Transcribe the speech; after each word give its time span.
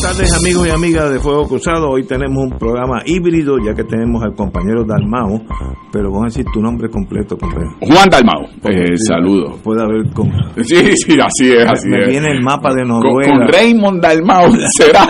buenas 0.00 0.16
tardes 0.16 0.32
amigos 0.34 0.66
y 0.66 0.70
amigas 0.70 1.12
de 1.12 1.18
Fuego 1.18 1.48
Cruzado. 1.48 1.90
Hoy 1.90 2.04
tenemos 2.04 2.36
un 2.44 2.58
programa 2.58 3.02
híbrido 3.04 3.56
ya 3.64 3.74
que 3.74 3.84
tenemos 3.84 4.22
al 4.22 4.34
compañero 4.34 4.84
Dalmao, 4.84 5.42
pero 5.92 6.10
vamos 6.10 6.22
a 6.22 6.26
decir 6.26 6.44
tu 6.52 6.60
nombre 6.60 6.88
completo, 6.88 7.36
compañero. 7.36 7.72
Juan 7.80 8.08
Dalmao, 8.08 8.44
eh, 8.68 8.96
saludo. 8.96 9.56
Puede 9.62 9.82
haber 9.82 10.10
con... 10.12 10.30
Sí, 10.62 10.76
sí, 10.96 11.16
así 11.20 11.52
es, 11.52 11.66
así 11.66 11.88
Me 11.88 12.02
es. 12.04 12.10
viene 12.10 12.30
el 12.30 12.42
mapa 12.42 12.72
de 12.74 12.84
Noruega. 12.84 13.30
Con, 13.30 13.38
con 13.40 13.48
Raymond 13.48 14.00
Dalmao 14.02 14.50
será. 14.76 15.04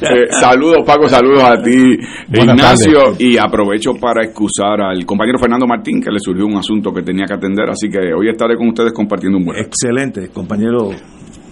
Eh, 0.00 0.26
saludos 0.40 0.78
Paco, 0.86 1.08
saludos 1.08 1.42
a 1.42 1.60
ti 1.62 1.96
Buenas 2.28 2.54
Ignacio 2.56 2.98
tardes. 3.02 3.20
y 3.20 3.36
aprovecho 3.38 3.92
para 4.00 4.24
excusar 4.24 4.80
al 4.80 5.04
compañero 5.04 5.38
Fernando 5.38 5.66
Martín 5.66 6.00
que 6.00 6.10
le 6.10 6.18
surgió 6.18 6.46
un 6.46 6.56
asunto 6.56 6.92
que 6.92 7.02
tenía 7.02 7.24
que 7.26 7.34
atender, 7.34 7.68
así 7.68 7.88
que 7.88 8.12
hoy 8.14 8.28
estaré 8.30 8.56
con 8.56 8.68
ustedes 8.68 8.92
compartiendo 8.92 9.38
un 9.38 9.44
buen 9.44 9.56
rato. 9.58 9.68
Excelente, 9.68 10.28
compañero. 10.32 10.90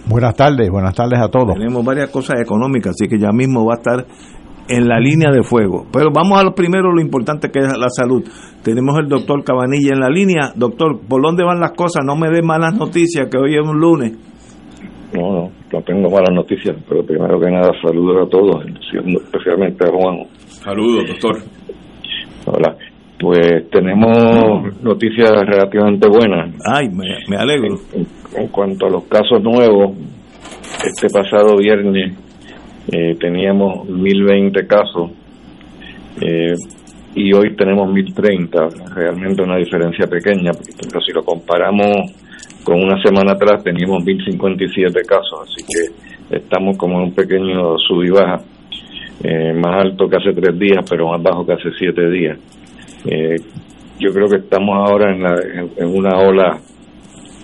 Buenas 0.09 0.35
tardes, 0.35 0.71
buenas 0.71 0.95
tardes 0.95 1.19
a 1.19 1.29
todos. 1.29 1.53
Tenemos 1.53 1.85
varias 1.85 2.09
cosas 2.09 2.41
económicas, 2.41 2.95
así 2.95 3.07
que 3.07 3.19
ya 3.19 3.31
mismo 3.31 3.63
va 3.63 3.75
a 3.75 3.77
estar 3.77 4.05
en 4.67 4.87
la 4.87 4.99
línea 4.99 5.29
de 5.29 5.43
fuego. 5.43 5.85
Pero 5.93 6.09
vamos 6.11 6.39
a 6.39 6.43
lo 6.43 6.55
primero, 6.55 6.91
lo 6.91 6.99
importante 6.99 7.51
que 7.51 7.59
es 7.59 7.77
la 7.77 7.89
salud. 7.89 8.23
Tenemos 8.63 8.97
el 8.97 9.07
doctor 9.07 9.43
Cabanilla 9.43 9.93
en 9.93 9.99
la 9.99 10.09
línea. 10.09 10.51
Doctor, 10.55 10.99
¿por 11.07 11.21
dónde 11.21 11.43
van 11.43 11.59
las 11.59 11.73
cosas? 11.73 12.03
No 12.03 12.15
me 12.15 12.27
dé 12.29 12.41
malas 12.41 12.73
noticias, 12.73 13.27
que 13.29 13.37
hoy 13.37 13.53
es 13.53 13.61
un 13.61 13.79
lunes. 13.79 14.17
No, 15.13 15.31
no, 15.31 15.51
no 15.71 15.81
tengo 15.83 16.09
malas 16.09 16.33
noticias, 16.33 16.75
pero 16.89 17.05
primero 17.05 17.39
que 17.39 17.51
nada 17.51 17.69
saludos 17.79 18.25
a 18.25 18.29
todos, 18.31 18.65
especialmente 18.65 19.85
a 19.85 19.91
Juan. 19.91 20.25
Saludos, 20.47 21.05
doctor. 21.07 21.37
Hola. 22.47 22.75
Pues 23.19 23.69
tenemos 23.69 24.81
noticias 24.81 25.29
relativamente 25.45 26.07
buenas. 26.07 26.55
Ay, 26.65 26.87
me, 26.89 27.05
me 27.27 27.35
alegro. 27.35 27.77
En, 27.93 28.07
en 28.41 28.47
cuanto 28.47 28.85
a 28.85 28.89
los 28.89 29.03
casos 29.05 29.43
nuevos, 29.43 29.97
este 30.85 31.09
pasado 31.09 31.57
viernes 31.57 32.17
eh, 32.91 33.15
teníamos 33.19 33.87
1020 33.87 34.65
casos 34.65 35.11
eh, 36.21 36.53
y 37.15 37.33
hoy 37.33 37.55
tenemos 37.55 37.91
1030. 37.91 38.67
Realmente 38.95 39.43
una 39.43 39.57
diferencia 39.57 40.07
pequeña, 40.07 40.51
pero 40.87 41.01
si 41.01 41.11
lo 41.11 41.23
comparamos 41.23 42.11
con 42.63 42.81
una 42.81 43.01
semana 43.01 43.33
atrás 43.33 43.63
teníamos 43.63 44.03
1057 44.03 45.01
casos, 45.07 45.41
así 45.43 45.65
que 45.67 46.37
estamos 46.37 46.77
como 46.77 46.99
en 46.99 47.05
un 47.05 47.13
pequeño 47.13 47.77
sub 47.77 48.03
y 48.03 48.09
baja, 48.09 48.43
eh, 49.23 49.53
más 49.53 49.85
alto 49.85 50.07
que 50.07 50.17
hace 50.17 50.33
tres 50.33 50.57
días, 50.57 50.85
pero 50.89 51.09
más 51.09 51.21
bajo 51.21 51.45
que 51.45 51.53
hace 51.53 51.69
siete 51.77 52.09
días. 52.09 52.37
Eh, 53.05 53.35
yo 53.99 54.11
creo 54.13 54.27
que 54.29 54.37
estamos 54.37 54.75
ahora 54.89 55.13
en, 55.13 55.23
la, 55.23 55.35
en, 55.77 55.87
una 55.87 56.17
ola 56.19 56.57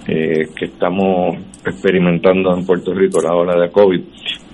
eh, 0.07 0.47
que 0.55 0.65
estamos 0.65 1.35
experimentando 1.65 2.55
en 2.55 2.65
Puerto 2.65 2.93
Rico, 2.93 3.19
la 3.21 3.35
ola 3.35 3.59
de 3.59 3.71
COVID, 3.71 4.01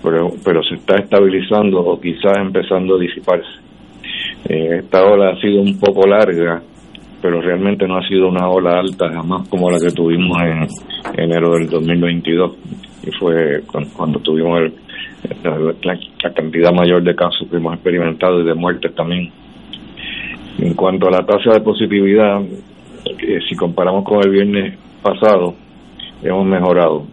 pero, 0.01 0.31
pero 0.43 0.63
se 0.63 0.75
está 0.75 0.95
estabilizando 0.97 1.79
o 1.79 1.99
quizás 1.99 2.37
empezando 2.37 2.95
a 2.95 2.99
disiparse. 2.99 3.49
Eh, 4.49 4.77
esta 4.79 5.03
ola 5.05 5.29
ha 5.31 5.41
sido 5.41 5.61
un 5.61 5.77
poco 5.79 6.07
larga, 6.07 6.61
pero 7.21 7.41
realmente 7.41 7.87
no 7.87 7.97
ha 7.97 8.07
sido 8.07 8.29
una 8.29 8.47
ola 8.49 8.79
alta 8.79 9.11
jamás 9.11 9.47
como 9.49 9.69
la 9.69 9.77
que 9.77 9.91
tuvimos 9.93 10.37
en 10.41 10.67
enero 11.23 11.53
del 11.53 11.67
2022, 11.69 12.57
y 13.05 13.11
fue 13.19 13.61
cuando, 13.95 14.19
tuvimos 14.19 14.59
el- 14.61 14.73
la 15.83 16.33
cantidad 16.33 16.71
mayor 16.73 17.03
de 17.03 17.13
casos 17.15 17.47
que 17.49 17.57
hemos 17.57 17.75
experimentado 17.75 18.41
y 18.41 18.45
de 18.45 18.55
muertes 18.55 18.95
también. 18.95 19.29
En 20.59 20.73
cuanto 20.73 21.07
a 21.07 21.11
la 21.11 21.25
tasa 21.25 21.51
de 21.51 21.61
positividad, 21.61 22.41
eh, 22.41 23.39
si 23.47 23.55
comparamos 23.55 24.03
con 24.03 24.23
el 24.23 24.29
viernes 24.29 24.77
pasado, 25.01 25.55
hemos 26.21 26.45
mejorado. 26.45 27.05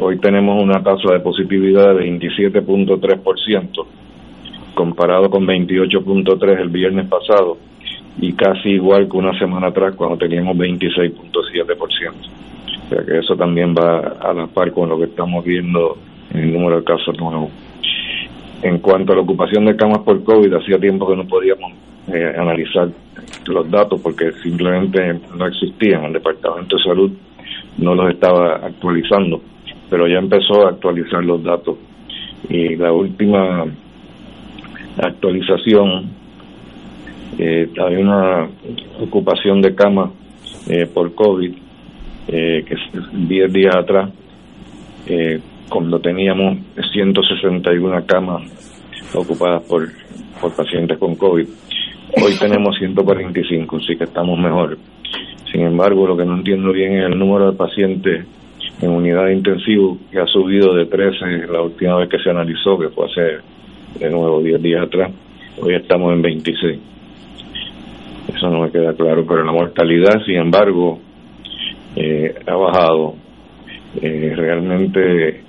Hoy 0.00 0.18
tenemos 0.18 0.62
una 0.62 0.82
tasa 0.82 1.12
de 1.12 1.20
positividad 1.20 1.94
de 1.94 2.10
27.3%, 2.20 3.86
comparado 4.74 5.30
con 5.30 5.46
28.3% 5.46 6.60
el 6.60 6.68
viernes 6.68 7.08
pasado, 7.08 7.58
y 8.20 8.32
casi 8.32 8.70
igual 8.70 9.08
que 9.08 9.16
una 9.16 9.38
semana 9.38 9.68
atrás 9.68 9.94
cuando 9.96 10.16
teníamos 10.16 10.56
26.7%. 10.56 11.78
O 11.78 12.88
sea 12.88 13.04
que 13.04 13.18
eso 13.18 13.36
también 13.36 13.74
va 13.74 14.16
a 14.20 14.32
la 14.32 14.46
par 14.46 14.72
con 14.72 14.88
lo 14.88 14.98
que 14.98 15.04
estamos 15.04 15.44
viendo 15.44 15.98
en 16.32 16.40
el 16.40 16.52
número 16.52 16.78
de 16.78 16.84
casos 16.84 17.18
nuevos. 17.18 17.50
En 18.62 18.78
cuanto 18.78 19.12
a 19.12 19.16
la 19.16 19.22
ocupación 19.22 19.66
de 19.66 19.76
camas 19.76 19.98
por 19.98 20.24
COVID, 20.24 20.54
hacía 20.54 20.78
tiempo 20.78 21.06
que 21.06 21.16
no 21.16 21.26
podíamos 21.26 21.72
eh, 22.12 22.34
analizar 22.36 22.88
los 23.46 23.70
datos 23.70 24.00
porque 24.00 24.32
simplemente 24.42 25.20
no 25.36 25.46
existían. 25.46 26.04
El 26.04 26.14
Departamento 26.14 26.76
de 26.76 26.82
Salud 26.82 27.12
no 27.78 27.94
los 27.94 28.10
estaba 28.10 28.56
actualizando, 28.56 29.40
pero 29.90 30.06
ya 30.06 30.18
empezó 30.18 30.66
a 30.66 30.70
actualizar 30.70 31.24
los 31.24 31.42
datos. 31.42 31.76
Y 32.48 32.76
la 32.76 32.92
última 32.92 33.66
actualización, 35.02 36.10
eh, 37.38 37.68
hay 37.86 37.96
una 37.96 38.48
ocupación 39.00 39.60
de 39.60 39.74
camas 39.74 40.10
eh, 40.68 40.86
por 40.86 41.14
COVID 41.14 41.52
eh, 42.30 42.62
que 42.66 42.74
es 42.74 42.80
10 43.26 43.52
días 43.52 43.74
atrás, 43.74 44.10
eh, 45.06 45.40
cuando 45.70 45.98
teníamos 45.98 46.58
161 46.92 48.04
camas 48.04 48.42
ocupadas 49.14 49.62
por, 49.62 49.88
por 50.38 50.54
pacientes 50.54 50.98
con 50.98 51.16
COVID. 51.16 51.48
Hoy 52.16 52.38
tenemos 52.40 52.74
145, 52.78 53.76
así 53.76 53.96
que 53.96 54.04
estamos 54.04 54.38
mejor. 54.38 54.78
Sin 55.52 55.60
embargo, 55.60 56.06
lo 56.06 56.16
que 56.16 56.24
no 56.24 56.36
entiendo 56.36 56.72
bien 56.72 56.94
es 56.94 57.04
el 57.04 57.18
número 57.18 57.50
de 57.50 57.56
pacientes 57.56 58.24
en 58.80 58.90
unidad 58.90 59.26
de 59.26 59.34
intensivo 59.34 59.98
que 60.10 60.18
ha 60.18 60.26
subido 60.26 60.74
de 60.74 60.86
13 60.86 61.48
la 61.52 61.60
última 61.60 61.96
vez 61.96 62.08
que 62.08 62.18
se 62.18 62.30
analizó, 62.30 62.78
que 62.78 62.88
fue 62.88 63.06
hace 63.06 63.42
de 63.98 64.10
nuevo 64.10 64.40
10 64.40 64.62
días 64.62 64.86
atrás. 64.86 65.12
Hoy 65.60 65.74
estamos 65.74 66.14
en 66.14 66.22
26. 66.22 66.78
Eso 68.34 68.48
no 68.48 68.62
me 68.62 68.70
queda 68.70 68.94
claro, 68.94 69.26
pero 69.26 69.44
la 69.44 69.52
mortalidad, 69.52 70.22
sin 70.24 70.36
embargo, 70.36 70.98
eh, 71.94 72.34
ha 72.46 72.54
bajado. 72.54 73.16
Eh, 74.00 74.32
realmente 74.34 75.42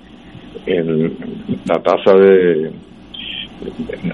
el, 0.65 1.13
la 1.65 1.81
tasa 1.81 2.15
de, 2.15 2.71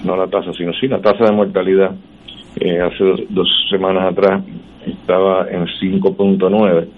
no 0.04 0.16
la 0.16 0.28
tasa, 0.28 0.52
sino 0.52 0.72
sí 0.74 0.86
la 0.86 1.00
tasa 1.00 1.24
de 1.24 1.32
mortalidad 1.32 1.92
eh, 2.56 2.80
hace 2.80 3.04
dos, 3.04 3.20
dos 3.30 3.48
semanas 3.70 4.12
atrás 4.12 4.42
estaba 4.86 5.48
en 5.50 5.66
5.9 5.66 6.88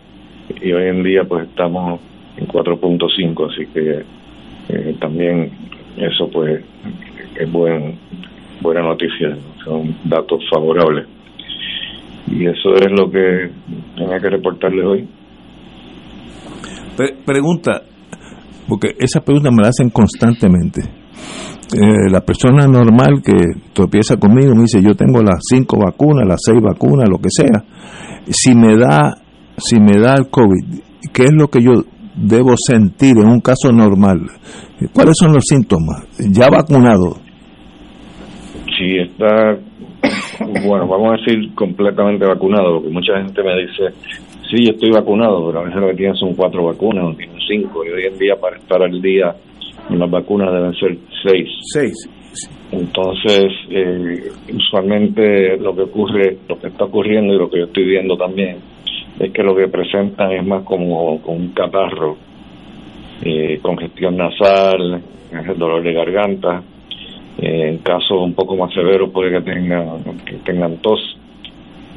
y 0.63 0.73
hoy 0.73 0.89
en 0.89 1.03
día 1.03 1.23
pues 1.29 1.49
estamos 1.49 2.01
en 2.37 2.47
4.5, 2.47 3.53
así 3.53 3.67
que 3.73 4.03
eh, 4.69 4.97
también 5.01 5.51
eso 5.97 6.29
pues 6.31 6.63
es 7.39 7.53
buen, 7.53 7.97
buena 8.61 8.83
noticia, 8.83 9.37
son 9.65 9.95
datos 10.05 10.41
favorables. 10.53 11.07
Y 12.31 12.45
eso 12.47 12.75
es 12.75 12.91
lo 12.91 13.11
que 13.11 13.51
tenía 13.97 14.19
que 14.21 14.31
reportarles 14.31 14.85
hoy. 14.85 15.09
Pre- 16.97 17.15
pregunta, 17.25 17.83
porque 18.69 18.89
esa 18.99 19.21
pregunta 19.21 19.51
me 19.51 19.63
la 19.63 19.69
hacen 19.69 19.89
constantemente. 19.91 20.83
Eh, 21.70 22.09
la 22.11 22.23
persona 22.23 22.67
normal 22.67 23.20
que 23.23 23.35
tropieza 23.75 24.17
conmigo 24.17 24.55
me 24.55 24.62
dice, 24.62 24.81
yo 24.82 24.94
tengo 24.94 25.20
las 25.23 25.41
cinco 25.50 25.79
vacunas, 25.79 26.26
las 26.26 26.41
seis 26.43 26.59
vacunas, 26.62 27.09
lo 27.11 27.19
que 27.19 27.29
sea. 27.29 27.62
Si 28.26 28.55
me 28.55 28.75
da, 28.75 29.19
si 29.59 29.79
me 29.79 30.00
da 30.00 30.15
el 30.15 30.31
COVID, 30.31 30.81
¿qué 31.12 31.25
es 31.25 31.32
lo 31.32 31.49
que 31.49 31.61
yo 31.62 31.85
debo 32.17 32.55
sentir 32.56 33.19
en 33.19 33.29
un 33.29 33.41
caso 33.41 33.70
normal? 33.70 34.20
¿Cuáles 34.94 35.17
son 35.19 35.35
los 35.35 35.44
síntomas? 35.47 36.06
Ya 36.19 36.49
vacunado. 36.49 37.17
si 38.79 38.97
está, 39.00 39.59
bueno, 40.67 40.88
vamos 40.88 41.12
a 41.12 41.17
decir 41.21 41.55
completamente 41.55 42.25
vacunado, 42.25 42.76
porque 42.76 42.88
mucha 42.88 43.12
gente 43.21 43.43
me 43.43 43.61
dice, 43.61 43.94
sí, 44.49 44.64
yo 44.64 44.73
estoy 44.73 44.91
vacunado, 44.91 45.47
pero 45.49 45.61
a 45.61 45.64
veces 45.64 45.81
lo 45.81 45.88
que 45.88 45.97
tienen 45.97 46.17
son 46.17 46.32
cuatro 46.35 46.64
vacunas, 46.64 47.05
o 47.05 47.14
tienen 47.14 47.37
cinco, 47.47 47.85
y 47.85 47.91
hoy 47.91 48.06
en 48.11 48.19
día 48.19 48.37
para 48.41 48.56
estar 48.56 48.82
al 48.82 49.03
día 49.03 49.35
las 49.97 50.11
vacunas 50.11 50.53
deben 50.53 50.75
ser 50.75 50.99
seis. 51.23 51.49
Seis. 51.73 52.09
Entonces, 52.70 53.53
eh, 53.70 54.31
usualmente 54.55 55.56
lo 55.56 55.75
que 55.75 55.82
ocurre, 55.82 56.37
lo 56.49 56.59
que 56.59 56.69
está 56.69 56.85
ocurriendo 56.85 57.35
y 57.35 57.38
lo 57.38 57.50
que 57.50 57.59
yo 57.59 57.65
estoy 57.65 57.85
viendo 57.85 58.17
también, 58.17 58.59
es 59.19 59.32
que 59.32 59.43
lo 59.43 59.56
que 59.56 59.69
presentan 59.69 60.32
es 60.32 60.47
más 60.47 60.65
como, 60.65 61.20
como 61.23 61.37
un 61.37 61.49
catarro, 61.49 62.17
eh, 63.23 63.59
congestión 63.62 64.17
nasal, 64.17 65.03
el 65.32 65.59
dolor 65.59 65.82
de 65.82 65.93
garganta, 65.93 66.62
eh, 67.38 67.69
en 67.69 67.79
casos 67.79 68.21
un 68.21 68.35
poco 68.35 68.56
más 68.56 68.73
severos 68.73 69.11
puede 69.11 69.31
que 69.31 69.50
tengan, 69.50 70.03
que 70.25 70.35
tengan 70.44 70.76
tos 70.79 71.00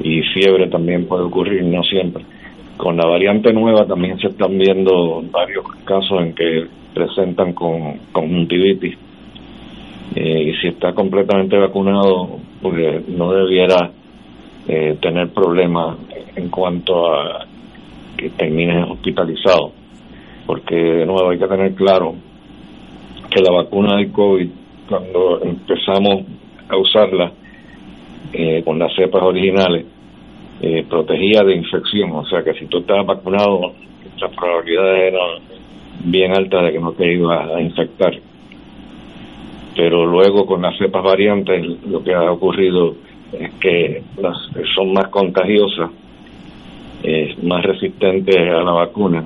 y 0.00 0.22
fiebre 0.34 0.68
también 0.68 1.06
puede 1.06 1.24
ocurrir, 1.24 1.62
no 1.64 1.82
siempre. 1.82 2.24
Con 2.76 2.96
la 2.96 3.06
variante 3.06 3.52
nueva 3.52 3.86
también 3.86 4.18
se 4.18 4.28
están 4.28 4.58
viendo 4.58 5.22
varios 5.30 5.64
casos 5.84 6.22
en 6.22 6.34
que 6.34 6.66
presentan 6.94 7.52
con 7.52 7.98
conjuntivitis. 8.10 8.96
Eh, 10.14 10.50
y 10.50 10.54
si 10.60 10.68
está 10.68 10.92
completamente 10.92 11.56
vacunado, 11.56 12.38
pues 12.60 13.08
no 13.08 13.32
debiera 13.32 13.90
eh, 14.68 14.96
tener 15.00 15.30
problemas 15.30 15.96
en 16.36 16.48
cuanto 16.48 17.12
a 17.12 17.46
que 18.16 18.30
termine 18.30 18.84
hospitalizado. 18.84 19.72
Porque 20.46 20.74
de 20.74 21.06
nuevo 21.06 21.30
hay 21.30 21.38
que 21.38 21.46
tener 21.46 21.74
claro 21.74 22.14
que 23.30 23.40
la 23.40 23.52
vacuna 23.52 23.96
del 23.96 24.12
COVID, 24.12 24.48
cuando 24.88 25.40
empezamos 25.42 26.24
a 26.68 26.76
usarla 26.76 27.32
eh, 28.32 28.62
con 28.64 28.78
las 28.78 28.94
cepas 28.94 29.22
originales, 29.22 29.86
eh, 30.60 30.84
protegía 30.88 31.42
de 31.42 31.56
infección. 31.56 32.12
O 32.12 32.26
sea 32.26 32.42
que 32.42 32.54
si 32.54 32.66
tú 32.66 32.78
estabas 32.78 33.06
vacunado, 33.06 33.72
las 34.20 34.30
probabilidades 34.36 35.12
eran 35.12 35.42
bien 36.04 36.32
altas 36.36 36.64
de 36.64 36.72
que 36.72 36.78
no 36.78 36.92
te 36.92 37.12
ibas 37.12 37.50
a 37.50 37.60
infectar. 37.60 38.14
Pero 39.76 40.06
luego 40.06 40.46
con 40.46 40.62
las 40.62 40.76
cepas 40.76 41.02
variantes 41.02 41.64
lo 41.86 42.02
que 42.02 42.14
ha 42.14 42.30
ocurrido 42.30 42.94
es 43.32 43.52
que 43.54 44.02
las 44.20 44.36
son 44.74 44.92
más 44.92 45.08
contagiosas, 45.08 45.90
eh, 47.02 47.34
más 47.42 47.64
resistentes 47.64 48.36
a 48.36 48.62
la 48.62 48.72
vacuna, 48.72 49.24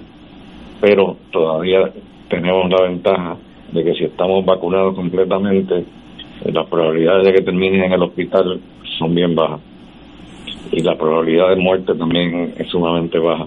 pero 0.81 1.17
todavía 1.33 1.91
tenemos 2.29 2.71
la 2.71 2.89
ventaja 2.89 3.37
de 3.73 3.85
que 3.85 3.95
si 3.95 4.05
estamos 4.05 4.45
vacunados 4.45 4.95
completamente, 4.95 5.79
eh, 5.79 6.53
las 6.53 6.67
probabilidades 6.69 7.27
de 7.27 7.33
que 7.33 7.43
terminen 7.43 7.85
en 7.85 7.93
el 7.93 8.03
hospital 8.03 8.61
son 8.99 9.15
bien 9.15 9.35
bajas 9.35 9.61
y 10.73 10.83
la 10.83 10.97
probabilidad 10.97 11.51
de 11.51 11.57
muerte 11.57 11.95
también 11.95 12.55
es 12.57 12.69
sumamente 12.69 13.19
baja. 13.19 13.47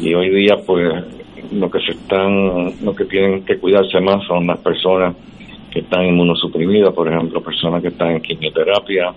Y 0.00 0.14
hoy 0.14 0.30
día, 0.30 0.56
pues, 0.66 1.04
lo 1.52 1.70
que 1.70 1.80
se 1.80 1.92
están, 1.92 2.84
lo 2.84 2.94
que 2.94 3.04
tienen 3.04 3.44
que 3.44 3.58
cuidarse 3.58 4.00
más 4.00 4.24
son 4.26 4.46
las 4.46 4.58
personas 4.60 5.14
están 5.80 6.06
inmunosuprimidas, 6.06 6.92
por 6.94 7.08
ejemplo, 7.08 7.42
personas 7.42 7.82
que 7.82 7.88
están 7.88 8.12
en 8.12 8.22
quimioterapia, 8.22 9.12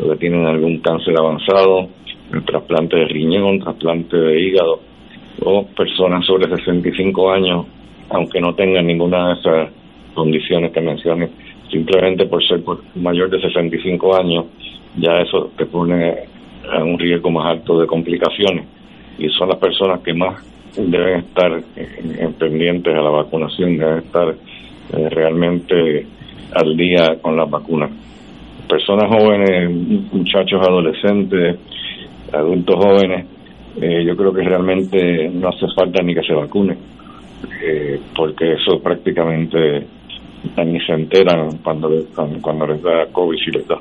o 0.00 0.10
que 0.10 0.16
tienen 0.16 0.46
algún 0.46 0.78
cáncer 0.78 1.14
avanzado, 1.18 1.88
el 2.32 2.44
trasplante 2.44 2.96
de 2.96 3.06
riñón, 3.06 3.60
trasplante 3.60 4.16
de 4.16 4.40
hígado, 4.40 4.80
o 5.44 5.66
personas 5.66 6.24
sobre 6.26 6.48
65 6.48 7.30
años, 7.30 7.66
aunque 8.10 8.40
no 8.40 8.54
tengan 8.54 8.86
ninguna 8.86 9.28
de 9.28 9.40
esas 9.40 9.70
condiciones 10.14 10.72
que 10.72 10.80
mencioné, 10.80 11.28
simplemente 11.70 12.26
por 12.26 12.42
ser 12.46 12.62
mayor 12.94 13.30
de 13.30 13.40
65 13.40 14.16
años, 14.16 14.46
ya 14.96 15.20
eso 15.20 15.50
te 15.56 15.66
pone 15.66 16.14
a 16.70 16.84
un 16.84 16.98
riesgo 16.98 17.30
más 17.30 17.46
alto 17.46 17.80
de 17.80 17.86
complicaciones. 17.86 18.66
Y 19.18 19.28
son 19.30 19.48
las 19.48 19.58
personas 19.58 20.00
que 20.00 20.14
más 20.14 20.42
deben 20.76 21.20
estar 21.20 21.62
pendientes 22.38 22.94
a 22.94 23.00
la 23.00 23.10
vacunación, 23.10 23.76
deben 23.76 23.98
estar 23.98 24.34
eh, 24.92 25.08
realmente 25.08 26.06
al 26.54 26.76
día 26.76 27.16
con 27.20 27.36
las 27.36 27.48
vacunas. 27.50 27.90
Personas 28.68 29.10
jóvenes, 29.10 29.70
muchachos 30.12 30.60
adolescentes, 30.66 31.58
adultos 32.32 32.76
jóvenes, 32.76 33.26
eh, 33.80 34.04
yo 34.06 34.16
creo 34.16 34.32
que 34.32 34.42
realmente 34.42 35.28
no 35.30 35.48
hace 35.48 35.66
falta 35.74 36.02
ni 36.02 36.14
que 36.14 36.22
se 36.22 36.34
vacunen, 36.34 36.78
eh, 37.62 38.00
porque 38.14 38.52
eso 38.52 38.80
prácticamente 38.82 39.86
ni 40.64 40.80
se 40.80 40.92
enteran 40.92 41.58
cuando, 41.62 41.88
cuando 42.40 42.66
les 42.66 42.82
da 42.82 43.06
COVID 43.12 43.38
si 43.38 43.50
les 43.50 43.66
da. 43.66 43.78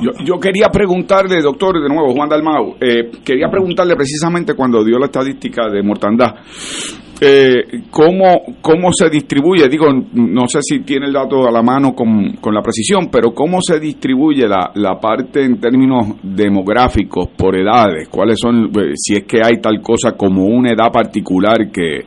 Yo, 0.00 0.10
yo, 0.22 0.38
quería 0.38 0.68
preguntarle, 0.68 1.40
doctor, 1.40 1.80
de 1.80 1.88
nuevo, 1.88 2.12
Juan 2.12 2.28
Dalmau, 2.28 2.76
eh, 2.80 3.10
quería 3.24 3.48
preguntarle 3.48 3.96
precisamente 3.96 4.54
cuando 4.54 4.84
dio 4.84 4.98
la 4.98 5.06
estadística 5.06 5.68
de 5.70 5.82
mortandad, 5.82 6.34
eh, 7.20 7.80
¿cómo, 7.90 8.42
¿cómo 8.60 8.92
se 8.92 9.08
distribuye? 9.08 9.68
Digo, 9.68 9.86
no 10.12 10.46
sé 10.48 10.58
si 10.60 10.80
tiene 10.80 11.06
el 11.06 11.14
dato 11.14 11.48
a 11.48 11.50
la 11.50 11.62
mano 11.62 11.94
con, 11.94 12.34
con 12.40 12.54
la 12.54 12.60
precisión, 12.60 13.08
pero 13.10 13.32
¿cómo 13.32 13.58
se 13.62 13.80
distribuye 13.80 14.46
la, 14.46 14.70
la 14.74 15.00
parte 15.00 15.42
en 15.42 15.58
términos 15.58 16.16
demográficos 16.22 17.28
por 17.28 17.56
edades? 17.56 18.08
¿Cuáles 18.10 18.38
son, 18.38 18.66
eh, 18.66 18.92
si 18.94 19.14
es 19.14 19.24
que 19.24 19.38
hay 19.42 19.60
tal 19.62 19.80
cosa 19.80 20.12
como 20.12 20.44
una 20.44 20.72
edad 20.72 20.92
particular 20.92 21.70
que, 21.72 22.00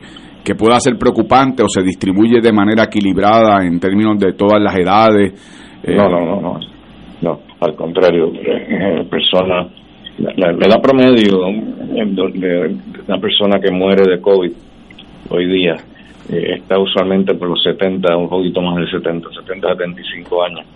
que 0.44 0.54
pueda 0.54 0.78
ser 0.78 0.96
preocupante 0.96 1.64
o 1.64 1.68
se 1.68 1.82
distribuye 1.82 2.40
de 2.40 2.52
manera 2.52 2.84
equilibrada 2.84 3.64
en 3.66 3.80
términos 3.80 4.16
de 4.18 4.34
todas 4.34 4.62
las 4.62 4.76
edades? 4.76 5.32
no, 5.88 6.08
no, 6.08 6.24
no, 6.24 6.40
no. 6.40 6.60
No, 7.22 7.38
al 7.60 7.74
contrario, 7.74 8.32
eh, 8.32 9.04
persona, 9.10 9.68
la, 10.16 10.52
edad 10.52 10.80
promedio 10.80 11.38
de 11.92 12.78
una 13.06 13.20
persona 13.20 13.60
que 13.60 13.70
muere 13.70 14.10
de 14.10 14.22
COVID 14.22 14.50
hoy 15.30 15.46
día 15.46 15.76
eh, 16.30 16.56
está 16.58 16.78
usualmente 16.78 17.34
por 17.34 17.48
los 17.48 17.62
70, 17.62 18.16
un 18.16 18.28
poquito 18.28 18.60
más 18.60 18.76
de 18.76 18.90
70, 18.90 19.28
70, 19.32 19.68
75 19.68 20.42
años. 20.44 20.66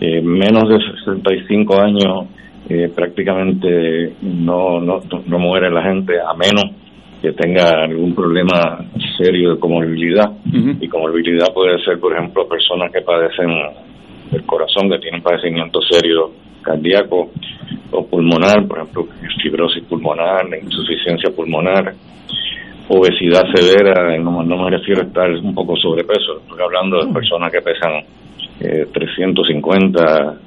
Eh, 0.00 0.20
menos 0.22 0.68
de 0.68 0.78
65 0.78 1.80
años 1.80 2.26
eh, 2.68 2.90
prácticamente 2.94 4.12
no, 4.22 4.80
no, 4.80 5.00
no 5.26 5.38
muere 5.38 5.70
la 5.70 5.82
gente 5.82 6.14
a 6.20 6.34
menos 6.34 6.64
que 7.20 7.32
tenga 7.32 7.82
algún 7.84 8.14
problema 8.14 8.78
serio 9.16 9.54
de 9.54 9.60
comorbilidad. 9.60 10.30
Y 10.80 10.86
comorbilidad 10.88 11.52
puede 11.52 11.82
ser, 11.84 11.98
por 11.98 12.12
ejemplo, 12.12 12.48
personas 12.48 12.92
que 12.92 13.00
padecen 13.00 13.48
del 14.30 14.44
corazón 14.44 14.88
que 14.88 14.98
tienen 14.98 15.22
padecimiento 15.22 15.80
serio 15.82 16.30
cardíaco 16.62 17.30
o 17.90 18.06
pulmonar, 18.06 18.66
por 18.68 18.78
ejemplo, 18.78 19.08
fibrosis 19.42 19.82
pulmonar, 19.84 20.46
insuficiencia 20.62 21.30
pulmonar, 21.34 21.92
obesidad 22.88 23.44
severa, 23.54 24.16
no, 24.18 24.42
no 24.42 24.64
me 24.64 24.70
refiero 24.70 25.02
a 25.02 25.04
estar 25.04 25.30
un 25.30 25.54
poco 25.54 25.76
sobrepeso, 25.76 26.40
estoy 26.40 26.60
hablando 26.62 27.04
de 27.04 27.12
personas 27.12 27.52
que 27.52 27.60
pesan 27.60 28.02
eh, 28.60 28.86
350, 28.92 30.40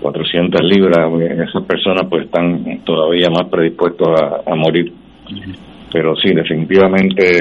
400 0.00 0.60
libras, 0.62 1.10
esas 1.48 1.64
personas 1.64 2.06
pues 2.08 2.24
están 2.24 2.80
todavía 2.84 3.28
más 3.28 3.48
predispuestos 3.50 4.08
a, 4.46 4.54
morir. 4.54 4.92
Pero 5.92 6.14
sí, 6.16 6.32
definitivamente 6.32 7.38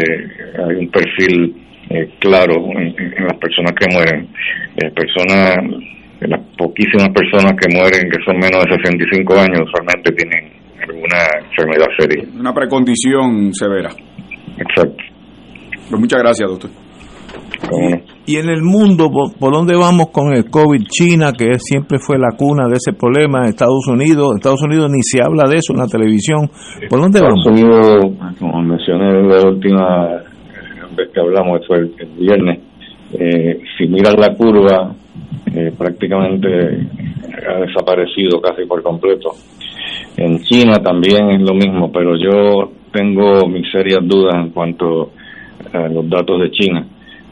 hay 0.57 0.75
un 0.75 0.89
perfil 0.89 1.55
eh, 1.89 2.09
claro 2.19 2.55
en, 2.75 2.95
las 3.25 3.37
personas 3.37 3.73
que 3.73 3.85
mueren. 3.93 4.27
Eh, 4.77 4.91
personas, 4.91 5.55
las 6.21 6.41
poquísimas 6.57 7.09
personas 7.09 7.53
que 7.53 7.73
mueren, 7.73 8.09
que 8.09 8.23
son 8.25 8.37
menos 8.37 8.65
de 8.65 8.75
65 8.83 9.33
años, 9.35 9.61
usualmente 9.65 10.11
tienen 10.11 10.51
alguna 10.81 11.23
enfermedad 11.49 11.87
seria. 11.97 12.23
Una 12.37 12.53
precondición 12.53 13.53
severa. 13.53 13.89
Exacto. 14.59 15.03
Pues 15.89 15.99
muchas 15.99 16.19
gracias, 16.19 16.49
doctor. 16.49 16.69
Y 18.25 18.37
en 18.37 18.49
el 18.49 18.61
mundo, 18.61 19.09
¿por, 19.11 19.51
dónde 19.51 19.75
vamos 19.75 20.09
con 20.11 20.33
el 20.33 20.49
COVID? 20.49 20.83
China, 20.87 21.33
que 21.37 21.59
siempre 21.59 21.97
fue 21.99 22.17
la 22.17 22.35
cuna 22.37 22.67
de 22.67 22.75
ese 22.75 22.93
problema, 22.93 23.47
Estados 23.47 23.87
Unidos, 23.87 24.35
Estados 24.35 24.61
Unidos 24.63 24.89
ni 24.91 25.01
se 25.01 25.21
habla 25.21 25.49
de 25.49 25.57
eso 25.57 25.73
en 25.73 25.79
la 25.79 25.87
televisión. 25.87 26.49
¿Por 26.89 27.01
dónde 27.01 27.21
vamos? 27.21 27.39
Estados 27.39 27.61
Unidos, 27.61 28.37
como 28.39 28.61
mencioné 28.61 29.19
en 29.19 29.29
la 29.29 29.47
última 29.47 30.23
que 31.13 31.19
hablamos, 31.19 31.65
fue 31.65 31.77
el, 31.77 31.91
viernes, 32.17 32.59
eh, 33.13 33.61
si 33.77 33.87
miras 33.87 34.15
la 34.17 34.35
curva, 34.35 34.93
eh, 35.55 35.71
prácticamente 35.77 36.47
ha 37.47 37.59
desaparecido 37.61 38.41
casi 38.41 38.65
por 38.65 38.83
completo. 38.83 39.31
En 40.17 40.39
China 40.39 40.77
también 40.83 41.29
es 41.29 41.41
lo 41.41 41.53
mismo, 41.55 41.91
pero 41.91 42.17
yo 42.17 42.71
tengo 42.91 43.47
mis 43.47 43.71
serias 43.71 43.99
dudas 44.03 44.35
en 44.35 44.51
cuanto 44.51 45.11
a 45.73 45.87
los 45.87 46.09
datos 46.09 46.41
de 46.41 46.51
China, 46.51 46.85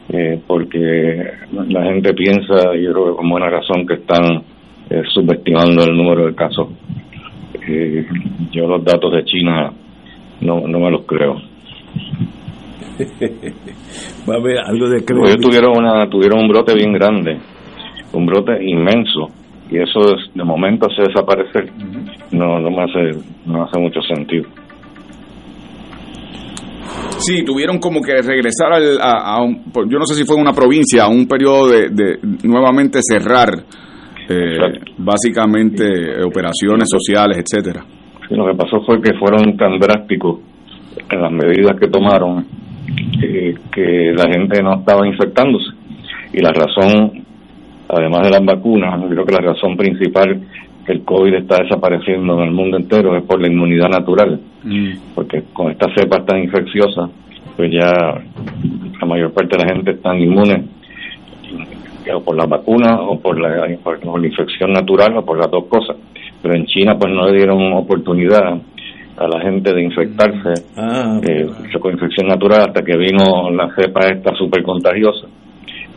eh, 0.08 0.40
porque 0.46 1.24
la 1.68 1.84
gente 1.84 2.14
piensa, 2.14 2.74
y 2.74 2.84
yo 2.84 2.92
creo 2.92 3.10
que 3.10 3.16
con 3.16 3.30
buena 3.30 3.50
razón, 3.50 3.86
que 3.86 3.94
están 3.94 4.42
subestimando 5.12 5.84
el 5.84 5.96
número 5.96 6.26
de 6.26 6.34
casos. 6.34 6.68
yo 8.50 8.66
los 8.66 8.84
datos 8.84 9.12
de 9.12 9.24
China 9.24 9.70
no, 10.40 10.66
no 10.66 10.78
me 10.78 10.90
los 10.90 11.04
creo. 11.04 11.34
Va 14.28 14.34
a 14.34 14.38
haber 14.38 14.58
algo 14.58 14.88
de 14.88 14.96
Ellos 14.96 15.40
tuvieron, 15.40 15.76
una, 15.78 16.08
tuvieron 16.08 16.40
un 16.40 16.48
brote 16.48 16.74
bien 16.74 16.92
grande 16.92 17.38
un 18.12 18.26
brote 18.26 18.64
inmenso 18.64 19.28
y 19.70 19.78
eso 19.78 20.00
de 20.34 20.44
momento 20.44 20.86
hace 20.90 21.02
desaparecer 21.02 21.70
no 22.32 22.58
no 22.58 22.70
me 22.70 22.82
hace 22.82 23.18
no 23.46 23.64
hace 23.64 23.78
mucho 23.78 24.00
sentido 24.02 24.48
Sí, 27.18 27.44
tuvieron 27.44 27.78
como 27.78 28.00
que 28.00 28.22
regresar 28.22 28.72
al, 28.72 28.98
a, 29.00 29.42
un, 29.42 29.64
yo 29.88 29.98
no 29.98 30.06
sé 30.06 30.14
si 30.14 30.24
fue 30.24 30.36
una 30.36 30.52
provincia, 30.52 31.04
a 31.04 31.08
un 31.08 31.26
periodo 31.26 31.68
de, 31.68 31.88
de 31.90 32.18
nuevamente 32.44 33.00
cerrar 33.02 33.50
eh, 34.28 34.58
básicamente 34.98 36.22
operaciones 36.22 36.88
sociales, 36.90 37.38
etcétera. 37.38 37.82
lo 38.28 38.46
que 38.46 38.54
pasó 38.54 38.82
fue 38.84 39.00
que 39.00 39.14
fueron 39.14 39.56
tan 39.56 39.78
drásticos 39.78 40.40
en 41.10 41.22
las 41.22 41.32
medidas 41.32 41.80
que 41.80 41.88
tomaron 41.88 42.46
eh, 43.22 43.54
que 43.72 44.12
la 44.14 44.30
gente 44.30 44.62
no 44.62 44.80
estaba 44.80 45.06
infectándose. 45.06 45.70
Y 46.32 46.42
la 46.42 46.52
razón, 46.52 47.24
además 47.88 48.22
de 48.22 48.30
las 48.30 48.44
vacunas, 48.44 49.02
creo 49.08 49.24
que 49.24 49.32
la 49.32 49.52
razón 49.52 49.76
principal 49.78 50.42
que 50.88 50.94
el 50.94 51.04
COVID 51.04 51.34
está 51.34 51.62
desapareciendo 51.62 52.32
en 52.38 52.48
el 52.48 52.50
mundo 52.50 52.78
entero 52.78 53.14
es 53.14 53.22
por 53.24 53.38
la 53.38 53.48
inmunidad 53.48 53.90
natural, 53.90 54.40
mm. 54.64 54.92
porque 55.14 55.42
con 55.52 55.70
estas 55.70 55.92
cepas 55.94 56.24
tan 56.24 56.42
infecciosas, 56.42 57.10
pues 57.58 57.70
ya 57.70 57.92
la 58.98 59.06
mayor 59.06 59.30
parte 59.34 59.58
de 59.58 59.64
la 59.64 59.74
gente 59.74 59.90
están 59.90 60.18
inmune 60.18 60.64
o 62.14 62.24
por 62.24 62.36
la 62.36 62.46
vacuna 62.46 63.02
o 63.02 63.20
por 63.20 63.38
la, 63.38 63.68
por 63.84 64.02
la 64.02 64.26
infección 64.26 64.72
natural 64.72 65.18
o 65.18 65.24
por 65.26 65.36
las 65.36 65.50
dos 65.50 65.66
cosas. 65.66 65.96
Pero 66.40 66.54
en 66.54 66.64
China 66.64 66.96
pues 66.98 67.12
no 67.12 67.28
le 67.28 67.36
dieron 67.36 67.74
oportunidad 67.74 68.58
a 69.18 69.28
la 69.28 69.42
gente 69.42 69.74
de 69.74 69.82
infectarse 69.82 70.54
ah, 70.78 71.20
eh, 71.22 71.46
con 71.78 71.92
infección 71.92 72.28
natural 72.28 72.62
hasta 72.68 72.82
que 72.82 72.96
vino 72.96 73.50
la 73.50 73.68
cepa 73.74 74.08
esta 74.08 74.34
súper 74.36 74.62
contagiosa 74.62 75.26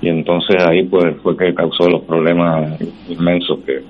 y 0.02 0.10
entonces 0.10 0.56
ahí 0.68 0.84
pues 0.84 1.16
fue 1.22 1.38
que 1.38 1.54
causó 1.54 1.88
los 1.88 2.02
problemas 2.02 2.82
inmensos 3.08 3.60
que 3.66 3.84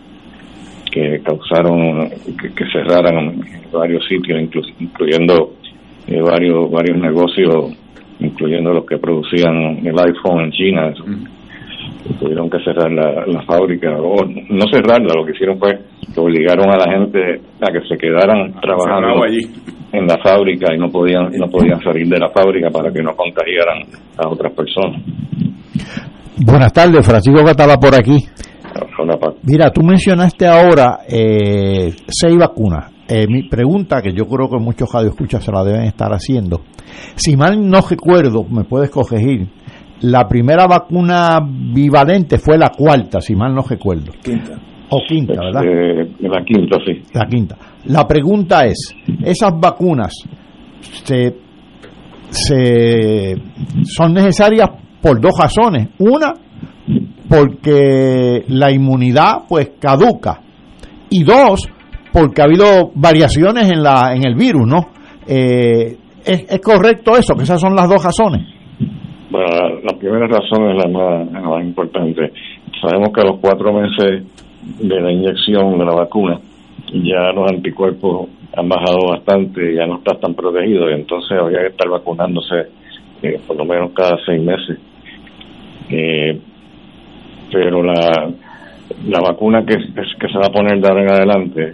que 0.91 1.21
causaron 1.23 2.09
que, 2.09 2.65
cerraran 2.71 3.41
varios 3.71 4.05
sitios 4.07 4.41
incluyendo 4.79 5.53
eh, 6.07 6.21
varios 6.21 6.69
varios 6.69 6.97
negocios 6.97 7.73
incluyendo 8.19 8.73
los 8.73 8.85
que 8.85 8.97
producían 8.97 9.85
el 9.85 9.97
iPhone 9.97 10.41
en 10.41 10.51
China 10.51 10.93
tuvieron 12.19 12.49
que 12.49 12.59
cerrar 12.63 12.91
la, 12.91 13.41
fábrica, 13.43 13.95
o 13.97 14.25
no 14.25 14.65
cerrarla, 14.71 15.13
lo 15.15 15.25
que 15.25 15.31
hicieron 15.31 15.57
fue 15.59 15.71
que 16.13 16.19
obligaron 16.19 16.69
a 16.69 16.77
la 16.77 16.91
gente 16.91 17.41
a 17.61 17.71
que 17.71 17.87
se 17.87 17.97
quedaran 17.97 18.53
trabajando 18.61 19.23
allí. 19.23 19.41
en 19.93 20.07
la 20.07 20.17
fábrica 20.17 20.73
y 20.73 20.77
no 20.77 20.89
podían 20.89 21.31
no 21.37 21.47
podían 21.47 21.81
salir 21.81 22.07
de 22.07 22.17
la 22.17 22.29
fábrica 22.29 22.69
para 22.69 22.91
que 22.91 23.01
no 23.01 23.15
contagiaran 23.15 23.83
a 24.17 24.29
otras 24.29 24.53
personas. 24.53 25.01
Buenas 26.37 26.73
tardes, 26.73 27.05
Francisco 27.05 27.43
que 27.43 27.51
estaba 27.51 27.77
por 27.77 27.93
aquí. 27.93 28.17
Mira, 29.43 29.71
tú 29.71 29.81
mencionaste 29.81 30.47
ahora 30.47 30.99
eh, 31.07 31.93
seis 32.07 32.37
vacunas. 32.37 32.91
Eh, 33.07 33.27
mi 33.27 33.43
pregunta, 33.49 34.01
que 34.01 34.13
yo 34.13 34.25
creo 34.25 34.49
que 34.49 34.57
muchos 34.57 34.89
radioescuchas 34.91 35.43
se 35.43 35.51
la 35.51 35.63
deben 35.63 35.83
estar 35.83 36.11
haciendo, 36.13 36.61
si 37.15 37.35
mal 37.35 37.69
no 37.69 37.81
recuerdo, 37.81 38.45
me 38.45 38.63
puedes 38.63 38.89
corregir, 38.89 39.49
la 40.01 40.27
primera 40.27 40.65
vacuna 40.65 41.39
bivalente 41.45 42.37
fue 42.37 42.57
la 42.57 42.69
cuarta, 42.69 43.19
si 43.21 43.35
mal 43.35 43.53
no 43.53 43.61
recuerdo. 43.61 44.13
Quinta. 44.23 44.57
O 44.89 44.99
quinta, 45.07 45.33
¿verdad? 45.39 45.61
Eh, 45.63 46.11
la 46.21 46.43
quinta, 46.43 46.77
sí. 46.85 47.01
La 47.13 47.25
quinta. 47.25 47.57
La 47.85 48.07
pregunta 48.07 48.65
es, 48.65 48.95
¿esas 49.23 49.53
vacunas 49.59 50.13
se, 51.03 51.35
se 52.29 53.35
son 53.83 54.13
necesarias 54.13 54.69
por 55.01 55.21
dos 55.21 55.31
razones? 55.39 55.89
Una, 55.99 56.33
porque 57.31 58.43
la 58.49 58.71
inmunidad 58.71 59.43
pues 59.47 59.71
caduca. 59.79 60.41
Y 61.09 61.23
dos, 61.23 61.69
porque 62.11 62.41
ha 62.41 62.45
habido 62.45 62.91
variaciones 62.93 63.71
en, 63.71 63.81
la, 63.81 64.13
en 64.13 64.27
el 64.27 64.35
virus, 64.35 64.67
¿no? 64.67 64.89
Eh, 65.25 65.95
¿es, 66.25 66.51
¿Es 66.51 66.59
correcto 66.59 67.15
eso? 67.15 67.33
Que 67.35 67.43
esas 67.43 67.61
son 67.61 67.73
las 67.73 67.87
dos 67.87 68.03
razones. 68.03 68.41
Bueno, 69.29 69.47
la, 69.81 69.97
primera 69.97 70.27
razón 70.27 70.71
es 70.71 70.83
la 70.83 70.89
más, 70.89 71.63
importante. 71.63 72.33
Sabemos 72.81 73.13
que 73.13 73.21
a 73.21 73.25
los 73.25 73.39
cuatro 73.39 73.71
meses 73.71 74.25
de 74.79 75.01
la 75.01 75.11
inyección 75.11 75.79
de 75.79 75.85
la 75.85 75.95
vacuna 75.95 76.39
ya 76.93 77.31
los 77.33 77.49
anticuerpos 77.49 78.27
han 78.57 78.67
bajado 78.67 79.07
bastante, 79.09 79.73
ya 79.73 79.87
no 79.87 79.99
estás 79.99 80.19
tan 80.19 80.33
protegido 80.33 80.89
y 80.89 80.95
entonces 80.95 81.31
habría 81.39 81.61
que 81.61 81.67
estar 81.67 81.87
vacunándose 81.87 82.67
eh, 83.23 83.39
por 83.47 83.55
lo 83.55 83.63
menos 83.63 83.91
cada 83.93 84.17
seis 84.25 84.41
meses. 84.41 84.77
Eh, 85.89 86.37
pero 87.51 87.83
la, 87.83 88.31
la 89.07 89.19
vacuna 89.19 89.65
que, 89.65 89.75
que 89.75 90.27
se 90.27 90.37
va 90.37 90.47
a 90.47 90.51
poner 90.51 90.79
de 90.79 90.87
ahora 90.87 91.03
en 91.03 91.09
adelante 91.11 91.73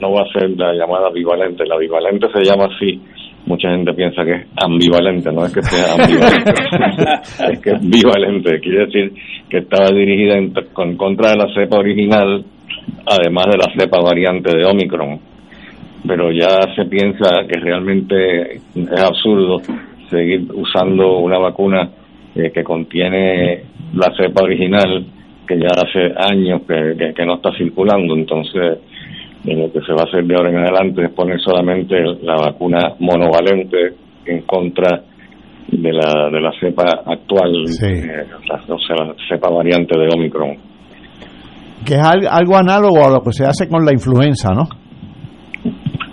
no 0.00 0.12
va 0.12 0.22
a 0.22 0.32
ser 0.32 0.50
la 0.50 0.72
llamada 0.74 1.10
bivalente. 1.10 1.66
La 1.66 1.78
bivalente 1.78 2.28
se 2.32 2.44
llama 2.44 2.66
así 2.66 3.00
mucha 3.46 3.70
gente 3.70 3.94
piensa 3.94 4.24
que 4.24 4.32
es 4.32 4.46
ambivalente, 4.56 5.32
no 5.32 5.46
es 5.46 5.54
que 5.54 5.62
sea 5.62 5.94
ambivalente, 5.94 6.52
es 7.52 7.60
que 7.60 7.70
es 7.70 7.80
bivalente, 7.80 8.60
quiere 8.60 8.86
decir 8.86 9.12
que 9.48 9.58
estaba 9.58 9.88
dirigida 9.90 10.36
en, 10.36 10.52
contra 10.96 11.30
de 11.30 11.36
la 11.36 11.54
cepa 11.54 11.78
original, 11.78 12.44
además 13.06 13.46
de 13.46 13.58
la 13.58 13.72
cepa 13.76 14.00
variante 14.00 14.56
de 14.56 14.64
Omicron. 14.64 15.20
Pero 16.06 16.30
ya 16.30 16.74
se 16.74 16.84
piensa 16.84 17.46
que 17.48 17.58
realmente 17.58 18.56
es 18.74 19.00
absurdo 19.00 19.60
seguir 20.10 20.46
usando 20.54 21.18
una 21.18 21.38
vacuna 21.38 21.88
eh, 22.34 22.50
que 22.52 22.62
contiene 22.62 23.62
la 23.94 24.12
cepa 24.16 24.44
original 24.44 25.04
que 25.46 25.58
ya 25.58 25.68
hace 25.76 26.12
años 26.32 26.62
que, 26.66 27.12
que 27.14 27.26
no 27.26 27.36
está 27.36 27.50
circulando, 27.56 28.14
entonces 28.14 28.78
en 29.46 29.60
lo 29.60 29.72
que 29.72 29.80
se 29.80 29.92
va 29.92 30.02
a 30.02 30.08
hacer 30.08 30.24
de 30.24 30.34
ahora 30.34 30.50
en 30.50 30.58
adelante 30.58 31.04
es 31.04 31.10
poner 31.12 31.40
solamente 31.40 31.96
la 32.22 32.34
vacuna 32.34 32.94
monovalente 32.98 33.94
en 34.26 34.42
contra 34.42 35.02
de 35.68 35.92
la, 35.92 36.30
de 36.30 36.40
la 36.40 36.52
cepa 36.60 37.02
actual, 37.06 37.52
eh, 37.82 38.26
o 38.68 38.78
sea, 38.78 38.96
la 38.96 39.14
cepa 39.28 39.48
variante 39.50 39.98
de 39.98 40.08
Omicron. 40.14 40.56
Que 41.84 41.94
es 41.94 42.02
algo 42.02 42.56
análogo 42.56 43.04
a 43.04 43.10
lo 43.10 43.20
que 43.20 43.32
se 43.32 43.44
hace 43.44 43.68
con 43.68 43.84
la 43.84 43.92
influenza, 43.92 44.52
¿no? 44.52 44.64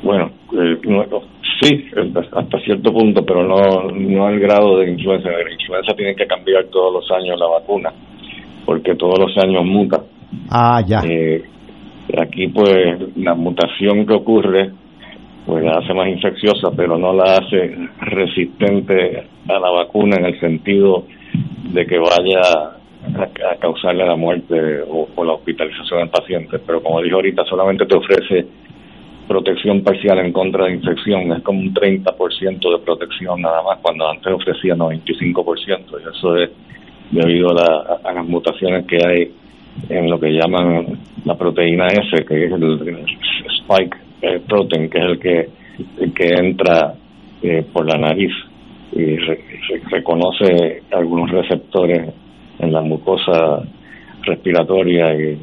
Bueno, 0.04 0.30
eh, 0.54 0.78
sí, 1.62 1.86
hasta 2.36 2.60
cierto 2.60 2.92
punto, 2.92 3.24
pero 3.26 3.48
no, 3.48 3.90
no 3.92 4.28
al 4.28 4.40
grado 4.40 4.80
de 4.80 4.92
influenza. 4.92 5.30
La 5.30 5.52
influenza 5.52 5.96
tiene 5.96 6.16
que 6.16 6.28
cambiar 6.28 6.66
todos 6.66 6.94
los 6.94 7.12
años 7.12 7.40
la 7.40 7.48
vacuna, 7.48 7.94
porque 8.66 8.96
todos 8.96 9.20
los 9.20 9.38
años 9.38 9.66
muta. 9.66 10.04
Ah, 10.50 10.82
ya. 10.86 11.02
Eh, 11.06 11.44
Aquí 12.18 12.48
pues 12.48 13.16
la 13.16 13.34
mutación 13.34 14.06
que 14.06 14.14
ocurre 14.14 14.72
pues 15.46 15.64
la 15.64 15.74
hace 15.80 15.94
más 15.94 16.08
infecciosa, 16.08 16.72
pero 16.76 16.98
no 16.98 17.14
la 17.14 17.38
hace 17.38 17.76
resistente 18.00 19.24
a 19.50 19.60
la 19.60 19.70
vacuna 19.72 20.18
en 20.18 20.26
el 20.26 20.40
sentido 20.40 21.06
de 21.74 21.86
que 21.86 21.98
vaya 21.98 22.40
a, 22.40 23.56
causarle 23.60 24.06
la 24.06 24.16
muerte 24.16 24.82
o, 24.88 25.08
la 25.24 25.34
hospitalización 25.34 26.02
al 26.02 26.10
paciente. 26.10 26.60
Pero 26.60 26.82
como 26.82 27.02
dije 27.02 27.16
ahorita, 27.16 27.44
solamente 27.46 27.86
te 27.86 27.98
ofrece 27.98 28.48
protección 29.28 29.82
parcial 29.82 30.20
en 30.20 30.32
contra 30.32 30.66
de 30.66 30.76
infección, 30.76 31.32
es 31.32 31.44
como 31.44 31.60
un 31.60 31.74
30% 31.74 32.72
de 32.72 32.86
protección 32.86 33.42
nada 33.42 33.64
más, 33.64 33.80
cuando 33.82 34.10
antes 34.10 34.32
ofrecía 34.32 34.76
95%, 34.76 35.66
y 35.92 36.18
eso 36.18 36.38
es 36.38 36.50
debido 37.14 37.58
a, 37.58 38.00
a 38.04 38.14
las 38.14 38.26
mutaciones 38.26 38.86
que 38.86 38.98
hay 38.98 39.32
en 39.90 40.10
lo 40.10 40.20
que 40.20 40.32
llaman 40.32 41.00
la 41.26 41.36
proteína 41.36 41.88
S, 41.88 42.26
que 42.26 42.46
es 42.46 42.52
el, 42.52 43.06
spike 43.62 43.98
eh, 44.22 44.42
protein, 44.48 44.90
que 44.90 44.98
es 44.98 45.06
el 45.06 45.20
que, 45.20 45.50
que 46.14 46.34
entra 46.34 46.94
eh, 47.42 47.66
por 47.72 47.86
la 47.86 47.98
nariz 47.98 48.32
y 48.92 49.18
reconoce 49.90 50.84
algunos 50.92 51.32
receptores 51.32 52.10
en 52.60 52.72
la 52.72 52.82
mucosa 52.82 53.64
respiratoria 54.22 55.16
y, 55.16 55.38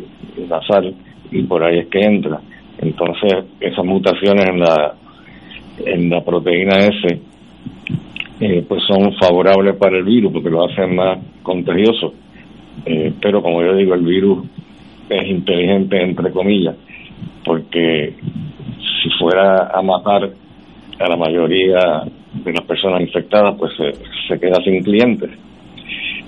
nasal 0.49 0.95
y 1.31 1.43
por 1.43 1.65
ahí 1.65 1.81
es 1.81 1.87
que 1.89 2.01
entra. 2.01 2.41
Entonces, 2.79 3.45
esas 3.61 3.85
mutaciones 3.85 4.47
en 4.49 4.61
la 4.61 4.95
en 5.85 6.11
la 6.11 6.23
proteína 6.23 6.77
S 6.77 7.21
eh, 8.41 8.65
pues 8.67 8.83
son 8.87 9.15
favorables 9.17 9.77
para 9.77 9.99
el 9.99 10.05
virus 10.05 10.33
porque 10.33 10.51
lo 10.51 10.65
hacen 10.65 10.95
más 10.95 11.19
contagioso 11.43 12.15
eh, 12.87 13.13
pero 13.21 13.43
como 13.43 13.63
yo 13.63 13.75
digo, 13.75 13.95
el 13.95 14.03
virus 14.03 14.47
es 15.09 15.27
inteligente, 15.27 16.01
entre 16.03 16.31
comillas, 16.31 16.77
porque 17.45 18.15
si 19.03 19.11
fuera 19.19 19.71
a 19.73 19.83
matar 19.83 20.31
a 20.99 21.09
la 21.09 21.17
mayoría 21.17 22.05
de 22.33 22.53
las 22.53 22.65
personas 22.65 23.01
infectadas, 23.03 23.57
pues 23.59 23.73
se, 23.77 24.39
queda 24.39 24.63
sin 24.63 24.83
clientes. 24.83 25.31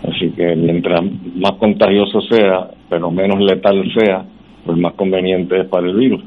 Así 0.08 0.30
que 0.30 0.56
mientras 0.56 1.00
más 1.36 1.52
contagioso 1.52 2.20
sea, 2.22 2.68
pero 2.88 3.10
menos 3.10 3.40
letal 3.40 3.84
sea, 3.94 4.24
pues 4.64 4.76
más 4.76 4.94
conveniente 4.94 5.60
es 5.60 5.66
para 5.68 5.86
el 5.86 5.96
virus. 5.96 6.22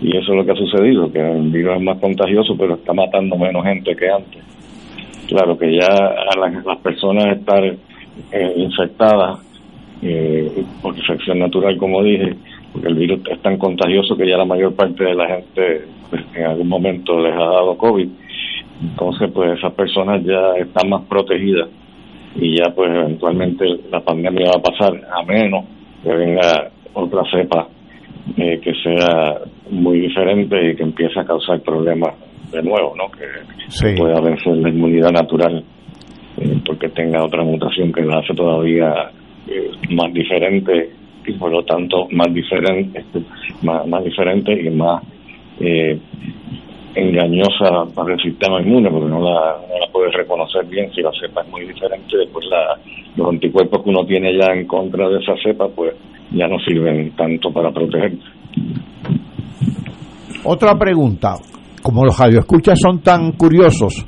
Y 0.00 0.16
eso 0.16 0.32
es 0.32 0.36
lo 0.38 0.46
que 0.46 0.52
ha 0.52 0.56
sucedido, 0.56 1.12
que 1.12 1.20
el 1.20 1.50
virus 1.50 1.76
es 1.76 1.82
más 1.82 1.98
contagioso, 1.98 2.56
pero 2.56 2.76
está 2.76 2.94
matando 2.94 3.36
menos 3.36 3.62
gente 3.64 3.94
que 3.94 4.08
antes. 4.08 4.55
Claro 5.26 5.58
que 5.58 5.74
ya 5.74 5.86
a 5.86 6.38
las, 6.38 6.64
las 6.64 6.78
personas 6.78 7.36
estar 7.36 7.64
eh, 7.64 8.52
infectadas 8.56 9.40
eh, 10.02 10.64
por 10.82 10.96
infección 10.96 11.38
natural, 11.38 11.76
como 11.78 12.02
dije, 12.02 12.34
porque 12.72 12.88
el 12.88 12.94
virus 12.94 13.20
es 13.30 13.40
tan 13.40 13.56
contagioso 13.56 14.16
que 14.16 14.28
ya 14.28 14.36
la 14.36 14.44
mayor 14.44 14.74
parte 14.74 15.04
de 15.04 15.14
la 15.14 15.26
gente 15.26 15.84
pues, 16.10 16.22
en 16.34 16.44
algún 16.44 16.68
momento 16.68 17.20
les 17.20 17.34
ha 17.34 17.44
dado 17.44 17.76
COVID. 17.76 18.08
Entonces, 18.82 19.30
pues 19.32 19.58
esas 19.58 19.72
personas 19.72 20.22
ya 20.22 20.52
están 20.58 20.90
más 20.90 21.02
protegidas 21.08 21.68
y 22.38 22.58
ya 22.58 22.70
pues 22.74 22.90
eventualmente 22.90 23.64
la 23.90 24.00
pandemia 24.00 24.50
va 24.50 24.58
a 24.58 24.62
pasar 24.62 24.92
a 25.10 25.22
menos 25.24 25.64
que 26.02 26.12
venga 26.12 26.70
otra 26.92 27.22
cepa 27.30 27.68
eh, 28.36 28.60
que 28.62 28.74
sea 28.74 29.38
muy 29.70 30.00
diferente 30.00 30.70
y 30.70 30.76
que 30.76 30.82
empiece 30.82 31.18
a 31.18 31.24
causar 31.24 31.60
problemas 31.60 32.14
de 32.50 32.62
nuevo, 32.62 32.94
¿no? 32.96 33.10
Que 33.10 33.96
pueda 33.96 34.20
vencer 34.20 34.56
la 34.56 34.68
inmunidad 34.68 35.10
natural 35.12 35.64
eh, 36.38 36.60
porque 36.66 36.88
tenga 36.90 37.24
otra 37.24 37.42
mutación 37.42 37.92
que 37.92 38.02
la 38.02 38.18
hace 38.18 38.34
todavía 38.34 39.10
eh, 39.48 39.70
más 39.90 40.12
diferente 40.12 40.90
y 41.26 41.32
por 41.32 41.50
lo 41.50 41.64
tanto 41.64 42.06
más 42.10 42.32
diferente, 42.32 43.04
más, 43.62 43.86
más 43.86 44.04
diferente 44.04 44.52
y 44.52 44.70
más 44.70 45.02
eh, 45.60 45.98
engañosa 46.94 47.86
para 47.94 48.14
el 48.14 48.20
sistema 48.20 48.60
inmune 48.60 48.90
porque 48.90 49.08
no 49.08 49.20
la, 49.20 49.58
no 49.68 49.78
la 49.80 49.92
puedes 49.92 50.12
reconocer 50.14 50.66
bien. 50.66 50.90
Si 50.92 51.02
la 51.02 51.10
cepa 51.20 51.42
es 51.42 51.48
muy 51.48 51.66
diferente 51.66 52.16
después 52.16 52.44
la, 52.50 52.78
los 53.16 53.28
anticuerpos 53.28 53.82
que 53.82 53.90
uno 53.90 54.04
tiene 54.04 54.36
ya 54.36 54.52
en 54.52 54.66
contra 54.66 55.08
de 55.08 55.18
esa 55.18 55.34
cepa 55.42 55.68
pues 55.68 55.94
ya 56.32 56.46
no 56.48 56.58
sirven 56.60 57.12
tanto 57.16 57.50
para 57.50 57.70
proteger. 57.70 58.12
Otra 60.44 60.78
pregunta 60.78 61.34
como 61.86 62.04
los 62.04 62.18
radioescuchas 62.18 62.80
son 62.80 63.00
tan 63.00 63.30
curiosos 63.32 64.04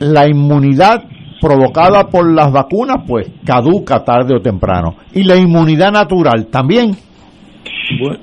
la 0.00 0.26
inmunidad 0.26 1.04
provocada 1.38 2.08
por 2.08 2.34
las 2.34 2.50
vacunas 2.50 3.04
pues 3.06 3.30
caduca 3.44 4.02
tarde 4.02 4.34
o 4.34 4.40
temprano 4.40 4.94
y 5.12 5.22
la 5.22 5.36
inmunidad 5.36 5.92
natural 5.92 6.46
también 6.46 6.92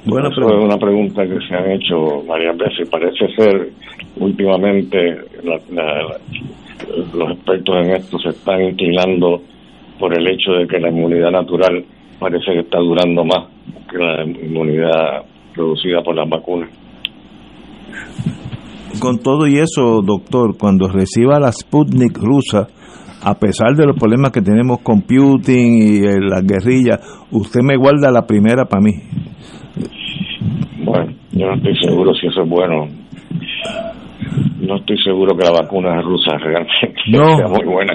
bueno, 0.06 0.30
es 0.30 0.38
una 0.38 0.78
pregunta 0.78 1.24
que 1.24 1.40
se 1.48 1.56
han 1.56 1.72
hecho 1.72 2.24
varias 2.28 2.58
veces. 2.58 2.90
Parece 2.90 3.28
ser 3.36 3.70
últimamente 4.18 5.18
los 7.14 7.32
expertos 7.32 7.76
en 7.84 7.92
esto 7.92 8.20
se 8.20 8.30
están 8.30 8.62
inclinando 8.64 9.42
por 10.00 10.18
el 10.18 10.28
hecho 10.28 10.54
de 10.54 10.68
que 10.68 10.80
la 10.80 10.90
inmunidad 10.90 11.32
natural 11.32 11.84
parece 12.20 12.52
que 12.54 12.60
está 12.60 12.80
durando 12.80 13.24
más 13.24 13.48
que 13.90 13.98
la 13.98 14.24
inmunidad 14.24 15.24
producida 15.54 16.02
por 16.02 16.16
las 16.16 16.30
vacunas. 16.30 16.70
Con 19.00 19.20
todo 19.20 19.48
y 19.48 19.58
eso, 19.58 20.02
doctor, 20.02 20.58
cuando 20.58 20.88
reciba 20.88 21.40
la 21.40 21.52
Sputnik 21.52 22.18
rusa, 22.18 22.68
a 23.24 23.36
pesar 23.36 23.76
de 23.76 23.86
los 23.86 23.98
problemas 23.98 24.32
que 24.32 24.42
tenemos 24.42 24.80
con 24.80 25.02
Putin 25.02 25.78
y 25.78 26.00
la 26.00 26.42
guerrilla, 26.42 27.00
usted 27.32 27.62
me 27.62 27.76
guarda 27.78 28.12
la 28.12 28.26
primera 28.26 28.66
para 28.66 28.82
mí. 28.82 28.94
Bueno, 30.84 31.14
yo 31.32 31.48
no 31.48 31.56
estoy 31.56 31.76
seguro 31.82 32.14
si 32.14 32.28
eso 32.28 32.44
es 32.44 32.50
bueno. 32.50 32.88
No 34.66 34.78
estoy 34.78 34.98
seguro 35.04 35.36
que 35.38 35.44
la 35.44 35.52
vacuna 35.52 36.02
rusa 36.02 36.38
realmente 36.38 36.74
no. 37.12 37.38
sea 37.38 37.48
muy 37.48 37.66
buena. 37.66 37.94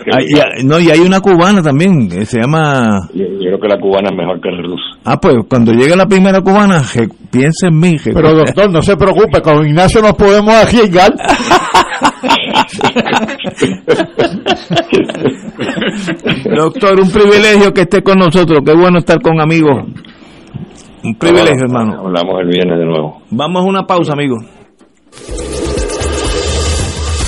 no, 0.64 0.78
y 0.78 0.90
hay 0.90 1.00
una 1.00 1.20
cubana 1.20 1.62
también, 1.62 2.08
que 2.08 2.24
se 2.24 2.40
llama... 2.40 3.08
Yo, 3.14 3.26
creo 3.26 3.58
que 3.58 3.68
la 3.68 3.78
cubana 3.78 4.10
es 4.10 4.16
mejor 4.16 4.40
que 4.40 4.50
la 4.50 4.62
rusa. 4.62 4.84
Ah, 5.04 5.18
pues 5.20 5.36
cuando 5.48 5.72
llegue 5.72 5.96
la 5.96 6.06
primera 6.06 6.40
cubana, 6.40 6.82
piense 7.30 7.66
en 7.68 7.78
mí. 7.78 7.96
Pero 8.02 8.34
doctor, 8.34 8.70
no 8.70 8.82
se 8.82 8.96
preocupe, 8.96 9.40
con 9.42 9.66
Ignacio 9.66 10.00
nos 10.02 10.14
podemos 10.14 10.54
arriesgar. 10.54 11.12
Doctor, 16.56 17.00
un 17.00 17.10
privilegio 17.10 17.72
que 17.72 17.82
esté 17.82 18.02
con 18.02 18.18
nosotros. 18.18 18.60
Qué 18.64 18.74
bueno 18.74 18.98
estar 18.98 19.20
con 19.20 19.40
amigos. 19.40 19.84
Un 21.02 21.14
privilegio, 21.14 21.64
hermano. 21.64 22.00
Hablamos 22.00 22.40
el 22.40 22.48
viernes 22.48 22.78
de 22.78 22.84
nuevo. 22.84 23.22
Vamos 23.30 23.62
a 23.62 23.68
una 23.68 23.82
pausa, 23.86 24.12
amigo. 24.12 24.36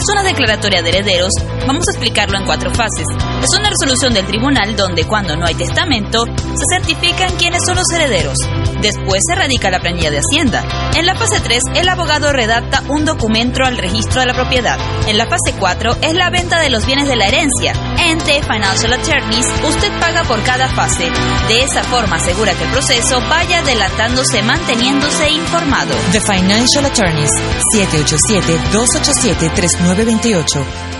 ¿Qué 0.00 0.04
es 0.04 0.12
una 0.12 0.22
declaratoria 0.22 0.80
de 0.80 0.88
herederos? 0.88 1.30
Vamos 1.66 1.84
a 1.86 1.90
explicarlo 1.90 2.38
en 2.38 2.46
cuatro 2.46 2.70
fases. 2.70 3.04
Es 3.42 3.50
una 3.54 3.68
resolución 3.68 4.14
del 4.14 4.26
tribunal 4.26 4.74
donde 4.74 5.04
cuando 5.04 5.36
no 5.36 5.44
hay 5.44 5.54
testamento, 5.54 6.24
se 6.24 6.64
certifican 6.74 7.36
quiénes 7.36 7.66
son 7.66 7.76
los 7.76 7.84
herederos. 7.94 8.38
Después 8.80 9.20
se 9.28 9.34
radica 9.34 9.70
la 9.70 9.80
planilla 9.80 10.10
de 10.10 10.20
Hacienda. 10.20 10.64
En 10.96 11.04
la 11.04 11.14
fase 11.14 11.38
3, 11.40 11.62
el 11.74 11.86
abogado 11.86 12.32
redacta 12.32 12.82
un 12.88 13.04
documento 13.04 13.62
al 13.62 13.76
registro 13.76 14.20
de 14.20 14.26
la 14.28 14.32
propiedad. 14.32 14.78
En 15.06 15.18
la 15.18 15.26
fase 15.26 15.52
4 15.58 15.98
es 16.00 16.14
la 16.14 16.30
venta 16.30 16.58
de 16.60 16.70
los 16.70 16.86
bienes 16.86 17.06
de 17.06 17.16
la 17.16 17.26
herencia. 17.26 17.74
En 17.98 18.16
The 18.16 18.42
Financial 18.42 18.94
Attorneys, 18.94 19.44
usted 19.68 19.92
paga 20.00 20.24
por 20.24 20.42
cada 20.44 20.66
fase. 20.68 21.10
De 21.48 21.62
esa 21.62 21.84
forma 21.84 22.16
asegura 22.16 22.54
que 22.54 22.64
el 22.64 22.70
proceso 22.70 23.20
vaya 23.28 23.58
adelantándose 23.58 24.42
manteniéndose 24.42 25.28
informado. 25.28 25.94
The 26.12 26.22
Financial 26.22 26.86
Attorneys, 26.86 27.32
787-287-39 27.74 29.89
928. 29.94 30.99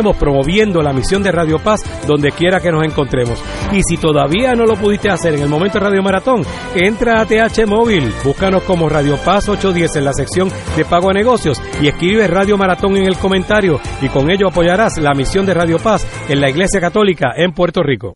promoviendo 0.01 0.81
la 0.81 0.93
misión 0.93 1.23
de 1.23 1.31
Radio 1.31 1.59
Paz 1.59 1.81
donde 2.07 2.31
quiera 2.31 2.59
que 2.59 2.71
nos 2.71 2.83
encontremos. 2.83 3.41
Y 3.71 3.81
si 3.83 3.97
todavía 3.97 4.55
no 4.55 4.65
lo 4.65 4.75
pudiste 4.75 5.09
hacer 5.09 5.35
en 5.35 5.43
el 5.43 5.49
momento 5.49 5.79
de 5.79 5.85
Radio 5.85 6.03
Maratón, 6.03 6.43
entra 6.75 7.21
a 7.21 7.25
TH 7.25 7.65
Móvil, 7.67 8.11
búscanos 8.23 8.63
como 8.63 8.89
Radio 8.89 9.17
Paz 9.17 9.47
810 9.47 9.95
en 9.97 10.05
la 10.05 10.13
sección 10.13 10.49
de 10.75 10.85
pago 10.85 11.09
a 11.09 11.13
negocios 11.13 11.61
y 11.81 11.87
escribe 11.87 12.27
Radio 12.27 12.57
Maratón 12.57 12.97
en 12.97 13.05
el 13.05 13.17
comentario 13.17 13.79
y 14.01 14.09
con 14.09 14.29
ello 14.31 14.47
apoyarás 14.47 14.97
la 14.97 15.13
misión 15.13 15.45
de 15.45 15.53
Radio 15.53 15.77
Paz 15.77 16.05
en 16.29 16.41
la 16.41 16.49
Iglesia 16.49 16.79
Católica 16.79 17.33
en 17.35 17.53
Puerto 17.53 17.83
Rico. 17.83 18.15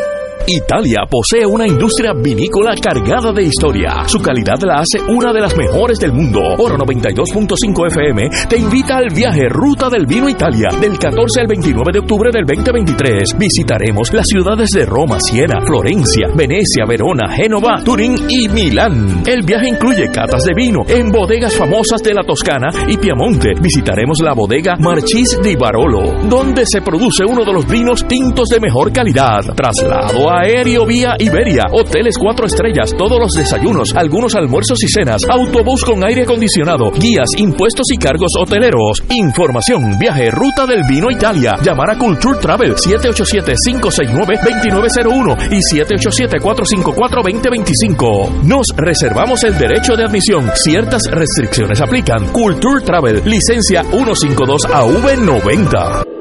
Italia 0.47 1.05
posee 1.09 1.45
una 1.45 1.67
industria 1.67 2.13
vinícola 2.13 2.73
cargada 2.81 3.31
de 3.31 3.43
historia. 3.43 4.03
Su 4.07 4.19
calidad 4.19 4.59
la 4.61 4.79
hace 4.79 4.99
una 5.07 5.31
de 5.31 5.41
las 5.41 5.55
mejores 5.55 5.99
del 5.99 6.13
mundo. 6.13 6.41
Oro 6.57 6.77
92.5 6.77 7.87
FM 7.87 8.29
te 8.49 8.57
invita 8.57 8.97
al 8.97 9.09
viaje 9.13 9.47
Ruta 9.49 9.89
del 9.89 10.05
Vino 10.05 10.27
Italia 10.27 10.69
del 10.79 10.97
14 10.97 11.41
al 11.41 11.47
29 11.47 11.91
de 11.93 11.99
octubre 11.99 12.29
del 12.31 12.45
2023. 12.45 13.37
Visitaremos 13.37 14.13
las 14.13 14.25
ciudades 14.27 14.69
de 14.69 14.85
Roma, 14.85 15.17
Siena, 15.19 15.61
Florencia, 15.65 16.27
Venecia, 16.33 16.85
Verona, 16.87 17.29
Génova, 17.29 17.83
Turín 17.83 18.15
y 18.29 18.47
Milán. 18.49 19.23
El 19.25 19.43
viaje 19.43 19.69
incluye 19.69 20.09
catas 20.09 20.43
de 20.43 20.53
vino 20.55 20.81
en 20.87 21.11
bodegas 21.11 21.55
famosas 21.55 22.01
de 22.01 22.13
la 22.13 22.23
Toscana 22.23 22.69
y 22.87 22.97
Piamonte. 22.97 23.53
Visitaremos 23.61 24.19
la 24.21 24.33
bodega 24.33 24.75
Marchis 24.79 25.39
di 25.43 25.55
Barolo, 25.55 26.27
donde 26.27 26.63
se 26.65 26.81
produce 26.81 27.23
uno 27.25 27.43
de 27.43 27.53
los 27.53 27.67
vinos 27.67 28.07
tintos 28.07 28.49
de 28.49 28.59
mejor 28.59 28.91
calidad. 28.91 29.41
Traslado 29.55 30.30
aéreo 30.31 30.85
vía 30.85 31.15
Iberia, 31.19 31.65
hoteles 31.71 32.15
cuatro 32.17 32.45
estrellas, 32.45 32.93
todos 32.97 33.19
los 33.19 33.31
desayunos, 33.31 33.93
algunos 33.95 34.35
almuerzos 34.35 34.81
y 34.83 34.87
cenas, 34.87 35.21
autobús 35.29 35.83
con 35.83 36.05
aire 36.05 36.21
acondicionado, 36.23 36.91
guías, 36.91 37.29
impuestos 37.37 37.87
y 37.93 37.97
cargos 37.97 38.31
hoteleros. 38.39 39.03
Información, 39.09 39.99
viaje, 39.99 40.31
ruta 40.31 40.65
del 40.65 40.83
vino 40.89 41.11
Italia. 41.11 41.57
Llamar 41.63 41.91
a 41.91 41.97
Culture 41.97 42.39
Travel 42.39 42.75
787-569-2901 42.75 45.51
y 45.51 45.59
787-454-2025. 45.75 48.43
Nos 48.43 48.67
reservamos 48.75 49.43
el 49.43 49.57
derecho 49.57 49.95
de 49.95 50.05
admisión. 50.05 50.49
Ciertas 50.55 51.03
restricciones 51.11 51.81
aplican. 51.81 52.31
Culture 52.31 52.83
Travel, 52.83 53.21
licencia 53.25 53.83
152AV90. 53.83 56.20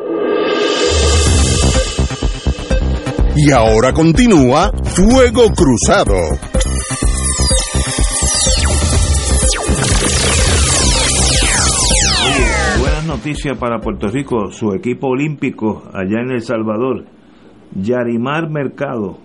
Y 3.42 3.53
ahora 3.53 3.94
continúa 3.94 4.70
Fuego 4.85 5.46
Cruzado. 5.57 6.14
buenas 12.79 13.07
noticias 13.07 13.57
para 13.57 13.79
Puerto 13.79 14.09
Rico. 14.09 14.50
Su 14.50 14.74
equipo 14.74 15.09
olímpico 15.09 15.85
allá 15.94 16.20
en 16.20 16.33
El 16.33 16.42
Salvador, 16.42 17.07
Yarimar 17.74 18.50
Mercado, 18.50 19.16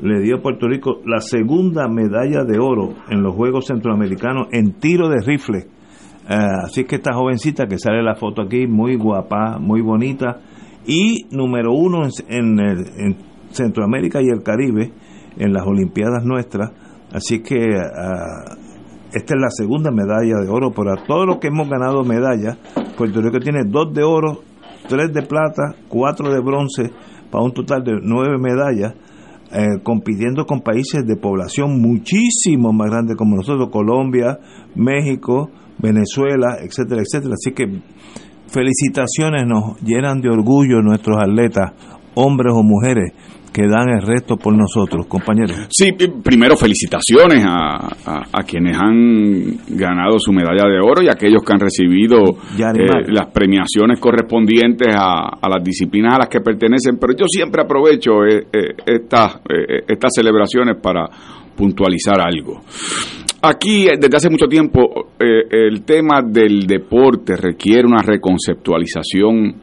le 0.00 0.20
dio 0.20 0.36
a 0.36 0.40
Puerto 0.40 0.66
Rico 0.66 1.02
la 1.04 1.20
segunda 1.20 1.88
medalla 1.88 2.44
de 2.44 2.58
oro 2.58 2.94
en 3.10 3.22
los 3.22 3.34
Juegos 3.34 3.66
Centroamericanos 3.66 4.46
en 4.52 4.72
tiro 4.80 5.10
de 5.10 5.20
rifle. 5.20 5.58
Eh, 5.58 6.34
así 6.64 6.84
que 6.84 6.96
esta 6.96 7.12
jovencita 7.12 7.66
que 7.66 7.76
sale 7.76 8.02
la 8.02 8.14
foto 8.14 8.40
aquí, 8.40 8.66
muy 8.66 8.96
guapa, 8.96 9.58
muy 9.58 9.82
bonita, 9.82 10.40
y 10.86 11.26
número 11.30 11.74
uno 11.74 12.08
en, 12.28 12.58
en 12.58 13.31
Centroamérica 13.52 14.20
y 14.20 14.28
el 14.28 14.42
Caribe 14.42 14.92
en 15.36 15.52
las 15.52 15.66
Olimpiadas 15.66 16.24
nuestras. 16.24 16.70
Así 17.12 17.40
que 17.40 17.56
ah, 17.76 18.56
esta 19.12 19.34
es 19.34 19.40
la 19.40 19.50
segunda 19.50 19.90
medalla 19.90 20.40
de 20.40 20.48
oro. 20.48 20.70
Para 20.70 20.96
todos 21.04 21.26
los 21.26 21.38
que 21.38 21.48
hemos 21.48 21.68
ganado 21.68 22.02
medallas, 22.04 22.56
Puerto 22.96 23.20
Rico 23.20 23.38
tiene 23.40 23.60
dos 23.66 23.92
de 23.92 24.02
oro, 24.02 24.40
tres 24.88 25.12
de 25.12 25.22
plata, 25.22 25.74
cuatro 25.88 26.32
de 26.32 26.40
bronce, 26.40 26.90
para 27.30 27.44
un 27.44 27.52
total 27.52 27.84
de 27.84 27.98
nueve 28.02 28.38
medallas. 28.38 28.94
Eh, 29.54 29.82
compitiendo 29.82 30.46
con 30.46 30.62
países 30.62 31.04
de 31.06 31.14
población 31.14 31.78
muchísimo 31.78 32.72
más 32.72 32.88
grande 32.90 33.16
como 33.16 33.36
nosotros, 33.36 33.68
Colombia, 33.70 34.38
México, 34.74 35.50
Venezuela, 35.78 36.56
etcétera, 36.58 37.02
etcétera. 37.02 37.34
Así 37.34 37.52
que 37.52 37.66
felicitaciones, 38.46 39.42
nos 39.46 39.78
llenan 39.82 40.22
de 40.22 40.30
orgullo 40.30 40.80
nuestros 40.80 41.18
atletas, 41.18 41.72
hombres 42.14 42.54
o 42.54 42.62
mujeres, 42.62 43.12
que 43.52 43.68
dan 43.68 43.90
el 43.90 44.02
resto 44.02 44.36
por 44.36 44.56
nosotros, 44.56 45.06
compañeros. 45.06 45.68
Sí, 45.70 45.92
primero 45.92 46.56
felicitaciones 46.56 47.44
a, 47.46 48.28
a, 48.32 48.42
quienes 48.44 48.76
han 48.76 49.58
ganado 49.68 50.18
su 50.18 50.32
medalla 50.32 50.64
de 50.68 50.80
oro 50.80 51.02
y 51.02 51.08
a 51.08 51.12
aquellos 51.12 51.42
que 51.44 51.52
han 51.52 51.60
recibido 51.60 52.22
eh, 52.58 53.12
las 53.12 53.26
premiaciones 53.26 54.00
correspondientes 54.00 54.88
a, 54.96 55.38
a, 55.40 55.48
las 55.48 55.62
disciplinas 55.62 56.14
a 56.14 56.18
las 56.20 56.28
que 56.28 56.40
pertenecen, 56.40 56.96
pero 56.98 57.12
yo 57.12 57.26
siempre 57.28 57.62
aprovecho 57.62 58.24
eh, 58.24 58.46
eh, 58.52 58.74
estas, 58.86 59.40
estas 59.86 60.10
celebraciones 60.14 60.76
para 60.82 61.08
puntualizar 61.54 62.20
algo. 62.20 62.62
Aquí, 63.42 63.86
desde 63.98 64.16
hace 64.16 64.30
mucho 64.30 64.46
tiempo, 64.46 65.10
el 65.18 65.82
tema 65.82 66.22
del 66.22 66.64
deporte 66.64 67.36
requiere 67.36 67.84
una 67.86 68.00
reconceptualización 68.00 69.60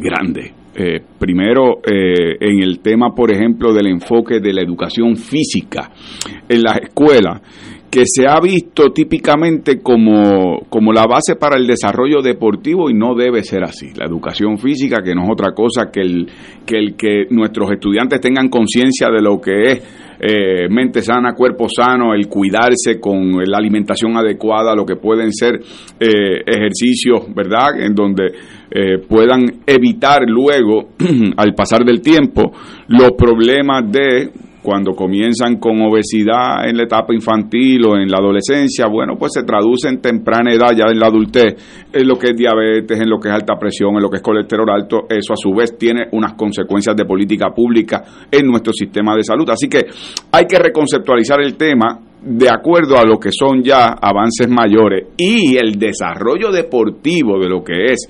grande. 0.00 0.57
Eh, 0.80 1.00
primero, 1.18 1.78
eh, 1.78 2.36
en 2.38 2.62
el 2.62 2.78
tema, 2.78 3.12
por 3.12 3.32
ejemplo, 3.32 3.72
del 3.72 3.88
enfoque 3.88 4.38
de 4.38 4.52
la 4.52 4.62
educación 4.62 5.16
física 5.16 5.90
en 6.48 6.62
las 6.62 6.78
escuelas, 6.78 7.42
que 7.90 8.02
se 8.04 8.28
ha 8.28 8.38
visto 8.38 8.92
típicamente 8.92 9.80
como, 9.80 10.60
como 10.68 10.92
la 10.92 11.06
base 11.06 11.34
para 11.34 11.56
el 11.56 11.66
desarrollo 11.66 12.22
deportivo 12.22 12.90
y 12.90 12.94
no 12.94 13.16
debe 13.16 13.42
ser 13.42 13.64
así. 13.64 13.88
La 13.96 14.06
educación 14.06 14.58
física, 14.58 15.02
que 15.02 15.16
no 15.16 15.24
es 15.24 15.30
otra 15.32 15.52
cosa 15.52 15.90
que 15.92 16.00
el 16.00 16.28
que, 16.64 16.78
el 16.78 16.94
que 16.96 17.26
nuestros 17.30 17.72
estudiantes 17.72 18.20
tengan 18.20 18.48
conciencia 18.48 19.08
de 19.08 19.20
lo 19.20 19.40
que 19.40 19.62
es 19.62 19.82
eh, 20.20 20.68
mente 20.68 21.00
sana, 21.00 21.32
cuerpo 21.32 21.66
sano, 21.68 22.12
el 22.12 22.28
cuidarse 22.28 23.00
con 23.00 23.32
la 23.44 23.58
alimentación 23.58 24.16
adecuada, 24.16 24.74
lo 24.74 24.84
que 24.84 24.96
pueden 24.96 25.32
ser 25.32 25.54
eh, 25.98 26.42
ejercicios, 26.46 27.32
¿verdad? 27.34 27.80
En 27.80 27.94
donde 27.94 28.32
eh, 28.70 28.98
puedan 28.98 29.62
evitar 29.66 30.22
luego, 30.26 30.90
al 31.36 31.54
pasar 31.54 31.84
del 31.84 32.00
tiempo, 32.00 32.52
los 32.88 33.12
problemas 33.12 33.90
de 33.90 34.30
cuando 34.62 34.92
comienzan 34.92 35.56
con 35.56 35.80
obesidad 35.80 36.68
en 36.68 36.76
la 36.76 36.82
etapa 36.82 37.14
infantil 37.14 37.86
o 37.86 37.96
en 37.96 38.06
la 38.10 38.18
adolescencia, 38.18 38.86
bueno, 38.86 39.14
pues 39.18 39.32
se 39.32 39.42
traduce 39.42 39.88
en 39.88 40.00
temprana 40.02 40.52
edad, 40.52 40.76
ya 40.76 40.84
en 40.90 40.98
la 40.98 41.06
adultez, 41.06 41.86
en 41.90 42.06
lo 42.06 42.18
que 42.18 42.32
es 42.32 42.36
diabetes, 42.36 43.00
en 43.00 43.08
lo 43.08 43.18
que 43.18 43.28
es 43.28 43.34
alta 43.34 43.54
presión, 43.58 43.94
en 43.94 44.02
lo 44.02 44.10
que 44.10 44.16
es 44.16 44.22
colesterol 44.22 44.68
alto. 44.68 45.06
Eso 45.08 45.32
a 45.32 45.36
su 45.36 45.52
vez 45.54 45.78
tiene 45.78 46.08
unas 46.12 46.34
consecuencias 46.34 46.94
de 46.94 47.06
política 47.06 47.50
pública 47.54 48.04
en 48.30 48.46
nuestro 48.46 48.74
sistema 48.74 49.14
de 49.16 49.24
salud. 49.24 49.48
Así 49.48 49.68
que 49.68 49.86
hay 50.32 50.44
que 50.46 50.58
reconceptualizar 50.58 51.40
el 51.40 51.56
tema 51.56 52.00
de 52.20 52.48
acuerdo 52.48 52.98
a 52.98 53.04
lo 53.04 53.18
que 53.18 53.30
son 53.32 53.62
ya 53.62 53.96
avances 54.00 54.48
mayores 54.48 55.08
y 55.16 55.56
el 55.56 55.78
desarrollo 55.78 56.50
deportivo 56.50 57.38
de 57.38 57.48
lo 57.48 57.62
que 57.62 57.92
es 57.92 58.08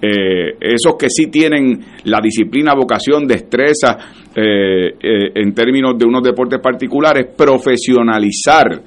eh, 0.00 0.56
esos 0.60 0.94
que 0.96 1.08
sí 1.10 1.26
tienen 1.26 1.80
la 2.04 2.20
disciplina, 2.22 2.72
vocación, 2.74 3.26
destreza 3.26 3.98
eh, 4.34 4.94
eh, 5.00 5.32
en 5.34 5.52
términos 5.52 5.98
de 5.98 6.06
unos 6.06 6.22
deportes 6.22 6.60
particulares, 6.60 7.26
profesionalizar 7.36 8.80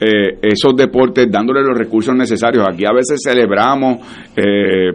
eh, 0.00 0.38
esos 0.42 0.74
deportes 0.76 1.30
dándole 1.30 1.62
los 1.62 1.78
recursos 1.78 2.14
necesarios. 2.14 2.66
Aquí 2.68 2.84
a 2.84 2.92
veces 2.92 3.20
celebramos, 3.22 3.98
eh, 4.36 4.90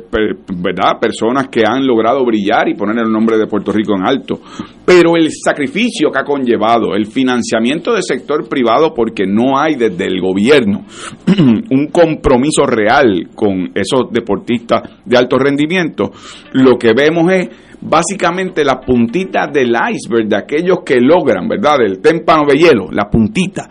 ¿verdad?, 0.58 1.00
personas 1.00 1.48
que 1.48 1.64
han 1.66 1.86
logrado 1.86 2.26
brillar 2.26 2.68
y 2.68 2.76
poner 2.76 2.98
el 3.06 3.12
nombre 3.12 3.38
de 3.38 3.48
Puerto 3.48 3.72
Rico 3.72 3.94
en 3.96 4.06
alto. 4.06 4.40
Pero 4.86 5.16
el 5.16 5.32
sacrificio 5.32 6.10
que 6.12 6.20
ha 6.20 6.24
conllevado, 6.24 6.96
el 6.96 7.06
financiamiento 7.06 7.94
del 7.94 8.04
sector 8.04 8.48
privado, 8.50 8.94
porque 8.94 9.26
no 9.26 9.58
hay 9.58 9.76
desde 9.76 10.06
el 10.06 10.20
gobierno 10.20 10.86
un 11.70 11.88
compromiso 11.88 12.66
real 12.66 13.30
con 13.36 13.72
esos 13.76 14.12
deportistas 14.12 14.82
de 15.06 15.18
alto 15.18 15.38
rendimiento, 15.38 16.12
lo 16.54 16.78
que 16.78 16.94
vemos 16.94 17.32
es 17.32 17.50
básicamente 17.82 18.64
la 18.64 18.80
puntita 18.80 19.48
del 19.48 19.70
iceberg 19.70 20.28
de 20.28 20.36
aquellos 20.36 20.80
que 20.84 21.00
logran, 21.00 21.48
¿verdad? 21.48 21.78
Del 21.80 22.00
témpano 22.00 22.44
de 22.48 22.58
hielo, 22.58 22.88
la 22.92 23.10
puntita 23.10 23.68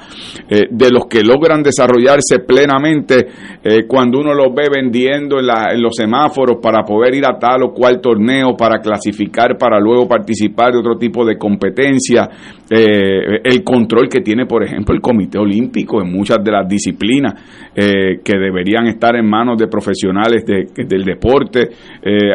eh, 0.48 0.68
de 0.70 0.90
los 0.90 1.06
que 1.06 1.22
logran 1.22 1.62
desarrollarse 1.62 2.40
plenamente 2.46 3.26
eh, 3.62 3.86
cuando 3.86 4.20
uno 4.20 4.32
los 4.32 4.54
ve 4.54 4.68
vendiendo 4.72 5.38
en, 5.38 5.46
en, 5.72 5.82
los 5.82 5.94
semáforos 5.96 6.58
para 6.62 6.84
poder 6.84 7.14
ir 7.14 7.26
a 7.26 7.38
tal 7.38 7.64
o 7.64 7.72
cual 7.72 8.00
torneo, 8.00 8.56
para 8.56 8.80
clasificar, 8.80 9.56
para 9.58 9.80
luego 9.80 10.06
participar 10.06 10.72
de 10.72 10.78
otro 10.78 10.96
tipo 10.96 11.24
de 11.24 11.36
competencia, 11.36 12.28
eh, 12.70 13.40
el 13.44 13.62
control 13.62 14.08
que 14.08 14.20
tiene, 14.20 14.46
por 14.46 14.64
ejemplo, 14.64 14.94
el 14.94 15.00
Comité 15.00 15.38
Olímpico 15.38 16.02
en 16.02 16.12
muchas 16.12 16.42
de 16.42 16.50
las 16.50 16.68
disciplinas 16.68 17.34
que 17.76 18.38
deberían 18.38 18.86
estar 18.86 19.16
en 19.16 19.28
manos 19.28 19.58
de 19.58 19.66
profesionales 19.66 20.44
del 20.46 21.04
deporte. 21.04 21.68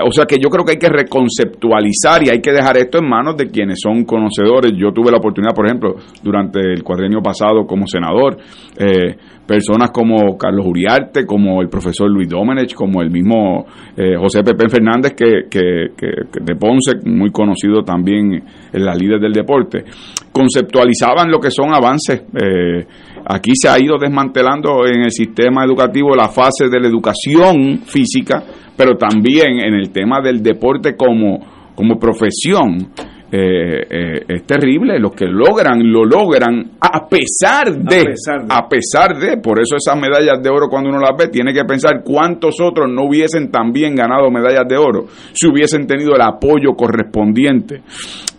o 0.05 0.11
sea 0.11 0.25
que 0.25 0.37
yo 0.37 0.49
creo 0.49 0.63
que 0.63 0.73
hay 0.73 0.77
que 0.77 0.87
reconceptualizar 0.87 2.23
y 2.23 2.29
hay 2.29 2.41
que 2.41 2.51
dejar 2.51 2.77
esto 2.77 2.99
en 2.99 3.09
manos 3.09 3.35
de 3.37 3.49
quienes 3.49 3.79
son 3.81 4.03
conocedores. 4.05 4.73
Yo 4.75 4.91
tuve 4.91 5.11
la 5.11 5.17
oportunidad, 5.17 5.55
por 5.55 5.65
ejemplo, 5.65 5.95
durante 6.23 6.59
el 6.59 6.83
cuadrenio 6.83 7.21
pasado 7.21 7.65
como 7.65 7.87
senador, 7.87 8.37
eh, 8.77 9.15
personas 9.51 9.91
como 9.91 10.37
Carlos 10.37 10.65
Uriarte, 10.65 11.25
como 11.25 11.61
el 11.61 11.67
profesor 11.67 12.09
Luis 12.09 12.29
Domenech, 12.29 12.73
como 12.73 13.01
el 13.01 13.11
mismo 13.11 13.65
eh, 13.97 14.15
José 14.17 14.43
Pepe 14.43 14.69
Fernández, 14.69 15.11
que, 15.13 15.43
de 15.51 16.55
Ponce, 16.55 16.93
muy 17.03 17.31
conocido 17.31 17.83
también 17.83 18.41
en 18.71 18.85
la 18.85 18.95
líder 18.95 19.19
del 19.19 19.33
deporte, 19.33 19.83
conceptualizaban 20.31 21.29
lo 21.29 21.41
que 21.41 21.51
son 21.51 21.73
avances. 21.73 22.21
Eh, 22.21 22.85
aquí 23.25 23.51
se 23.53 23.67
ha 23.67 23.77
ido 23.77 23.97
desmantelando 23.99 24.85
en 24.87 25.01
el 25.01 25.11
sistema 25.11 25.65
educativo 25.65 26.15
la 26.15 26.29
fase 26.29 26.69
de 26.71 26.79
la 26.79 26.87
educación 26.87 27.79
física, 27.79 28.41
pero 28.77 28.95
también 28.95 29.59
en 29.59 29.73
el 29.73 29.91
tema 29.91 30.21
del 30.21 30.41
deporte 30.41 30.95
como, 30.95 31.41
como 31.75 31.99
profesión. 31.99 32.87
Eh, 33.33 33.87
eh, 33.89 34.25
es 34.27 34.43
terrible. 34.43 34.99
Los 34.99 35.13
que 35.13 35.25
logran, 35.25 35.79
lo 35.89 36.03
logran 36.03 36.71
a 36.81 37.07
pesar, 37.07 37.73
de, 37.73 38.13
a 38.49 38.67
pesar 38.67 39.17
de, 39.17 39.37
por 39.37 39.59
eso 39.61 39.77
esas 39.77 39.97
medallas 39.97 40.41
de 40.43 40.49
oro 40.49 40.67
cuando 40.69 40.89
uno 40.89 40.99
las 40.99 41.15
ve, 41.17 41.29
tiene 41.29 41.53
que 41.53 41.63
pensar 41.63 42.01
cuántos 42.03 42.59
otros 42.61 42.89
no 42.91 43.03
hubiesen 43.03 43.49
también 43.49 43.95
ganado 43.95 44.29
medallas 44.29 44.67
de 44.67 44.77
oro 44.77 45.05
si 45.31 45.47
hubiesen 45.47 45.87
tenido 45.87 46.13
el 46.13 46.21
apoyo 46.21 46.73
correspondiente 46.75 47.81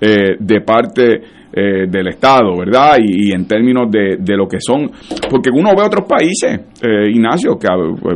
eh, 0.00 0.37
de 0.38 0.61
parte 0.61 1.20
eh, 1.55 1.87
del 1.87 2.09
Estado, 2.09 2.57
¿verdad? 2.57 2.96
Y, 2.98 3.31
en 3.35 3.46
términos 3.46 3.90
de, 3.90 4.16
de, 4.18 4.37
lo 4.37 4.48
que 4.48 4.57
son, 4.59 4.90
porque 5.28 5.50
uno 5.52 5.74
ve 5.76 5.83
otros 5.83 6.07
países, 6.07 6.71
eh, 6.82 7.10
Ignacio, 7.10 7.56
que 7.58 7.68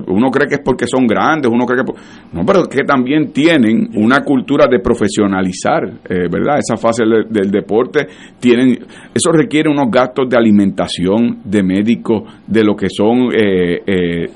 uno 0.09 0.31
cree 0.31 0.49
que 0.49 0.55
es 0.57 0.61
porque 0.65 0.87
son 0.87 1.07
grandes, 1.07 1.51
uno 1.53 1.65
cree 1.65 1.85
que... 1.85 1.93
No, 2.33 2.45
pero 2.45 2.65
que 2.65 2.83
también 2.85 3.33
tienen 3.33 3.89
una 3.95 4.21
cultura 4.21 4.67
de 4.69 4.81
profesionalizar, 4.81 5.85
eh, 6.09 6.29
¿verdad? 6.31 6.59
Esa 6.59 6.77
fase 6.77 7.05
del, 7.05 7.51
deporte, 7.51 8.07
tienen, 8.41 8.79
eso 9.15 9.31
requiere 9.33 9.71
unos 9.71 9.91
gastos 9.91 10.29
de 10.29 10.37
alimentación, 10.37 11.43
de 11.45 11.63
médicos, 11.63 12.23
de 12.47 12.65
lo 12.65 12.75
que 12.75 12.89
son 12.89 13.29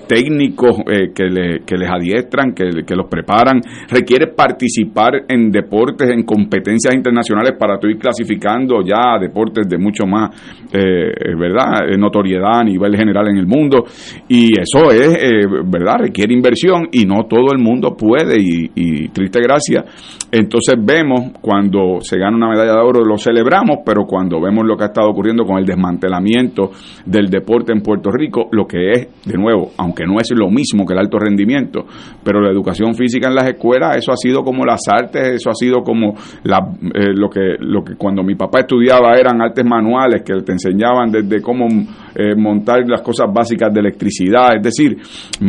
técnicos 0.06 0.76
que, 1.14 1.24
le, 1.24 1.60
que 1.64 1.76
les 1.76 1.90
adiestran, 1.90 2.52
que, 2.52 2.84
que 2.86 2.94
los 2.94 3.08
preparan, 3.08 3.60
requiere 3.88 4.28
participar 4.28 5.24
en 5.28 5.50
deportes, 5.50 6.08
en 6.10 6.22
competencias 6.22 6.94
internacionales 6.94 7.54
para 7.58 7.78
tú 7.78 7.88
ir 7.88 7.98
clasificando 7.98 8.82
ya 8.82 9.18
deportes 9.18 9.68
de 9.68 9.78
mucho 9.78 10.06
más, 10.06 10.30
eh, 10.72 11.34
¿verdad?, 11.36 11.96
notoriedad 11.98 12.60
a 12.60 12.64
nivel 12.64 12.96
general 12.96 13.28
en 13.28 13.36
el 13.36 13.46
mundo. 13.46 13.84
Y 14.28 14.58
eso 14.60 14.90
es, 14.90 15.16
eh, 15.22 15.46
¿verdad? 15.64 15.96
Requiere 16.00 16.32
inversión 16.32 16.88
y 16.92 17.04
no 17.04 17.24
todo 17.28 17.52
el 17.52 17.58
mundo 17.58 17.96
puede 17.96 18.36
y, 18.38 19.08
triste 19.08 19.40
gracia. 19.40 19.84
Entonces 20.30 20.76
vemos 20.80 21.32
cuando 21.40 21.98
se 22.00 22.18
gana 22.18 22.36
una 22.36 22.48
medalla 22.50 22.74
de 22.74 22.80
oro, 22.80 23.04
lo 23.04 23.18
celebramos, 23.18 23.78
pero 23.84 24.04
cuando 24.06 24.40
vemos 24.40 24.64
lo 24.64 24.76
que 24.76 24.84
ha 24.84 24.86
estado 24.86 25.10
ocurriendo 25.10 25.44
con 25.44 25.58
el 25.58 25.66
desmantelamiento 25.66 26.70
del 27.04 27.28
deporte 27.28 27.72
en 27.72 27.82
Puerto 27.82 28.10
Rico, 28.10 28.48
lo 28.52 28.66
que 28.66 28.92
es, 28.92 29.08
de 29.24 29.36
nuevo, 29.36 29.72
aunque 29.78 30.04
no 30.06 30.20
es 30.20 30.30
lo 30.34 30.48
mismo 30.50 30.86
que 30.86 30.92
el 30.92 31.00
alto 31.00 31.18
rendimiento, 31.18 31.86
pero 32.22 32.40
la 32.40 32.50
educación 32.50 32.94
física 32.94 33.28
en 33.28 33.34
las 33.34 33.48
escuelas, 33.48 33.96
eso 33.96 34.12
ha 34.12 34.16
sido 34.16 34.42
como 34.42 34.64
las 34.64 34.80
artes, 34.88 35.28
eso 35.28 35.50
ha 35.50 35.54
sido 35.54 35.82
como 35.82 36.14
la, 36.44 36.58
eh, 36.94 37.12
lo, 37.14 37.28
que, 37.28 37.56
lo 37.58 37.82
que 37.82 37.96
cuando 37.96 38.22
mi 38.22 38.36
papá 38.36 38.60
estudiaba 38.60 39.14
eran 39.14 39.42
artes 39.42 39.64
manuales 39.64 40.22
que 40.22 40.34
te 40.42 40.52
enseñaban 40.52 41.10
desde 41.10 41.42
cómo 41.42 41.66
eh, 42.14 42.34
montar 42.36 42.86
las 42.86 43.02
cosas 43.02 43.26
básicas 43.32 43.72
de 43.72 43.80
electricidad, 43.80 44.56
es 44.56 44.62
decir, 44.62 44.96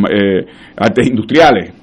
eh, 0.09 0.45
artes 0.77 1.07
industriales 1.07 1.80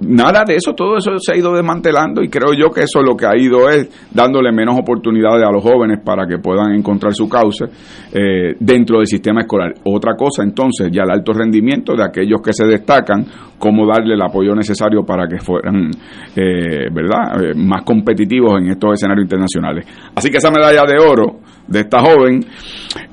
Nada 0.00 0.44
de 0.44 0.56
eso, 0.56 0.74
todo 0.74 0.96
eso 0.96 1.12
se 1.18 1.32
ha 1.32 1.36
ido 1.36 1.54
desmantelando 1.54 2.22
y 2.22 2.28
creo 2.28 2.52
yo 2.52 2.70
que 2.70 2.82
eso 2.82 3.00
lo 3.00 3.16
que 3.16 3.26
ha 3.26 3.36
ido 3.36 3.68
es 3.70 3.88
dándole 4.12 4.50
menos 4.50 4.76
oportunidades 4.76 5.44
a 5.46 5.52
los 5.52 5.62
jóvenes 5.62 6.00
para 6.04 6.26
que 6.26 6.38
puedan 6.38 6.72
encontrar 6.72 7.14
su 7.14 7.28
causa 7.28 7.66
eh, 8.12 8.56
dentro 8.58 8.98
del 8.98 9.06
sistema 9.06 9.42
escolar. 9.42 9.74
Otra 9.84 10.16
cosa 10.16 10.42
entonces, 10.42 10.90
ya 10.90 11.02
el 11.04 11.10
alto 11.10 11.32
rendimiento 11.32 11.94
de 11.94 12.04
aquellos 12.04 12.40
que 12.42 12.52
se 12.52 12.66
destacan, 12.66 13.24
cómo 13.58 13.86
darle 13.86 14.14
el 14.14 14.22
apoyo 14.22 14.54
necesario 14.54 15.04
para 15.04 15.28
que 15.28 15.38
fueran, 15.38 15.90
eh, 16.34 16.88
¿verdad?, 16.92 17.44
eh, 17.44 17.54
más 17.54 17.82
competitivos 17.84 18.60
en 18.60 18.70
estos 18.70 18.94
escenarios 18.94 19.24
internacionales. 19.24 19.86
Así 20.14 20.30
que 20.30 20.38
esa 20.38 20.50
medalla 20.50 20.82
de 20.86 20.98
oro 20.98 21.38
de 21.68 21.80
esta 21.80 22.00
joven 22.00 22.40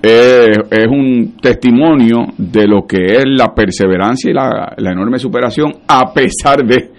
es 0.02 0.88
un 0.88 1.36
testimonio 1.42 2.26
de 2.38 2.68
lo 2.68 2.86
que 2.88 2.98
es 3.18 3.24
la 3.26 3.54
perseverancia 3.54 4.30
y 4.30 4.34
la, 4.34 4.76
enorme 4.78 5.18
superación 5.18 5.74
a 5.88 6.14
pesar 6.14 6.55
de 6.64 6.92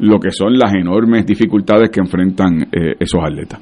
lo 0.00 0.18
que 0.18 0.30
son 0.30 0.58
las 0.58 0.72
enormes 0.74 1.26
dificultades 1.26 1.90
que 1.90 2.00
enfrentan 2.00 2.62
eh, 2.62 2.96
esos 2.98 3.20
atletas. 3.22 3.60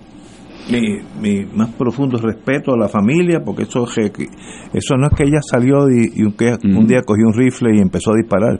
Mi, 0.70 0.98
mi, 1.20 1.46
más 1.46 1.70
profundo 1.70 2.18
respeto 2.18 2.74
a 2.74 2.76
la 2.76 2.88
familia, 2.88 3.40
porque 3.44 3.62
eso, 3.62 3.86
eso 3.86 4.96
no 4.96 5.06
es 5.06 5.14
que 5.16 5.24
ella 5.24 5.40
salió 5.40 5.88
y, 5.88 6.22
un, 6.22 6.86
día 6.86 7.02
cogió 7.02 7.26
un 7.26 7.32
rifle 7.32 7.74
y 7.74 7.80
empezó 7.80 8.12
a 8.12 8.16
disparar. 8.16 8.58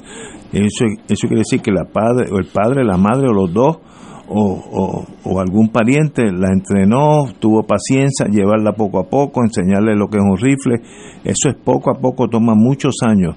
Eso, 0.52 0.86
eso 1.06 1.28
quiere 1.28 1.42
decir 1.46 1.60
que 1.60 1.70
la 1.70 1.84
padre, 1.84 2.30
o 2.32 2.38
el 2.38 2.46
padre, 2.46 2.82
la 2.82 2.96
madre 2.96 3.28
o 3.28 3.34
los 3.34 3.52
dos 3.52 3.78
o, 4.30 5.06
o, 5.24 5.40
algún 5.40 5.68
pariente 5.68 6.24
la 6.32 6.52
entrenó, 6.52 7.26
tuvo 7.38 7.62
paciencia, 7.62 8.26
llevarla 8.30 8.72
poco 8.72 9.00
a 9.00 9.08
poco, 9.08 9.42
enseñarle 9.42 9.94
lo 9.94 10.08
que 10.08 10.18
es 10.18 10.24
un 10.24 10.36
rifle. 10.36 10.76
Eso 11.24 11.48
es 11.48 11.56
poco 11.56 11.90
a 11.90 12.00
poco, 12.00 12.28
toma 12.28 12.54
muchos 12.54 12.96
años. 13.06 13.36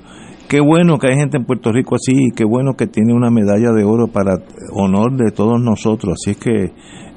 Qué 0.51 0.59
bueno 0.59 0.97
que 0.97 1.07
hay 1.07 1.15
gente 1.15 1.37
en 1.37 1.45
Puerto 1.45 1.71
Rico 1.71 1.95
así 1.95 2.11
y 2.13 2.31
qué 2.31 2.43
bueno 2.43 2.73
que 2.73 2.85
tiene 2.85 3.13
una 3.13 3.29
medalla 3.29 3.71
de 3.71 3.85
oro 3.85 4.07
para 4.07 4.33
honor 4.73 5.15
de 5.15 5.31
todos 5.31 5.61
nosotros. 5.61 6.15
Así 6.19 6.31
es 6.31 6.37
que 6.39 6.65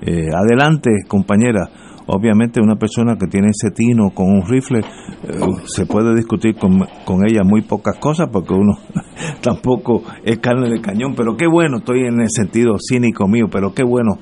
eh, 0.02 0.28
adelante, 0.32 0.90
compañera 1.08 1.68
obviamente 2.06 2.60
una 2.60 2.76
persona 2.76 3.16
que 3.18 3.26
tiene 3.26 3.48
ese 3.48 3.74
tino 3.74 4.10
con 4.10 4.26
un 4.26 4.46
rifle 4.46 4.78
eh, 4.78 5.40
se 5.66 5.84
puede 5.84 6.14
discutir 6.14 6.54
con, 6.54 6.86
con, 7.04 7.26
ella 7.28 7.40
muy 7.42 7.62
pocas 7.62 7.96
cosas 7.98 8.28
porque 8.30 8.54
uno 8.54 8.74
tampoco 9.42 10.04
es 10.22 10.38
carne 10.38 10.68
de 10.68 10.80
cañón, 10.80 11.14
pero 11.16 11.36
qué 11.36 11.48
bueno, 11.48 11.78
estoy 11.78 12.06
en 12.06 12.20
el 12.20 12.30
sentido 12.30 12.76
cínico 12.78 13.26
mío, 13.26 13.46
pero 13.50 13.74
qué 13.74 13.82
bueno 13.82 14.12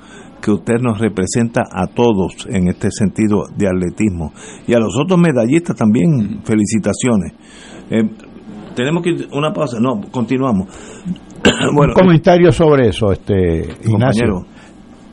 que 0.40 0.52
usted 0.52 0.76
nos 0.80 0.98
representa 0.98 1.64
a 1.70 1.86
todos 1.88 2.46
en 2.48 2.68
este 2.68 2.90
sentido 2.90 3.42
de 3.58 3.66
atletismo 3.66 4.32
y 4.66 4.72
a 4.72 4.78
los 4.78 4.96
otros 4.98 5.20
medallistas 5.20 5.76
también 5.76 6.40
felicitaciones. 6.44 7.34
Eh, 7.90 8.08
tenemos 8.74 9.02
que 9.02 9.26
una 9.32 9.52
pausa, 9.52 9.78
no, 9.80 10.00
continuamos. 10.10 10.68
bueno, 11.74 11.92
un 11.94 12.00
comentario 12.00 12.52
sobre 12.52 12.88
eso, 12.88 13.12
este 13.12 13.68
Ignacio. 13.84 14.46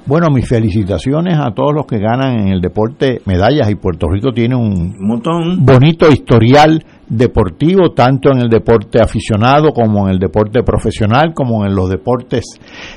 Bueno, 0.06 0.32
mis 0.32 0.48
felicitaciones 0.48 1.38
a 1.38 1.52
todos 1.52 1.72
los 1.72 1.86
que 1.86 2.00
ganan 2.00 2.40
en 2.40 2.48
el 2.48 2.62
deporte 2.62 3.22
medallas 3.26 3.70
y 3.70 3.76
Puerto 3.76 4.08
Rico 4.10 4.32
tiene 4.32 4.56
un 4.56 4.96
montón 4.98 5.64
bonito 5.64 6.10
historial 6.10 6.84
deportivo, 7.08 7.92
tanto 7.92 8.32
en 8.32 8.40
el 8.40 8.50
deporte 8.50 9.00
aficionado 9.00 9.70
como 9.70 10.08
en 10.08 10.14
el 10.14 10.20
deporte 10.20 10.64
profesional, 10.64 11.34
como 11.36 11.64
en 11.64 11.76
los 11.76 11.92
deportes 11.92 12.44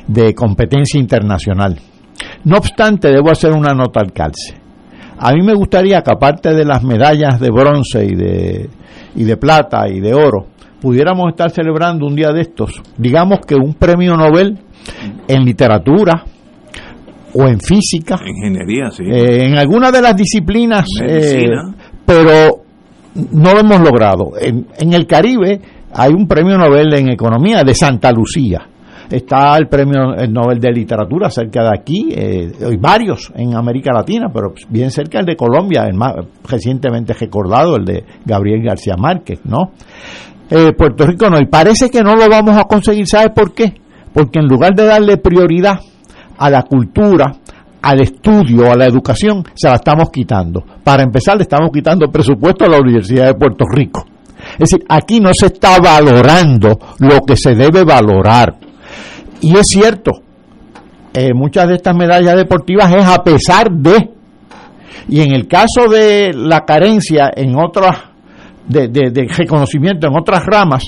de 0.09 0.33
competencia 0.33 0.98
internacional. 0.98 1.79
No 2.44 2.57
obstante, 2.57 3.09
debo 3.09 3.31
hacer 3.31 3.53
una 3.53 3.75
nota 3.75 4.01
al 4.01 4.12
calce. 4.12 4.62
A 5.18 5.33
mí 5.33 5.42
me 5.42 5.55
gustaría 5.55 6.03
que 6.03 6.11
aparte 6.12 6.53
de 6.53 6.64
las 6.64 6.83
medallas 6.83 7.40
de 7.40 7.51
bronce 7.51 8.05
y 8.05 8.14
de, 8.14 8.70
y 9.14 9.25
de 9.25 9.37
plata 9.37 9.88
y 9.88 10.01
de 10.01 10.14
oro, 10.14 10.46
pudiéramos 10.81 11.29
estar 11.29 11.51
celebrando 11.51 12.07
un 12.07 12.16
día 12.16 12.33
de 12.33 12.40
estos, 12.42 12.83
digamos 12.98 13.40
que 13.46 13.55
un 13.55 13.75
premio 13.75 14.16
Nobel 14.16 14.59
en 15.29 15.44
literatura, 15.44 16.25
o 17.35 17.48
en 17.48 17.61
física. 17.61 18.18
Ingeniería, 18.27 18.90
sí. 18.90 19.05
Eh, 19.05 19.46
en 19.46 19.57
alguna 19.57 19.90
de 19.90 20.03
las 20.03 20.16
disciplinas, 20.16 20.87
eh, 21.03 21.48
pero 22.05 22.62
no 23.33 23.53
lo 23.55 23.61
hemos 23.61 23.81
logrado. 23.81 24.33
En, 24.40 24.92
el 24.92 25.07
Caribe 25.07 25.61
hay 25.94 26.12
un 26.12 26.27
premio 26.27 26.59
Nobel 26.59 26.92
en 26.94 27.11
Economía 27.11 27.62
de 27.64 27.75
Santa 27.75 28.12
Lucía. 28.12 28.66
Está 29.12 29.57
el 29.59 29.68
premio 29.68 30.14
Nobel 30.29 30.59
de 30.59 30.72
Literatura 30.72 31.29
cerca 31.29 31.62
de 31.62 31.70
aquí, 31.79 32.09
eh, 32.11 32.51
hay 32.66 32.77
varios 32.79 33.31
en 33.37 33.55
América 33.55 33.92
Latina, 33.92 34.29
pero 34.33 34.55
bien 34.70 34.90
cerca 34.90 35.20
el 35.20 35.27
de 35.27 35.37
Colombia, 35.37 35.85
el 35.85 35.94
más 35.94 36.14
recientemente 36.48 37.12
recordado, 37.12 37.77
el 37.77 37.85
de 37.85 38.05
Gabriel 38.25 38.62
García 38.62 38.94
Márquez, 38.96 39.40
¿no? 39.44 39.72
Puerto 40.77 41.07
Rico 41.07 41.31
no, 41.31 41.38
y 41.38 41.46
parece 41.46 41.88
que 41.88 42.03
no 42.03 42.14
lo 42.14 42.29
vamos 42.29 42.57
a 42.57 42.64
conseguir, 42.64 43.07
¿sabe 43.07 43.31
por 43.31 43.55
qué? 43.55 43.75
Porque 44.12 44.38
en 44.38 44.46
lugar 44.46 44.75
de 44.75 44.85
darle 44.85 45.16
prioridad 45.16 45.79
a 46.38 46.51
la 46.51 46.62
cultura, 46.62 47.33
al 47.83 48.01
estudio, 48.01 48.70
a 48.70 48.77
la 48.77 48.87
educación, 48.87 49.44
se 49.55 49.68
la 49.68 49.75
estamos 49.75 50.11
quitando. 50.11 50.64
Para 50.83 51.03
empezar, 51.03 51.37
le 51.37 51.42
estamos 51.42 51.70
quitando 51.72 52.11
presupuesto 52.11 52.64
a 52.64 52.68
la 52.68 52.79
Universidad 52.79 53.27
de 53.27 53.35
Puerto 53.35 53.64
Rico. 53.70 54.05
Es 54.59 54.70
decir, 54.70 54.85
aquí 54.88 55.20
no 55.20 55.31
se 55.33 55.46
está 55.46 55.79
valorando 55.79 56.79
lo 56.98 57.20
que 57.20 57.37
se 57.37 57.55
debe 57.55 57.85
valorar. 57.85 58.57
Y 59.42 59.57
es 59.57 59.66
cierto, 59.66 60.12
eh, 61.12 61.35
muchas 61.35 61.68
de 61.68 61.74
estas 61.74 61.94
medallas 61.94 62.37
deportivas 62.37 62.90
es 62.94 63.05
a 63.05 63.22
pesar 63.22 63.70
de, 63.70 64.11
y 65.09 65.20
en 65.20 65.33
el 65.33 65.46
caso 65.46 65.88
de 65.90 66.33
la 66.33 66.64
carencia 66.64 67.31
en 67.35 67.57
otras, 67.57 67.98
de, 68.66 68.88
de 68.88 69.28
reconocimiento 69.37 70.07
en 70.07 70.16
otras 70.16 70.46
ramas, 70.46 70.85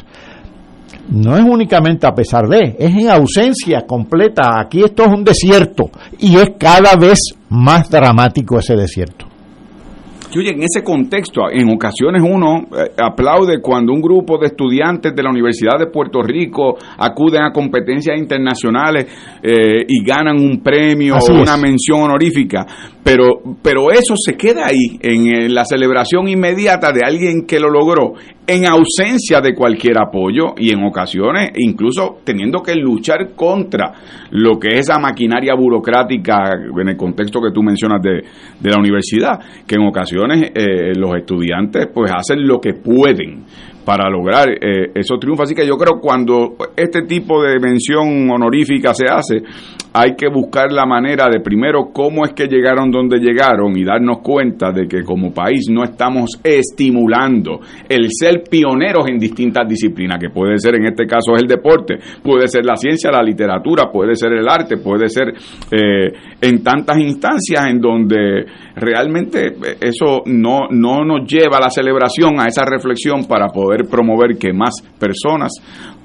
no 1.10 1.36
es 1.36 1.42
únicamente 1.42 2.06
a 2.06 2.14
pesar 2.14 2.48
de, 2.48 2.76
es 2.78 2.94
en 2.94 3.10
ausencia 3.10 3.82
completa. 3.86 4.60
Aquí 4.60 4.82
esto 4.82 5.02
es 5.02 5.08
un 5.08 5.24
desierto 5.24 5.90
y 6.18 6.36
es 6.36 6.52
cada 6.58 6.96
vez 6.96 7.18
más 7.50 7.90
dramático 7.90 8.58
ese 8.58 8.76
desierto. 8.76 9.33
Oye, 10.36 10.50
en 10.50 10.62
ese 10.62 10.82
contexto, 10.82 11.42
en 11.50 11.70
ocasiones 11.70 12.22
uno 12.22 12.66
eh, 12.76 12.90
aplaude 12.98 13.60
cuando 13.60 13.92
un 13.92 14.00
grupo 14.00 14.38
de 14.38 14.46
estudiantes 14.46 15.14
de 15.14 15.22
la 15.22 15.30
Universidad 15.30 15.78
de 15.78 15.86
Puerto 15.86 16.22
Rico 16.22 16.76
acuden 16.98 17.42
a 17.42 17.52
competencias 17.52 18.18
internacionales 18.18 19.06
eh, 19.42 19.84
y 19.86 20.04
ganan 20.04 20.36
un 20.36 20.62
premio 20.62 21.16
o 21.16 21.32
una 21.32 21.56
mención 21.56 22.02
honorífica, 22.02 22.66
pero, 23.02 23.40
pero 23.62 23.92
eso 23.92 24.14
se 24.16 24.36
queda 24.36 24.66
ahí, 24.66 24.98
en 25.00 25.54
la 25.54 25.64
celebración 25.64 26.28
inmediata 26.28 26.90
de 26.92 27.00
alguien 27.04 27.46
que 27.46 27.60
lo 27.60 27.70
logró 27.70 28.14
en 28.46 28.66
ausencia 28.66 29.40
de 29.40 29.54
cualquier 29.54 29.98
apoyo 29.98 30.54
y 30.56 30.70
en 30.70 30.84
ocasiones 30.84 31.52
incluso 31.56 32.18
teniendo 32.24 32.62
que 32.62 32.74
luchar 32.74 33.30
contra 33.34 33.92
lo 34.30 34.58
que 34.58 34.68
es 34.68 34.80
esa 34.80 34.98
maquinaria 34.98 35.54
burocrática 35.54 36.52
en 36.52 36.88
el 36.88 36.96
contexto 36.96 37.40
que 37.40 37.52
tú 37.52 37.62
mencionas 37.62 38.02
de, 38.02 38.22
de 38.60 38.70
la 38.70 38.78
universidad, 38.78 39.40
que 39.66 39.76
en 39.76 39.86
ocasiones 39.86 40.52
eh, 40.54 40.92
los 40.94 41.16
estudiantes 41.16 41.88
pues 41.92 42.12
hacen 42.12 42.46
lo 42.46 42.60
que 42.60 42.74
pueden 42.74 43.44
para 43.84 44.08
lograr 44.08 44.48
eh, 44.50 44.90
esos 44.94 45.18
triunfos. 45.18 45.44
Así 45.44 45.54
que 45.54 45.66
yo 45.66 45.76
creo 45.76 46.00
cuando 46.00 46.56
este 46.76 47.02
tipo 47.02 47.42
de 47.42 47.58
mención 47.60 48.30
honorífica 48.30 48.94
se 48.94 49.06
hace, 49.06 49.42
hay 49.96 50.16
que 50.16 50.28
buscar 50.28 50.72
la 50.72 50.86
manera 50.86 51.28
de 51.28 51.38
primero 51.38 51.90
cómo 51.92 52.24
es 52.24 52.32
que 52.32 52.48
llegaron 52.48 52.90
donde 52.90 53.18
llegaron 53.18 53.78
y 53.78 53.84
darnos 53.84 54.18
cuenta 54.22 54.72
de 54.72 54.88
que 54.88 55.04
como 55.04 55.32
país 55.32 55.68
no 55.70 55.84
estamos 55.84 56.40
estimulando 56.42 57.60
el 57.88 58.08
ser 58.10 58.42
pioneros 58.50 59.08
en 59.08 59.18
distintas 59.18 59.68
disciplinas, 59.68 60.18
que 60.18 60.30
puede 60.30 60.58
ser 60.58 60.74
en 60.74 60.86
este 60.86 61.06
caso 61.06 61.36
el 61.36 61.46
deporte, 61.46 61.98
puede 62.22 62.48
ser 62.48 62.64
la 62.64 62.74
ciencia, 62.74 63.12
la 63.12 63.22
literatura, 63.22 63.84
puede 63.92 64.16
ser 64.16 64.32
el 64.32 64.48
arte, 64.48 64.78
puede 64.78 65.08
ser 65.08 65.28
eh, 65.70 66.12
en 66.40 66.64
tantas 66.64 66.98
instancias 66.98 67.64
en 67.68 67.80
donde 67.80 68.46
realmente 68.76 69.54
eso 69.80 70.22
no, 70.26 70.68
no 70.70 71.04
nos 71.04 71.26
lleva 71.26 71.58
a 71.58 71.60
la 71.60 71.70
celebración, 71.70 72.40
a 72.40 72.46
esa 72.46 72.64
reflexión 72.64 73.24
para 73.26 73.48
poder 73.48 73.86
promover 73.88 74.36
que 74.38 74.52
más 74.52 74.74
personas 74.98 75.52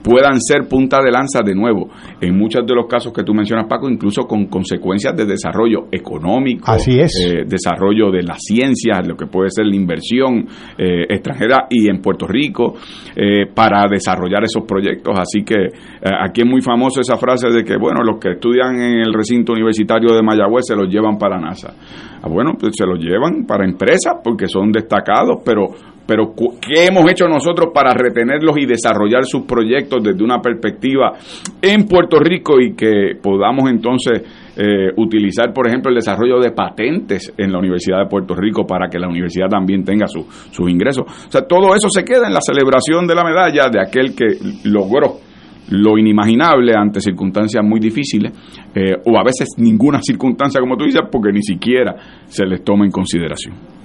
puedan 0.04 0.40
ser 0.40 0.68
punta 0.68 1.02
de 1.04 1.12
lanza 1.12 1.42
de 1.44 1.54
nuevo. 1.54 1.90
En 2.22 2.38
muchos 2.38 2.66
de 2.66 2.74
los 2.74 2.88
casos 2.88 3.14
que 3.14 3.24
tú 3.24 3.34
mencionas, 3.34 3.68
Paco, 3.68 3.90
incluso 3.90 4.24
con 4.24 4.48
consecuencias 4.48 5.16
de 5.16 5.26
desarrollo 5.26 5.88
económico, 5.92 6.72
Así 6.72 7.00
es. 7.00 7.14
Eh, 7.26 7.44
desarrollo 7.46 8.12
de 8.12 8.24
las 8.24 8.40
ciencias, 8.42 9.08
lo 9.08 9.16
que 9.16 9.26
puede 9.26 9.50
ser 9.50 9.66
la 9.66 9.76
inversión 9.76 10.48
eh, 10.78 11.06
extranjera 11.10 11.68
y 11.70 11.90
en 11.90 12.02
Puerto 12.02 12.28
Rico 12.28 12.76
eh, 13.16 13.46
para 13.54 13.88
desarrollar 13.90 14.44
esos 14.44 14.64
proyectos. 14.66 15.14
Así 15.20 15.44
que 15.44 15.56
aquí 16.02 16.42
es 16.42 16.48
muy 16.48 16.62
famoso 16.62 17.02
esa 17.02 17.18
frase 17.18 17.50
de 17.50 17.64
que, 17.64 17.76
bueno, 17.78 18.02
los 18.04 18.20
que 18.20 18.32
estudian 18.32 18.76
en 18.76 19.02
el 19.02 19.14
recinto 19.14 19.54
universitario 19.54 20.16
de 20.16 20.22
Mayagüez 20.22 20.66
se 20.68 20.76
los 20.76 20.88
llevan 20.88 21.18
para 21.18 21.40
NASA. 21.40 21.74
Ah, 22.22 22.28
bueno, 22.28 22.54
pues 22.60 22.74
se 22.78 22.86
los 22.86 23.00
llevan 23.00 23.46
para 23.46 23.66
empresas 23.66 24.16
porque 24.24 24.48
son 24.48 24.72
destacados, 24.72 25.42
pero 25.46 25.70
pero 26.10 26.34
¿qué 26.60 26.88
hemos 26.88 27.10
hecho 27.12 27.28
nosotros 27.28 27.70
para 27.72 27.94
retenerlos 27.94 28.58
y 28.58 28.66
desarrollar 28.66 29.26
sus 29.26 29.44
proyectos 29.44 30.02
desde 30.02 30.24
una 30.24 30.42
perspectiva 30.42 31.14
en 31.62 31.86
Puerto 31.86 32.18
Rico 32.20 32.60
y 32.60 32.74
que 32.74 33.12
podamos 33.22 33.70
entonces 33.70 34.24
eh, 34.58 34.90
utilizar, 34.98 35.54
por 35.54 35.68
ejemplo, 35.68 35.90
el 35.90 35.98
desarrollo 35.98 36.40
de 36.40 36.50
patentes 36.50 37.32
en 37.38 37.52
la 37.52 37.60
Universidad 37.60 38.00
de 38.00 38.10
Puerto 38.10 38.34
Rico 38.34 38.66
para 38.66 38.90
que 38.90 38.98
la 38.98 39.08
universidad 39.08 39.50
también 39.50 39.84
tenga 39.84 40.08
sus 40.08 40.68
ingresos? 40.68 41.06
O 41.06 41.32
sea, 41.32 41.44
todo 41.44 41.76
eso 41.76 41.90
se 41.90 42.04
queda 42.04 42.26
en 42.26 42.34
la 42.34 42.42
celebración 42.42 43.06
de 43.06 43.14
la 43.14 43.24
medalla 43.24 43.70
de 43.70 43.80
aquel 43.80 44.16
que 44.16 44.26
logró 44.64 45.29
lo 45.70 45.98
inimaginable 45.98 46.74
ante 46.76 47.00
circunstancias 47.02 47.64
muy 47.64 47.80
difíciles 47.80 48.34
eh, 48.76 48.96
o 49.06 49.18
a 49.18 49.24
veces 49.24 49.50
ninguna 49.58 50.00
circunstancia, 50.04 50.60
como 50.60 50.78
tú 50.78 50.86
dices, 50.86 51.02
porque 51.12 51.32
ni 51.32 51.42
siquiera 51.42 51.96
se 52.28 52.46
les 52.46 52.64
toma 52.64 52.86
en 52.86 52.92
consideración 52.92 53.80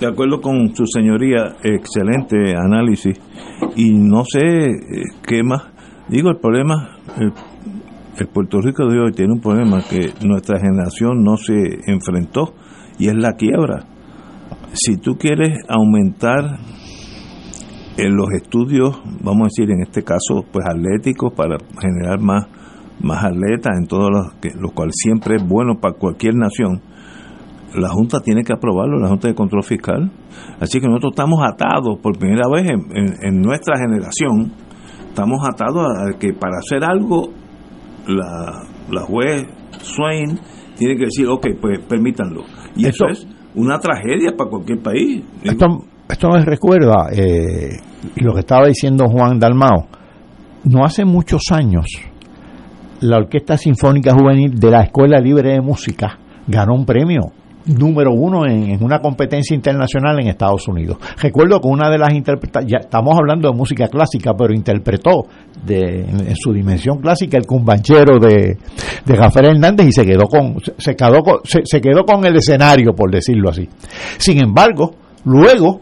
de 0.00 0.06
acuerdo 0.06 0.40
con 0.40 0.74
su 0.74 0.86
señoría, 0.86 1.56
excelente 1.62 2.54
análisis. 2.56 3.20
Y 3.76 3.90
no 3.92 4.24
sé 4.24 4.40
eh, 4.40 4.78
qué 5.26 5.42
más. 5.42 5.62
Digo, 6.08 6.30
el 6.30 6.38
problema, 6.38 6.96
el, 7.18 7.32
Puerto 8.32 8.60
Rico 8.60 8.86
de 8.86 8.98
hoy 8.98 9.12
tiene 9.12 9.32
un 9.32 9.40
problema 9.40 9.80
que 9.88 10.12
nuestra 10.26 10.58
generación 10.58 11.22
no 11.22 11.36
se 11.36 11.54
enfrentó 11.86 12.54
y 12.98 13.08
es 13.08 13.14
la 13.14 13.32
quiebra. 13.32 13.86
Si 14.72 14.96
tú 14.98 15.16
quieres 15.16 15.58
aumentar 15.68 16.58
en 18.00 18.16
los 18.16 18.28
estudios, 18.32 19.00
vamos 19.22 19.42
a 19.42 19.44
decir 19.44 19.70
en 19.70 19.82
este 19.82 20.02
caso, 20.02 20.44
pues 20.50 20.66
atléticos 20.66 21.32
para 21.34 21.58
generar 21.80 22.20
más, 22.20 22.46
más 23.00 23.24
atletas 23.24 23.76
en 23.78 23.86
todos 23.86 24.10
los, 24.10 24.32
que, 24.40 24.50
lo 24.58 24.70
cual 24.70 24.90
siempre 24.92 25.36
es 25.36 25.46
bueno 25.46 25.80
para 25.80 25.94
cualquier 25.94 26.34
nación, 26.34 26.80
la 27.74 27.88
Junta 27.90 28.20
tiene 28.20 28.42
que 28.42 28.52
aprobarlo, 28.52 28.98
la 28.98 29.08
Junta 29.08 29.28
de 29.28 29.34
Control 29.34 29.62
Fiscal. 29.62 30.10
Así 30.60 30.80
que 30.80 30.88
nosotros 30.88 31.12
estamos 31.12 31.40
atados 31.44 31.98
por 32.02 32.18
primera 32.18 32.48
vez 32.52 32.68
en, 32.68 33.40
nuestra 33.40 33.76
generación, 33.78 34.52
estamos 35.08 35.46
atados 35.46 35.86
a 35.86 36.18
que 36.18 36.32
para 36.32 36.58
hacer 36.58 36.82
algo 36.82 37.30
la, 38.08 38.64
la 38.90 39.02
juez 39.02 39.46
Swain 39.82 40.38
tiene 40.76 40.96
que 40.96 41.04
decir, 41.04 41.28
ok, 41.28 41.46
pues 41.60 41.78
permítanlo. 41.80 42.44
Y 42.74 42.86
eso 42.86 43.06
es 43.08 43.26
una 43.54 43.78
tragedia 43.78 44.32
para 44.36 44.50
cualquier 44.50 44.80
país. 44.80 45.22
Esto 46.10 46.28
me 46.28 46.44
recuerda, 46.44 47.08
eh, 47.12 47.78
lo 48.16 48.34
que 48.34 48.40
estaba 48.40 48.66
diciendo 48.66 49.06
Juan 49.06 49.38
Dalmao, 49.38 49.86
no 50.64 50.84
hace 50.84 51.04
muchos 51.04 51.42
años 51.52 51.86
la 53.00 53.16
Orquesta 53.16 53.56
Sinfónica 53.56 54.12
Juvenil 54.12 54.58
de 54.58 54.70
la 54.70 54.82
Escuela 54.82 55.18
Libre 55.20 55.52
de 55.52 55.60
Música 55.60 56.18
ganó 56.46 56.74
un 56.74 56.84
premio 56.84 57.32
número 57.66 58.12
uno 58.12 58.46
en, 58.46 58.82
una 58.82 59.00
competencia 59.00 59.54
internacional 59.54 60.18
en 60.20 60.28
Estados 60.28 60.66
Unidos. 60.66 60.98
Recuerdo 61.20 61.60
que 61.60 61.68
una 61.68 61.90
de 61.90 61.98
las 61.98 62.12
interpretaciones, 62.12 62.72
ya 62.72 62.78
estamos 62.78 63.16
hablando 63.16 63.50
de 63.50 63.56
música 63.56 63.86
clásica, 63.88 64.32
pero 64.36 64.52
interpretó 64.52 65.26
de, 65.64 66.00
en, 66.00 66.36
su 66.36 66.52
dimensión 66.52 66.98
clásica 66.98 67.36
el 67.36 67.46
cumbanchero 67.46 68.18
de, 68.18 68.56
de 69.04 69.16
Rafael 69.16 69.50
Hernández 69.50 69.88
y 69.88 69.92
se 69.92 70.04
quedó 70.04 70.24
con, 70.24 70.56
se 70.78 70.96
quedó 70.96 71.20
con, 71.22 71.40
se, 71.44 71.80
quedó 71.80 72.04
con 72.04 72.24
el 72.24 72.36
escenario, 72.36 72.92
por 72.94 73.10
decirlo 73.10 73.50
así. 73.50 73.68
Sin 74.18 74.42
embargo, 74.42 74.94
luego, 75.24 75.80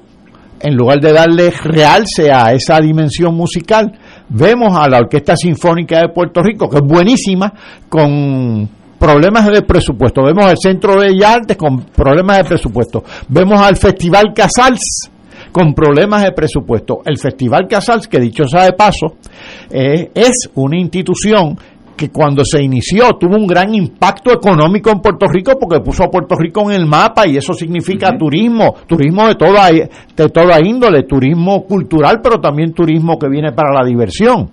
en 0.60 0.74
lugar 0.74 1.00
de 1.00 1.12
darle 1.12 1.50
realce 1.50 2.32
a 2.32 2.52
esa 2.52 2.80
dimensión 2.80 3.34
musical, 3.34 3.92
vemos 4.28 4.76
a 4.76 4.88
la 4.88 4.98
Orquesta 4.98 5.36
Sinfónica 5.36 6.00
de 6.00 6.08
Puerto 6.08 6.42
Rico, 6.42 6.68
que 6.68 6.76
es 6.76 6.82
buenísima, 6.82 7.52
con 7.88 8.68
problemas 8.98 9.46
de 9.46 9.62
presupuesto. 9.62 10.22
Vemos 10.24 10.44
al 10.44 10.58
Centro 10.58 11.00
de 11.00 11.24
Artes 11.24 11.56
con 11.56 11.84
problemas 11.84 12.38
de 12.38 12.44
presupuesto. 12.44 13.04
Vemos 13.28 13.60
al 13.60 13.76
Festival 13.76 14.32
Casals 14.34 15.10
con 15.52 15.72
problemas 15.72 16.22
de 16.24 16.32
presupuesto. 16.32 17.00
El 17.04 17.18
Festival 17.18 17.66
Casals, 17.68 18.08
que 18.08 18.18
dicho 18.18 18.44
sea 18.44 18.64
de 18.64 18.72
paso, 18.72 19.16
eh, 19.70 20.10
es 20.14 20.50
una 20.54 20.78
institución 20.78 21.56
que 21.98 22.10
cuando 22.10 22.44
se 22.44 22.62
inició 22.62 23.16
tuvo 23.18 23.36
un 23.36 23.46
gran 23.46 23.74
impacto 23.74 24.32
económico 24.32 24.90
en 24.90 25.00
Puerto 25.00 25.26
Rico 25.26 25.58
porque 25.58 25.80
puso 25.80 26.04
a 26.04 26.10
Puerto 26.10 26.36
Rico 26.36 26.70
en 26.70 26.80
el 26.80 26.86
mapa 26.86 27.26
y 27.26 27.36
eso 27.36 27.52
significa 27.52 28.16
turismo, 28.16 28.76
turismo 28.86 29.26
de 29.26 29.34
toda, 29.34 29.68
de 29.70 30.28
toda 30.32 30.60
índole, 30.64 31.02
turismo 31.02 31.64
cultural, 31.64 32.20
pero 32.22 32.40
también 32.40 32.72
turismo 32.72 33.18
que 33.18 33.28
viene 33.28 33.52
para 33.52 33.72
la 33.74 33.84
diversión. 33.84 34.50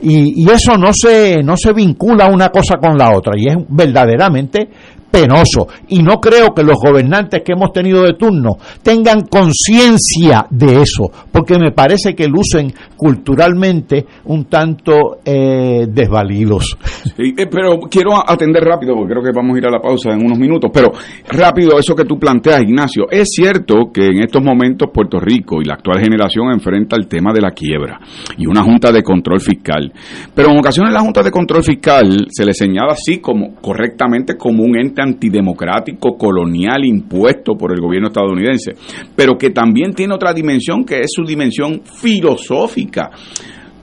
Y, 0.00 0.44
y 0.44 0.48
eso 0.48 0.78
no 0.78 0.92
se, 0.92 1.42
no 1.42 1.56
se 1.56 1.72
vincula 1.72 2.28
una 2.28 2.50
cosa 2.50 2.76
con 2.76 2.96
la 2.96 3.10
otra 3.16 3.32
y 3.36 3.48
es 3.48 3.56
verdaderamente 3.68 4.68
penoso. 5.14 5.68
Y 5.88 6.02
no 6.02 6.18
creo 6.20 6.52
que 6.52 6.64
los 6.64 6.76
gobernantes 6.76 7.42
que 7.44 7.52
hemos 7.52 7.72
tenido 7.72 8.02
de 8.02 8.14
turno 8.14 8.56
tengan 8.82 9.22
conciencia 9.22 10.46
de 10.50 10.82
eso, 10.82 11.04
porque 11.30 11.56
me 11.56 11.70
parece 11.70 12.16
que 12.16 12.26
lucen 12.26 12.72
culturalmente 12.96 14.04
un 14.24 14.46
tanto 14.46 15.18
eh, 15.24 15.86
desvalidos. 15.88 16.76
Eh, 17.16 17.46
pero 17.48 17.78
quiero 17.88 18.12
atender 18.28 18.64
rápido, 18.64 18.94
porque 18.94 19.12
creo 19.12 19.22
que 19.22 19.30
vamos 19.32 19.54
a 19.54 19.58
ir 19.58 19.66
a 19.66 19.70
la 19.70 19.80
pausa 19.80 20.10
en 20.10 20.24
unos 20.24 20.38
minutos, 20.38 20.70
pero 20.74 20.90
rápido 21.28 21.78
eso 21.78 21.94
que 21.94 22.04
tú 22.04 22.18
planteas, 22.18 22.62
Ignacio. 22.62 23.04
Es 23.10 23.28
cierto 23.30 23.92
que 23.92 24.06
en 24.06 24.24
estos 24.24 24.42
momentos 24.42 24.88
Puerto 24.92 25.20
Rico 25.20 25.60
y 25.62 25.64
la 25.64 25.74
actual 25.74 26.00
generación 26.00 26.50
enfrenta 26.52 26.96
el 26.96 27.06
tema 27.06 27.32
de 27.32 27.40
la 27.40 27.52
quiebra 27.52 28.00
y 28.36 28.46
una 28.46 28.62
junta 28.62 28.90
de 28.90 29.02
control 29.02 29.40
fiscal. 29.40 29.92
Pero 30.34 30.50
en 30.50 30.58
ocasiones 30.58 30.92
la 30.92 31.00
junta 31.00 31.22
de 31.22 31.30
control 31.30 31.62
fiscal 31.62 32.26
se 32.30 32.44
le 32.44 32.52
señala 32.52 32.92
así 32.92 33.18
como 33.18 33.54
correctamente 33.60 34.36
como 34.36 34.64
un 34.64 34.76
ente 34.76 35.03
antidemocrático, 35.04 36.16
colonial, 36.16 36.84
impuesto 36.84 37.54
por 37.54 37.72
el 37.72 37.80
gobierno 37.80 38.08
estadounidense, 38.08 38.72
pero 39.14 39.36
que 39.38 39.50
también 39.50 39.92
tiene 39.92 40.14
otra 40.14 40.32
dimensión 40.32 40.84
que 40.84 41.00
es 41.00 41.10
su 41.14 41.24
dimensión 41.24 41.82
filosófica. 41.84 43.10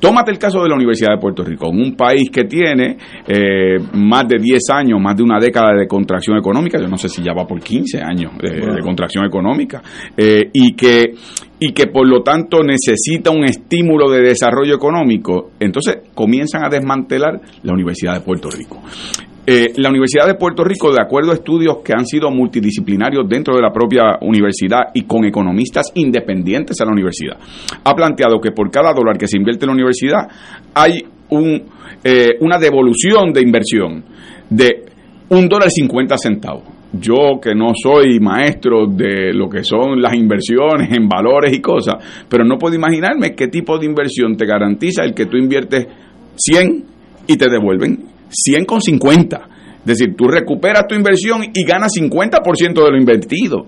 Tómate 0.01 0.31
el 0.31 0.39
caso 0.39 0.63
de 0.63 0.69
la 0.69 0.75
Universidad 0.75 1.11
de 1.11 1.19
Puerto 1.19 1.43
Rico, 1.43 1.69
un 1.69 1.95
país 1.95 2.31
que 2.31 2.45
tiene 2.45 2.97
eh, 3.27 3.77
más 3.93 4.27
de 4.27 4.39
10 4.41 4.59
años, 4.73 4.99
más 4.99 5.15
de 5.15 5.21
una 5.21 5.39
década 5.39 5.75
de 5.77 5.87
contracción 5.87 6.39
económica, 6.39 6.81
yo 6.81 6.87
no 6.87 6.97
sé 6.97 7.07
si 7.07 7.21
ya 7.21 7.33
va 7.37 7.45
por 7.45 7.61
15 7.61 8.01
años 8.01 8.31
de 8.41 8.81
contracción 8.81 9.25
económica, 9.25 9.83
eh, 10.17 10.49
y, 10.53 10.73
que, 10.73 11.13
y 11.59 11.71
que 11.71 11.85
por 11.85 12.07
lo 12.07 12.23
tanto 12.23 12.63
necesita 12.63 13.29
un 13.29 13.43
estímulo 13.43 14.09
de 14.09 14.21
desarrollo 14.21 14.73
económico, 14.73 15.51
entonces 15.59 15.97
comienzan 16.15 16.65
a 16.65 16.69
desmantelar 16.69 17.39
la 17.61 17.71
Universidad 17.71 18.15
de 18.15 18.21
Puerto 18.21 18.49
Rico. 18.49 18.81
Eh, 19.43 19.73
la 19.77 19.89
Universidad 19.89 20.27
de 20.27 20.35
Puerto 20.35 20.63
Rico, 20.63 20.93
de 20.93 21.01
acuerdo 21.01 21.31
a 21.31 21.33
estudios 21.33 21.77
que 21.83 21.93
han 21.93 22.05
sido 22.05 22.29
multidisciplinarios 22.29 23.27
dentro 23.27 23.55
de 23.55 23.61
la 23.61 23.73
propia 23.73 24.19
universidad 24.21 24.91
y 24.93 25.03
con 25.03 25.25
economistas 25.25 25.87
independientes 25.95 26.79
a 26.79 26.85
la 26.85 26.91
universidad, 26.91 27.37
ha 27.83 27.95
planteado 27.95 28.39
que 28.39 28.51
por 28.51 28.69
cada 28.69 28.93
dólar 28.93 29.17
que 29.17 29.27
se 29.27 29.37
invierte 29.37 29.65
en 29.65 29.69
la 29.69 29.73
universidad 29.73 30.27
hay 30.75 30.99
un, 31.29 31.63
eh, 32.03 32.37
una 32.41 32.59
devolución 32.59 33.33
de 33.33 33.41
inversión 33.41 34.03
de 34.47 34.85
un 35.29 35.47
dólar 35.47 35.71
cincuenta 35.71 36.17
centavos. 36.17 36.65
Yo 36.93 37.39
que 37.41 37.55
no 37.55 37.71
soy 37.73 38.19
maestro 38.19 38.85
de 38.85 39.33
lo 39.33 39.49
que 39.49 39.63
son 39.63 39.99
las 39.99 40.13
inversiones 40.13 40.91
en 40.91 41.07
valores 41.07 41.51
y 41.51 41.61
cosas, 41.61 41.95
pero 42.29 42.43
no 42.43 42.59
puedo 42.59 42.75
imaginarme 42.75 43.33
qué 43.33 43.47
tipo 43.47 43.79
de 43.79 43.87
inversión 43.87 44.37
te 44.37 44.45
garantiza 44.45 45.03
el 45.03 45.15
que 45.15 45.25
tú 45.25 45.37
inviertes 45.37 45.87
100 46.35 46.83
y 47.25 47.37
te 47.37 47.49
devuelven 47.49 48.11
100 48.31 48.65
con 48.65 48.79
50. 48.79 49.49
Es 49.81 49.97
decir, 49.97 50.15
tú 50.15 50.27
recuperas 50.27 50.85
tu 50.87 50.93
inversión 50.93 51.41
y 51.53 51.63
ganas 51.63 51.93
50% 51.97 52.83
de 52.85 52.91
lo 52.91 52.97
invertido. 52.97 53.65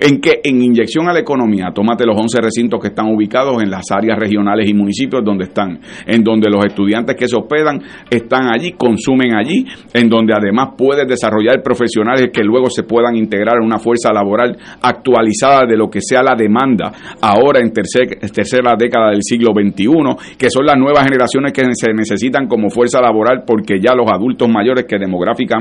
¿En 0.00 0.20
qué? 0.20 0.40
En 0.42 0.60
inyección 0.60 1.08
a 1.08 1.12
la 1.12 1.20
economía. 1.20 1.70
Tómate 1.72 2.04
los 2.04 2.16
11 2.18 2.40
recintos 2.40 2.80
que 2.80 2.88
están 2.88 3.06
ubicados 3.14 3.62
en 3.62 3.70
las 3.70 3.84
áreas 3.92 4.18
regionales 4.18 4.68
y 4.68 4.74
municipios 4.74 5.22
donde 5.24 5.44
están, 5.44 5.78
en 6.04 6.24
donde 6.24 6.50
los 6.50 6.64
estudiantes 6.64 7.14
que 7.14 7.28
se 7.28 7.36
hospedan 7.36 7.80
están 8.10 8.52
allí, 8.52 8.72
consumen 8.72 9.34
allí, 9.36 9.64
en 9.94 10.08
donde 10.08 10.34
además 10.34 10.70
puedes 10.76 11.06
desarrollar 11.06 11.62
profesionales 11.62 12.30
que 12.32 12.42
luego 12.42 12.68
se 12.68 12.82
puedan 12.82 13.14
integrar 13.14 13.58
en 13.60 13.66
una 13.66 13.78
fuerza 13.78 14.12
laboral 14.12 14.58
actualizada 14.82 15.62
de 15.68 15.76
lo 15.76 15.88
que 15.88 16.00
sea 16.00 16.24
la 16.24 16.34
demanda 16.34 16.92
ahora 17.20 17.60
en 17.60 17.72
tercera 17.72 18.74
década 18.76 19.10
del 19.10 19.22
siglo 19.22 19.52
XXI, 19.52 20.36
que 20.36 20.50
son 20.50 20.66
las 20.66 20.76
nuevas 20.76 21.04
generaciones 21.04 21.52
que 21.52 21.62
se 21.72 21.92
necesitan 21.92 22.48
como 22.48 22.68
fuerza 22.68 23.00
laboral 23.00 23.44
porque 23.46 23.78
ya 23.80 23.94
los 23.94 24.10
adultos 24.10 24.48
mayores 24.48 24.86
que 24.86 24.98
demográficamente 24.98 25.51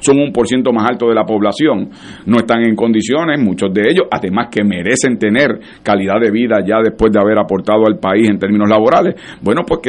son 0.00 0.18
un 0.18 0.32
por 0.32 0.46
ciento 0.46 0.72
más 0.72 0.88
alto 0.88 1.08
de 1.08 1.14
la 1.14 1.24
población, 1.24 1.90
no 2.26 2.38
están 2.38 2.62
en 2.62 2.74
condiciones, 2.74 3.40
muchos 3.40 3.72
de 3.72 3.82
ellos, 3.90 4.06
además 4.10 4.48
que 4.50 4.64
merecen 4.64 5.18
tener 5.18 5.60
calidad 5.82 6.20
de 6.20 6.30
vida 6.30 6.58
ya 6.66 6.76
después 6.82 7.12
de 7.12 7.20
haber 7.20 7.38
aportado 7.38 7.86
al 7.86 7.98
país 7.98 8.28
en 8.28 8.38
términos 8.38 8.68
laborales, 8.68 9.14
bueno, 9.40 9.62
pues 9.66 9.80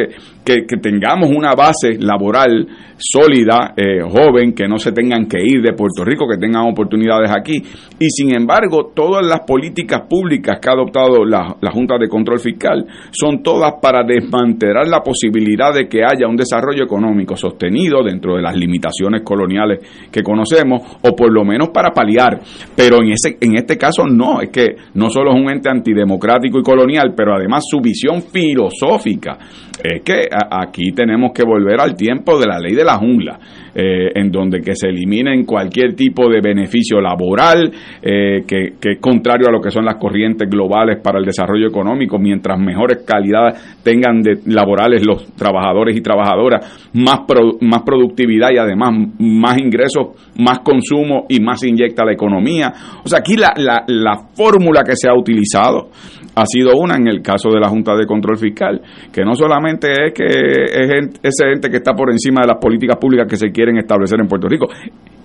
que, 0.44 0.66
que, 0.66 0.78
tengamos 0.78 1.30
una 1.30 1.54
base 1.56 1.98
laboral 2.00 2.68
sólida, 2.98 3.74
eh, 3.78 4.02
joven, 4.02 4.54
que 4.54 4.68
no 4.68 4.78
se 4.78 4.91
tengan 4.91 5.28
que 5.28 5.38
ir 5.41 5.62
de 5.62 5.74
Puerto 5.74 6.04
Rico, 6.04 6.26
que 6.28 6.38
tengan 6.38 6.68
oportunidades 6.68 7.32
aquí. 7.32 7.62
Y 8.00 8.10
sin 8.10 8.36
embargo, 8.36 8.91
todas 8.94 9.26
las 9.26 9.41
políticas 9.41 10.02
públicas 10.10 10.60
que 10.60 10.70
ha 10.70 10.74
adoptado 10.74 11.26
la, 11.26 11.56
la 11.62 11.72
Junta 11.72 11.98
de 11.98 12.10
Control 12.10 12.39
Fiscal 12.39 12.86
son 13.12 13.41
todas 13.41 13.74
para 13.82 14.04
desmantelar 14.04 14.88
la 14.88 15.02
posibilidad 15.02 15.74
de 15.74 15.88
que 15.88 16.04
haya 16.04 16.28
un 16.28 16.36
desarrollo 16.36 16.84
económico 16.84 17.36
sostenido 17.36 18.04
dentro 18.04 18.36
de 18.36 18.41
las 18.41 18.56
limitaciones 18.56 19.22
coloniales 19.34 19.80
que 20.12 20.22
conocemos, 20.22 20.98
o 21.02 21.16
por 21.16 21.32
lo 21.32 21.44
menos 21.44 21.70
para 21.70 21.92
paliar. 21.92 22.40
Pero 22.76 22.98
en, 23.02 23.12
ese, 23.12 23.38
en 23.40 23.58
este 23.58 23.78
caso 23.78 24.06
no, 24.06 24.42
es 24.42 24.50
que 24.50 24.76
no 24.94 25.10
solo 25.10 25.34
es 25.34 25.42
un 25.42 25.50
ente 25.50 25.70
antidemocrático 25.70 26.60
y 26.60 26.64
colonial, 26.64 27.14
pero 27.16 27.36
además 27.36 27.64
su 27.68 27.82
visión 27.82 28.22
filosófica 28.22 29.38
es 29.82 30.01
que 30.03 30.28
aquí 30.51 30.91
tenemos 30.91 31.32
que 31.34 31.43
volver 31.43 31.80
al 31.80 31.95
tiempo 31.95 32.39
de 32.39 32.47
la 32.47 32.59
ley 32.59 32.76
de 32.76 32.84
la 32.84 32.97
jungla. 32.97 33.39
Eh, 33.76 34.11
en 34.13 34.30
donde 34.30 34.61
que 34.61 34.76
se 34.76 34.89
eliminen 34.89 35.45
cualquier 35.45 35.95
tipo 35.95 36.30
de 36.30 36.41
beneficio 36.41 37.01
laboral 37.01 37.71
eh, 38.03 38.43
que, 38.45 38.76
es 38.80 38.99
contrario 38.99 39.47
a 39.47 39.51
lo 39.51 39.59
que 39.59 39.71
son 39.71 39.84
las 39.84 39.95
corrientes 39.95 40.47
globales 40.47 41.01
para 41.01 41.17
el 41.17 41.26
desarrollo 41.26 41.69
económico, 41.69 42.19
mientras 42.19 42.59
mejores 42.59 42.99
calidades 43.03 43.80
tengan 43.82 44.21
de 44.21 44.41
laborales 44.45 45.03
los 45.03 45.26
trabajadores 45.34 45.97
y 45.97 46.01
trabajadoras, 46.01 46.91
más, 46.93 47.21
más 47.61 47.82
productividad 47.82 48.51
y 48.53 48.59
además 48.59 48.91
más 49.17 49.57
ingresos, 49.57 50.09
más 50.38 50.59
consumo 50.59 51.26
y 51.28 51.39
más 51.39 51.63
inyecta 51.63 52.05
la 52.05 52.13
economía. 52.13 52.71
O 53.03 53.09
sea, 53.09 53.21
aquí 53.21 53.38
la, 53.38 53.53
la, 53.57 53.86
la 53.88 54.17
fórmula 54.36 54.82
que 54.86 54.95
se 54.95 55.09
ha 55.09 55.15
utilizado 55.15 55.89
ha 56.36 56.46
sido 56.46 56.72
una 56.78 56.96
en 56.96 57.08
el 57.08 57.22
caso 57.22 57.50
de 57.50 57.60
la 57.60 57.70
Junta 57.70 57.96
de 57.96 58.06
Control 58.06 58.38
Fiscal, 58.38 58.82
que 59.12 59.24
no 59.24 59.36
solamente 59.36 59.88
es 59.92 60.14
que 60.14 60.26
es 60.26 61.20
ese 61.22 61.52
ente 61.52 61.70
que 61.70 61.78
está 61.78 61.94
por 61.94 62.12
encima 62.12 62.42
de 62.42 62.48
las 62.48 62.58
políticas 62.58 62.98
públicas 62.98 63.28
que 63.30 63.38
se 63.38 63.52
quieren 63.52 63.78
establecer 63.78 64.20
en 64.20 64.28
Puerto 64.28 64.48
Rico, 64.48 64.68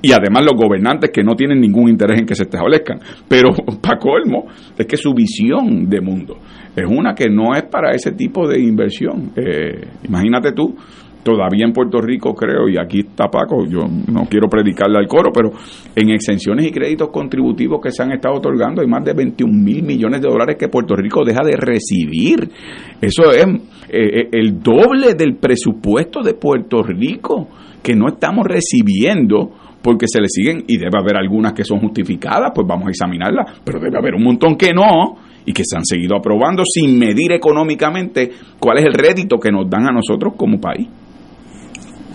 y 0.00 0.12
además 0.12 0.44
los 0.44 0.54
gobernantes 0.54 1.10
que 1.10 1.22
no 1.22 1.34
tienen 1.34 1.60
ningún 1.60 1.88
interés 1.88 2.20
en 2.20 2.26
que 2.26 2.34
se 2.34 2.44
establezcan, 2.44 3.00
pero 3.26 3.50
para 3.82 3.98
colmo 3.98 4.46
es 4.76 4.86
que 4.86 4.96
su 4.96 5.12
visión 5.12 5.88
de 5.88 6.00
mundo 6.00 6.38
es 6.76 6.86
una 6.86 7.14
que 7.14 7.28
no 7.28 7.54
es 7.54 7.64
para 7.64 7.90
ese 7.90 8.12
tipo 8.12 8.46
de 8.46 8.60
inversión. 8.60 9.32
Eh, 9.34 9.84
imagínate 10.04 10.52
tú, 10.52 10.76
todavía 11.22 11.64
en 11.64 11.72
Puerto 11.72 12.00
Rico 12.00 12.34
creo, 12.34 12.68
y 12.68 12.78
aquí 12.78 13.00
está 13.00 13.28
Paco, 13.28 13.66
yo 13.66 13.80
no 14.10 14.26
quiero 14.28 14.48
predicarle 14.48 14.98
al 14.98 15.06
coro, 15.06 15.30
pero 15.32 15.50
en 15.94 16.10
exenciones 16.10 16.66
y 16.66 16.70
créditos 16.70 17.10
contributivos 17.10 17.80
que 17.82 17.90
se 17.90 18.02
han 18.02 18.12
estado 18.12 18.36
otorgando 18.36 18.82
hay 18.82 18.88
más 18.88 19.04
de 19.04 19.12
21 19.12 19.52
mil 19.52 19.82
millones 19.82 20.20
de 20.20 20.28
dólares 20.28 20.56
que 20.58 20.68
Puerto 20.68 20.94
Rico 20.96 21.24
deja 21.24 21.44
de 21.44 21.56
recibir. 21.56 22.48
Eso 23.00 23.30
es 23.30 23.46
eh, 23.46 23.58
eh, 23.90 24.28
el 24.32 24.60
doble 24.60 25.14
del 25.14 25.36
presupuesto 25.36 26.22
de 26.22 26.34
Puerto 26.34 26.82
Rico 26.82 27.48
que 27.82 27.94
no 27.94 28.08
estamos 28.08 28.46
recibiendo 28.46 29.50
porque 29.82 30.06
se 30.08 30.20
le 30.20 30.28
siguen 30.28 30.64
y 30.66 30.76
debe 30.76 30.98
haber 30.98 31.16
algunas 31.16 31.52
que 31.52 31.64
son 31.64 31.78
justificadas, 31.78 32.52
pues 32.54 32.66
vamos 32.66 32.88
a 32.88 32.90
examinarlas, 32.90 33.60
pero 33.64 33.78
debe 33.78 33.96
haber 33.96 34.14
un 34.14 34.24
montón 34.24 34.56
que 34.56 34.72
no 34.72 35.16
y 35.44 35.52
que 35.52 35.62
se 35.64 35.76
han 35.76 35.84
seguido 35.84 36.16
aprobando 36.16 36.62
sin 36.64 36.98
medir 36.98 37.32
económicamente 37.32 38.30
cuál 38.58 38.78
es 38.78 38.84
el 38.84 38.92
rédito 38.92 39.38
que 39.38 39.50
nos 39.50 39.68
dan 39.70 39.86
a 39.86 39.92
nosotros 39.92 40.34
como 40.36 40.60
país. 40.60 40.88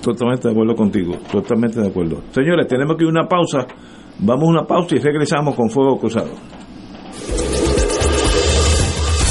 Totalmente 0.04 0.50
de 0.50 0.52
acuerdo 0.52 0.76
contigo, 0.76 1.14
totalmente 1.32 1.80
de 1.80 1.88
acuerdo. 1.88 2.24
Señores, 2.32 2.68
tenemos 2.68 2.98
que 2.98 3.06
ir 3.06 3.10
una 3.10 3.26
pausa. 3.26 3.66
Vamos 4.20 4.50
a 4.50 4.52
una 4.52 4.64
pausa 4.66 4.96
y 4.96 5.00
regresamos 5.00 5.56
con 5.56 5.70
Fuego 5.70 5.98
Cruzado. 5.98 6.32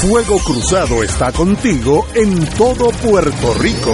Fuego 0.01 0.37
Cruzado 0.43 1.03
está 1.03 1.31
contigo 1.31 2.05
en 2.15 2.43
todo 2.57 2.89
Puerto 3.07 3.53
Rico. 3.61 3.93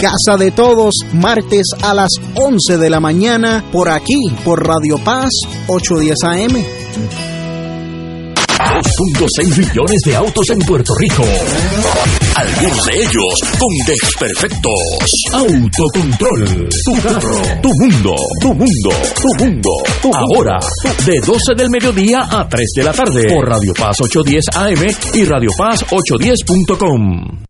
Casa 0.00 0.38
de 0.38 0.50
Todos, 0.50 0.94
martes 1.12 1.66
a 1.82 1.92
las 1.92 2.08
11 2.34 2.78
de 2.78 2.88
la 2.88 3.00
mañana, 3.00 3.62
por 3.70 3.90
aquí, 3.90 4.16
por 4.42 4.66
Radio 4.66 4.96
Paz, 5.04 5.28
810 5.66 6.16
AM. 6.24 6.64
2.6 8.60 9.58
millones 9.58 10.00
de 10.06 10.16
autos 10.16 10.48
en 10.48 10.58
Puerto 10.60 10.94
Rico. 10.94 11.22
Algunos 12.34 12.86
de 12.86 12.92
ellos 12.94 13.34
con 13.58 13.68
desperfectos. 13.86 14.72
Autocontrol. 15.34 16.68
Tu 16.84 17.02
carro. 17.02 17.42
Tu 17.60 17.68
mundo. 17.68 18.14
Tu 18.40 18.54
mundo. 18.54 18.90
Tu 19.20 19.44
mundo. 19.44 19.70
Ahora, 20.14 20.58
de 21.04 21.20
12 21.20 21.54
del 21.54 21.68
mediodía 21.68 22.20
a 22.30 22.48
3 22.48 22.68
de 22.74 22.82
la 22.84 22.92
tarde. 22.94 23.34
Por 23.34 23.46
Radio 23.46 23.74
Paz 23.74 23.96
810 24.00 24.44
AM 24.54 24.86
y 25.12 25.24
Radio 25.24 25.50
Paz 25.58 25.84
810.com. 25.84 27.49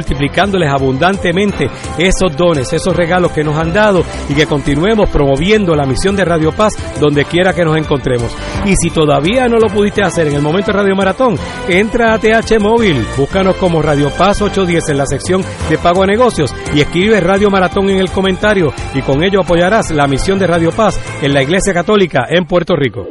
multiplicándoles 0.00 0.72
abundantemente 0.72 1.68
esos 1.98 2.34
dones, 2.34 2.72
esos 2.72 2.96
regalos 2.96 3.32
que 3.32 3.44
nos 3.44 3.56
han 3.56 3.74
dado 3.74 4.02
y 4.30 4.34
que 4.34 4.46
continuemos 4.46 5.10
promoviendo 5.10 5.74
la 5.74 5.84
misión 5.84 6.16
de 6.16 6.24
Radio 6.24 6.52
Paz 6.52 6.72
donde 6.98 7.26
quiera 7.26 7.52
que 7.52 7.64
nos 7.64 7.76
encontremos. 7.76 8.34
Y 8.64 8.74
si 8.76 8.88
todavía 8.90 9.46
no 9.46 9.58
lo 9.58 9.68
pudiste 9.68 10.02
hacer 10.02 10.28
en 10.28 10.36
el 10.36 10.42
momento 10.42 10.72
Radio 10.72 10.96
Maratón, 10.96 11.36
entra 11.68 12.14
a 12.14 12.18
TH 12.18 12.58
Móvil, 12.58 13.04
búscanos 13.18 13.56
como 13.56 13.82
Radio 13.82 14.08
Paz 14.10 14.40
810 14.40 14.88
en 14.88 14.96
la 14.96 15.06
sección 15.06 15.44
de 15.68 15.76
pago 15.76 16.02
a 16.02 16.06
negocios 16.06 16.54
y 16.74 16.80
escribe 16.80 17.20
Radio 17.20 17.50
Maratón 17.50 17.90
en 17.90 17.98
el 17.98 18.10
comentario 18.10 18.72
y 18.94 19.02
con 19.02 19.22
ello 19.22 19.40
apoyarás 19.42 19.90
la 19.90 20.06
misión 20.06 20.38
de 20.38 20.46
Radio 20.46 20.72
Paz 20.72 20.98
en 21.20 21.34
la 21.34 21.42
Iglesia 21.42 21.74
Católica 21.74 22.24
en 22.30 22.46
Puerto 22.46 22.74
Rico. 22.74 23.06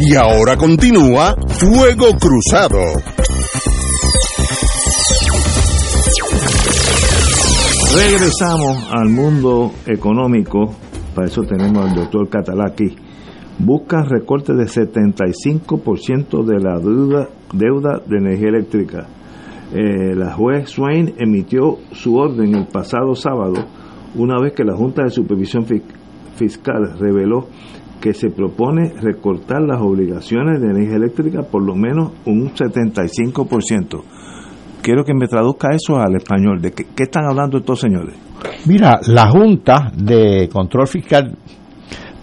Y 0.00 0.14
ahora 0.14 0.56
continúa 0.56 1.34
Fuego 1.48 2.16
Cruzado. 2.18 3.17
Regresamos 7.98 8.92
al 8.92 9.08
mundo 9.08 9.72
económico, 9.84 10.72
para 11.16 11.26
eso 11.26 11.42
tenemos 11.42 11.84
al 11.84 11.96
doctor 11.96 12.28
Catalaki. 12.28 12.94
Busca 13.58 14.04
recorte 14.04 14.54
de 14.54 14.66
75% 14.66 16.44
de 16.44 16.60
la 16.60 16.78
deuda, 16.78 17.28
deuda 17.52 18.00
de 18.06 18.18
energía 18.18 18.50
eléctrica. 18.50 19.08
Eh, 19.74 20.14
la 20.14 20.32
juez 20.32 20.68
Swain 20.70 21.16
emitió 21.18 21.78
su 21.90 22.14
orden 22.14 22.54
el 22.54 22.68
pasado 22.68 23.16
sábado, 23.16 23.66
una 24.14 24.40
vez 24.40 24.52
que 24.52 24.62
la 24.62 24.76
Junta 24.76 25.02
de 25.02 25.10
Supervisión 25.10 25.66
Fiscal 26.36 26.96
reveló 27.00 27.48
que 28.00 28.14
se 28.14 28.30
propone 28.30 28.92
recortar 29.00 29.62
las 29.62 29.80
obligaciones 29.82 30.60
de 30.60 30.70
energía 30.70 30.98
eléctrica 30.98 31.42
por 31.42 31.64
lo 31.64 31.74
menos 31.74 32.12
un 32.26 32.50
75%. 32.52 34.04
Quiero 34.82 35.04
que 35.04 35.14
me 35.14 35.26
traduzca 35.26 35.68
eso 35.74 35.96
al 35.96 36.16
español. 36.16 36.60
¿De 36.60 36.72
qué, 36.72 36.84
están 37.02 37.24
hablando 37.26 37.58
estos 37.58 37.80
señores? 37.80 38.14
Mira, 38.66 39.00
la 39.06 39.28
Junta 39.28 39.90
de 39.94 40.48
Control 40.52 40.86
Fiscal 40.86 41.36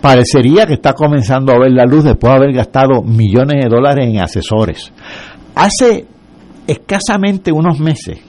parecería 0.01 0.65
que 0.65 0.73
está 0.73 0.93
comenzando 0.93 1.51
a 1.51 1.59
ver 1.59 1.71
la 1.71 1.85
luz 1.85 2.03
después 2.03 2.31
de 2.31 2.37
haber 2.37 2.53
gastado 2.53 3.01
millones 3.01 3.63
de 3.63 3.69
dólares 3.69 4.07
en 4.07 4.19
asesores. 4.19 4.91
Hace 5.55 6.05
escasamente 6.67 7.51
unos 7.51 7.79
meses 7.79 8.19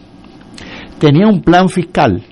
tenía 0.98 1.26
un 1.26 1.42
plan 1.42 1.68
fiscal 1.68 2.22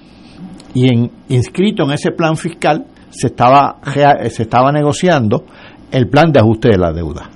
y 0.75 0.93
en, 0.93 1.11
inscrito 1.29 1.85
en 1.85 1.93
ese 1.93 2.11
plan 2.11 2.37
fiscal 2.37 2.87
se 3.11 3.29
estaba, 3.29 3.79
se 3.85 4.43
estaba 4.43 4.73
negociando 4.73 5.45
el 5.91 6.09
plan 6.09 6.33
de 6.33 6.41
ajuste 6.41 6.71
de 6.71 6.79
la 6.79 6.93
deuda. 6.93 7.31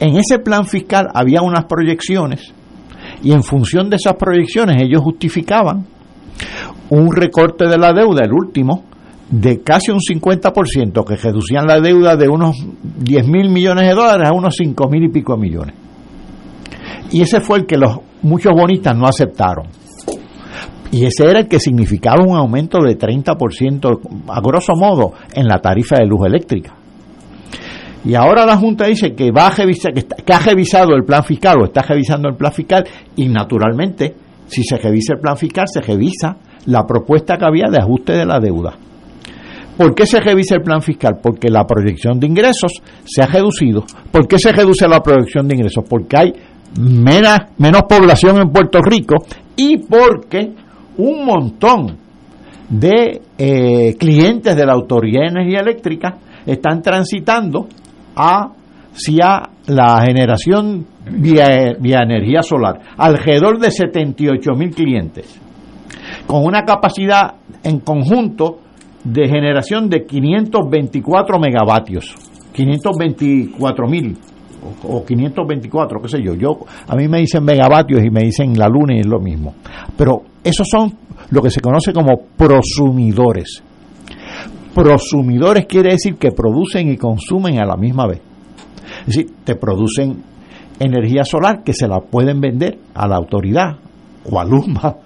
En 0.00 0.16
ese 0.16 0.38
plan 0.38 0.66
fiscal 0.66 1.08
había 1.14 1.42
unas 1.42 1.64
proyecciones 1.64 2.52
y 3.22 3.32
en 3.32 3.42
función 3.42 3.88
de 3.88 3.96
esas 3.96 4.14
proyecciones 4.14 4.82
ellos 4.82 5.02
justificaban 5.02 5.86
un 6.90 7.14
recorte 7.14 7.66
de 7.66 7.78
la 7.78 7.92
deuda, 7.92 8.24
el 8.24 8.32
último, 8.32 8.84
de 9.30 9.62
casi 9.62 9.90
un 9.90 9.98
50%, 9.98 11.04
que 11.04 11.16
reducían 11.16 11.66
la 11.66 11.80
deuda 11.80 12.16
de 12.16 12.28
unos 12.28 12.56
10 12.82 13.28
mil 13.28 13.48
millones 13.48 13.88
de 13.88 13.94
dólares 13.94 14.28
a 14.28 14.34
unos 14.34 14.54
5 14.56 14.88
mil 14.88 15.04
y 15.04 15.08
pico 15.08 15.36
millones. 15.36 15.74
Y 17.10 17.22
ese 17.22 17.40
fue 17.40 17.60
el 17.60 17.66
que 17.66 17.78
los 17.78 17.98
muchos 18.22 18.52
bonistas 18.52 18.96
no 18.96 19.06
aceptaron. 19.06 19.66
Y 20.90 21.06
ese 21.06 21.24
era 21.24 21.40
el 21.40 21.48
que 21.48 21.58
significaba 21.58 22.22
un 22.22 22.36
aumento 22.36 22.78
de 22.82 22.98
30%, 22.98 24.00
a 24.28 24.40
grosso 24.40 24.74
modo, 24.74 25.14
en 25.32 25.46
la 25.46 25.58
tarifa 25.58 25.96
de 25.96 26.06
luz 26.06 26.26
eléctrica. 26.26 26.74
Y 28.04 28.14
ahora 28.14 28.44
la 28.44 28.56
Junta 28.56 28.86
dice 28.86 29.14
que, 29.14 29.30
va 29.30 29.46
a 29.46 29.50
revisar, 29.50 29.92
que, 29.92 30.32
ha 30.32 30.38
revisado 30.40 30.94
el 30.94 31.04
plan 31.04 31.22
fiscal 31.22 31.60
o 31.60 31.64
está 31.66 31.82
revisando 31.82 32.28
el 32.28 32.36
plan 32.36 32.52
fiscal 32.52 32.84
y 33.14 33.28
naturalmente, 33.28 34.14
si 34.46 34.64
se 34.64 34.76
revisa 34.76 35.14
el 35.14 35.20
plan 35.20 35.36
fiscal, 35.36 35.66
se 35.72 35.80
revisa 35.80 36.36
la 36.66 36.84
propuesta 36.84 37.36
que 37.36 37.44
había 37.44 37.70
de 37.70 37.78
ajuste 37.78 38.12
de 38.12 38.26
la 38.26 38.40
deuda. 38.40 38.74
¿Por 39.76 39.94
qué 39.94 40.06
se 40.06 40.20
revisa 40.20 40.56
el 40.56 40.62
plan 40.62 40.82
fiscal? 40.82 41.18
Porque 41.22 41.48
la 41.48 41.64
proyección 41.64 42.18
de 42.20 42.26
ingresos 42.26 42.72
se 43.04 43.22
ha 43.22 43.26
reducido. 43.26 43.84
¿Por 44.10 44.26
qué 44.26 44.38
se 44.38 44.52
reduce 44.52 44.86
la 44.86 45.00
proyección 45.00 45.48
de 45.48 45.54
ingresos? 45.54 45.84
Porque 45.88 46.16
hay 46.16 46.32
menos, 46.78 47.38
menos 47.58 47.82
población 47.88 48.40
en 48.40 48.50
Puerto 48.50 48.80
Rico 48.82 49.24
y 49.56 49.78
porque 49.78 50.52
un 50.98 51.24
montón 51.24 51.96
de 52.68 53.20
eh, 53.38 53.94
clientes 53.98 54.56
de 54.56 54.66
la 54.66 54.72
Autoridad 54.72 55.22
de 55.22 55.28
Energía 55.28 55.60
Eléctrica 55.60 56.16
están 56.46 56.82
transitando 56.82 57.66
hacia 58.14 59.50
la 59.66 60.02
generación 60.06 60.86
vía, 61.10 61.76
energía 62.02 62.42
solar, 62.42 62.80
alrededor 62.96 63.58
de 63.58 63.70
78 63.70 64.52
mil 64.52 64.74
clientes, 64.74 65.40
con 66.26 66.44
una 66.44 66.62
capacidad 66.62 67.34
en 67.62 67.80
conjunto 67.80 68.60
de 69.04 69.28
generación 69.28 69.88
de 69.88 70.04
524 70.04 71.38
megavatios, 71.38 72.14
524 72.52 73.86
mil 73.88 74.16
o 74.84 75.04
524, 75.04 76.00
qué 76.00 76.08
sé 76.08 76.22
yo. 76.22 76.34
Yo 76.34 76.50
a 76.86 76.94
mí 76.94 77.08
me 77.08 77.18
dicen 77.18 77.44
megavatios 77.44 78.02
y 78.04 78.10
me 78.10 78.20
dicen 78.20 78.56
la 78.56 78.68
luna 78.68 78.94
y 78.94 79.00
es 79.00 79.06
lo 79.06 79.18
mismo. 79.20 79.54
Pero 79.96 80.22
esos 80.44 80.68
son 80.68 80.92
lo 81.30 81.42
que 81.42 81.50
se 81.50 81.60
conoce 81.60 81.92
como 81.92 82.16
prosumidores. 82.36 83.62
Prosumidores 84.74 85.66
quiere 85.66 85.92
decir 85.92 86.16
que 86.16 86.32
producen 86.32 86.90
y 86.90 86.96
consumen 86.96 87.60
a 87.60 87.66
la 87.66 87.76
misma 87.76 88.06
vez. 88.06 88.20
Es 89.00 89.06
decir, 89.06 89.26
te 89.44 89.54
producen 89.56 90.22
energía 90.78 91.24
solar 91.24 91.62
que 91.62 91.72
se 91.72 91.86
la 91.86 92.00
pueden 92.00 92.40
vender 92.40 92.78
a 92.94 93.06
la 93.06 93.16
autoridad 93.16 93.76
o 94.30 94.40
a 94.40 94.44
Luma 94.44 94.96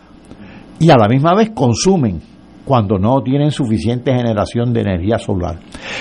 y 0.78 0.90
a 0.90 0.96
la 0.96 1.08
misma 1.08 1.34
vez 1.34 1.50
consumen 1.50 2.20
cuando 2.64 2.98
no 2.98 3.22
tienen 3.22 3.52
suficiente 3.52 4.12
generación 4.12 4.72
de 4.72 4.80
energía 4.80 5.18
solar. 5.18 5.58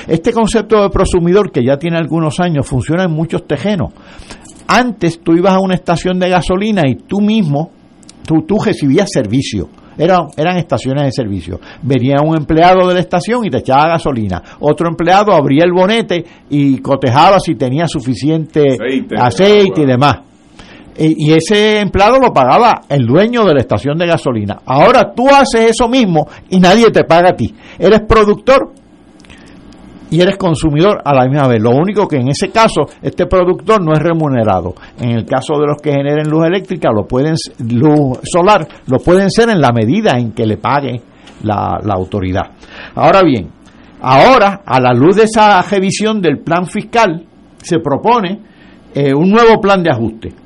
Este 0.07 0.33
concepto 0.33 0.81
de 0.81 0.89
prosumidor, 0.89 1.51
que 1.51 1.63
ya 1.63 1.77
tiene 1.77 1.97
algunos 1.97 2.39
años, 2.39 2.65
funciona 2.65 3.03
en 3.03 3.11
muchos 3.11 3.45
tejenos. 3.45 3.93
Antes 4.67 5.21
tú 5.21 5.33
ibas 5.33 5.53
a 5.53 5.59
una 5.59 5.75
estación 5.75 6.19
de 6.19 6.29
gasolina 6.29 6.81
y 6.87 6.95
tú 6.95 7.21
mismo, 7.21 7.69
tú, 8.25 8.41
tú 8.47 8.57
recibías 8.57 9.09
servicio. 9.11 9.69
Eran, 9.97 10.27
eran 10.37 10.57
estaciones 10.57 11.05
de 11.05 11.11
servicio. 11.11 11.59
Venía 11.81 12.17
un 12.23 12.35
empleado 12.35 12.87
de 12.87 12.93
la 12.93 12.99
estación 12.99 13.45
y 13.45 13.49
te 13.49 13.59
echaba 13.59 13.87
gasolina. 13.89 14.41
Otro 14.59 14.87
empleado 14.87 15.33
abría 15.33 15.63
el 15.65 15.71
bonete 15.71 16.23
y 16.49 16.79
cotejaba 16.79 17.39
si 17.39 17.55
tenía 17.55 17.87
suficiente 17.87 18.77
aceite 19.17 19.81
y 19.81 19.85
demás 19.85 20.19
y 20.97 21.33
ese 21.33 21.79
empleado 21.79 22.19
lo 22.19 22.31
pagaba 22.31 22.81
el 22.87 23.05
dueño 23.05 23.43
de 23.43 23.53
la 23.53 23.59
estación 23.59 23.97
de 23.97 24.07
gasolina. 24.07 24.61
Ahora 24.65 25.13
tú 25.13 25.27
haces 25.29 25.71
eso 25.71 25.87
mismo 25.87 26.27
y 26.49 26.59
nadie 26.59 26.89
te 26.91 27.03
paga 27.03 27.29
a 27.31 27.35
ti. 27.35 27.53
Eres 27.77 28.01
productor 28.07 28.71
y 30.09 30.21
eres 30.21 30.37
consumidor 30.37 31.01
a 31.03 31.13
la 31.13 31.27
misma 31.27 31.47
vez. 31.47 31.61
Lo 31.61 31.71
único 31.71 32.07
que 32.07 32.17
en 32.17 32.29
ese 32.29 32.49
caso 32.49 32.81
este 33.01 33.25
productor 33.25 33.81
no 33.83 33.93
es 33.93 33.99
remunerado. 33.99 34.73
En 34.99 35.11
el 35.11 35.25
caso 35.25 35.59
de 35.59 35.67
los 35.67 35.81
que 35.81 35.91
generen 35.91 36.29
luz 36.29 36.45
eléctrica, 36.45 36.89
lo 36.91 37.05
pueden 37.05 37.35
luz 37.69 38.19
solar, 38.23 38.67
lo 38.87 38.99
pueden 38.99 39.29
ser 39.29 39.49
en 39.49 39.61
la 39.61 39.71
medida 39.71 40.17
en 40.17 40.31
que 40.31 40.45
le 40.45 40.57
pague 40.57 41.01
la, 41.43 41.79
autoridad. 41.91 42.51
Ahora 42.95 43.21
bien, 43.23 43.49
ahora 44.01 44.61
a 44.65 44.79
la 44.79 44.93
luz 44.93 45.17
de 45.17 45.23
esa 45.23 45.61
revisión 45.61 46.21
del 46.21 46.39
plan 46.39 46.65
fiscal 46.65 47.25
se 47.57 47.79
propone 47.79 48.39
eh, 48.93 49.13
un 49.13 49.29
nuevo 49.29 49.59
plan 49.59 49.81
de 49.83 49.91
ajuste 49.91 50.44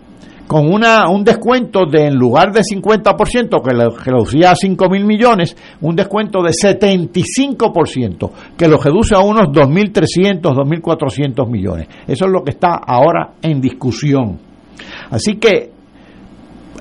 con 0.49 0.67
una, 0.67 1.07
un 1.07 1.23
descuento 1.23 1.85
de, 1.85 2.07
en 2.07 2.15
lugar 2.15 2.51
de 2.51 2.61
50%, 2.61 3.61
que 3.61 3.71
lo 3.71 3.91
reducía 3.91 4.49
a 4.49 4.55
5 4.55 4.89
mil 4.89 5.05
millones, 5.05 5.55
un 5.81 5.95
descuento 5.95 6.41
de 6.41 6.49
75%, 6.49 8.31
que 8.57 8.67
lo 8.67 8.79
reduce 8.79 9.13
a 9.13 9.19
unos 9.19 9.49
2.300, 9.49 10.41
2.400 10.41 11.47
millones. 11.47 11.87
Eso 12.07 12.25
es 12.25 12.31
lo 12.31 12.43
que 12.43 12.49
está 12.49 12.81
ahora 12.83 13.33
en 13.43 13.61
discusión. 13.61 14.39
Así 15.11 15.35
que, 15.35 15.69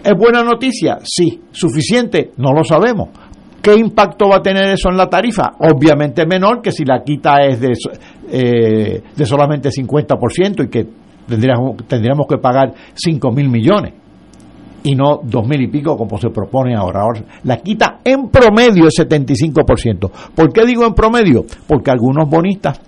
¿es 0.02 0.14
buena 0.16 0.42
noticia? 0.42 1.00
Sí. 1.04 1.38
¿Suficiente? 1.52 2.30
No 2.38 2.54
lo 2.54 2.64
sabemos. 2.64 3.10
¿Qué 3.60 3.74
impacto 3.74 4.30
va 4.30 4.36
a 4.36 4.42
tener 4.42 4.66
eso 4.70 4.88
en 4.88 4.96
la 4.96 5.10
tarifa? 5.10 5.52
Obviamente 5.58 6.24
menor 6.24 6.62
que 6.62 6.72
si 6.72 6.86
la 6.86 7.02
quita 7.04 7.42
es 7.42 7.60
de, 7.60 7.74
eh, 8.30 9.02
de 9.14 9.26
solamente 9.26 9.68
50% 9.68 10.64
y 10.64 10.70
que 10.70 10.86
tendríamos, 11.28 11.76
tendríamos 11.86 12.26
que 12.26 12.38
pagar 12.38 12.72
5 12.94 13.30
mil 13.30 13.48
millones 13.48 13.94
y 14.82 14.94
no 14.94 15.20
dos 15.22 15.46
mil 15.46 15.60
y 15.60 15.68
pico 15.68 15.96
como 15.96 16.18
se 16.18 16.30
propone 16.30 16.74
ahora. 16.74 17.02
ahora. 17.02 17.22
La 17.44 17.58
quita 17.58 18.00
en 18.04 18.28
promedio 18.28 18.84
el 18.84 18.90
75%. 18.90 20.10
¿Por 20.34 20.52
qué 20.52 20.64
digo 20.64 20.86
en 20.86 20.94
promedio? 20.94 21.44
Porque 21.66 21.90
algunos 21.90 22.28
bonistas 22.28 22.80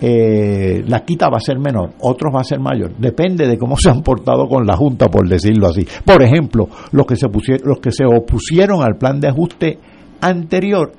eh, 0.00 0.84
la 0.86 1.00
quita 1.04 1.28
va 1.28 1.38
a 1.38 1.40
ser 1.40 1.58
menor, 1.58 1.90
otros 2.00 2.32
va 2.34 2.40
a 2.40 2.44
ser 2.44 2.60
mayor. 2.60 2.94
Depende 2.96 3.46
de 3.46 3.58
cómo 3.58 3.76
se 3.78 3.90
han 3.90 4.02
portado 4.02 4.48
con 4.48 4.66
la 4.66 4.76
Junta, 4.76 5.08
por 5.08 5.28
decirlo 5.28 5.68
así. 5.68 5.86
Por 6.04 6.22
ejemplo, 6.22 6.68
los 6.92 7.06
que 7.06 7.16
se, 7.16 7.28
pusieron, 7.28 7.68
los 7.68 7.80
que 7.80 7.90
se 7.90 8.04
opusieron 8.04 8.82
al 8.82 8.96
plan 8.96 9.20
de 9.20 9.28
ajuste 9.28 9.78
anterior 10.20 10.92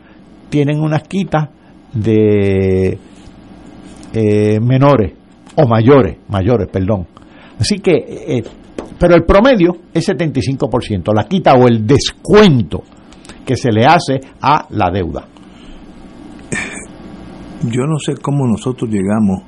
tienen 0.49 0.79
unas 0.79 1.03
quitas 1.03 1.49
de 1.93 2.97
eh, 4.13 4.59
menores 4.59 5.13
o 5.61 5.67
mayores, 5.67 6.17
mayores, 6.27 6.67
perdón. 6.67 7.07
Así 7.59 7.79
que 7.79 7.91
eh, 7.91 8.43
pero 8.99 9.15
el 9.15 9.23
promedio 9.23 9.77
es 9.93 10.09
75%, 10.09 11.13
la 11.15 11.23
quita 11.23 11.53
o 11.53 11.67
el 11.67 11.87
descuento 11.87 12.83
que 13.45 13.55
se 13.55 13.71
le 13.71 13.85
hace 13.85 14.19
a 14.41 14.67
la 14.71 14.91
deuda. 14.91 15.25
Yo 17.63 17.83
no 17.87 17.97
sé 17.97 18.15
cómo 18.21 18.45
nosotros 18.45 18.89
llegamos 18.91 19.41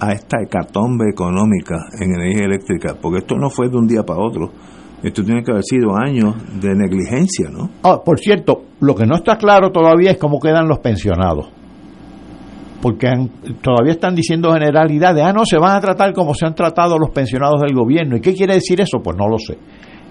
a 0.00 0.12
esta 0.12 0.38
hecatombe 0.42 1.10
económica 1.10 1.76
en 2.00 2.14
energía 2.14 2.46
eléctrica, 2.46 2.96
porque 3.00 3.18
esto 3.18 3.36
no 3.36 3.50
fue 3.50 3.68
de 3.68 3.76
un 3.76 3.86
día 3.86 4.02
para 4.02 4.20
otro. 4.20 4.50
Esto 5.02 5.22
tiene 5.22 5.42
que 5.42 5.50
haber 5.50 5.64
sido 5.64 5.96
años 5.96 6.34
de 6.60 6.74
negligencia, 6.74 7.48
¿no? 7.50 7.70
Ah, 7.82 8.00
por 8.04 8.18
cierto, 8.18 8.64
lo 8.80 8.94
que 8.94 9.06
no 9.06 9.16
está 9.16 9.36
claro 9.36 9.70
todavía 9.70 10.10
es 10.10 10.18
cómo 10.18 10.38
quedan 10.38 10.68
los 10.68 10.78
pensionados. 10.78 11.48
Porque 12.80 13.08
todavía 13.62 13.92
están 13.92 14.14
diciendo 14.14 14.52
generalidades. 14.52 15.22
Ah, 15.24 15.32
no, 15.32 15.44
se 15.44 15.58
van 15.58 15.76
a 15.76 15.80
tratar 15.80 16.12
como 16.12 16.34
se 16.34 16.46
han 16.46 16.54
tratado 16.54 16.98
los 16.98 17.10
pensionados 17.10 17.60
del 17.60 17.74
gobierno. 17.74 18.16
¿Y 18.16 18.20
qué 18.20 18.34
quiere 18.34 18.54
decir 18.54 18.80
eso? 18.80 19.00
Pues 19.02 19.16
no 19.16 19.28
lo 19.28 19.38
sé. 19.38 19.58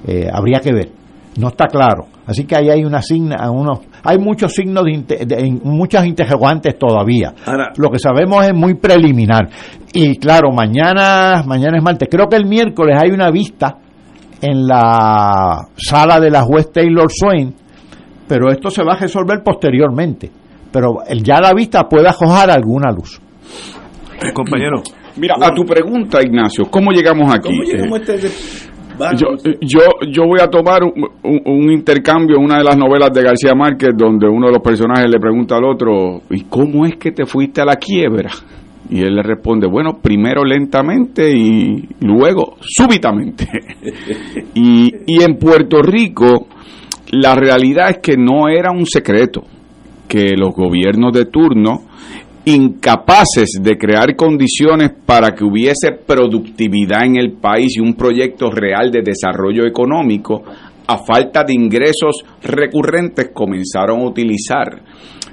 Eh, 0.07 0.29
habría 0.31 0.59
que 0.59 0.71
ver. 0.71 0.89
No 1.37 1.49
está 1.49 1.67
claro. 1.67 2.07
Así 2.25 2.45
que 2.45 2.55
ahí 2.55 2.69
hay 2.69 2.83
una 2.83 3.01
signa, 3.01 3.49
unos, 3.49 3.79
hay 4.03 4.17
muchos 4.17 4.53
signos 4.53 4.83
de, 4.83 5.59
muchas 5.63 6.05
interrogantes 6.05 6.77
todavía. 6.77 7.33
Lo 7.77 7.89
que 7.89 7.97
sabemos 7.97 8.45
es 8.45 8.53
muy 8.53 8.75
preliminar. 8.75 9.49
Y 9.93 10.17
claro, 10.17 10.51
mañana, 10.51 11.43
mañana 11.45 11.77
es 11.77 11.83
martes. 11.83 12.07
Creo 12.11 12.27
que 12.27 12.35
el 12.35 12.45
miércoles 12.45 12.97
hay 13.01 13.11
una 13.11 13.31
vista 13.31 13.77
en 14.41 14.67
la 14.67 15.67
sala 15.75 16.19
de 16.19 16.29
la 16.29 16.43
juez 16.43 16.71
Taylor 16.71 17.09
Swain, 17.11 17.53
pero 18.27 18.51
esto 18.51 18.69
se 18.69 18.83
va 18.83 18.93
a 18.93 18.97
resolver 18.97 19.41
posteriormente. 19.43 20.29
Pero 20.71 20.97
ya 21.23 21.41
la 21.41 21.53
vista 21.53 21.87
puede 21.87 22.07
arrojar 22.07 22.49
alguna 22.51 22.91
luz. 22.91 23.19
Compañero. 24.33 24.81
Mira, 25.17 25.35
a 25.41 25.53
tu 25.53 25.65
pregunta, 25.65 26.21
Ignacio, 26.21 26.65
¿cómo 26.69 26.91
llegamos 26.91 27.33
aquí? 27.33 27.49
¿Cómo 27.49 27.63
llegamos 27.63 28.01
este 28.01 28.69
yo, 29.15 29.27
yo, 29.61 29.79
yo 30.11 30.23
voy 30.25 30.39
a 30.41 30.47
tomar 30.47 30.81
un, 30.83 31.71
intercambio 31.71 32.37
en 32.37 32.43
una 32.43 32.57
de 32.57 32.63
las 32.63 32.77
novelas 32.77 33.11
de 33.13 33.23
García 33.23 33.53
Márquez 33.55 33.91
donde 33.95 34.27
uno 34.27 34.47
de 34.47 34.53
los 34.53 34.61
personajes 34.61 35.09
le 35.09 35.19
pregunta 35.19 35.55
al 35.55 35.65
otro, 35.65 36.21
¿y 36.29 36.43
cómo 36.43 36.85
es 36.85 36.97
que 36.97 37.11
te 37.11 37.25
fuiste 37.25 37.61
a 37.61 37.65
la 37.65 37.75
quiebra? 37.75 38.29
Y 38.89 39.01
él 39.01 39.15
le 39.15 39.23
responde, 39.23 39.67
bueno, 39.67 39.99
primero 40.01 40.43
lentamente 40.43 41.31
y 41.31 41.87
luego 42.01 42.57
súbitamente. 42.59 43.47
y, 44.53 44.91
y 45.05 45.23
en 45.23 45.37
Puerto 45.37 45.81
Rico 45.81 46.47
la 47.11 47.35
realidad 47.35 47.91
es 47.91 47.97
que 47.99 48.17
no 48.17 48.49
era 48.49 48.71
un 48.71 48.85
secreto 48.85 49.43
que 50.09 50.35
los 50.35 50.53
gobiernos 50.53 51.13
de 51.13 51.25
turno 51.25 51.83
incapaces 52.45 53.59
de 53.61 53.77
crear 53.77 54.15
condiciones 54.15 54.91
para 55.05 55.35
que 55.35 55.43
hubiese 55.43 55.91
productividad 55.91 57.05
en 57.05 57.17
el 57.17 57.33
país 57.33 57.77
y 57.77 57.79
un 57.79 57.93
proyecto 57.93 58.49
real 58.49 58.91
de 58.91 59.03
desarrollo 59.03 59.65
económico, 59.65 60.43
a 60.87 60.97
falta 60.97 61.43
de 61.43 61.53
ingresos 61.53 62.25
recurrentes 62.41 63.29
comenzaron 63.31 63.99
a 63.99 64.07
utilizar 64.07 64.81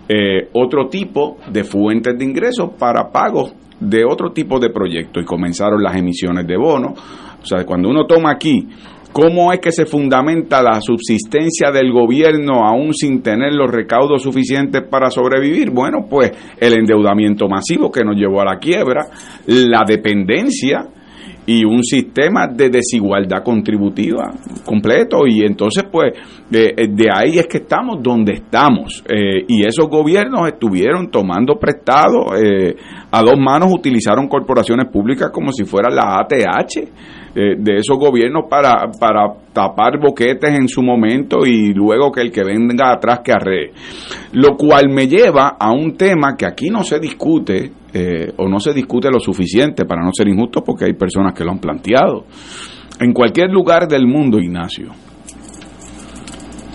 eh, 0.08 0.50
otro 0.52 0.88
tipo 0.88 1.38
de 1.50 1.64
fuentes 1.64 2.18
de 2.18 2.24
ingresos 2.24 2.70
para 2.78 3.10
pagos 3.10 3.54
de 3.80 4.04
otro 4.04 4.32
tipo 4.32 4.58
de 4.58 4.70
proyectos 4.70 5.22
y 5.22 5.26
comenzaron 5.26 5.82
las 5.82 5.96
emisiones 5.96 6.46
de 6.46 6.56
bonos. 6.56 6.98
O 7.42 7.46
sea, 7.46 7.64
cuando 7.64 7.88
uno 7.88 8.04
toma 8.06 8.32
aquí 8.32 8.68
¿Cómo 9.16 9.50
es 9.50 9.60
que 9.60 9.72
se 9.72 9.86
fundamenta 9.86 10.62
la 10.62 10.78
subsistencia 10.82 11.70
del 11.70 11.90
gobierno 11.90 12.66
aún 12.66 12.92
sin 12.92 13.22
tener 13.22 13.54
los 13.54 13.70
recaudos 13.70 14.22
suficientes 14.22 14.82
para 14.90 15.08
sobrevivir? 15.08 15.70
Bueno, 15.70 16.04
pues 16.06 16.32
el 16.60 16.74
endeudamiento 16.74 17.48
masivo 17.48 17.90
que 17.90 18.04
nos 18.04 18.14
llevó 18.14 18.42
a 18.42 18.44
la 18.44 18.58
quiebra, 18.58 19.06
la 19.46 19.84
dependencia 19.88 20.88
y 21.46 21.64
un 21.64 21.82
sistema 21.82 22.46
de 22.46 22.68
desigualdad 22.68 23.42
contributiva 23.42 24.34
completo 24.66 25.26
y 25.26 25.46
entonces 25.46 25.84
pues 25.90 26.12
de, 26.50 26.74
ahí 27.10 27.38
es 27.38 27.46
que 27.46 27.58
estamos 27.58 28.02
donde 28.02 28.32
estamos 28.32 29.02
eh, 29.08 29.44
y 29.48 29.64
esos 29.64 29.88
gobiernos 29.88 30.48
estuvieron 30.48 31.08
tomando 31.08 31.54
prestado 31.54 32.36
eh, 32.36 32.74
a 33.12 33.22
dos 33.22 33.38
manos 33.38 33.72
utilizaron 33.72 34.26
corporaciones 34.26 34.90
públicas 34.92 35.30
como 35.32 35.52
si 35.52 35.64
fuera 35.64 35.88
la 35.88 36.18
ATH 36.18 37.25
eh, 37.38 37.54
de 37.58 37.76
esos 37.76 37.98
gobiernos 37.98 38.44
para, 38.48 38.90
para 38.98 39.26
tapar 39.52 40.00
boquetes 40.00 40.58
en 40.58 40.68
su 40.68 40.82
momento 40.82 41.44
y 41.44 41.74
luego 41.74 42.10
que 42.10 42.22
el 42.22 42.32
que 42.32 42.42
venga 42.42 42.90
atrás 42.90 43.20
que 43.22 43.30
arree. 43.30 43.72
Lo 44.32 44.56
cual 44.56 44.88
me 44.88 45.06
lleva 45.06 45.58
a 45.60 45.70
un 45.70 45.98
tema 45.98 46.34
que 46.34 46.46
aquí 46.46 46.70
no 46.70 46.82
se 46.82 46.98
discute 46.98 47.70
eh, 47.92 48.32
o 48.38 48.48
no 48.48 48.58
se 48.58 48.72
discute 48.72 49.10
lo 49.10 49.20
suficiente 49.20 49.84
para 49.84 50.02
no 50.02 50.12
ser 50.14 50.28
injusto 50.28 50.64
porque 50.64 50.86
hay 50.86 50.94
personas 50.94 51.34
que 51.34 51.44
lo 51.44 51.50
han 51.50 51.58
planteado. 51.58 52.24
En 53.00 53.12
cualquier 53.12 53.50
lugar 53.50 53.86
del 53.86 54.06
mundo, 54.06 54.38
Ignacio, 54.38 54.92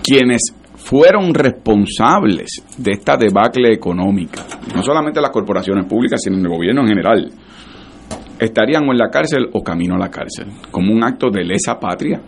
quienes 0.04 0.56
fueron 0.76 1.34
responsables 1.34 2.64
de 2.78 2.92
esta 2.92 3.18
debacle 3.18 3.74
económica, 3.74 4.44
no 4.76 4.84
solamente 4.84 5.22
las 5.22 5.32
corporaciones 5.32 5.86
públicas, 5.86 6.22
sino 6.24 6.38
el 6.38 6.48
gobierno 6.48 6.82
en 6.82 6.88
general, 6.88 7.32
estarían 8.42 8.90
o 8.90 8.92
en 8.92 8.98
la 8.98 9.10
cárcel 9.10 9.50
o 9.54 9.64
camino 9.64 9.96
a 9.96 10.00
la 10.00 10.10
cárcel, 10.10 10.48
como 10.72 10.92
un 10.92 11.04
acto 11.04 11.30
de 11.30 11.44
lesa 11.44 11.80
patria. 11.80 12.20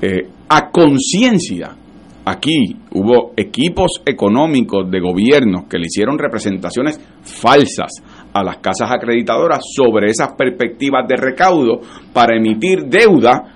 Eh, 0.00 0.26
a 0.48 0.70
conciencia, 0.70 1.76
aquí 2.24 2.74
hubo 2.92 3.32
equipos 3.36 4.00
económicos 4.06 4.90
de 4.90 5.00
gobiernos 5.00 5.64
que 5.68 5.78
le 5.78 5.86
hicieron 5.86 6.18
representaciones 6.18 6.98
falsas 7.22 7.92
a 8.32 8.42
las 8.42 8.56
casas 8.58 8.90
acreditadoras 8.90 9.60
sobre 9.76 10.10
esas 10.10 10.32
perspectivas 10.32 11.06
de 11.06 11.16
recaudo 11.16 11.80
para 12.12 12.36
emitir 12.36 12.86
deuda 12.86 13.54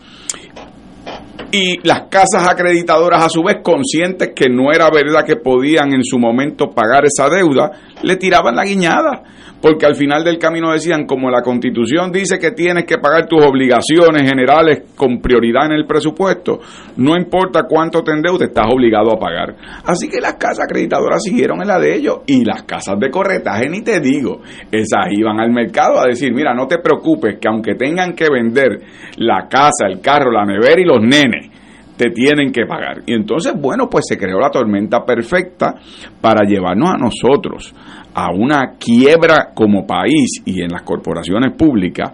y 1.51 1.87
las 1.87 2.09
casas 2.09 2.49
acreditadoras 2.49 3.25
a 3.25 3.29
su 3.31 3.43
vez 3.43 3.59
conscientes 3.63 4.33
que 4.35 4.49
no 4.51 4.73
era 4.73 4.89
verdad 4.91 5.25
que 5.25 5.37
podían 5.37 5.93
en 5.95 6.05
su 6.05 6.19
momento 6.19 6.71
pagar 6.71 7.05
esa 7.05 7.29
deuda, 7.29 7.71
le 8.03 8.17
tiraban 8.17 8.57
la 8.57 8.65
guiñada, 8.65 9.23
porque 9.63 9.87
al 9.87 9.95
final 9.95 10.25
del 10.25 10.39
camino 10.39 10.73
decían, 10.73 11.07
como 11.07 11.31
la 11.31 11.41
constitución 11.41 12.11
dice 12.11 12.39
que 12.39 12.51
tienes 12.51 12.85
que 12.85 12.99
pagar 12.99 13.29
tus 13.29 13.43
obligaciones 13.47 14.29
generales 14.29 14.83
con 14.97 15.21
prioridad 15.21 15.67
en 15.67 15.73
el 15.73 15.87
presupuesto, 15.87 16.59
no 16.97 17.17
importa 17.17 17.63
cuánto 17.69 18.03
te 18.03 18.11
endeudes, 18.11 18.49
estás 18.49 18.67
obligado 18.69 19.13
a 19.13 19.21
pagar. 19.21 19.55
Así 19.85 20.09
que 20.09 20.21
las 20.21 20.35
casas 20.35 20.65
acreditadoras 20.65 21.23
siguieron 21.23 21.63
en 21.63 21.69
la 21.69 21.79
de 21.79 21.95
ellos 21.95 22.23
y 22.27 22.45
las 22.45 22.65
casas 22.65 22.99
de 22.99 23.09
corretaje, 23.09 23.69
ni 23.69 23.83
te 23.83 24.01
digo, 24.01 24.41
esas 24.73 25.07
iban 25.13 25.39
al 25.41 25.53
mercado 25.53 26.01
a 26.01 26.07
decir, 26.09 26.33
mira, 26.35 26.53
no 26.55 26.67
te 26.67 26.79
preocupes, 26.79 27.39
que 27.41 27.47
aunque 27.47 27.77
tengan 27.77 28.15
que 28.15 28.27
vender 28.29 28.81
la 29.19 29.47
casa, 29.49 29.87
el 29.89 30.01
carro, 30.01 30.33
la 30.33 30.45
nevera 30.45 30.81
y 30.81 30.85
los 30.85 31.01
nenes, 31.01 31.51
te 31.97 32.11
tienen 32.11 32.51
que 32.51 32.67
pagar. 32.67 33.03
Y 33.07 33.15
entonces, 33.15 33.53
bueno, 33.55 33.89
pues 33.89 34.07
se 34.09 34.19
creó 34.19 34.41
la 34.41 34.51
tormenta 34.51 35.05
perfecta 35.05 35.75
para 36.21 36.45
llevarnos 36.45 36.91
a 36.91 36.97
nosotros 36.97 37.73
a 38.15 38.31
una 38.33 38.75
quiebra 38.79 39.53
como 39.55 39.87
país 39.87 40.43
y 40.45 40.63
en 40.63 40.71
las 40.71 40.83
corporaciones 40.83 41.57
públicas 41.57 42.13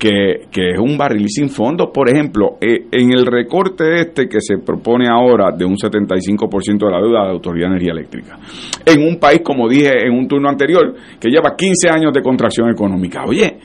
que, 0.00 0.70
es 0.72 0.78
un 0.78 0.96
barril 0.96 1.28
sin 1.28 1.50
fondo. 1.50 1.92
Por 1.92 2.08
ejemplo, 2.08 2.56
eh, 2.60 2.86
en 2.90 3.12
el 3.12 3.26
recorte 3.26 4.00
este 4.00 4.28
que 4.28 4.40
se 4.40 4.58
propone 4.58 5.06
ahora 5.08 5.52
de 5.56 5.64
un 5.64 5.76
75% 5.76 6.86
de 6.86 6.90
la 6.90 7.00
deuda 7.00 7.20
de 7.20 7.26
la 7.26 7.32
Autoridad 7.32 7.68
de 7.68 7.72
Energía 7.74 7.92
Eléctrica, 7.92 8.38
en 8.84 9.02
un 9.02 9.18
país, 9.18 9.42
como 9.44 9.68
dije 9.68 10.06
en 10.06 10.14
un 10.14 10.26
turno 10.26 10.48
anterior, 10.48 10.94
que 11.20 11.28
lleva 11.28 11.54
15 11.54 11.90
años 11.90 12.12
de 12.14 12.22
contracción 12.22 12.70
económica. 12.70 13.24
Oye, 13.26 13.58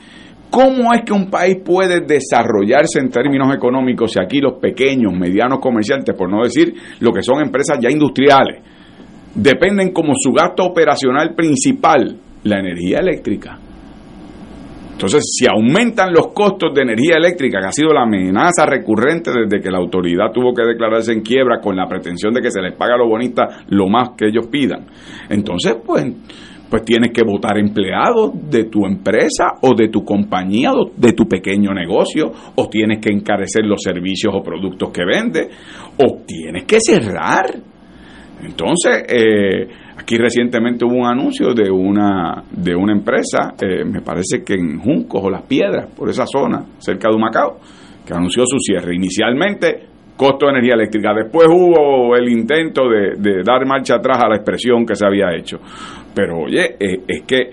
¿cómo 0.50 0.92
es 0.92 1.02
que 1.02 1.12
un 1.14 1.30
país 1.30 1.56
puede 1.64 2.00
desarrollarse 2.00 3.00
en 3.00 3.08
términos 3.08 3.54
económicos 3.54 4.12
si 4.12 4.20
aquí 4.20 4.40
los 4.40 4.60
pequeños, 4.60 5.14
medianos 5.14 5.58
comerciantes, 5.58 6.14
por 6.14 6.30
no 6.30 6.42
decir 6.42 6.74
lo 7.00 7.12
que 7.12 7.22
son 7.22 7.40
empresas 7.40 7.78
ya 7.80 7.90
industriales, 7.90 8.60
dependen 9.36 9.92
como 9.92 10.14
su 10.16 10.32
gasto 10.32 10.64
operacional 10.64 11.34
principal 11.34 12.16
la 12.42 12.58
energía 12.58 12.98
eléctrica. 12.98 13.58
Entonces, 14.92 15.24
si 15.30 15.46
aumentan 15.46 16.10
los 16.10 16.28
costos 16.28 16.72
de 16.74 16.80
energía 16.80 17.16
eléctrica, 17.16 17.60
que 17.60 17.66
ha 17.66 17.72
sido 17.72 17.92
la 17.92 18.04
amenaza 18.04 18.64
recurrente 18.64 19.30
desde 19.30 19.62
que 19.62 19.70
la 19.70 19.76
autoridad 19.76 20.32
tuvo 20.32 20.54
que 20.54 20.62
declararse 20.62 21.12
en 21.12 21.20
quiebra 21.20 21.60
con 21.60 21.76
la 21.76 21.86
pretensión 21.86 22.32
de 22.32 22.40
que 22.40 22.50
se 22.50 22.62
les 22.62 22.74
paga 22.74 22.94
a 22.94 22.98
los 22.98 23.08
bonistas 23.08 23.66
lo 23.68 23.88
más 23.88 24.10
que 24.16 24.28
ellos 24.28 24.46
pidan, 24.46 24.86
entonces, 25.28 25.76
pues, 25.84 26.06
pues 26.70 26.82
tienes 26.82 27.12
que 27.12 27.22
votar 27.24 27.58
empleados 27.58 28.32
de 28.50 28.64
tu 28.64 28.86
empresa 28.86 29.48
o 29.60 29.74
de 29.74 29.88
tu 29.88 30.02
compañía 30.02 30.72
o 30.72 30.90
de 30.96 31.12
tu 31.12 31.28
pequeño 31.28 31.74
negocio, 31.74 32.32
o 32.54 32.66
tienes 32.70 32.98
que 32.98 33.12
encarecer 33.12 33.66
los 33.66 33.82
servicios 33.82 34.32
o 34.34 34.42
productos 34.42 34.88
que 34.92 35.04
vendes, 35.04 35.48
o 35.98 36.22
tienes 36.26 36.64
que 36.64 36.78
cerrar. 36.80 37.75
Entonces, 38.46 39.04
eh, 39.08 39.68
aquí 39.98 40.16
recientemente 40.16 40.84
hubo 40.84 40.94
un 40.94 41.06
anuncio 41.06 41.52
de 41.52 41.68
una, 41.70 42.44
de 42.50 42.74
una 42.74 42.92
empresa, 42.92 43.54
eh, 43.60 43.84
me 43.84 44.02
parece 44.02 44.44
que 44.44 44.54
en 44.54 44.78
Juncos 44.78 45.22
o 45.24 45.30
Las 45.30 45.42
Piedras, 45.42 45.90
por 45.96 46.08
esa 46.08 46.26
zona, 46.26 46.64
cerca 46.78 47.08
de 47.10 47.16
Humacao, 47.16 47.58
que 48.06 48.14
anunció 48.14 48.44
su 48.46 48.58
cierre. 48.58 48.94
Inicialmente, 48.94 49.88
costo 50.16 50.46
de 50.46 50.52
energía 50.52 50.74
eléctrica. 50.74 51.12
Después 51.12 51.48
hubo 51.48 52.14
el 52.14 52.28
intento 52.28 52.82
de, 52.88 53.42
dar 53.42 53.66
marcha 53.66 53.96
atrás 53.96 54.18
a 54.22 54.28
la 54.28 54.36
expresión 54.36 54.86
que 54.86 54.94
se 54.94 55.04
había 55.04 55.34
hecho. 55.36 55.58
Pero 56.14 56.44
oye, 56.44 56.76
eh, 56.78 57.00
es 57.06 57.22
que 57.22 57.50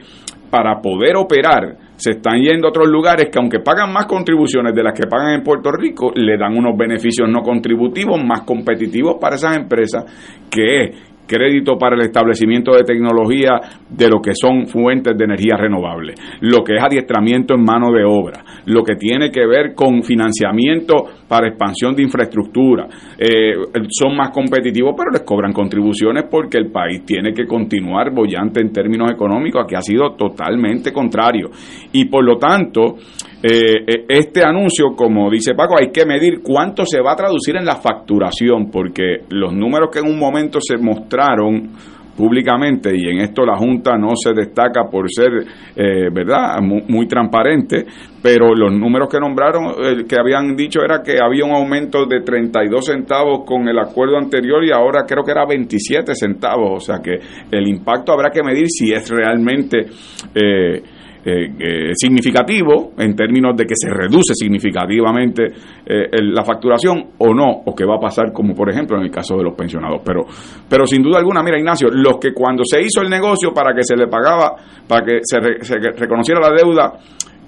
para 0.50 0.80
poder 0.80 1.18
operar 1.18 1.76
se 1.96 2.12
están 2.12 2.42
yendo 2.42 2.68
a 2.68 2.70
otros 2.70 2.88
lugares 2.88 3.30
que 3.32 3.40
aunque 3.40 3.60
pagan 3.60 3.92
más 3.92 4.06
contribuciones 4.06 4.74
de 4.74 4.84
las 4.84 4.94
que 4.94 5.08
pagan 5.08 5.36
en 5.36 5.44
Puerto 5.44 5.72
Rico, 5.72 6.12
le 6.16 6.38
dan 6.38 6.58
unos 6.58 6.78
beneficios 6.78 7.30
no 7.30 7.42
contributivos 7.42 8.22
más 8.24 8.42
competitivos 8.42 9.18
para 9.20 9.36
esas 9.36 9.58
empresas, 9.58 10.06
que 10.50 11.13
crédito 11.26 11.78
para 11.78 11.96
el 11.96 12.02
establecimiento 12.02 12.74
de 12.74 12.84
tecnología 12.84 13.60
de 13.90 14.10
lo 14.10 14.22
que 14.22 14.32
son 14.34 14.68
fuentes 14.68 15.18
de 15.18 15.26
energía 15.26 15.56
renovable, 15.58 16.14
lo 16.42 16.64
que 16.64 16.76
es 16.76 16.84
adiestramiento 16.84 17.56
en 17.56 17.64
mano 17.64 17.92
de 17.92 18.04
obra, 18.04 18.44
lo 18.66 18.84
que 18.84 18.96
tiene 18.96 19.32
que 19.32 19.46
ver 19.46 19.74
con 19.74 20.04
financiamiento 20.04 21.06
para 21.28 21.48
expansión 21.48 21.96
de 21.96 22.04
infraestructura. 22.04 22.88
Eh, 23.18 23.54
son 23.90 24.16
más 24.16 24.30
competitivos, 24.32 24.94
pero 24.98 25.12
les 25.12 25.22
cobran 25.22 25.52
contribuciones 25.52 26.26
porque 26.30 26.58
el 26.58 26.72
país 26.72 27.04
tiene 27.06 27.34
que 27.34 27.46
continuar 27.46 28.12
bollante 28.14 28.62
en 28.62 28.72
términos 28.72 29.12
económicos, 29.12 29.66
que 29.68 29.76
ha 29.76 29.82
sido 29.82 30.16
totalmente 30.16 30.92
contrario. 30.92 31.50
Y 31.92 32.06
por 32.06 32.24
lo 32.24 32.38
tanto, 32.38 32.98
eh, 33.46 33.84
eh, 33.86 34.06
este 34.08 34.42
anuncio, 34.42 34.96
como 34.96 35.30
dice 35.30 35.54
Paco, 35.54 35.76
hay 35.78 35.92
que 35.92 36.06
medir 36.06 36.40
cuánto 36.42 36.86
se 36.86 37.02
va 37.02 37.12
a 37.12 37.18
traducir 37.18 37.58
en 37.58 37.66
la 37.66 37.76
facturación, 37.76 38.72
porque 38.72 39.26
los 39.32 39.54
números 39.54 39.90
que 39.92 40.00
en 40.00 40.08
un 40.08 40.18
momento 40.18 40.60
se 40.62 40.78
mostraron 40.78 41.72
públicamente 42.16 42.92
y 42.96 43.10
en 43.10 43.20
esto 43.22 43.44
la 43.44 43.58
Junta 43.58 43.98
no 43.98 44.16
se 44.16 44.34
destaca 44.34 44.86
por 44.90 45.12
ser, 45.12 45.32
eh, 45.76 46.10
¿verdad?, 46.10 46.62
muy, 46.62 47.06
transparente, 47.06 47.86
pero 48.22 48.56
los 48.56 48.72
números 48.72 49.10
que 49.12 49.20
nombraron, 49.20 50.06
que 50.08 50.16
habían 50.18 50.56
dicho 50.56 50.80
era 50.82 51.02
que 51.04 51.18
había 51.22 51.44
un 51.44 51.52
aumento 51.52 52.06
de 52.06 52.22
32 52.22 52.86
centavos 52.86 53.42
con 53.46 53.68
el 53.68 53.78
acuerdo 53.78 54.18
anterior 54.18 54.64
y 54.64 54.72
ahora 54.72 55.04
creo 55.06 55.24
que 55.26 55.32
era 55.32 55.46
27 55.46 56.16
centavos, 56.16 56.72
o 56.76 56.80
sea 56.80 57.00
que 57.04 57.20
el 57.52 57.68
impacto 57.68 58.14
habrá 58.14 58.30
que 58.30 58.42
medir 58.42 58.68
si 58.70 58.94
es 58.94 59.10
realmente... 59.10 59.88
Eh, 60.34 60.82
eh, 61.26 61.54
eh, 61.58 61.92
significativo 61.96 62.92
en 62.98 63.16
términos 63.16 63.56
de 63.56 63.66
que 63.66 63.76
se 63.76 63.90
reduce 63.90 64.34
significativamente 64.34 65.46
eh, 65.86 66.10
la 66.22 66.44
facturación 66.44 67.12
o 67.18 67.34
no, 67.34 67.64
o 67.66 67.74
que 67.74 67.86
va 67.86 67.96
a 67.96 68.00
pasar 68.00 68.34
como 68.34 68.54
por 68.54 68.70
ejemplo 68.70 68.98
en 68.98 69.04
el 69.04 69.12
caso 69.12 69.38
de 69.38 69.44
los 69.44 69.56
pensionados. 69.56 70.02
Pero, 70.04 70.26
pero 70.68 70.86
sin 70.86 71.02
duda 71.02 71.20
alguna, 71.20 71.42
mira 71.42 71.58
Ignacio, 71.58 71.88
los 71.90 72.18
que 72.18 72.34
cuando 72.34 72.64
se 72.66 72.82
hizo 72.82 73.02
el 73.02 73.10
negocio 73.10 73.54
para 73.54 73.74
que 73.74 73.84
se 73.84 73.96
le 73.96 74.08
pagaba, 74.08 74.56
para 74.86 75.06
que 75.06 75.20
se, 75.22 75.64
se 75.64 75.76
reconociera 75.98 76.42
la 76.42 76.54
deuda 76.54 76.94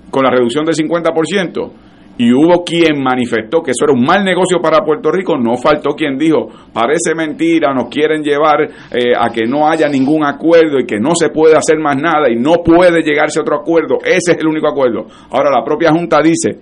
con 0.10 0.24
la 0.24 0.32
reducción 0.32 0.64
del 0.64 0.76
50%, 0.76 1.72
y 2.18 2.32
hubo 2.32 2.64
quien 2.64 3.02
manifestó 3.02 3.62
que 3.62 3.72
eso 3.72 3.86
era 3.86 3.94
un 3.94 4.06
mal 4.06 4.24
negocio 4.24 4.60
para 4.62 4.84
Puerto 4.86 5.12
Rico, 5.12 5.38
no 5.38 5.58
faltó 5.58 5.92
quien 5.92 6.18
dijo, 6.18 6.48
parece 6.74 7.14
mentira, 7.16 7.74
nos 7.74 7.90
quieren 7.90 8.24
llevar 8.24 8.62
eh, 8.64 9.14
a 9.18 9.30
que 9.30 9.46
no 9.46 9.68
haya 9.68 9.88
ningún 9.88 10.26
acuerdo 10.26 10.80
y 10.80 10.86
que 10.86 11.00
no 11.00 11.16
se 11.16 11.30
puede 11.30 11.56
hacer 11.56 11.78
más 11.80 11.98
nada 11.98 12.30
y 12.30 12.36
no 12.36 12.64
puede 12.64 13.02
llegarse 13.02 13.40
a 13.40 13.42
otro 13.42 13.58
acuerdo, 13.58 13.98
ese 14.04 14.32
es 14.32 14.38
el 14.38 14.48
único 14.48 14.68
acuerdo. 14.70 15.06
Ahora 15.32 15.52
la 15.52 15.64
propia 15.64 15.92
Junta 15.92 16.22
dice 16.22 16.60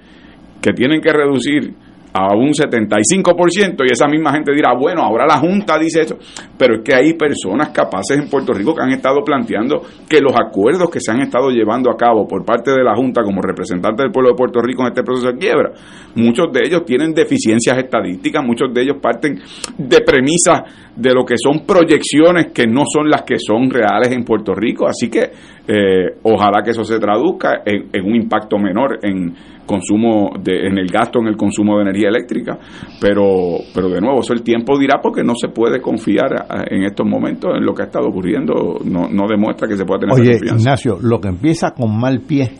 que 0.62 0.74
tienen 0.74 1.01
que 1.01 1.12
reducir 1.12 1.74
a 2.14 2.36
un 2.36 2.51
75% 2.51 3.84
y 3.88 3.91
esa 3.91 4.07
misma 4.07 4.32
gente 4.34 4.53
dirá, 4.53 4.74
bueno, 4.78 5.01
ahora 5.01 5.26
la 5.26 5.39
Junta 5.39 5.80
dice 5.80 6.01
eso, 6.01 6.18
pero 6.57 6.76
es 6.76 6.82
que 6.84 6.93
hay 6.93 7.14
personas 7.14 7.70
capaces 7.70 8.18
en 8.20 8.30
Puerto 8.30 8.53
Rico 8.53 8.76
que 8.76 8.84
han 8.84 8.91
estado 8.91 9.24
planteando 9.24 9.82
que 10.07 10.22
los 10.22 10.34
acuerdos 10.34 10.89
que 10.91 10.99
se 10.99 11.11
han 11.11 11.22
estado 11.22 11.49
llevando 11.49 11.89
a 11.89 11.97
cabo 11.97 12.28
por 12.28 12.45
parte 12.45 12.72
de 12.72 12.84
la 12.84 12.95
Junta 12.95 13.24
como 13.24 13.41
representante 13.41 14.03
del 14.03 14.11
pueblo 14.11 14.30
de 14.30 14.36
Puerto 14.36 14.61
Rico 14.61 14.84
en 14.84 14.89
este 14.89 15.03
proceso 15.03 15.32
de 15.32 15.38
quiebra, 15.38 15.72
muchos 16.16 16.53
de 16.53 16.61
ellos 16.66 16.86
tienen 16.86 17.14
deficiencias 17.14 17.78
estadísticas, 17.78 18.43
muchos 18.45 18.72
de 18.74 18.82
ellos 18.84 18.97
parten 19.01 19.41
de 19.78 20.01
premisas 20.01 20.61
de 20.95 21.14
lo 21.14 21.26
que 21.26 21.36
son 21.38 21.66
proyecciones 21.66 22.47
que 22.53 22.68
no 22.68 22.84
son 22.86 23.09
las 23.09 23.24
que 23.24 23.39
son 23.39 23.70
reales 23.72 24.11
en 24.11 24.24
Puerto 24.24 24.53
Rico, 24.53 24.88
así 24.88 25.09
que 25.09 25.32
eh, 25.68 26.18
ojalá 26.24 26.61
que 26.64 26.72
eso 26.72 26.84
se 26.84 26.99
traduzca 26.99 27.61
en 27.66 28.05
un 28.05 28.16
impacto 28.16 28.57
menor 28.57 28.99
en 29.01 29.34
consumo 29.66 30.32
de, 30.41 30.68
en 30.68 30.78
el 30.78 30.88
gasto 30.88 31.20
en 31.20 31.28
el 31.28 31.38
consumo 31.38 31.78
de 31.78 31.84
energía 31.84 32.09
eléctrica. 32.09 32.57
Pero 32.99 33.57
pero 33.74 33.89
de 33.89 34.01
nuevo 34.01 34.20
eso 34.20 34.34
el 34.34 34.43
tiempo 34.43 34.78
dirá 34.78 34.99
porque 35.01 35.24
no 35.24 35.34
se 35.36 35.49
puede 35.49 35.82
confiar 35.82 36.45
en 36.70 36.84
estos 36.84 37.07
momentos 37.07 37.51
en 37.55 37.66
lo 37.66 37.74
que 37.74 37.84
ha 37.84 37.86
estado 37.86 38.07
ocurriendo. 38.07 38.80
No, 38.84 39.07
no 39.09 39.28
demuestra 39.28 39.68
que 39.68 39.78
se 39.78 39.86
pueda 39.86 40.01
tener 40.01 40.14
Oye, 40.14 40.39
Ignacio 40.43 40.97
lo 41.01 41.20
que 41.20 41.30
empieza 41.30 41.72
con 41.72 41.97
mal 41.97 42.22
pie 42.22 42.51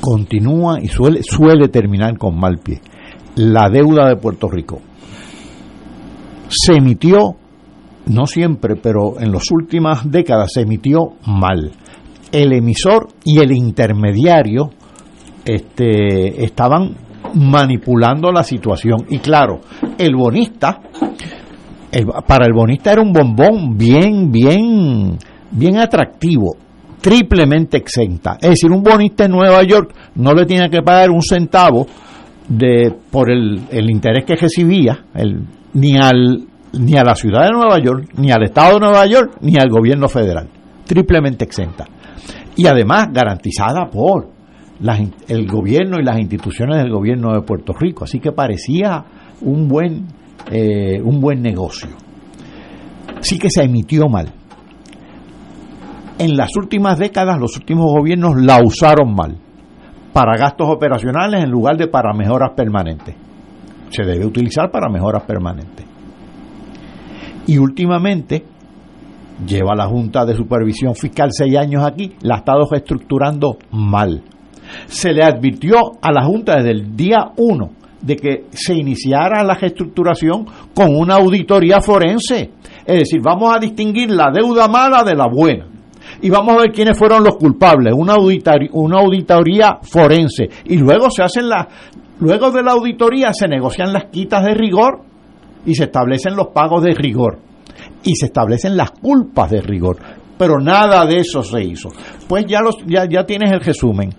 continúa 0.00 0.80
y 0.80 0.88
suele 0.88 1.22
suele 1.22 1.68
terminar 1.68 2.16
con 2.18 2.38
mal 2.38 2.58
pie. 2.58 2.80
La 3.36 3.68
deuda 3.70 4.08
de 4.08 4.16
Puerto 4.16 4.48
Rico 4.48 4.80
se 6.48 6.74
emitió 6.74 7.36
no 8.06 8.26
siempre 8.26 8.76
pero 8.76 9.20
en 9.20 9.32
las 9.32 9.50
últimas 9.50 10.10
décadas 10.10 10.52
se 10.54 10.62
emitió 10.62 11.12
mal 11.26 11.72
el 12.32 12.52
emisor 12.52 13.08
y 13.24 13.38
el 13.40 13.52
intermediario 13.52 14.70
este, 15.44 16.44
estaban 16.44 16.96
manipulando 17.34 18.30
la 18.32 18.42
situación. 18.42 19.06
Y 19.08 19.18
claro, 19.18 19.60
el 19.98 20.14
bonista, 20.14 20.80
para 22.26 22.46
el 22.46 22.52
bonista 22.52 22.92
era 22.92 23.02
un 23.02 23.12
bombón 23.12 23.76
bien, 23.76 24.30
bien, 24.30 25.18
bien 25.50 25.78
atractivo, 25.78 26.56
triplemente 27.00 27.78
exenta. 27.78 28.38
Es 28.40 28.50
decir, 28.50 28.70
un 28.70 28.82
bonista 28.82 29.24
en 29.24 29.32
Nueva 29.32 29.62
York 29.62 29.92
no 30.16 30.32
le 30.32 30.46
tiene 30.46 30.70
que 30.70 30.82
pagar 30.82 31.10
un 31.10 31.22
centavo 31.22 31.86
de 32.48 32.92
por 33.10 33.30
el, 33.30 33.60
el 33.70 33.90
interés 33.90 34.24
que 34.24 34.34
recibía, 34.34 35.04
el, 35.14 35.46
ni 35.74 35.96
al 35.96 36.49
ni 36.72 36.96
a 36.96 37.04
la 37.04 37.14
ciudad 37.14 37.44
de 37.44 37.52
Nueva 37.52 37.78
York, 37.78 38.10
ni 38.16 38.30
al 38.30 38.44
Estado 38.44 38.74
de 38.74 38.80
Nueva 38.80 39.06
York, 39.06 39.38
ni 39.40 39.56
al 39.56 39.68
gobierno 39.68 40.08
federal. 40.08 40.48
Triplemente 40.86 41.44
exenta. 41.44 41.86
Y 42.56 42.66
además 42.66 43.08
garantizada 43.12 43.88
por 43.90 44.28
el 45.28 45.46
gobierno 45.46 45.98
y 46.00 46.04
las 46.04 46.18
instituciones 46.18 46.78
del 46.78 46.90
gobierno 46.90 47.32
de 47.32 47.42
Puerto 47.42 47.72
Rico. 47.72 48.04
Así 48.04 48.18
que 48.18 48.32
parecía 48.32 49.04
un 49.42 49.68
buen, 49.68 50.06
eh, 50.50 51.00
un 51.02 51.20
buen 51.20 51.42
negocio. 51.42 51.90
Sí 53.20 53.38
que 53.38 53.50
se 53.50 53.62
emitió 53.62 54.08
mal. 54.08 54.32
En 56.18 56.36
las 56.36 56.54
últimas 56.56 56.98
décadas 56.98 57.38
los 57.38 57.56
últimos 57.56 57.86
gobiernos 57.86 58.34
la 58.36 58.60
usaron 58.62 59.14
mal 59.14 59.38
para 60.12 60.36
gastos 60.36 60.68
operacionales 60.68 61.42
en 61.42 61.50
lugar 61.50 61.76
de 61.76 61.86
para 61.86 62.12
mejoras 62.12 62.50
permanentes. 62.54 63.14
Se 63.90 64.02
debe 64.04 64.26
utilizar 64.26 64.70
para 64.70 64.88
mejoras 64.88 65.22
permanentes. 65.24 65.89
Y 67.50 67.58
últimamente 67.58 68.44
lleva 69.46 69.74
la 69.74 69.86
Junta 69.86 70.24
de 70.24 70.34
Supervisión 70.34 70.94
Fiscal 70.94 71.30
seis 71.32 71.56
años 71.56 71.84
aquí, 71.84 72.12
la 72.22 72.36
ha 72.36 72.38
estado 72.38 72.68
reestructurando 72.70 73.58
mal 73.72 74.22
se 74.86 75.12
le 75.12 75.24
advirtió 75.24 75.76
a 76.00 76.12
la 76.12 76.24
Junta 76.24 76.56
desde 76.56 76.70
el 76.70 76.96
día 76.96 77.32
1 77.36 77.70
de 78.02 78.16
que 78.16 78.44
se 78.50 78.74
iniciara 78.74 79.44
la 79.44 79.54
reestructuración 79.54 80.46
con 80.74 80.96
una 80.96 81.16
auditoría 81.16 81.80
forense. 81.80 82.50
Es 82.86 82.98
decir, 83.00 83.20
vamos 83.22 83.54
a 83.54 83.58
distinguir 83.58 84.10
la 84.10 84.30
deuda 84.32 84.68
mala 84.68 85.02
de 85.04 85.14
la 85.14 85.26
buena. 85.28 85.66
Y 86.22 86.30
vamos 86.30 86.54
a 86.54 86.60
ver 86.62 86.72
quiénes 86.72 86.98
fueron 86.98 87.22
los 87.22 87.36
culpables, 87.36 87.94
una 87.94 88.14
auditoría, 88.14 88.70
una 88.72 89.00
auditoría 89.00 89.78
forense. 89.82 90.48
Y 90.64 90.76
luego 90.76 91.10
se 91.10 91.22
hacen 91.22 91.48
las, 91.48 91.66
luego 92.20 92.50
de 92.50 92.62
la 92.62 92.72
auditoría 92.72 93.32
se 93.32 93.48
negocian 93.48 93.92
las 93.92 94.06
quitas 94.06 94.44
de 94.44 94.54
rigor 94.54 95.02
y 95.66 95.74
se 95.74 95.84
establecen 95.84 96.36
los 96.36 96.48
pagos 96.48 96.82
de 96.82 96.94
rigor. 96.94 97.38
Y 98.02 98.14
se 98.16 98.26
establecen 98.26 98.76
las 98.76 98.90
culpas 98.90 99.50
de 99.50 99.60
rigor. 99.60 99.98
Pero 100.38 100.58
nada 100.58 101.04
de 101.06 101.18
eso 101.20 101.42
se 101.42 101.62
hizo. 101.62 101.90
Pues 102.28 102.46
ya, 102.46 102.60
los, 102.60 102.76
ya, 102.86 103.06
ya 103.08 103.24
tienes 103.24 103.52
el 103.52 103.60
resumen 103.60 104.10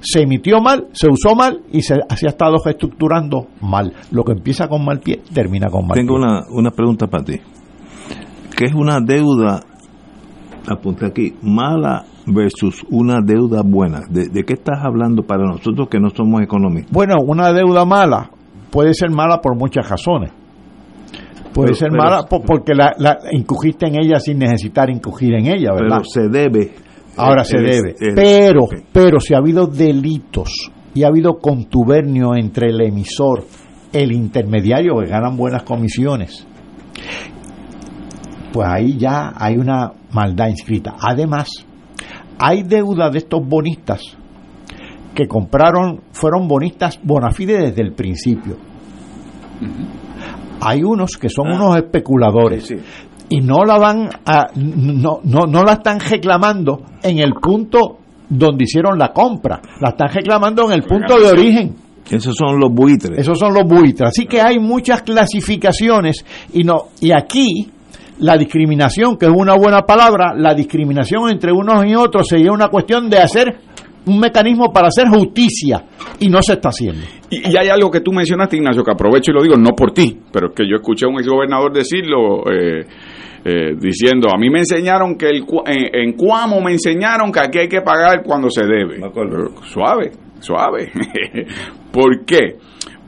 se 0.00 0.22
emitió 0.22 0.60
mal, 0.60 0.88
se 0.92 1.08
usó 1.10 1.34
mal 1.34 1.62
y 1.72 1.82
se, 1.82 1.94
ha 1.94 2.14
estado 2.14 2.56
reestructurando 2.64 3.48
mal. 3.60 3.92
Lo 4.10 4.24
que 4.24 4.32
empieza 4.32 4.68
con 4.68 4.84
mal 4.84 5.00
pie 5.00 5.22
termina 5.32 5.68
con 5.68 5.86
mal 5.86 5.96
Tengo 5.96 6.14
pie. 6.14 6.22
Tengo 6.22 6.34
una, 6.34 6.46
una 6.50 6.70
pregunta 6.70 7.06
para 7.06 7.24
ti. 7.24 7.40
¿Qué 8.56 8.66
es 8.66 8.74
una 8.74 9.00
deuda, 9.00 9.60
apunta 10.68 11.06
aquí, 11.06 11.34
mala 11.42 12.04
versus 12.26 12.84
una 12.90 13.20
deuda 13.20 13.62
buena? 13.64 14.02
¿De, 14.08 14.44
qué 14.44 14.54
estás 14.54 14.78
hablando 14.82 15.22
para 15.22 15.44
nosotros 15.44 15.88
que 15.88 15.98
no 15.98 16.10
somos 16.10 16.42
economistas? 16.42 16.92
Bueno, 16.92 17.16
una 17.26 17.52
deuda 17.52 17.84
mala 17.84 18.30
puede 18.70 18.94
ser 18.94 19.10
mala 19.10 19.40
por 19.40 19.56
muchas 19.56 19.88
razones. 19.88 20.32
Puede 21.56 21.74
ser 21.74 21.90
mala 21.90 22.26
porque 22.28 22.74
la, 22.74 22.94
la, 22.98 23.18
incugiste 23.32 23.86
en 23.86 23.96
ella 23.96 24.20
sin 24.20 24.38
necesitar 24.38 24.90
incugir 24.90 25.34
en 25.34 25.46
ella, 25.46 25.72
¿verdad? 25.72 26.02
Pero 26.02 26.04
se 26.04 26.28
debe 26.28 26.70
Ahora 27.16 27.44
se 27.44 27.58
debe. 27.58 27.94
pero, 28.14 28.66
pero 28.92 29.20
si 29.20 29.34
ha 29.34 29.38
habido 29.38 29.66
delitos 29.66 30.70
y 30.94 31.04
ha 31.04 31.08
habido 31.08 31.38
contubernio 31.38 32.34
entre 32.36 32.68
el 32.68 32.80
emisor, 32.80 33.44
el 33.92 34.12
intermediario 34.12 34.94
que 35.00 35.08
ganan 35.08 35.36
buenas 35.36 35.62
comisiones, 35.62 36.46
pues 38.52 38.68
ahí 38.68 38.98
ya 38.98 39.32
hay 39.34 39.56
una 39.56 39.92
maldad 40.12 40.48
inscrita. 40.48 40.94
Además, 41.00 41.48
hay 42.38 42.62
deuda 42.62 43.10
de 43.10 43.18
estos 43.18 43.46
bonistas 43.46 44.02
que 45.14 45.26
compraron, 45.26 46.02
fueron 46.12 46.46
bonistas 46.46 47.00
bona 47.02 47.30
fide 47.30 47.58
desde 47.58 47.80
el 47.80 47.94
principio. 47.94 48.56
Hay 50.60 50.82
unos 50.82 51.16
que 51.16 51.28
son 51.28 51.48
ah. 51.48 51.54
unos 51.54 51.76
especuladores 51.76 52.74
y 53.28 53.40
no 53.40 53.64
la 53.64 53.78
van 53.78 54.08
a 54.24 54.46
no, 54.54 55.20
no, 55.24 55.46
no 55.46 55.62
la 55.62 55.74
están 55.74 55.98
reclamando 56.00 56.82
en 57.02 57.18
el 57.18 57.32
punto 57.34 57.98
donde 58.28 58.64
hicieron 58.64 58.98
la 58.98 59.12
compra. 59.12 59.60
La 59.80 59.90
están 59.90 60.08
reclamando 60.12 60.64
en 60.66 60.72
el 60.72 60.82
punto 60.82 61.18
de 61.18 61.28
origen. 61.28 61.76
Esos 62.10 62.36
son 62.36 62.58
los 62.60 62.72
buitres. 62.72 63.18
Esos 63.18 63.38
son 63.38 63.52
los 63.52 63.64
buitres. 63.64 64.08
Así 64.10 64.26
que 64.26 64.40
hay 64.40 64.58
muchas 64.58 65.02
clasificaciones 65.02 66.24
y 66.52 66.62
no 66.62 66.88
y 67.00 67.10
aquí 67.12 67.70
la 68.18 68.36
discriminación, 68.36 69.18
que 69.18 69.26
es 69.26 69.32
una 69.34 69.54
buena 69.54 69.82
palabra, 69.82 70.32
la 70.34 70.54
discriminación 70.54 71.30
entre 71.30 71.52
unos 71.52 71.84
y 71.84 71.94
otros 71.94 72.28
sería 72.28 72.50
una 72.52 72.68
cuestión 72.68 73.10
de 73.10 73.18
hacer 73.18 73.58
un 74.06 74.20
mecanismo 74.20 74.72
para 74.72 74.88
hacer 74.88 75.08
justicia 75.08 75.84
y 76.20 76.28
no 76.28 76.40
se 76.42 76.54
está 76.54 76.68
haciendo. 76.68 77.02
Y, 77.30 77.56
hay 77.56 77.68
algo 77.68 77.90
que 77.90 78.00
tú 78.00 78.12
mencionaste, 78.12 78.56
Ignacio, 78.56 78.82
que 78.82 78.92
aprovecho 78.92 79.32
y 79.32 79.34
lo 79.34 79.42
digo, 79.42 79.56
no 79.56 79.70
por 79.76 79.92
ti, 79.92 80.18
pero 80.32 80.52
que 80.52 80.64
yo 80.68 80.76
escuché 80.76 81.06
a 81.06 81.08
un 81.08 81.18
exgobernador 81.18 81.72
decirlo. 81.72 82.44
Eh, 82.50 82.86
eh, 83.48 83.76
diciendo, 83.78 84.26
a 84.34 84.36
mí 84.36 84.50
me 84.50 84.58
enseñaron 84.58 85.16
que 85.16 85.28
el, 85.28 85.44
en, 85.66 86.14
Cuamo 86.14 86.60
me 86.60 86.72
enseñaron 86.72 87.30
que 87.30 87.38
aquí 87.38 87.58
hay 87.60 87.68
que 87.68 87.80
pagar 87.80 88.24
cuando 88.24 88.50
se 88.50 88.64
debe. 88.64 88.98
suave, 89.66 90.10
suave. 90.40 90.90
¿Por 91.92 92.24
qué? 92.24 92.56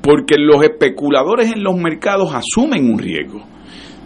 Porque 0.01 0.37
los 0.39 0.63
especuladores 0.63 1.53
en 1.53 1.65
los 1.65 1.75
mercados 1.77 2.33
asumen 2.33 2.89
un 2.89 3.01
riesgo. 3.01 3.43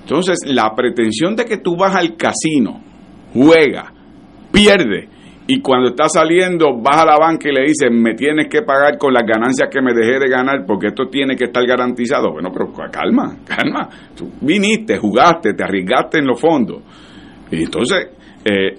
Entonces, 0.00 0.38
la 0.46 0.74
pretensión 0.74 1.36
de 1.36 1.44
que 1.44 1.58
tú 1.58 1.76
vas 1.76 1.94
al 1.94 2.16
casino, 2.16 2.80
juega, 3.34 3.92
pierde, 4.50 5.10
y 5.46 5.60
cuando 5.60 5.88
está 5.88 6.08
saliendo 6.08 6.78
vas 6.80 7.02
a 7.02 7.06
la 7.06 7.16
banca 7.18 7.48
y 7.48 7.52
le 7.52 7.62
dices, 7.62 7.90
me 7.90 8.14
tienes 8.14 8.46
que 8.48 8.62
pagar 8.62 8.96
con 8.96 9.12
las 9.12 9.24
ganancias 9.24 9.68
que 9.70 9.82
me 9.82 9.92
dejé 9.92 10.20
de 10.20 10.28
ganar 10.28 10.64
porque 10.66 10.88
esto 10.88 11.08
tiene 11.08 11.34
que 11.34 11.44
estar 11.44 11.66
garantizado. 11.66 12.32
Bueno, 12.32 12.50
pero 12.52 12.72
calma, 12.90 13.38
calma. 13.44 13.88
Tú 14.16 14.30
viniste, 14.40 14.98
jugaste, 14.98 15.54
te 15.54 15.64
arriesgaste 15.64 16.18
en 16.18 16.26
los 16.26 16.40
fondos. 16.40 16.82
Y 17.50 17.64
entonces, 17.64 18.08
eh, 18.44 18.76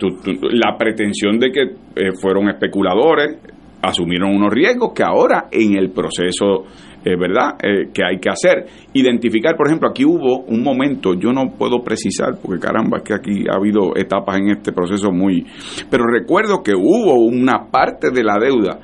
la 0.53 0.77
pretensión 0.77 1.37
de 1.37 1.51
que 1.51 1.61
eh, 1.61 2.11
fueron 2.19 2.49
especuladores, 2.49 3.37
asumieron 3.81 4.33
unos 4.33 4.51
riesgos 4.51 4.93
que 4.95 5.03
ahora 5.03 5.47
en 5.51 5.77
el 5.77 5.91
proceso 5.91 6.63
eh, 7.05 7.15
¿verdad?, 7.17 7.55
eh, 7.61 7.89
que 7.93 8.03
hay 8.03 8.19
que 8.19 8.29
hacer. 8.29 8.65
Identificar, 8.93 9.55
por 9.55 9.67
ejemplo, 9.67 9.89
aquí 9.89 10.05
hubo 10.05 10.43
un 10.45 10.63
momento, 10.63 11.13
yo 11.13 11.31
no 11.31 11.53
puedo 11.57 11.83
precisar, 11.83 12.37
porque 12.41 12.59
caramba, 12.59 12.97
es 12.97 13.03
que 13.03 13.13
aquí 13.13 13.43
ha 13.49 13.57
habido 13.57 13.95
etapas 13.95 14.37
en 14.37 14.49
este 14.49 14.71
proceso 14.71 15.11
muy... 15.11 15.45
Pero 15.89 16.05
recuerdo 16.05 16.63
que 16.63 16.73
hubo 16.75 17.15
una 17.25 17.69
parte 17.71 18.11
de 18.11 18.23
la 18.23 18.37
deuda 18.39 18.79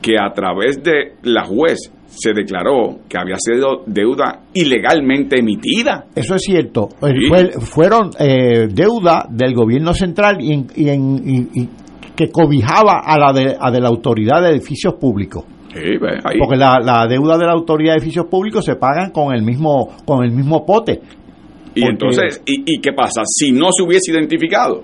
que 0.00 0.14
a 0.18 0.32
través 0.32 0.82
de 0.82 1.14
la 1.22 1.44
juez 1.44 1.92
se 2.06 2.32
declaró 2.32 3.00
que 3.08 3.18
había 3.18 3.36
sido 3.38 3.82
deuda 3.86 4.40
ilegalmente 4.54 5.38
emitida. 5.38 6.06
Eso 6.14 6.36
es 6.36 6.42
cierto. 6.42 6.88
fueron 7.60 8.10
eh, 8.18 8.68
deuda 8.70 9.26
del 9.30 9.54
gobierno 9.54 9.92
central 9.92 10.38
y, 10.40 10.66
y, 10.74 11.68
que 12.16 12.30
cobijaba 12.30 13.00
a 13.04 13.18
la 13.18 13.32
de, 13.32 13.56
a 13.60 13.70
de 13.70 13.80
la 13.80 13.88
autoridad 13.88 14.42
de 14.42 14.50
edificios 14.50 14.94
públicos. 14.94 15.44
Porque 16.38 16.56
la, 16.56 17.06
deuda 17.08 17.38
de 17.38 17.46
la 17.46 17.52
autoridad 17.52 17.92
de 17.92 17.98
edificios 17.98 18.26
públicos 18.26 18.64
se 18.64 18.76
pagan 18.76 19.10
con 19.10 19.34
el 19.34 19.42
mismo 19.42 19.88
con 20.04 20.24
el 20.24 20.32
mismo 20.32 20.64
pote. 20.64 21.00
Y 21.74 21.84
entonces, 21.84 22.42
¿y, 22.44 22.80
qué 22.80 22.92
pasa? 22.92 23.22
Si 23.24 23.52
no 23.52 23.68
se 23.70 23.84
hubiese 23.84 24.10
identificado, 24.10 24.82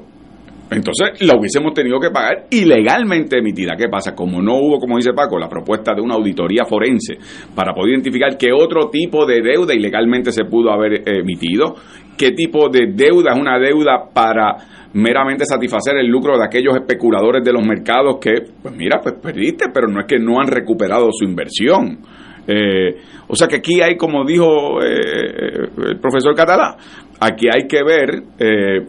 entonces 0.71 1.21
la 1.21 1.37
hubiésemos 1.37 1.75
tenido 1.75 1.99
que 1.99 2.11
pagar 2.11 2.47
ilegalmente 2.51 3.39
emitida. 3.39 3.75
¿Qué 3.77 3.89
pasa? 3.89 4.15
Como 4.15 4.41
no 4.41 4.57
hubo, 4.57 4.79
como 4.79 4.97
dice 4.97 5.13
Paco, 5.13 5.39
la 5.39 5.49
propuesta 5.49 5.95
de 5.95 6.01
una 6.01 6.15
auditoría 6.15 6.65
forense 6.65 7.19
para 7.55 7.75
poder 7.75 7.95
identificar 7.95 8.37
qué 8.39 8.53
otro 8.53 8.91
tipo 8.91 9.27
de 9.27 9.43
deuda 9.43 9.75
ilegalmente 9.75 10.31
se 10.31 10.45
pudo 10.45 10.71
haber 10.71 11.03
emitido, 11.09 11.75
qué 12.17 12.31
tipo 12.31 12.69
de 12.69 12.93
deuda 12.93 13.33
es 13.33 13.41
una 13.41 13.59
deuda 13.59 14.09
para 14.13 14.74
meramente 14.95 15.45
satisfacer 15.45 15.97
el 15.97 16.07
lucro 16.07 16.39
de 16.39 16.45
aquellos 16.45 16.75
especuladores 16.77 17.45
de 17.45 17.53
los 17.53 17.67
mercados 17.67 18.19
que, 18.21 18.47
pues 18.63 18.75
mira, 18.75 19.01
pues 19.03 19.17
perdiste, 19.21 19.67
pero 19.73 19.89
no 19.89 20.01
es 20.01 20.07
que 20.07 20.19
no 20.19 20.41
han 20.41 20.49
recuperado 20.49 21.09
su 21.13 21.25
inversión. 21.25 21.99
Eh, 22.47 22.97
o 23.27 23.35
sea 23.35 23.49
que 23.49 23.57
aquí 23.57 23.81
hay, 23.81 23.97
como 23.97 24.25
dijo 24.25 24.83
eh, 24.83 25.67
el 25.89 25.99
profesor 25.99 26.35
Catalá, 26.35 26.77
aquí 27.21 27.47
hay 27.53 27.67
que 27.67 27.83
ver, 27.85 28.23
eh, 28.39 28.81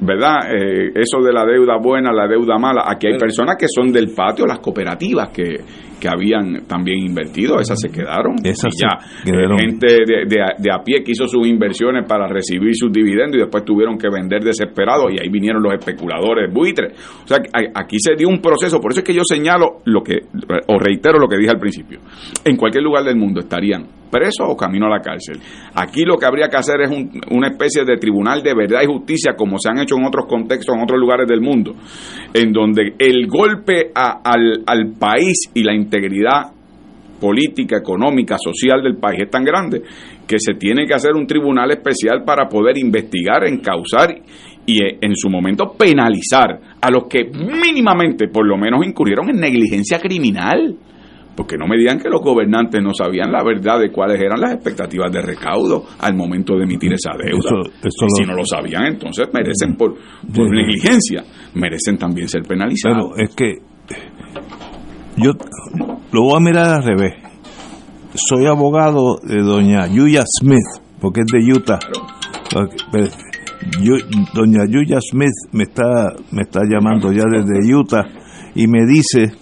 ¿verdad? 0.00 0.38
eso 0.94 1.20
de 1.22 1.32
la 1.32 1.44
deuda 1.44 1.76
buena, 1.78 2.12
la 2.12 2.26
deuda 2.26 2.58
mala. 2.58 2.84
Aquí 2.86 3.06
hay 3.06 3.18
personas 3.18 3.56
que 3.58 3.66
son 3.68 3.92
del 3.92 4.12
patio, 4.14 4.46
las 4.46 4.60
cooperativas 4.60 5.30
que, 5.30 5.58
que 6.00 6.08
habían 6.08 6.64
también 6.66 6.98
invertido, 6.98 7.60
esas 7.60 7.78
se 7.78 7.90
quedaron. 7.90 8.36
Esas 8.42 8.74
y 8.74 8.82
ya, 8.82 8.98
gente 9.58 9.86
de, 10.06 10.24
de, 10.26 10.72
a 10.72 10.82
pie 10.82 11.04
que 11.04 11.12
hizo 11.12 11.28
sus 11.28 11.46
inversiones 11.46 12.06
para 12.08 12.26
recibir 12.26 12.74
sus 12.74 12.90
dividendos 12.90 13.36
y 13.36 13.40
después 13.40 13.64
tuvieron 13.64 13.98
que 13.98 14.08
vender 14.08 14.42
desesperados 14.42 15.12
y 15.12 15.20
ahí 15.20 15.28
vinieron 15.28 15.62
los 15.62 15.74
especuladores 15.74 16.52
buitres. 16.52 16.98
O 17.24 17.28
sea, 17.28 17.38
aquí 17.74 17.98
se 18.00 18.14
dio 18.16 18.28
un 18.28 18.40
proceso, 18.40 18.80
por 18.80 18.92
eso 18.92 19.00
es 19.00 19.06
que 19.06 19.14
yo 19.14 19.22
señalo 19.22 19.82
lo 19.84 20.02
que, 20.02 20.18
o 20.66 20.78
reitero 20.78 21.18
lo 21.18 21.28
que 21.28 21.36
dije 21.36 21.50
al 21.50 21.60
principio. 21.60 22.00
En 22.44 22.56
cualquier 22.56 22.82
lugar 22.82 23.04
del 23.04 23.16
mundo 23.16 23.40
estarían 23.40 23.99
preso 24.10 24.44
o 24.44 24.56
camino 24.56 24.86
a 24.86 24.90
la 24.90 25.00
cárcel. 25.00 25.38
Aquí 25.74 26.04
lo 26.04 26.16
que 26.16 26.26
habría 26.26 26.48
que 26.48 26.56
hacer 26.56 26.80
es 26.82 26.90
una 27.30 27.48
especie 27.48 27.84
de 27.84 27.96
tribunal 27.96 28.42
de 28.42 28.54
verdad 28.54 28.80
y 28.82 28.86
justicia, 28.86 29.34
como 29.36 29.58
se 29.58 29.70
han 29.70 29.78
hecho 29.78 29.96
en 29.96 30.04
otros 30.04 30.26
contextos, 30.26 30.74
en 30.74 30.82
otros 30.82 30.98
lugares 30.98 31.26
del 31.28 31.40
mundo, 31.40 31.74
en 32.34 32.52
donde 32.52 32.94
el 32.98 33.26
golpe 33.26 33.90
al, 33.94 34.62
al 34.66 34.92
país 34.98 35.50
y 35.54 35.62
la 35.62 35.74
integridad 35.74 36.52
política, 37.20 37.76
económica, 37.76 38.36
social 38.38 38.82
del 38.82 38.96
país 38.96 39.20
es 39.22 39.30
tan 39.30 39.44
grande 39.44 39.82
que 40.26 40.36
se 40.38 40.54
tiene 40.54 40.86
que 40.86 40.94
hacer 40.94 41.12
un 41.14 41.26
tribunal 41.26 41.70
especial 41.70 42.24
para 42.24 42.48
poder 42.48 42.78
investigar, 42.78 43.46
encauzar 43.46 44.14
y 44.64 44.82
eh, 44.82 44.98
en 45.00 45.14
su 45.14 45.28
momento 45.28 45.74
penalizar 45.76 46.60
a 46.80 46.90
los 46.90 47.04
que 47.08 47.24
mínimamente, 47.24 48.28
por 48.28 48.46
lo 48.46 48.56
menos, 48.56 48.84
incurrieron 48.86 49.28
en 49.30 49.36
negligencia 49.36 49.98
criminal. 49.98 50.76
Porque 51.40 51.56
no 51.56 51.66
me 51.66 51.78
digan 51.78 51.98
que 51.98 52.10
los 52.10 52.20
gobernantes 52.20 52.82
no 52.82 52.92
sabían 52.92 53.32
la 53.32 53.42
verdad 53.42 53.80
de 53.80 53.90
cuáles 53.90 54.20
eran 54.20 54.38
las 54.38 54.52
expectativas 54.52 55.10
de 55.10 55.22
recaudo 55.22 55.86
al 56.00 56.14
momento 56.14 56.54
de 56.54 56.64
emitir 56.64 56.92
esa 56.92 57.12
deuda. 57.16 57.62
si 58.14 58.26
no 58.26 58.34
lo 58.34 58.44
sabían, 58.44 58.84
entonces 58.84 59.26
merecen 59.32 59.74
por, 59.74 59.94
negligencia, 60.28 61.24
merecen 61.54 61.96
también 61.96 62.28
ser 62.28 62.42
penalizados. 62.42 63.12
Pero 63.16 63.26
es 63.26 63.34
que 63.34 63.54
yo 65.16 65.32
lo 66.12 66.22
voy 66.24 66.36
a 66.36 66.40
mirar 66.40 66.74
al 66.74 66.82
revés. 66.82 67.14
Soy 68.12 68.44
abogado 68.44 69.16
de 69.26 69.40
doña 69.40 69.86
Yuya 69.86 70.24
Smith, 70.26 70.84
porque 71.00 71.20
es 71.20 71.26
de 71.32 71.52
Utah. 71.54 71.78
doña 74.34 74.66
Yuya 74.68 74.98
Smith 75.00 75.32
me 75.52 75.62
está, 75.62 76.12
me 76.32 76.42
está 76.42 76.60
llamando 76.68 77.10
ya 77.12 77.24
desde 77.24 77.74
Utah 77.74 78.06
y 78.54 78.66
me 78.66 78.84
dice 78.84 79.32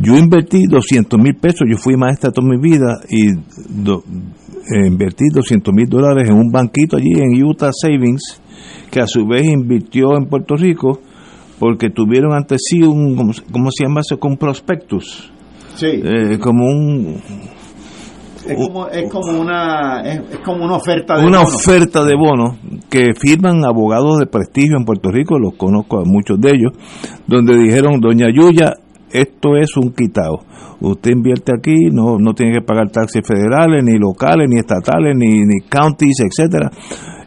yo 0.00 0.16
invertí 0.16 0.64
200 0.66 1.20
mil 1.20 1.34
pesos, 1.34 1.66
yo 1.68 1.76
fui 1.76 1.96
maestra 1.96 2.30
toda 2.30 2.48
mi 2.48 2.58
vida 2.58 3.00
y 3.08 3.28
eh, 3.28 4.86
invertí 4.86 5.24
200 5.32 5.74
mil 5.74 5.88
dólares 5.88 6.28
en 6.28 6.36
un 6.36 6.50
banquito 6.50 6.96
allí 6.96 7.12
en 7.14 7.44
Utah 7.44 7.70
Savings, 7.72 8.40
que 8.90 9.00
a 9.00 9.06
su 9.06 9.26
vez 9.26 9.44
invirtió 9.44 10.16
en 10.16 10.26
Puerto 10.26 10.56
Rico 10.56 11.00
porque 11.58 11.90
tuvieron 11.90 12.32
ante 12.32 12.56
sí 12.58 12.82
un, 12.82 13.16
¿cómo, 13.52 13.70
se 13.70 13.84
llama 13.84 14.00
eso? 14.00 14.18
Con 14.18 14.36
prospectus. 14.36 15.30
Sí. 15.76 16.02
Eh, 16.02 16.38
como 16.40 16.64
un... 16.64 17.20
Es 18.44 18.56
como, 18.56 18.88
es 18.88 19.08
como 19.08 19.40
una 19.40 20.02
es, 20.02 20.20
como 20.44 20.64
una 20.64 20.74
oferta 20.74 21.16
de 21.16 21.24
una 21.24 21.42
oferta 21.42 22.02
de 22.04 22.16
bonos 22.16 22.56
que 22.90 23.14
firman 23.16 23.64
abogados 23.64 24.18
de 24.18 24.26
prestigio 24.26 24.76
en 24.76 24.84
Puerto 24.84 25.12
Rico 25.12 25.38
los 25.38 25.54
conozco 25.54 26.00
a 26.00 26.04
muchos 26.04 26.40
de 26.40 26.50
ellos 26.50 26.72
donde 27.28 27.56
dijeron 27.56 28.00
doña 28.00 28.26
Yuya 28.34 28.72
esto 29.12 29.56
es 29.56 29.76
un 29.76 29.92
quitado. 29.92 30.40
Usted 30.80 31.12
invierte 31.12 31.52
aquí, 31.56 31.90
no, 31.92 32.18
no 32.18 32.34
tiene 32.34 32.58
que 32.58 32.64
pagar 32.64 32.90
taxes 32.90 33.22
federales, 33.26 33.84
ni 33.84 33.98
locales, 33.98 34.48
ni 34.48 34.58
estatales, 34.58 35.16
ni, 35.16 35.42
ni 35.42 35.60
counties, 35.68 36.20
etcétera. 36.20 36.70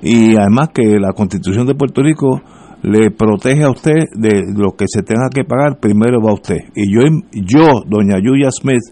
Y 0.02 0.36
además 0.36 0.70
que 0.74 1.00
la 1.00 1.14
Constitución 1.14 1.66
de 1.66 1.76
Puerto 1.76 2.02
Rico 2.02 2.42
le 2.84 3.10
protege 3.12 3.64
a 3.64 3.72
usted 3.72 3.96
de 4.14 4.44
lo 4.54 4.76
que 4.76 4.86
se 4.88 5.02
tenga 5.02 5.30
que 5.34 5.44
pagar, 5.44 5.80
primero 5.80 6.20
va 6.22 6.34
usted. 6.34 6.58
Y 6.76 6.94
yo, 6.94 7.02
yo 7.32 7.82
doña 7.88 8.20
Yuya 8.22 8.52
Smith, 8.52 8.84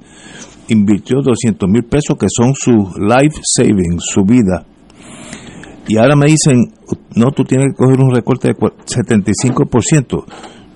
invirtió 0.70 1.22
200 1.22 1.70
mil 1.70 1.84
pesos 1.84 2.18
que 2.18 2.28
son 2.30 2.54
su 2.56 2.72
life 2.98 3.40
savings, 3.44 4.04
su 4.06 4.24
vida. 4.24 4.66
Y 5.88 5.98
ahora 5.98 6.16
me 6.16 6.28
dicen, 6.28 6.72
no, 7.16 7.32
tú 7.32 7.44
tienes 7.44 7.68
que 7.68 7.84
coger 7.84 8.00
un 8.00 8.16
recorte 8.16 8.48
de 8.48 8.56
75%. 8.56 10.26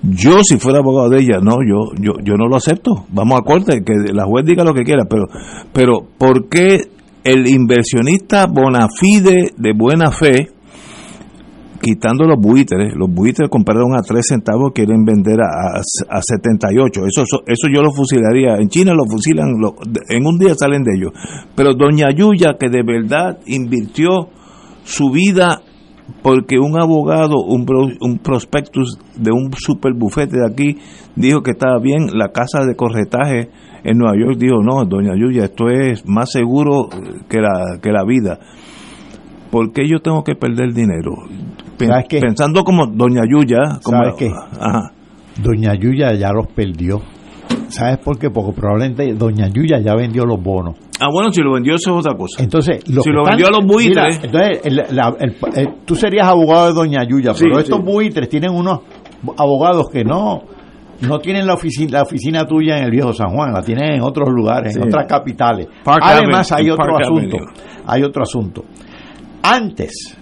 Yo, 0.03 0.43
si 0.43 0.57
fuera 0.57 0.79
abogado 0.79 1.09
de 1.09 1.19
ella, 1.19 1.39
no, 1.41 1.57
yo, 1.67 1.91
yo, 1.99 2.13
yo 2.23 2.35
no 2.35 2.47
lo 2.47 2.55
acepto. 2.55 3.05
Vamos 3.09 3.39
a 3.39 3.43
corte, 3.43 3.83
que 3.83 4.13
la 4.13 4.25
juez 4.25 4.45
diga 4.45 4.63
lo 4.63 4.73
que 4.73 4.83
quiera, 4.83 5.05
pero, 5.09 5.25
pero 5.73 6.05
¿por 6.17 6.47
qué 6.49 6.81
el 7.23 7.47
inversionista 7.47 8.45
bona 8.45 8.87
fide 8.89 9.51
de 9.57 9.73
buena 9.73 10.11
fe, 10.11 10.49
quitando 11.81 12.25
los 12.25 12.39
buitres, 12.39 12.95
los 12.95 13.09
buitres 13.11 13.49
compraron 13.49 13.95
a 13.95 14.01
3 14.01 14.25
centavos, 14.25 14.71
quieren 14.73 15.03
vender 15.03 15.39
a, 15.41 15.79
a, 15.79 16.21
78, 16.21 17.01
eso, 17.05 17.23
eso 17.45 17.67
yo 17.73 17.81
lo 17.81 17.91
fusilaría, 17.91 18.55
en 18.57 18.69
China 18.69 18.93
lo 18.93 19.05
fusilan, 19.05 19.47
en 20.09 20.25
un 20.25 20.37
día 20.37 20.53
salen 20.55 20.83
de 20.83 20.95
ellos, 20.95 21.11
pero 21.55 21.73
doña 21.73 22.07
Yuya, 22.15 22.55
que 22.57 22.69
de 22.69 22.83
verdad 22.83 23.39
invirtió 23.45 24.29
su 24.83 25.09
vida 25.11 25.61
porque 26.21 26.57
un 26.57 26.79
abogado, 26.79 27.35
un, 27.45 27.65
un 28.01 28.17
prospectus 28.19 28.97
de 29.15 29.31
un 29.31 29.51
super 29.53 29.93
bufete 29.93 30.37
de 30.39 30.45
aquí 30.45 30.77
dijo 31.15 31.41
que 31.41 31.51
estaba 31.51 31.79
bien, 31.79 32.07
la 32.13 32.29
casa 32.29 32.65
de 32.65 32.75
corretaje 32.75 33.49
en 33.83 33.97
Nueva 33.97 34.15
York 34.17 34.37
dijo, 34.37 34.61
no, 34.61 34.85
doña 34.85 35.13
Yuya, 35.15 35.45
esto 35.45 35.69
es 35.69 36.07
más 36.07 36.31
seguro 36.31 36.89
que 37.29 37.39
la, 37.39 37.79
que 37.81 37.91
la 37.91 38.03
vida. 38.03 38.39
¿Por 39.51 39.71
qué 39.71 39.87
yo 39.87 39.99
tengo 39.99 40.23
que 40.23 40.35
perder 40.35 40.73
dinero? 40.73 41.13
Pensando 42.19 42.63
como 42.63 42.87
doña 42.87 43.21
Yuya, 43.29 43.79
como, 43.83 43.97
¿Sabes 43.97 44.15
qué? 44.17 44.31
Doña 45.41 45.75
Yuya 45.75 46.13
ya 46.15 46.31
los 46.31 46.47
perdió. 46.47 47.01
¿Sabes 47.69 47.97
por 47.97 48.17
qué? 48.17 48.29
Porque 48.29 48.53
probablemente 48.53 49.13
Doña 49.13 49.47
Yuya 49.47 49.79
ya 49.79 49.95
vendió 49.95 50.23
los 50.25 50.41
bonos. 50.41 50.75
Ah, 50.99 51.07
bueno, 51.11 51.31
si 51.31 51.41
lo 51.41 51.53
vendió 51.53 51.75
eso 51.75 51.91
es 51.91 52.05
otra 52.05 52.17
cosa. 52.17 52.41
Entonces, 52.41 52.83
si 52.83 53.11
lo 53.11 53.23
vendió 53.23 53.47
a 53.47 53.51
los 53.51 53.65
buitres. 53.65 54.19
entonces, 54.23 54.61
el, 54.63 55.73
tú 55.85 55.95
serías 55.95 56.27
abogado 56.27 56.67
de 56.67 56.73
Doña 56.73 57.03
Yuya, 57.07 57.33
pero 57.37 57.59
estos 57.59 57.83
buitres 57.83 58.29
tienen 58.29 58.51
unos 58.51 58.79
abogados 59.37 59.89
que 59.91 60.03
no 60.03 60.43
no 61.01 61.19
tienen 61.19 61.45
la 61.45 61.53
oficina, 61.53 61.99
la 61.99 62.03
oficina 62.03 62.45
tuya 62.45 62.77
en 62.77 62.85
el 62.85 62.91
viejo 62.91 63.13
San 63.13 63.29
Juan, 63.29 63.53
la 63.53 63.61
tienen 63.61 63.95
en 63.95 64.01
otros 64.01 64.29
lugares, 64.29 64.75
en 64.75 64.83
otras 64.83 65.05
capitales. 65.07 65.67
Además, 65.85 66.51
hay 66.51 66.69
otro 66.69 66.97
asunto. 66.97 67.37
Hay 67.85 68.03
otro 68.03 68.23
asunto. 68.23 68.65
Antes, 69.43 70.17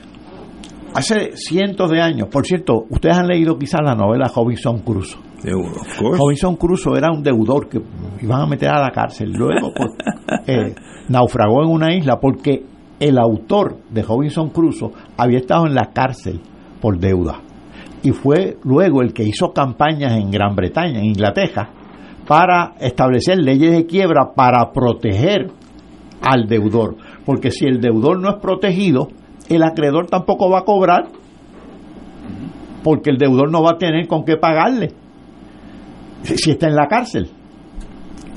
hace 0.94 1.32
cientos 1.36 1.90
de 1.90 2.02
años, 2.02 2.28
por 2.30 2.46
cierto, 2.46 2.86
ustedes 2.90 3.18
han 3.18 3.28
leído 3.28 3.58
quizás 3.58 3.82
la 3.84 3.96
novela 3.96 4.30
Robinson 4.36 4.80
Crusoe. 4.80 5.22
Robinson 5.52 6.56
Crusoe 6.56 6.98
era 6.98 7.12
un 7.12 7.22
deudor 7.22 7.70
que 7.70 7.80
iban 8.22 8.42
a 8.42 8.46
meter 8.46 8.70
a 8.70 8.82
la 8.82 8.92
cárcel. 8.92 9.32
Luego 9.32 9.72
pues, 9.76 9.92
eh, 10.48 10.76
naufragó 11.10 11.64
en 11.64 11.70
una 11.70 11.94
isla 11.94 12.20
porque 12.20 12.64
el 13.00 13.18
autor 13.18 13.78
de 13.90 14.02
Robinson 14.02 14.50
Crusoe 14.50 14.92
había 15.18 15.40
estado 15.40 15.68
en 15.68 15.76
la 15.76 15.92
cárcel 15.94 16.42
por 16.82 16.98
deuda. 16.98 17.42
Y 18.04 18.12
fue 18.12 18.58
luego 18.64 19.02
el 19.02 19.14
que 19.14 19.24
hizo 19.24 19.52
campañas 19.52 20.14
en 20.14 20.32
Gran 20.32 20.56
Bretaña, 20.56 21.00
en 21.00 21.06
Inglaterra, 21.06 21.70
para 22.28 22.74
establecer 22.80 23.38
leyes 23.38 23.72
de 23.72 23.86
quiebra 23.86 24.34
para 24.36 24.72
proteger 24.72 25.52
al 26.22 26.48
deudor. 26.48 26.96
Porque 27.26 27.52
si 27.52 27.66
el 27.66 27.82
deudor 27.82 28.20
no 28.20 28.30
es 28.30 28.36
protegido, 28.36 29.08
el 29.50 29.64
acreedor 29.64 30.08
tampoco 30.08 30.50
va 30.50 30.60
a 30.60 30.66
cobrar, 30.66 31.08
porque 32.84 33.10
el 33.10 33.18
deudor 33.18 33.52
no 33.52 33.64
va 33.64 33.72
a 33.72 33.78
tener 33.78 34.08
con 34.08 34.24
qué 34.24 34.38
pagarle 34.38 35.05
si 36.26 36.52
está 36.52 36.68
en 36.68 36.76
la 36.76 36.88
cárcel. 36.88 37.30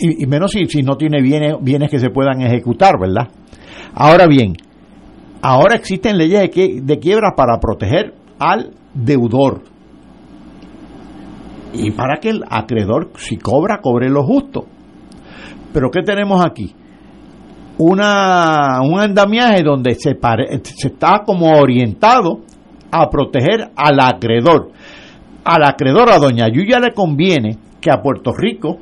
Y, 0.00 0.26
menos 0.26 0.52
si, 0.52 0.82
no 0.82 0.96
tiene 0.96 1.20
bienes, 1.20 1.54
bienes 1.60 1.90
que 1.90 1.98
se 1.98 2.10
puedan 2.10 2.40
ejecutar, 2.40 3.00
¿verdad? 3.00 3.28
Ahora 3.94 4.26
bien, 4.26 4.54
ahora 5.42 5.74
existen 5.74 6.16
leyes 6.16 6.50
de, 6.52 6.98
quiebra 7.00 7.34
para 7.36 7.58
proteger 7.58 8.14
al 8.38 8.70
deudor. 8.94 9.62
Y 11.72 11.90
para 11.90 12.18
que 12.20 12.30
el 12.30 12.44
acreedor, 12.48 13.10
si 13.16 13.36
cobra, 13.36 13.80
cobre 13.80 14.08
lo 14.08 14.22
justo. 14.22 14.66
Pero 15.72 15.90
¿qué 15.90 16.02
tenemos 16.02 16.44
aquí? 16.44 16.74
Una, 17.78 18.80
un 18.82 19.00
andamiaje 19.00 19.62
donde 19.62 19.94
se, 19.94 20.16
se 20.62 20.88
está 20.88 21.22
como 21.26 21.50
orientado 21.58 22.40
a 22.90 23.10
proteger 23.10 23.70
al 23.74 24.00
acreedor. 24.00 24.70
Al 25.44 25.64
acreedor, 25.64 26.08
a 26.10 26.18
doña 26.18 26.48
Yuya 26.48 26.78
le 26.78 26.92
conviene 26.92 27.58
que 27.88 27.94
a 27.94 28.02
Puerto 28.02 28.32
Rico 28.34 28.76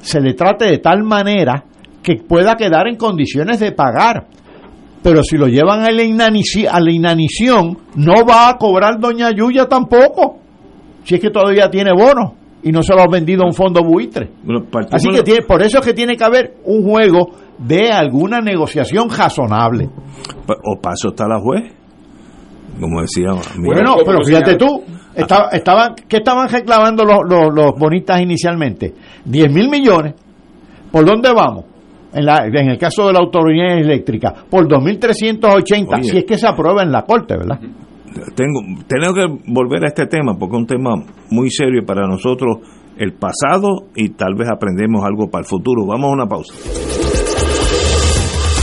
se 0.00 0.20
le 0.20 0.34
trate 0.34 0.64
de 0.64 0.78
tal 0.78 1.04
manera 1.04 1.64
que 2.02 2.16
pueda 2.16 2.56
quedar 2.56 2.88
en 2.88 2.96
condiciones 2.96 3.60
de 3.60 3.70
pagar. 3.70 4.26
Pero 5.00 5.22
si 5.22 5.36
lo 5.36 5.46
llevan 5.46 5.82
a 5.82 5.92
la, 5.92 6.02
inanición, 6.02 7.78
no 7.94 8.24
va 8.28 8.48
a 8.48 8.58
cobrar 8.58 8.98
doña 8.98 9.30
Yuya 9.30 9.66
tampoco. 9.66 10.38
Si 11.04 11.14
es 11.14 11.20
que 11.20 11.30
todavía 11.30 11.70
tiene 11.70 11.92
bonos 11.92 12.32
y 12.64 12.72
no 12.72 12.82
se 12.82 12.94
lo 12.94 13.02
ha 13.02 13.06
vendido 13.08 13.44
a 13.44 13.46
un 13.46 13.54
fondo 13.54 13.80
buitre. 13.84 14.28
Así 14.90 15.08
que 15.10 15.22
tiene, 15.22 15.42
por 15.42 15.62
eso 15.62 15.78
es 15.78 15.84
que 15.84 15.94
tiene 15.94 16.16
que 16.16 16.24
haber 16.24 16.56
un 16.64 16.82
juego 16.82 17.30
de 17.58 17.92
alguna 17.92 18.40
negociación 18.40 19.08
razonable. 19.08 19.88
O 20.48 20.80
paso 20.80 21.10
está 21.10 21.28
la 21.28 21.38
juez, 21.38 21.72
como 22.80 23.02
decía. 23.02 23.28
Bueno, 23.56 23.98
pero 24.04 24.24
fíjate 24.24 24.56
tú, 24.56 24.82
estaban, 25.14 25.94
¿Qué 26.08 26.18
estaban 26.18 26.48
reclamando 26.48 27.04
los, 27.04 27.20
los, 27.54 27.74
bonistas 27.78 28.20
inicialmente? 28.20 28.94
10 29.24 29.52
mil 29.52 29.68
millones. 29.68 30.14
¿Por 30.90 31.04
dónde 31.04 31.32
vamos? 31.32 31.64
En, 32.12 32.24
la, 32.24 32.46
en 32.46 32.70
el 32.70 32.78
caso 32.78 33.06
de 33.06 33.12
la 33.12 33.18
autoridad 33.18 33.78
eléctrica, 33.78 34.34
por 34.48 34.66
2.380, 34.66 36.02
si 36.02 36.18
es 36.18 36.24
que 36.24 36.38
se 36.38 36.46
aprueba 36.46 36.82
en 36.82 36.90
la 36.90 37.02
Corte, 37.02 37.36
¿verdad? 37.36 37.60
Tengo, 38.34 38.60
tengo 38.86 39.14
que 39.14 39.26
volver 39.52 39.84
a 39.84 39.88
este 39.88 40.06
tema 40.06 40.34
porque 40.38 40.56
es 40.56 40.60
un 40.60 40.66
tema 40.66 40.90
muy 41.30 41.50
serio 41.50 41.84
para 41.86 42.06
nosotros, 42.06 42.58
el 42.96 43.12
pasado 43.12 43.88
y 43.94 44.10
tal 44.10 44.34
vez 44.34 44.48
aprendemos 44.50 45.04
algo 45.04 45.28
para 45.30 45.42
el 45.42 45.46
futuro. 45.46 45.86
Vamos 45.86 46.10
a 46.10 46.12
una 46.14 46.26
pausa. 46.26 46.54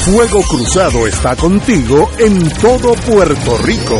Fuego 0.05 0.41
Cruzado 0.47 1.07
está 1.07 1.35
contigo 1.35 2.09
en 2.19 2.47
todo 2.61 2.93
Puerto 3.07 3.57
Rico. 3.65 3.99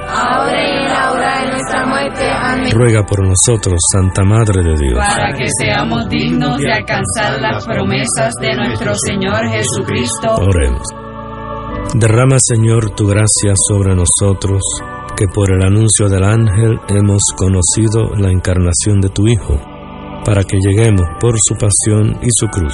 ahora 0.11 0.61
y 0.61 0.77
en 0.77 0.89
la 0.89 1.11
hora 1.11 1.41
de 1.41 1.51
nuestra 1.51 1.85
muerte. 1.85 2.29
Amén. 2.29 2.71
Ruega 2.73 3.03
por 3.03 3.27
nosotros, 3.27 3.79
Santa 3.91 4.23
Madre 4.23 4.63
de 4.63 4.77
Dios. 4.77 4.97
Para 4.97 5.33
que 5.33 5.45
seamos 5.59 6.09
dignos 6.09 6.57
de 6.57 6.71
alcanzar 6.71 7.39
las 7.39 7.65
promesas 7.65 8.33
de 8.39 8.55
nuestro 8.55 8.93
Señor 8.95 9.47
Jesucristo. 9.49 10.35
Oremos. 10.35 10.87
Derrama, 11.95 12.37
Señor, 12.39 12.91
tu 12.91 13.07
gracia 13.07 13.53
sobre 13.55 13.95
nosotros, 13.95 14.61
que 15.17 15.27
por 15.27 15.51
el 15.51 15.63
anuncio 15.63 16.07
del 16.07 16.23
ángel 16.23 16.79
hemos 16.87 17.21
conocido 17.35 18.15
la 18.17 18.29
encarnación 18.29 19.01
de 19.01 19.09
tu 19.09 19.27
Hijo, 19.27 19.59
para 20.25 20.43
que 20.43 20.57
lleguemos 20.59 21.07
por 21.19 21.35
su 21.39 21.55
pasión 21.55 22.17
y 22.21 22.29
su 22.31 22.47
cruz 22.47 22.73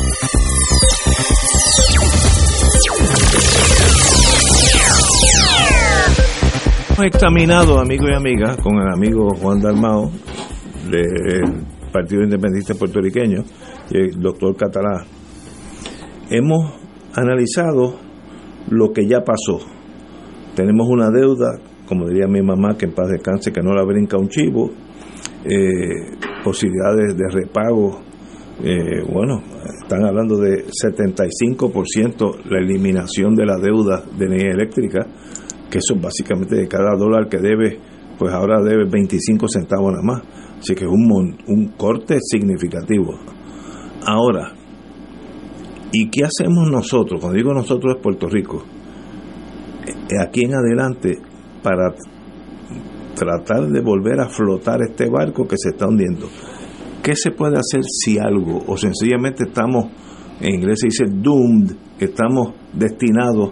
Examinado, 7.03 7.79
amigos 7.79 8.09
y 8.11 8.13
amigas, 8.13 8.57
con 8.57 8.75
el 8.75 8.87
amigo 8.93 9.33
Juan 9.33 9.59
Dalmao, 9.59 10.11
del 10.89 11.65
Partido 11.91 12.21
Independentista 12.21 12.75
Puertorriqueño, 12.75 13.43
y 13.89 13.97
el 13.97 14.21
doctor 14.21 14.55
Catalá, 14.55 15.03
hemos 16.29 16.73
analizado 17.15 17.95
lo 18.69 18.93
que 18.93 19.07
ya 19.07 19.21
pasó. 19.21 19.59
Tenemos 20.55 20.87
una 20.89 21.09
deuda, 21.09 21.59
como 21.87 22.07
diría 22.07 22.27
mi 22.27 22.41
mamá, 22.41 22.77
que 22.77 22.85
en 22.85 22.93
paz 22.93 23.09
descanse, 23.09 23.51
que 23.51 23.61
no 23.61 23.73
la 23.73 23.83
brinca 23.83 24.17
un 24.17 24.29
chivo, 24.29 24.69
eh, 25.43 26.17
posibilidades 26.43 27.17
de 27.17 27.27
repago, 27.31 27.99
eh, 28.63 29.01
bueno, 29.11 29.41
están 29.81 30.05
hablando 30.05 30.37
de 30.37 30.65
75% 30.67 32.43
la 32.45 32.59
eliminación 32.59 33.33
de 33.33 33.45
la 33.45 33.57
deuda 33.57 34.03
de 34.17 34.25
energía 34.25 34.51
eléctrica, 34.51 35.07
que 35.71 35.79
eso 35.79 35.95
básicamente 35.99 36.55
de 36.55 36.67
cada 36.67 36.95
dólar 36.95 37.29
que 37.29 37.37
debe, 37.37 37.79
pues 38.19 38.31
ahora 38.33 38.61
debe 38.61 38.85
25 38.85 39.47
centavos 39.47 39.91
nada 39.93 40.03
más. 40.03 40.21
Así 40.59 40.75
que 40.75 40.85
es 40.85 40.91
un, 40.91 41.37
un 41.47 41.67
corte 41.69 42.17
significativo. 42.21 43.17
Ahora, 44.05 44.53
¿y 45.91 46.09
qué 46.09 46.25
hacemos 46.25 46.69
nosotros? 46.69 47.19
Cuando 47.19 47.37
digo 47.37 47.53
nosotros 47.53 47.95
es 47.95 48.03
Puerto 48.03 48.27
Rico. 48.27 48.63
Eh, 49.87 50.15
Aquí 50.19 50.41
en 50.43 50.53
adelante, 50.53 51.17
para 51.63 51.95
tratar 53.15 53.67
de 53.67 53.81
volver 53.81 54.19
a 54.19 54.29
flotar 54.29 54.81
este 54.81 55.09
barco 55.09 55.47
que 55.47 55.55
se 55.57 55.69
está 55.69 55.87
hundiendo. 55.87 56.27
¿Qué 57.01 57.15
se 57.15 57.31
puede 57.31 57.57
hacer 57.57 57.81
si 57.83 58.19
algo? 58.19 58.63
O 58.67 58.77
sencillamente 58.77 59.45
estamos, 59.45 59.85
en 60.39 60.55
inglés 60.55 60.79
se 60.81 60.87
dice 60.87 61.05
doomed, 61.07 61.71
estamos 61.99 62.53
destinados 62.73 63.51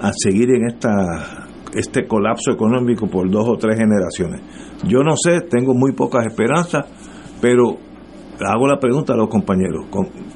a 0.00 0.12
seguir 0.14 0.50
en 0.50 0.66
esta 0.66 1.45
este 1.74 2.06
colapso 2.06 2.50
económico 2.50 3.06
por 3.06 3.30
dos 3.30 3.48
o 3.48 3.56
tres 3.56 3.78
generaciones. 3.78 4.42
Yo 4.84 5.00
no 5.00 5.16
sé, 5.16 5.40
tengo 5.48 5.74
muy 5.74 5.92
pocas 5.92 6.26
esperanzas, 6.26 6.86
pero 7.40 7.76
hago 8.40 8.66
la 8.66 8.78
pregunta 8.78 9.14
a 9.14 9.16
los 9.16 9.28
compañeros. 9.28 9.86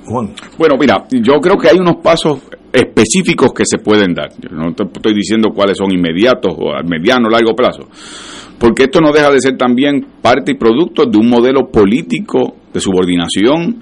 Juan. 0.06 0.32
Bueno, 0.58 0.76
mira, 0.78 1.06
yo 1.10 1.40
creo 1.40 1.56
que 1.56 1.68
hay 1.68 1.78
unos 1.78 1.96
pasos 2.02 2.40
específicos 2.72 3.52
que 3.52 3.64
se 3.66 3.78
pueden 3.78 4.14
dar. 4.14 4.30
Yo 4.38 4.56
no 4.56 4.74
te 4.74 4.84
estoy 4.84 5.14
diciendo 5.14 5.50
cuáles 5.54 5.76
son 5.76 5.92
inmediatos 5.92 6.54
o 6.56 6.72
a 6.72 6.82
mediano 6.82 7.26
o 7.26 7.30
largo 7.30 7.54
plazo. 7.54 7.88
Porque 8.58 8.84
esto 8.84 9.00
no 9.00 9.12
deja 9.12 9.30
de 9.30 9.40
ser 9.40 9.56
también 9.56 10.06
parte 10.20 10.52
y 10.52 10.54
producto 10.54 11.04
de 11.06 11.18
un 11.18 11.28
modelo 11.28 11.70
político 11.70 12.56
de 12.72 12.80
subordinación 12.80 13.80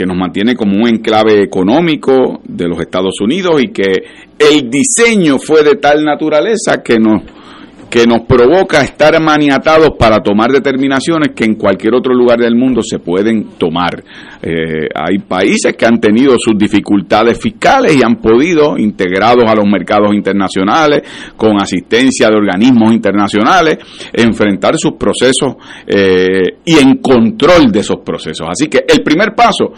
que 0.00 0.06
nos 0.06 0.16
mantiene 0.16 0.56
como 0.56 0.78
un 0.78 0.88
enclave 0.88 1.42
económico 1.42 2.40
de 2.48 2.66
los 2.66 2.80
Estados 2.80 3.20
Unidos 3.20 3.62
y 3.62 3.68
que 3.68 4.02
el 4.38 4.70
diseño 4.70 5.38
fue 5.38 5.62
de 5.62 5.74
tal 5.74 6.02
naturaleza 6.02 6.82
que 6.82 6.98
nos 6.98 7.20
que 7.90 8.06
nos 8.06 8.20
provoca 8.20 8.82
estar 8.82 9.20
maniatados 9.20 9.90
para 9.98 10.20
tomar 10.20 10.52
determinaciones 10.52 11.32
que 11.34 11.44
en 11.44 11.56
cualquier 11.56 11.94
otro 11.94 12.14
lugar 12.14 12.38
del 12.38 12.54
mundo 12.54 12.82
se 12.82 13.00
pueden 13.00 13.56
tomar. 13.58 14.02
Eh, 14.40 14.86
hay 14.94 15.18
países 15.18 15.74
que 15.76 15.86
han 15.86 16.00
tenido 16.00 16.36
sus 16.38 16.56
dificultades 16.56 17.38
fiscales 17.38 17.96
y 17.96 18.02
han 18.02 18.16
podido, 18.16 18.78
integrados 18.78 19.44
a 19.46 19.54
los 19.56 19.66
mercados 19.66 20.14
internacionales, 20.14 21.02
con 21.36 21.60
asistencia 21.60 22.28
de 22.28 22.36
organismos 22.36 22.92
internacionales, 22.92 23.78
enfrentar 24.12 24.76
sus 24.78 24.92
procesos 24.92 25.56
eh, 25.86 26.58
y 26.64 26.78
en 26.78 26.98
control 26.98 27.72
de 27.72 27.80
esos 27.80 27.98
procesos. 28.04 28.46
Así 28.48 28.68
que 28.68 28.84
el 28.88 29.02
primer 29.02 29.34
paso, 29.34 29.72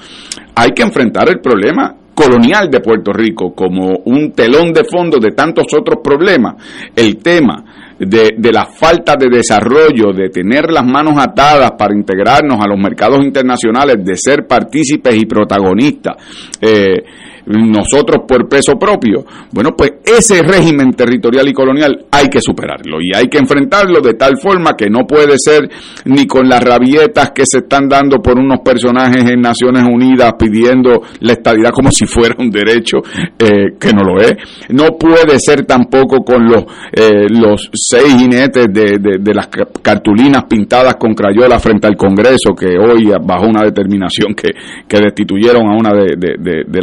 hay 0.55 0.71
que 0.71 0.83
enfrentar 0.83 1.31
el 1.31 1.41
problema 1.41 2.02
colonial 2.15 2.69
de 2.71 2.81
Puerto 2.81 3.13
Rico 3.13 3.55
como 3.55 4.03
un 4.05 4.33
telón 4.33 4.73
de 4.73 4.85
fondo 4.85 5.19
de 5.19 5.33
tantos 5.33 5.67
otros 5.77 6.01
problemas. 6.03 6.55
El 6.95 7.17
tema 7.19 7.65
de, 7.99 8.35
de 8.37 8.53
la 8.53 8.67
falta 8.67 9.17
de 9.17 9.29
desarrollo, 9.29 10.13
de 10.13 10.29
tener 10.29 10.71
las 10.71 10.85
manos 10.85 11.15
atadas 11.19 11.73
para 11.79 11.95
integrarnos 11.95 12.59
a 12.61 12.69
los 12.69 12.79
mercados 12.79 13.25
internacionales, 13.25 14.05
de 14.05 14.17
ser 14.17 14.47
partícipes 14.47 15.15
y 15.15 15.27
protagonistas. 15.27 16.17
eh, 16.61 17.03
nosotros 17.47 18.23
por 18.27 18.49
peso 18.49 18.75
propio. 18.79 19.25
Bueno, 19.53 19.71
pues 19.77 19.93
ese 20.05 20.43
régimen 20.43 20.93
territorial 20.93 21.49
y 21.49 21.53
colonial 21.53 22.05
hay 22.11 22.29
que 22.29 22.41
superarlo 22.41 23.01
y 23.01 23.11
hay 23.17 23.29
que 23.29 23.39
enfrentarlo 23.39 24.01
de 24.01 24.15
tal 24.15 24.39
forma 24.41 24.75
que 24.77 24.89
no 24.91 25.07
puede 25.07 25.35
ser 25.39 25.69
ni 26.05 26.27
con 26.27 26.49
las 26.49 26.63
rabietas 26.63 27.31
que 27.35 27.45
se 27.47 27.59
están 27.59 27.89
dando 27.89 28.19
por 28.23 28.39
unos 28.39 28.61
personajes 28.65 29.25
en 29.29 29.41
Naciones 29.41 29.85
Unidas 29.85 30.33
pidiendo 30.39 31.03
la 31.21 31.33
estabilidad 31.33 31.71
como 31.73 31.91
si 31.91 32.07
fuera 32.07 32.35
un 32.39 32.51
derecho, 32.51 32.99
eh, 33.39 33.77
que 33.79 33.93
no 33.93 34.03
lo 34.03 34.21
es. 34.21 34.35
No 34.71 34.97
puede 34.99 35.39
ser 35.39 35.65
tampoco 35.67 36.25
con 36.25 36.45
los, 36.47 36.65
eh, 36.93 37.27
los 37.29 37.71
seis 37.73 38.15
jinetes 38.17 38.67
de, 38.73 38.99
de- 38.99 39.33
las 39.35 39.47
ca- 39.49 39.67
cartulinas 39.81 40.45
pintadas 40.45 40.97
con 40.97 41.15
crayola 41.15 41.59
frente 41.59 41.87
al 41.87 41.97
Congreso 41.97 42.55
que 42.59 42.77
hoy 42.79 43.11
bajo 43.25 43.47
una 43.47 43.63
determinación 43.63 44.35
que, 44.35 44.51
que 44.87 45.01
destituyeron 45.01 45.67
a 45.69 45.75
una 45.77 45.93
de, 45.95 46.17
de- 46.19 46.37
de- 46.39 46.65
de 46.69 46.81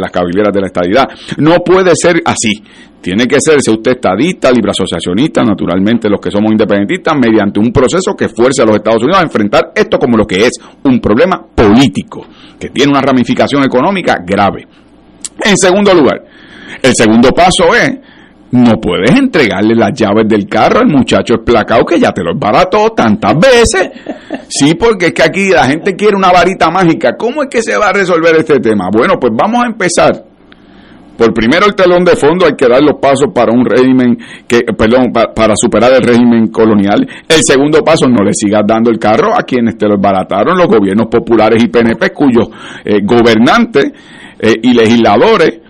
de 0.52 0.60
la 0.60 0.66
estadidad. 0.66 1.08
No 1.38 1.56
puede 1.64 1.92
ser 1.94 2.20
así. 2.24 2.62
Tiene 3.00 3.26
que 3.26 3.36
ser, 3.40 3.62
si 3.62 3.70
usted 3.70 3.92
estadista, 3.92 4.50
libre 4.50 4.72
asociacionista, 4.72 5.42
naturalmente 5.42 6.10
los 6.10 6.20
que 6.20 6.30
somos 6.30 6.52
independentistas, 6.52 7.14
mediante 7.16 7.58
un 7.58 7.72
proceso 7.72 8.14
que 8.14 8.28
fuerce 8.28 8.62
a 8.62 8.66
los 8.66 8.76
Estados 8.76 9.02
Unidos 9.02 9.20
a 9.20 9.22
enfrentar 9.22 9.72
esto 9.74 9.98
como 9.98 10.18
lo 10.18 10.26
que 10.26 10.44
es 10.44 10.52
un 10.84 11.00
problema 11.00 11.42
político, 11.54 12.26
que 12.58 12.68
tiene 12.68 12.92
una 12.92 13.00
ramificación 13.00 13.64
económica 13.64 14.18
grave. 14.24 14.66
En 15.42 15.56
segundo 15.56 15.94
lugar, 15.94 16.22
el 16.82 16.92
segundo 16.94 17.30
paso 17.30 17.74
es, 17.74 17.98
no 18.52 18.72
puedes 18.80 19.12
entregarle 19.12 19.74
las 19.74 19.92
llaves 19.94 20.28
del 20.28 20.46
carro 20.46 20.80
al 20.80 20.88
muchacho 20.88 21.34
esplacado 21.34 21.84
que 21.86 21.98
ya 21.98 22.12
te 22.12 22.22
lo 22.22 22.32
embarató 22.32 22.90
tantas 22.90 23.34
veces. 23.38 23.90
Sí, 24.48 24.74
porque 24.74 25.06
es 25.06 25.12
que 25.12 25.22
aquí 25.22 25.48
la 25.50 25.66
gente 25.66 25.94
quiere 25.94 26.16
una 26.16 26.32
varita 26.32 26.68
mágica. 26.70 27.16
¿Cómo 27.16 27.44
es 27.44 27.48
que 27.48 27.62
se 27.62 27.78
va 27.78 27.88
a 27.88 27.92
resolver 27.92 28.34
este 28.36 28.58
tema? 28.58 28.88
Bueno, 28.92 29.14
pues 29.20 29.32
vamos 29.34 29.64
a 29.64 29.68
empezar. 29.68 30.29
Por 31.20 31.34
primero 31.34 31.66
el 31.66 31.74
telón 31.74 32.02
de 32.02 32.16
fondo 32.16 32.46
hay 32.46 32.54
que 32.56 32.66
dar 32.66 32.80
los 32.82 32.98
pasos 32.98 33.26
para 33.34 33.52
un 33.52 33.62
régimen 33.66 34.16
que, 34.48 34.60
perdón, 34.72 35.12
pa- 35.12 35.34
para 35.34 35.52
superar 35.54 35.92
el 35.92 36.02
régimen 36.02 36.46
colonial. 36.48 37.06
El 37.28 37.42
segundo 37.44 37.84
paso, 37.84 38.08
no 38.08 38.24
le 38.24 38.32
sigas 38.32 38.62
dando 38.66 38.90
el 38.90 38.98
carro 38.98 39.34
a 39.38 39.42
quienes 39.42 39.76
te 39.76 39.86
lo 39.86 39.96
embarataron, 39.96 40.56
los 40.56 40.66
gobiernos 40.66 41.08
populares 41.10 41.62
y 41.62 41.68
PNP, 41.68 42.10
cuyos 42.14 42.48
eh, 42.86 43.00
gobernantes 43.04 43.92
eh, 44.40 44.54
y 44.62 44.72
legisladores 44.72 45.60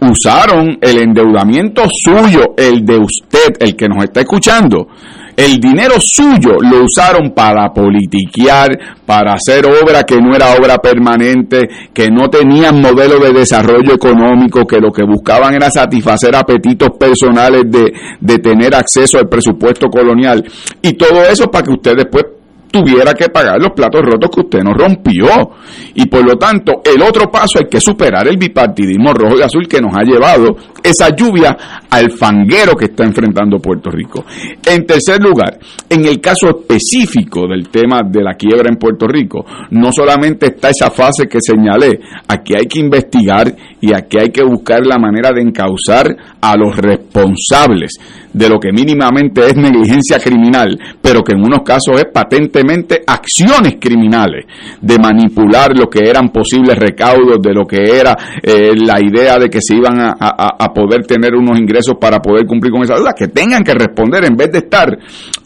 usaron 0.00 0.78
el 0.80 0.98
endeudamiento 0.98 1.82
suyo, 1.90 2.54
el 2.56 2.84
de 2.84 2.96
usted, 2.98 3.54
el 3.60 3.76
que 3.76 3.88
nos 3.88 4.02
está 4.04 4.20
escuchando, 4.20 4.88
el 5.36 5.58
dinero 5.58 5.94
suyo 6.00 6.56
lo 6.60 6.84
usaron 6.84 7.32
para 7.32 7.72
politiquear, 7.72 8.70
para 9.04 9.34
hacer 9.34 9.66
obra 9.66 10.02
que 10.04 10.16
no 10.16 10.34
era 10.34 10.54
obra 10.54 10.78
permanente, 10.78 11.68
que 11.92 12.10
no 12.10 12.28
tenían 12.28 12.80
modelo 12.80 13.18
de 13.18 13.32
desarrollo 13.32 13.94
económico, 13.94 14.66
que 14.66 14.80
lo 14.80 14.90
que 14.90 15.04
buscaban 15.04 15.54
era 15.54 15.70
satisfacer 15.70 16.34
apetitos 16.34 16.90
personales 16.98 17.64
de, 17.68 17.92
de 18.18 18.38
tener 18.38 18.74
acceso 18.74 19.18
al 19.18 19.28
presupuesto 19.28 19.88
colonial. 19.88 20.42
Y 20.80 20.94
todo 20.94 21.22
eso 21.22 21.50
para 21.50 21.64
que 21.64 21.72
usted 21.72 21.96
después 21.96 22.24
tuviera 22.70 23.14
que 23.14 23.28
pagar 23.28 23.60
los 23.60 23.70
platos 23.70 24.02
rotos 24.02 24.30
que 24.30 24.40
usted 24.40 24.60
nos 24.60 24.74
rompió. 24.76 25.50
Y 25.94 26.06
por 26.06 26.24
lo 26.26 26.36
tanto, 26.36 26.82
el 26.84 27.02
otro 27.02 27.30
paso 27.30 27.58
hay 27.58 27.66
que 27.66 27.80
superar 27.80 28.28
el 28.28 28.36
bipartidismo 28.36 29.12
rojo 29.12 29.38
y 29.38 29.42
azul 29.42 29.66
que 29.68 29.80
nos 29.80 29.94
ha 29.96 30.02
llevado 30.02 30.56
esa 30.90 31.14
lluvia 31.14 31.56
al 31.90 32.10
fanguero 32.10 32.74
que 32.74 32.86
está 32.86 33.04
enfrentando 33.04 33.58
Puerto 33.58 33.90
Rico. 33.90 34.24
En 34.64 34.86
tercer 34.86 35.20
lugar, 35.22 35.58
en 35.88 36.04
el 36.04 36.20
caso 36.20 36.48
específico 36.48 37.46
del 37.46 37.68
tema 37.68 38.00
de 38.04 38.22
la 38.22 38.34
quiebra 38.34 38.68
en 38.68 38.76
Puerto 38.76 39.06
Rico, 39.06 39.44
no 39.70 39.90
solamente 39.92 40.46
está 40.46 40.70
esa 40.70 40.90
fase 40.90 41.26
que 41.26 41.38
señalé, 41.40 42.00
aquí 42.28 42.54
hay 42.54 42.66
que 42.66 42.80
investigar 42.80 43.54
y 43.80 43.92
aquí 43.94 44.18
hay 44.18 44.30
que 44.30 44.42
buscar 44.42 44.86
la 44.86 44.98
manera 44.98 45.30
de 45.32 45.42
encauzar 45.42 46.16
a 46.40 46.56
los 46.56 46.76
responsables 46.76 47.98
de 48.36 48.50
lo 48.50 48.60
que 48.60 48.70
mínimamente 48.70 49.46
es 49.46 49.56
negligencia 49.56 50.18
criminal, 50.18 50.78
pero 51.00 51.22
que 51.22 51.32
en 51.32 51.40
unos 51.40 51.60
casos 51.60 51.96
es 51.96 52.04
patentemente 52.12 53.02
acciones 53.06 53.76
criminales, 53.80 54.44
de 54.80 54.98
manipular 54.98 55.70
lo 55.74 55.88
que 55.88 56.06
eran 56.06 56.28
posibles 56.28 56.76
recaudos, 56.78 57.40
de 57.40 57.54
lo 57.54 57.64
que 57.64 57.98
era 57.98 58.14
eh, 58.42 58.72
la 58.76 59.00
idea 59.00 59.38
de 59.38 59.48
que 59.48 59.60
se 59.62 59.76
iban 59.76 59.98
a, 59.98 60.72
poder 60.76 61.06
tener 61.06 61.34
unos 61.34 61.58
ingresos 61.58 61.94
para 61.98 62.20
poder 62.20 62.44
cumplir 62.44 62.70
con 62.70 62.82
esa 62.82 62.96
deuda, 62.96 63.14
que 63.14 63.28
tengan 63.28 63.64
que 63.64 63.72
responder 63.72 64.26
en 64.26 64.36
vez 64.36 64.52
de 64.52 64.58
estar, 64.58 64.94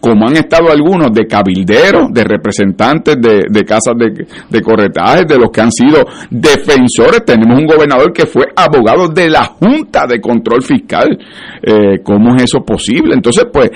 como 0.01 0.27
han 0.27 0.37
estado 0.37 0.73
algunos, 0.73 1.13
de 1.13 1.25
cabilderos, 1.29 2.13
de 2.13 2.25
representantes 2.25 3.15
de, 3.21 3.65
casas 3.65 3.95
de, 3.97 4.27
de 4.49 4.61
corretaje, 4.61 5.25
de 5.27 5.39
los 5.39 5.51
que 5.53 5.61
han 5.61 5.71
sido 5.71 6.05
defensores. 6.31 7.25
Tenemos 7.25 7.61
un 7.61 7.67
gobernador 7.67 8.13
que 8.13 8.27
fue 8.27 8.47
abogado 8.57 9.07
de 9.07 9.31
la 9.31 9.45
Junta 9.45 10.05
de 10.09 10.21
Control 10.21 10.63
Fiscal. 10.63 11.17
Eh, 11.63 12.01
¿Cómo 12.03 12.35
es 12.35 12.43
eso 12.45 12.65
posible? 12.65 13.15
Entonces, 13.15 13.45
pues, 13.53 13.71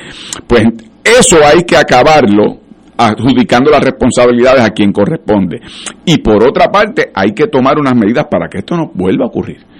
pues 0.48 0.64
eso 1.04 1.36
hay 1.44 1.62
que 1.62 1.76
acabarlo 1.76 2.58
adjudicando 2.96 3.70
las 3.70 3.84
responsabilidades 3.84 4.62
a 4.62 4.70
quien 4.70 4.90
corresponde. 4.90 5.60
Y 6.04 6.18
por 6.18 6.42
otra 6.42 6.66
parte, 6.72 7.12
hay 7.14 7.30
que 7.30 7.46
tomar 7.46 7.78
unas 7.78 7.94
medidas 7.94 8.26
para 8.28 8.48
que 8.48 8.58
esto 8.58 8.76
no 8.76 8.90
vuelva 8.92 9.26
a 9.26 9.28
ocurrir 9.28 9.73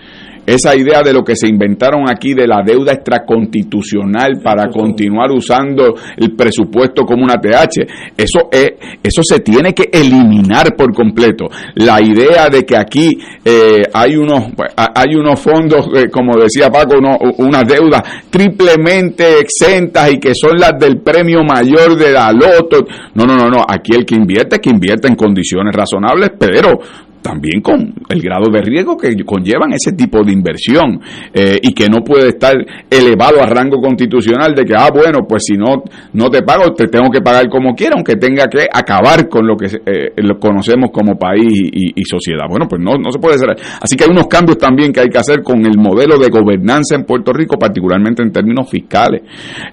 esa 0.47 0.77
idea 0.77 1.03
de 1.03 1.13
lo 1.13 1.23
que 1.23 1.37
se 1.37 1.49
inventaron 1.49 2.09
aquí 2.09 2.35
de 2.35 2.47
la 2.47 2.63
deuda 2.65 2.93
extraconstitucional 2.93 4.41
para 4.43 4.69
continuar 4.69 5.31
usando 5.31 5.95
el 6.17 6.35
presupuesto 6.35 7.05
como 7.05 7.25
una 7.25 7.37
TH, 7.37 8.13
eso 8.17 8.49
es, 8.51 8.73
eso 9.03 9.23
se 9.23 9.41
tiene 9.41 9.73
que 9.73 9.89
eliminar 9.93 10.75
por 10.77 10.93
completo. 10.95 11.47
La 11.75 12.01
idea 12.01 12.49
de 12.49 12.65
que 12.65 12.77
aquí 12.77 13.11
eh, 13.45 13.83
hay 13.93 14.17
unos 14.17 14.53
pues, 14.55 14.71
hay 14.77 15.15
unos 15.15 15.41
fondos, 15.41 15.89
eh, 15.95 16.09
como 16.11 16.37
decía 16.37 16.71
Paco, 16.71 16.97
unas 17.39 17.65
deudas 17.67 18.03
triplemente 18.31 19.39
exentas 19.41 20.13
y 20.13 20.19
que 20.19 20.35
son 20.35 20.59
las 20.59 20.79
del 20.79 20.99
premio 20.99 21.43
mayor 21.43 21.97
de 21.97 22.13
la 22.13 22.33
loto. 22.33 22.85
No, 23.15 23.25
no, 23.25 23.37
no, 23.37 23.49
no. 23.49 23.65
Aquí 23.67 23.95
el 23.95 24.05
que 24.05 24.15
invierte, 24.15 24.61
que 24.61 24.71
invierte 24.71 25.09
en 25.09 25.17
condiciones 25.17 25.75
razonables, 25.75 26.33
pero 26.39 26.79
también 27.25 27.63
con 27.63 27.95
el 28.11 28.21
grado 28.21 28.51
de 28.53 28.61
riesgo 28.61 28.99
que 28.99 29.17
conllevan 29.25 29.73
ese 29.73 29.93
tipo 29.93 30.23
de 30.23 30.31
inversión 30.31 31.01
eh, 31.33 31.59
y 31.63 31.73
que 31.73 31.89
no 31.89 32.05
puede 32.05 32.29
estar 32.29 32.55
elevado 32.91 33.43
a 33.43 33.47
rango 33.47 33.81
constitucional 33.81 34.55
de 34.55 34.65
que, 34.67 34.75
ah, 34.77 34.91
bueno, 34.95 35.21
pues 35.27 35.45
si 35.47 35.57
no, 35.57 35.83
no 36.13 36.29
te 36.29 36.43
pago, 36.43 36.75
te 36.75 36.87
tengo 36.89 37.11
que 37.11 37.23
pagar 37.23 37.49
como 37.49 37.75
quiera, 37.75 37.95
aunque 37.97 38.17
tenga 38.17 38.47
que 38.47 38.67
acabar 38.71 39.27
con 39.27 39.47
lo 39.47 39.57
que 39.57 39.67
eh, 39.67 40.13
lo 40.17 40.39
conocemos 40.39 40.91
como 40.93 41.19
país 41.19 41.51
y, 41.73 42.05
sociedad. 42.05 42.45
Bueno, 42.51 42.67
pues 42.69 42.83
no, 42.83 42.99
no 42.99 43.11
se 43.11 43.19
puede 43.19 43.37
hacer. 43.37 43.49
Así 43.81 43.97
que 43.97 44.05
hay 44.05 44.11
unos 44.11 44.27
cambios 44.27 44.59
también 44.59 44.93
que 44.93 45.01
hay 45.01 45.09
que 45.09 45.17
hacer 45.17 45.43
con 45.43 45.65
el 45.65 45.79
modelo 45.79 46.19
de 46.19 46.29
gobernanza 46.29 46.95
en 46.95 47.05
Puerto 47.05 47.33
Rico, 47.33 47.57
particularmente 47.57 48.23
en 48.23 48.31
términos 48.31 48.69
fiscales. 48.69 49.23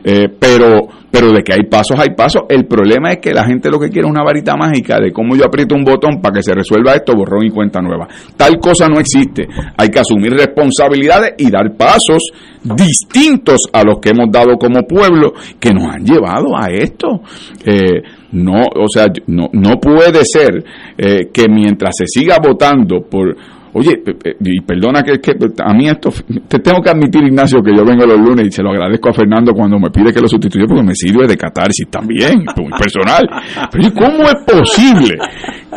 Eh, 0.02 0.30
pero 0.40 0.88
pero 1.12 1.32
de 1.34 1.44
que 1.44 1.54
hay 1.54 1.64
pasos, 1.70 2.00
hay 2.00 2.16
pasos. 2.16 2.44
El 2.50 2.66
problema 2.66 3.12
es 3.12 3.20
que 3.20 3.34
la 3.34 3.44
gente 3.44 3.70
lo 3.70 3.78
que 3.78 3.90
quiere 3.90 4.08
es 4.08 4.12
una 4.12 4.24
varita 4.24 4.56
mágica 4.56 4.98
de 5.00 5.12
cómo 5.12 5.36
yo 5.36 5.46
aprieto 5.46 5.76
un 5.76 5.84
botón 5.84 6.22
para 6.22 6.36
que 6.36 6.42
se 6.42 6.56
resuelva 6.56 6.94
esto, 6.94 7.14
borrón 7.14 7.46
y 7.46 7.50
cuenta 7.50 7.82
nueva. 7.82 8.08
Tal 8.38 8.58
cosa 8.60 8.88
no 8.88 9.00
existe. 9.00 9.48
Hay 9.78 9.90
que 9.90 10.00
asumir 10.00 10.32
responsabilidades 10.32 11.34
y 11.38 11.52
dar 11.52 11.76
pasos 11.76 12.32
distintos 12.64 13.64
a 13.74 13.84
los 13.84 14.00
que 14.00 14.10
hemos 14.10 14.32
dado 14.32 14.58
como 14.58 14.84
pueblo 14.88 15.34
que 15.60 15.74
nos 15.74 15.94
han 15.94 16.06
llevado 16.06 16.56
a 16.58 16.68
esto. 16.72 17.22
Eh, 17.66 18.02
no, 18.32 18.62
o 18.62 18.88
sea, 18.88 19.08
no, 19.28 19.50
no 19.52 19.80
puede 19.82 20.24
ser 20.24 20.64
eh, 20.98 21.30
que 21.34 21.48
mientras 21.50 21.96
se 21.98 22.06
siga 22.08 22.38
votando 22.42 23.02
por 23.02 23.36
Oye, 23.74 24.04
y 24.42 24.62
perdona 24.62 25.02
que, 25.02 25.20
que, 25.20 25.34
a 25.64 25.74
mí 25.74 25.88
esto, 25.88 26.12
te 26.48 26.60
tengo 26.60 26.82
que 26.82 26.90
admitir, 26.90 27.24
Ignacio, 27.24 27.62
que 27.64 27.72
yo 27.76 27.86
vengo 27.86 28.06
los 28.06 28.20
lunes 28.20 28.48
y 28.48 28.52
se 28.52 28.62
lo 28.62 28.72
agradezco 28.72 29.10
a 29.10 29.14
Fernando 29.14 29.54
cuando 29.54 29.80
me 29.80 29.90
pide 29.90 30.12
que 30.12 30.20
lo 30.20 30.28
sustituya 30.28 30.66
porque 30.68 30.84
me 30.84 30.96
sirve 30.96 31.26
de 31.26 31.38
catarsis 31.38 31.88
también, 31.90 32.44
muy 32.58 32.72
personal. 32.78 33.24
Pero 33.72 33.94
¿cómo 33.94 34.24
es 34.24 34.36
posible 34.46 35.18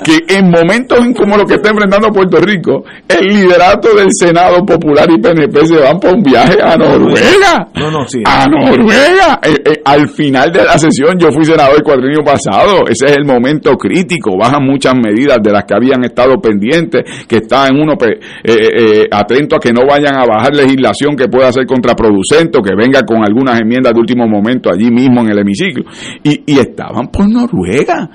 que 0.02 0.34
en 0.36 0.50
momentos 0.50 0.98
como 1.16 1.36
lo 1.36 1.44
que 1.44 1.54
está 1.54 1.70
enfrentando 1.70 2.08
Puerto 2.08 2.38
Rico, 2.38 2.84
el 3.08 3.26
liderato 3.26 3.94
del 3.94 4.08
Senado 4.10 4.64
Popular 4.66 5.08
y 5.10 5.20
PNP 5.20 5.66
se 5.66 5.76
van 5.76 6.00
por 6.00 6.14
un 6.14 6.22
viaje 6.22 6.58
a 6.60 6.76
Noruega? 6.76 7.68
No, 7.76 7.90
no, 7.92 8.08
sí. 8.08 8.22
A 8.26 8.46
Noruega. 8.48 9.38
Eh, 9.42 9.62
eh, 9.64 9.82
al 9.84 10.08
final 10.08 10.50
de 10.50 10.64
la 10.64 10.78
sesión 10.78 11.16
yo 11.18 11.30
fui 11.30 11.44
senador 11.44 11.76
el 11.76 11.82
cuadrinio 11.82 12.24
pasado. 12.24 12.84
Ese 12.88 13.06
es 13.06 13.16
el 13.16 13.24
momento 13.24 13.76
crítico. 13.76 14.36
Bajan 14.36 14.64
muchas 14.64 14.94
medidas 14.94 15.38
de 15.42 15.52
las 15.52 15.64
que 15.64 15.74
habían 15.74 16.04
estado 16.04 16.40
pendientes, 16.40 17.04
que 17.28 17.36
estaban 17.36 17.83
uno 17.84 17.96
pues, 17.96 18.12
eh, 18.42 18.70
eh, 18.76 19.08
atento 19.10 19.56
a 19.56 19.60
que 19.60 19.72
no 19.72 19.82
vayan 19.86 20.16
a 20.16 20.26
bajar 20.26 20.54
legislación 20.54 21.16
que 21.16 21.28
pueda 21.28 21.52
ser 21.52 21.66
contraproducente 21.66 22.58
o 22.58 22.62
que 22.62 22.74
venga 22.76 23.02
con 23.02 23.24
algunas 23.24 23.60
enmiendas 23.60 23.92
de 23.92 24.00
último 24.00 24.26
momento 24.26 24.70
allí 24.70 24.90
mismo 24.90 25.20
en 25.22 25.30
el 25.30 25.38
hemiciclo. 25.38 25.84
Y, 26.22 26.42
y 26.46 26.58
estaban 26.58 27.08
por 27.08 27.28
Noruega. 27.28 28.08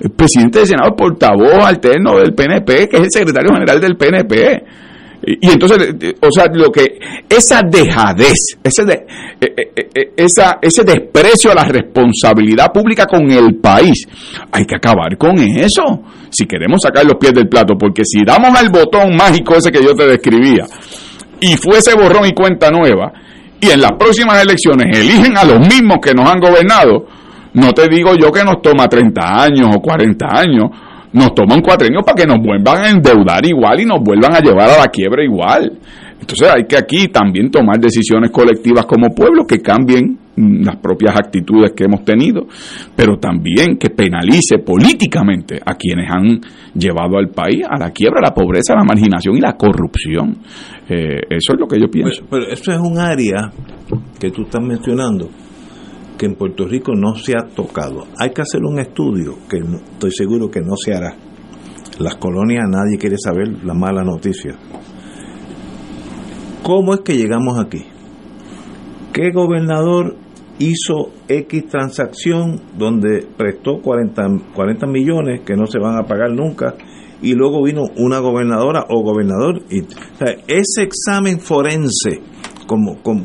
El 0.00 0.10
presidente 0.10 0.58
del 0.58 0.68
Senado, 0.68 0.96
portavoz 0.96 1.64
alterno 1.64 2.16
del 2.16 2.34
PNP, 2.34 2.88
que 2.88 2.96
es 2.96 3.02
el 3.02 3.10
secretario 3.10 3.52
general 3.52 3.80
del 3.80 3.96
PNP. 3.96 4.64
Y, 5.24 5.50
entonces, 5.50 5.94
o 6.20 6.28
sea, 6.32 6.46
lo 6.52 6.70
que 6.70 6.98
esa 7.28 7.62
dejadez, 7.62 8.56
ese, 8.62 8.84
de, 8.84 8.94
eh, 9.40 9.54
eh, 9.56 9.88
eh, 9.94 10.12
esa, 10.16 10.58
ese 10.60 10.82
desprecio 10.82 11.52
a 11.52 11.54
la 11.54 11.64
responsabilidad 11.64 12.72
pública 12.72 13.06
con 13.06 13.30
el 13.30 13.56
país, 13.56 14.06
hay 14.50 14.64
que 14.64 14.76
acabar 14.76 15.16
con 15.16 15.38
eso. 15.38 16.02
Si 16.30 16.46
queremos 16.46 16.80
sacar 16.82 17.04
los 17.04 17.16
pies 17.16 17.34
del 17.34 17.48
plato, 17.48 17.74
porque 17.78 18.02
si 18.04 18.24
damos 18.24 18.58
al 18.58 18.68
botón 18.70 19.14
mágico 19.16 19.54
ese 19.54 19.70
que 19.70 19.82
yo 19.82 19.94
te 19.94 20.06
describía 20.06 20.66
y 21.40 21.56
fuese 21.56 21.94
borrón 21.94 22.26
y 22.26 22.32
cuenta 22.32 22.70
nueva, 22.70 23.12
y 23.60 23.70
en 23.70 23.80
las 23.80 23.92
próximas 23.92 24.42
elecciones 24.42 24.98
eligen 24.98 25.36
a 25.36 25.44
los 25.44 25.60
mismos 25.60 25.98
que 26.02 26.14
nos 26.14 26.28
han 26.28 26.40
gobernado, 26.40 27.06
no 27.54 27.72
te 27.72 27.88
digo 27.88 28.14
yo 28.16 28.32
que 28.32 28.42
nos 28.42 28.60
toma 28.60 28.88
30 28.88 29.20
años 29.22 29.68
o 29.76 29.80
40 29.80 30.26
años, 30.26 30.70
nos 31.12 31.34
toman 31.34 31.60
cuatro 31.60 31.86
años 31.86 32.02
para 32.04 32.16
que 32.16 32.26
nos 32.26 32.38
vuelvan 32.38 32.84
a 32.84 32.90
endeudar 32.90 33.44
igual 33.44 33.80
y 33.80 33.84
nos 33.84 34.00
vuelvan 34.00 34.34
a 34.34 34.40
llevar 34.40 34.70
a 34.70 34.78
la 34.78 34.88
quiebra 34.88 35.22
igual. 35.24 35.78
Entonces 36.20 36.48
hay 36.54 36.64
que 36.64 36.76
aquí 36.76 37.08
también 37.08 37.50
tomar 37.50 37.78
decisiones 37.78 38.30
colectivas 38.30 38.86
como 38.86 39.12
pueblo 39.12 39.44
que 39.44 39.60
cambien 39.60 40.16
mm, 40.36 40.64
las 40.64 40.76
propias 40.76 41.16
actitudes 41.16 41.72
que 41.72 41.84
hemos 41.84 42.04
tenido, 42.04 42.46
pero 42.94 43.18
también 43.18 43.76
que 43.76 43.90
penalice 43.90 44.58
políticamente 44.58 45.58
a 45.64 45.74
quienes 45.74 46.08
han 46.08 46.40
llevado 46.74 47.18
al 47.18 47.28
país 47.28 47.62
a 47.68 47.76
la 47.76 47.90
quiebra, 47.90 48.20
a 48.20 48.28
la 48.28 48.34
pobreza, 48.34 48.74
a 48.74 48.76
la 48.76 48.84
marginación 48.84 49.36
y 49.36 49.40
la 49.40 49.54
corrupción. 49.54 50.38
Eh, 50.88 51.22
eso 51.28 51.54
es 51.54 51.60
lo 51.60 51.66
que 51.66 51.80
yo 51.80 51.88
pienso. 51.90 52.22
Pero, 52.30 52.44
pero 52.44 52.52
eso 52.52 52.72
es 52.72 52.78
un 52.78 52.98
área 52.98 53.50
que 54.20 54.30
tú 54.30 54.42
estás 54.42 54.62
mencionando 54.62 55.28
que 56.22 56.26
en 56.26 56.36
Puerto 56.36 56.68
Rico 56.68 56.92
no 56.94 57.16
se 57.16 57.36
ha 57.36 57.48
tocado. 57.48 58.04
Hay 58.16 58.30
que 58.30 58.42
hacer 58.42 58.62
un 58.62 58.78
estudio 58.78 59.38
que 59.50 59.56
estoy 59.58 60.12
seguro 60.12 60.48
que 60.48 60.60
no 60.60 60.76
se 60.76 60.94
hará. 60.94 61.16
Las 61.98 62.14
colonias 62.14 62.62
nadie 62.70 62.96
quiere 62.96 63.16
saber 63.18 63.64
la 63.64 63.74
mala 63.74 64.04
noticia. 64.04 64.56
¿Cómo 66.62 66.94
es 66.94 67.00
que 67.00 67.16
llegamos 67.16 67.58
aquí? 67.58 67.86
¿Qué 69.12 69.32
gobernador 69.32 70.14
hizo 70.60 71.10
X 71.26 71.66
transacción 71.66 72.60
donde 72.78 73.26
prestó 73.36 73.80
40, 73.82 74.22
40 74.54 74.86
millones 74.86 75.40
que 75.44 75.56
no 75.56 75.66
se 75.66 75.80
van 75.80 75.96
a 75.96 76.06
pagar 76.06 76.30
nunca 76.30 76.76
y 77.20 77.34
luego 77.34 77.64
vino 77.64 77.82
una 77.96 78.20
gobernadora 78.20 78.84
o 78.88 79.02
gobernador? 79.02 79.64
Y, 79.68 79.80
ese 80.46 80.82
examen 80.84 81.40
forense, 81.40 82.20
como, 82.68 83.02
como, 83.02 83.24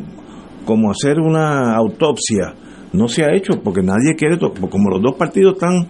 como 0.65 0.89
hacer 0.89 1.19
una 1.19 1.75
autopsia, 1.75 2.55
no 2.93 3.07
se 3.07 3.23
ha 3.23 3.35
hecho 3.35 3.61
porque 3.63 3.81
nadie 3.81 4.15
quiere, 4.15 4.37
como 4.39 4.89
los 4.89 5.01
dos 5.01 5.15
partidos 5.15 5.53
están 5.53 5.87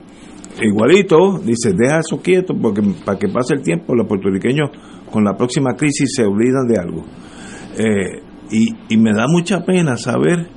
igualitos, 0.61 1.45
dice, 1.45 1.73
deja 1.77 1.99
eso 1.99 2.21
quieto 2.21 2.55
porque 2.59 2.81
para 3.05 3.17
que 3.17 3.27
pase 3.27 3.53
el 3.55 3.61
tiempo 3.61 3.95
los 3.95 4.07
puertorriqueños 4.07 4.69
con 5.11 5.23
la 5.23 5.35
próxima 5.35 5.75
crisis 5.75 6.13
se 6.15 6.23
olvidan 6.23 6.67
de 6.67 6.79
algo. 6.79 7.05
Eh, 7.77 8.21
y, 8.51 8.67
y 8.89 8.97
me 8.97 9.13
da 9.13 9.25
mucha 9.27 9.63
pena 9.63 9.97
saber 9.97 10.47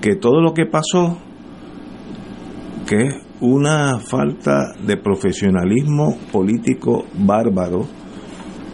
que 0.00 0.16
todo 0.16 0.40
lo 0.40 0.52
que 0.52 0.66
pasó, 0.66 1.18
que 2.86 3.02
es 3.02 3.14
una 3.40 3.98
falta 3.98 4.74
de 4.86 4.96
profesionalismo 4.96 6.16
político 6.32 7.04
bárbaro, 7.18 7.86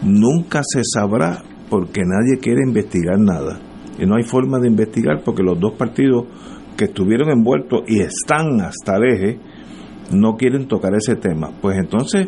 nunca 0.03 0.61
se 0.63 0.81
sabrá 0.83 1.43
porque 1.69 2.01
nadie 2.01 2.39
quiere 2.41 2.61
investigar 2.65 3.19
nada. 3.19 3.59
Y 3.99 4.05
no 4.05 4.15
hay 4.15 4.23
forma 4.23 4.59
de 4.59 4.67
investigar 4.67 5.21
porque 5.23 5.43
los 5.43 5.59
dos 5.59 5.73
partidos 5.73 6.25
que 6.81 6.85
estuvieron 6.85 7.29
envueltos 7.29 7.83
y 7.85 7.99
están 7.99 8.59
hasta 8.59 8.97
el 8.97 9.03
eje, 9.03 9.39
no 10.11 10.35
quieren 10.35 10.67
tocar 10.67 10.95
ese 10.95 11.15
tema. 11.15 11.51
Pues 11.61 11.77
entonces 11.77 12.27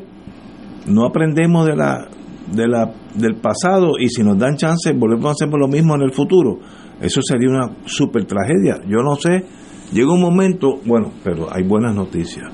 no 0.86 1.08
aprendemos 1.08 1.66
de 1.66 1.76
la, 1.76 2.08
de 2.54 2.68
la, 2.68 2.94
del 3.16 3.38
pasado 3.38 3.94
y 4.00 4.10
si 4.10 4.22
nos 4.22 4.38
dan 4.38 4.56
chance 4.56 4.94
volvemos 4.94 5.26
a 5.26 5.32
hacer 5.32 5.50
lo 5.50 5.68
mismo 5.68 5.96
en 5.96 6.04
el 6.04 6.12
futuro. 6.12 6.60
Eso 7.02 7.20
sería 7.24 7.50
una 7.50 7.78
super 7.86 8.26
tragedia. 8.26 8.80
Yo 8.88 9.02
no 9.02 9.16
sé, 9.16 9.44
llega 9.92 10.14
un 10.14 10.22
momento, 10.22 10.80
bueno, 10.86 11.12
pero 11.24 11.48
hay 11.52 11.64
buenas 11.64 11.96
noticias. 11.96 12.52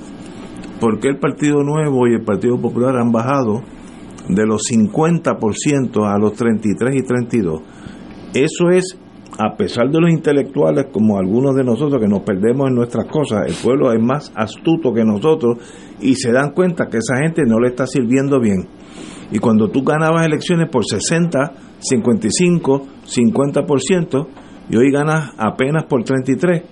porque 0.79 1.09
el 1.09 1.19
Partido 1.19 1.63
Nuevo 1.63 2.07
y 2.07 2.13
el 2.13 2.23
Partido 2.23 2.57
Popular 2.61 2.95
han 2.95 3.11
bajado 3.11 3.61
de 4.29 4.45
los 4.45 4.61
50% 4.71 6.07
a 6.07 6.17
los 6.17 6.31
33 6.31 6.95
y 6.95 7.01
32? 7.01 7.61
Eso 8.33 8.69
es 8.69 8.97
a 9.37 9.55
pesar 9.55 9.89
de 9.89 9.99
los 10.01 10.11
intelectuales 10.11 10.87
como 10.91 11.17
algunos 11.17 11.55
de 11.55 11.63
nosotros 11.63 12.01
que 12.01 12.07
nos 12.07 12.21
perdemos 12.21 12.69
en 12.69 12.75
nuestras 12.75 13.05
cosas, 13.05 13.47
el 13.47 13.55
pueblo 13.55 13.93
es 13.93 14.01
más 14.01 14.31
astuto 14.35 14.93
que 14.93 15.03
nosotros 15.03 15.57
y 16.01 16.15
se 16.15 16.31
dan 16.31 16.51
cuenta 16.51 16.87
que 16.87 16.97
esa 16.97 17.17
gente 17.21 17.43
no 17.45 17.59
le 17.59 17.69
está 17.69 17.85
sirviendo 17.85 18.39
bien. 18.39 18.67
Y 19.31 19.39
cuando 19.39 19.69
tú 19.69 19.83
ganabas 19.83 20.25
elecciones 20.25 20.69
por 20.69 20.83
60, 20.85 21.53
55, 21.79 22.87
50% 23.05 24.27
y 24.69 24.77
hoy 24.77 24.91
ganas 24.91 25.31
apenas 25.37 25.85
por 25.85 26.03
33, 26.03 26.63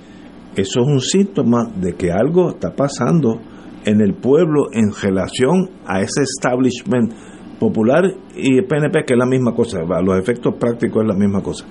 eso 0.56 0.82
es 0.82 0.88
un 0.88 1.00
síntoma 1.00 1.72
de 1.76 1.94
que 1.94 2.12
algo 2.12 2.50
está 2.50 2.76
pasando 2.76 3.40
en 3.86 4.02
el 4.02 4.16
pueblo 4.16 4.68
en 4.74 4.92
relación 4.92 5.70
a 5.86 6.02
ese 6.02 6.24
establishment 6.24 7.14
popular 7.60 8.04
y 8.36 8.62
PNP 8.62 9.06
que 9.06 9.14
es 9.14 9.20
la 9.20 9.26
misma 9.26 9.54
cosa, 9.54 9.80
a 9.82 10.02
los 10.02 10.20
efectos 10.20 10.56
prácticos 10.60 11.04
es 11.04 11.08
la 11.08 11.16
misma 11.16 11.42
cosa. 11.42 11.66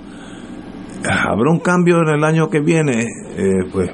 ¿Habrá 1.08 1.50
un 1.50 1.60
cambio 1.60 1.98
en 2.02 2.14
el 2.14 2.24
año 2.24 2.48
que 2.48 2.60
viene? 2.60 3.04
Eh, 3.36 3.68
pues 3.72 3.90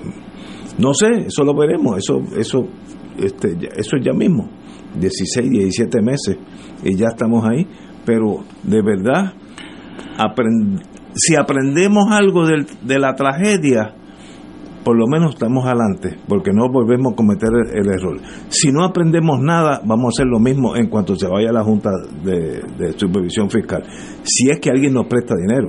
no 0.79 0.95
sé, 0.95 1.27
eso 1.27 1.45
lo 1.45 1.55
veremos, 1.55 1.99
eso 1.99 2.23
eso 2.37 2.67
este, 3.19 3.57
eso 3.77 3.97
es 3.97 4.05
ya 4.05 4.13
mismo, 4.13 4.49
16, 4.99 5.51
17 5.51 6.03
meses 6.03 6.37
y 6.83 6.97
ya 6.97 7.09
estamos 7.09 7.45
ahí, 7.45 7.67
pero 8.05 8.45
de 8.63 8.83
verdad, 8.83 9.35
si 11.15 11.37
aprendemos 11.37 12.11
algo 12.11 12.47
de 12.47 12.99
la 12.99 13.15
tragedia, 13.15 13.95
por 14.83 14.97
lo 14.97 15.07
menos 15.07 15.35
estamos 15.35 15.65
adelante, 15.65 16.19
porque 16.27 16.53
no 16.53 16.69
volvemos 16.69 17.13
a 17.13 17.17
cometer 17.17 17.51
el, 17.73 17.89
error. 17.89 18.19
Si 18.49 18.73
no 18.73 18.85
aprendemos 18.85 19.41
nada, 19.41 19.81
vamos 19.85 20.07
a 20.07 20.09
hacer 20.09 20.27
lo 20.27 20.41
mismo 20.41 20.75
en 20.75 20.89
cuanto 20.89 21.15
se 21.15 21.29
vaya 21.29 21.51
a 21.51 21.53
la 21.53 21.63
Junta 21.63 21.91
de 22.25 22.93
Supervisión 22.97 23.49
Fiscal. 23.49 23.85
Si 24.25 24.51
es 24.51 24.59
que 24.59 24.71
alguien 24.71 24.95
nos 24.95 25.07
presta 25.07 25.37
dinero, 25.37 25.69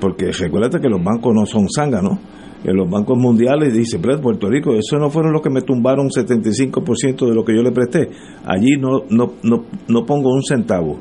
porque 0.00 0.32
recuérdate 0.32 0.80
que 0.80 0.88
los 0.88 1.02
bancos 1.02 1.34
no 1.34 1.46
son 1.46 1.66
zánganos, 1.68 2.18
en 2.62 2.76
los 2.76 2.90
bancos 2.90 3.16
mundiales 3.16 3.72
dice, 3.72 3.98
Puerto 3.98 4.48
Rico, 4.48 4.74
eso 4.74 4.98
no 4.98 5.08
fueron 5.08 5.32
los 5.32 5.40
que 5.40 5.48
me 5.48 5.62
tumbaron 5.62 6.08
75% 6.08 7.26
de 7.26 7.34
lo 7.34 7.42
que 7.42 7.54
yo 7.54 7.62
le 7.62 7.72
presté. 7.72 8.10
Allí 8.44 8.76
no, 8.78 9.04
no, 9.08 9.32
no, 9.42 9.64
no 9.88 10.04
pongo 10.04 10.30
un 10.30 10.42
centavo. 10.42 10.98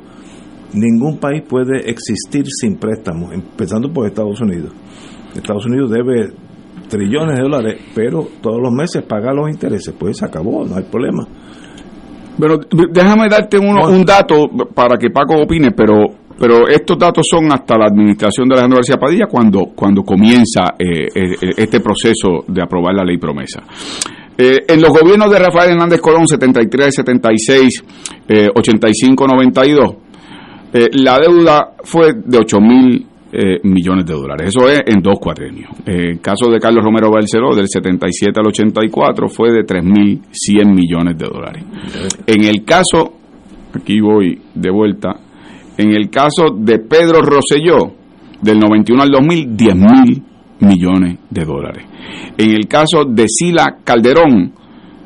Ningún 0.74 1.18
país 1.18 1.44
puede 1.48 1.90
existir 1.90 2.46
sin 2.48 2.78
préstamos, 2.78 3.34
empezando 3.34 3.92
por 3.92 4.08
Estados 4.08 4.40
Unidos. 4.40 4.72
Estados 5.36 5.66
Unidos 5.66 5.92
debe 5.92 6.32
trillones 6.88 7.38
de 7.38 7.44
dólares, 7.44 7.82
pero 7.94 8.28
todos 8.42 8.62
los 8.62 8.72
meses 8.72 9.04
paga 9.04 9.34
los 9.34 9.50
intereses. 9.50 9.94
Pues 9.98 10.18
se 10.18 10.26
acabó, 10.26 10.66
no 10.66 10.78
hay 10.78 10.84
problema. 10.84 11.28
Pero 12.40 12.58
déjame 12.94 13.28
darte 13.28 13.58
un 13.58 14.06
dato 14.06 14.48
para 14.74 14.98
que 14.98 15.10
Paco 15.10 15.42
opine, 15.42 15.72
pero 15.72 16.19
pero 16.40 16.70
estos 16.70 16.98
datos 16.98 17.28
son 17.30 17.52
hasta 17.52 17.78
la 17.78 17.88
administración 17.88 18.48
de 18.48 18.56
Alejandro 18.56 18.78
García 18.78 18.96
Padilla 18.96 19.26
cuando, 19.30 19.72
cuando 19.76 20.04
comienza 20.04 20.76
eh, 20.80 21.08
eh, 21.14 21.36
este 21.58 21.82
proceso 21.82 22.46
de 22.48 22.62
aprobar 22.62 22.96
la 22.96 23.04
ley 23.04 23.18
promesa. 23.18 23.62
Eh, 24.38 24.60
en 24.70 24.82
los 24.82 24.90
gobiernos 24.90 25.30
de 25.30 25.38
Rafael 25.38 25.72
Hernández 25.72 26.00
Colón, 26.00 26.26
73, 26.26 26.96
76, 26.96 27.84
85, 28.56 29.28
92, 29.28 29.96
la 30.94 31.20
deuda 31.20 31.74
fue 31.84 32.14
de 32.24 32.38
8 32.38 32.58
mil 32.62 33.06
millones 33.64 34.06
de 34.06 34.14
dólares. 34.14 34.54
Eso 34.56 34.70
es 34.70 34.82
en 34.86 35.02
dos 35.02 35.20
cuatrenios. 35.20 35.70
el 35.86 36.22
caso 36.22 36.50
de 36.50 36.58
Carlos 36.58 36.84
Romero 36.86 37.12
Barceló, 37.12 37.54
del 37.54 37.68
77 37.68 38.40
al 38.40 38.48
84, 38.48 39.28
fue 39.28 39.52
de 39.52 39.66
3.100 39.66 40.74
millones 40.74 41.18
de 41.18 41.26
dólares. 41.26 41.64
En 42.26 42.46
el 42.46 42.64
caso, 42.64 43.14
aquí 43.76 44.00
voy 44.00 44.42
de 44.56 44.72
vuelta, 44.72 45.20
en 45.80 45.96
el 45.96 46.10
caso 46.10 46.50
de 46.58 46.80
Pedro 46.80 47.22
Rosselló, 47.22 47.94
del 48.42 48.60
91 48.60 49.02
al 49.02 49.10
2000, 49.10 49.56
10 49.56 49.76
mil 49.76 50.22
millones 50.60 51.20
de 51.30 51.46
dólares. 51.46 51.86
En 52.38 52.52
el 52.52 52.68
caso 52.68 53.06
de 53.06 53.30
Sila 53.30 53.78
Calderón, 53.86 54.52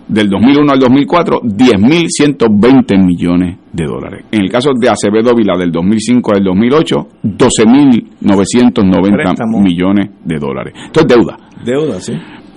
del 0.07 0.29
2001 0.29 0.71
al 0.71 0.79
2004, 0.79 1.41
10.120 1.41 3.05
millones 3.05 3.59
de 3.71 3.85
dólares. 3.85 4.25
En 4.31 4.41
el 4.41 4.49
caso 4.49 4.71
de 4.75 4.89
Acevedo 4.89 5.35
Vila, 5.35 5.55
del 5.59 5.71
2005 5.71 6.31
al 6.33 6.43
2008, 6.43 7.07
12.990 7.23 9.61
millones 9.61 10.09
de 10.25 10.39
dólares. 10.39 10.73
Esto 10.87 11.01
es 11.01 11.07
deuda. 11.07 11.37
Deuda, 11.63 11.99
sí. 11.99 12.13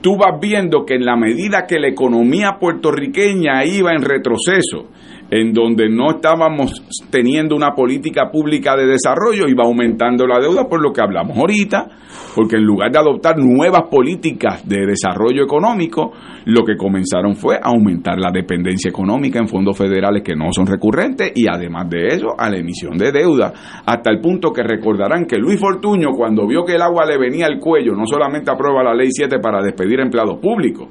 tú 0.01 0.18
vas 0.18 0.39
viendo 0.41 0.85
que 0.85 0.95
en 0.95 1.05
la 1.05 1.15
medida 1.15 1.65
que 1.68 1.80
la 1.80 1.89
economía 1.89 2.57
puertorriqueña 2.59 3.63
iba 3.65 3.91
en 3.91 4.01
retroceso, 4.01 4.89
en 5.31 5.53
donde 5.53 5.87
no 5.89 6.11
estábamos 6.11 6.83
teniendo 7.09 7.55
una 7.55 7.73
política 7.73 8.29
pública 8.29 8.75
de 8.75 8.85
desarrollo, 8.85 9.47
iba 9.47 9.63
aumentando 9.63 10.27
la 10.27 10.39
deuda 10.41 10.67
por 10.67 10.81
lo 10.81 10.91
que 10.91 11.01
hablamos 11.01 11.37
ahorita, 11.37 11.87
porque 12.35 12.57
en 12.57 12.63
lugar 12.63 12.91
de 12.91 12.99
adoptar 12.99 13.37
nuevas 13.37 13.83
políticas 13.89 14.67
de 14.67 14.85
desarrollo 14.85 15.41
económico, 15.41 16.11
lo 16.43 16.65
que 16.65 16.75
comenzaron 16.75 17.35
fue 17.35 17.57
aumentar 17.63 18.19
la 18.19 18.29
dependencia 18.29 18.89
económica 18.89 19.39
en 19.39 19.47
fondos 19.47 19.77
federales 19.77 20.21
que 20.21 20.35
no 20.35 20.51
son 20.51 20.67
recurrentes 20.67 21.31
y 21.33 21.45
además 21.47 21.89
de 21.89 22.07
eso 22.07 22.35
a 22.37 22.49
la 22.49 22.57
emisión 22.57 22.97
de 22.97 23.13
deuda, 23.13 23.53
hasta 23.85 24.11
el 24.11 24.19
punto 24.19 24.51
que 24.51 24.63
recordarán 24.63 25.25
que 25.25 25.37
Luis 25.37 25.57
Fortuño 25.57 26.09
cuando 26.11 26.45
vio 26.45 26.65
que 26.65 26.75
el 26.75 26.81
agua 26.81 27.05
le 27.05 27.17
venía 27.17 27.45
al 27.45 27.57
cuello, 27.57 27.93
no 27.95 28.05
solamente 28.05 28.51
aprueba 28.51 28.83
la 28.83 28.93
ley 28.93 29.07
7 29.09 29.39
para 29.39 29.63
despedir 29.63 30.01
empleados 30.01 30.39
públicos, 30.39 30.89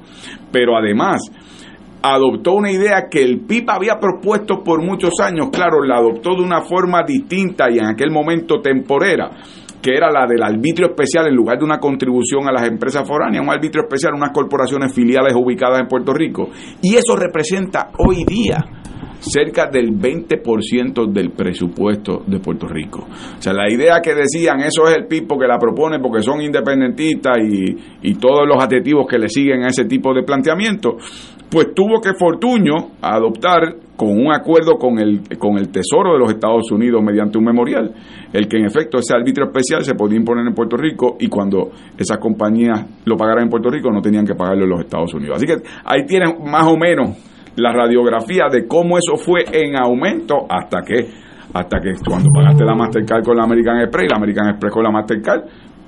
pero 0.51 0.75
además 0.75 1.21
adoptó 2.01 2.53
una 2.53 2.71
idea 2.71 3.07
que 3.09 3.21
el 3.21 3.41
PIB 3.41 3.69
había 3.69 3.99
propuesto 3.99 4.63
por 4.63 4.83
muchos 4.83 5.13
años, 5.21 5.49
claro, 5.51 5.83
la 5.83 5.97
adoptó 5.97 6.35
de 6.35 6.43
una 6.43 6.61
forma 6.61 7.03
distinta 7.03 7.69
y 7.69 7.77
en 7.77 7.85
aquel 7.85 8.11
momento 8.11 8.59
temporera, 8.59 9.29
que 9.81 9.91
era 9.95 10.11
la 10.11 10.25
del 10.27 10.43
arbitrio 10.43 10.89
especial 10.89 11.27
en 11.27 11.35
lugar 11.35 11.57
de 11.57 11.65
una 11.65 11.79
contribución 11.79 12.47
a 12.47 12.51
las 12.51 12.67
empresas 12.67 13.07
foráneas, 13.07 13.43
un 13.43 13.51
arbitrio 13.51 13.83
especial, 13.83 14.13
unas 14.13 14.31
corporaciones 14.31 14.93
filiales 14.93 15.33
ubicadas 15.35 15.79
en 15.79 15.87
Puerto 15.87 16.13
Rico. 16.13 16.49
Y 16.81 16.95
eso 16.95 17.15
representa 17.15 17.89
hoy 17.97 18.23
día 18.25 18.57
cerca 19.19 19.67
del 19.67 19.91
20% 19.91 21.11
del 21.11 21.31
presupuesto 21.31 22.23
de 22.25 22.39
Puerto 22.39 22.67
Rico. 22.67 23.07
O 23.37 23.41
sea, 23.41 23.53
la 23.53 23.71
idea 23.71 24.01
que 24.01 24.15
decían, 24.15 24.61
eso 24.61 24.87
es 24.87 24.97
el 24.97 25.05
PIB 25.05 25.27
que 25.39 25.47
la 25.47 25.59
propone 25.59 25.99
porque 25.99 26.21
son 26.21 26.41
independentistas 26.41 27.37
y, 27.37 27.75
y 28.01 28.15
todos 28.15 28.47
los 28.47 28.63
adjetivos 28.63 29.05
que 29.07 29.19
le 29.19 29.29
siguen 29.29 29.63
a 29.63 29.67
ese 29.67 29.85
tipo 29.85 30.13
de 30.13 30.23
planteamiento, 30.23 30.97
pues 31.51 31.73
tuvo 31.75 31.99
que 31.99 32.13
Fortuño 32.13 32.91
adoptar 33.01 33.75
con 33.97 34.09
un 34.09 34.33
acuerdo 34.33 34.77
con 34.77 34.97
el, 34.99 35.21
con 35.37 35.57
el 35.57 35.69
Tesoro 35.69 36.13
de 36.13 36.19
los 36.19 36.31
Estados 36.31 36.71
Unidos 36.71 37.03
mediante 37.03 37.37
un 37.37 37.43
memorial, 37.43 37.93
el 38.31 38.47
que 38.47 38.57
en 38.57 38.65
efecto 38.65 38.97
ese 38.97 39.13
árbitro 39.13 39.45
especial 39.45 39.83
se 39.83 39.93
podía 39.93 40.17
imponer 40.17 40.47
en 40.47 40.55
Puerto 40.55 40.77
Rico 40.77 41.17
y 41.19 41.27
cuando 41.27 41.69
esas 41.97 42.17
compañías 42.19 42.83
lo 43.05 43.17
pagaran 43.17 43.43
en 43.43 43.49
Puerto 43.49 43.69
Rico 43.69 43.91
no 43.91 44.01
tenían 44.01 44.25
que 44.25 44.33
pagarlo 44.33 44.63
en 44.63 44.69
los 44.69 44.79
Estados 44.79 45.13
Unidos. 45.13 45.35
Así 45.35 45.45
que 45.45 45.57
ahí 45.83 46.05
tienen 46.07 46.37
más 46.49 46.65
o 46.65 46.77
menos 46.77 47.17
la 47.57 47.73
radiografía 47.73 48.45
de 48.49 48.65
cómo 48.65 48.97
eso 48.97 49.17
fue 49.17 49.43
en 49.51 49.75
aumento 49.77 50.45
hasta 50.49 50.81
que 50.81 51.31
hasta 51.53 51.81
que 51.81 51.91
cuando 52.07 52.29
pagaste 52.33 52.63
la 52.63 52.75
Mastercard 52.75 53.23
con 53.23 53.35
la 53.35 53.43
American 53.43 53.77
Express 53.81 54.05
y 54.05 54.09
la 54.09 54.15
American 54.15 54.49
Express 54.51 54.73
con 54.73 54.83
la 54.83 54.91
Mastercard 54.91 55.41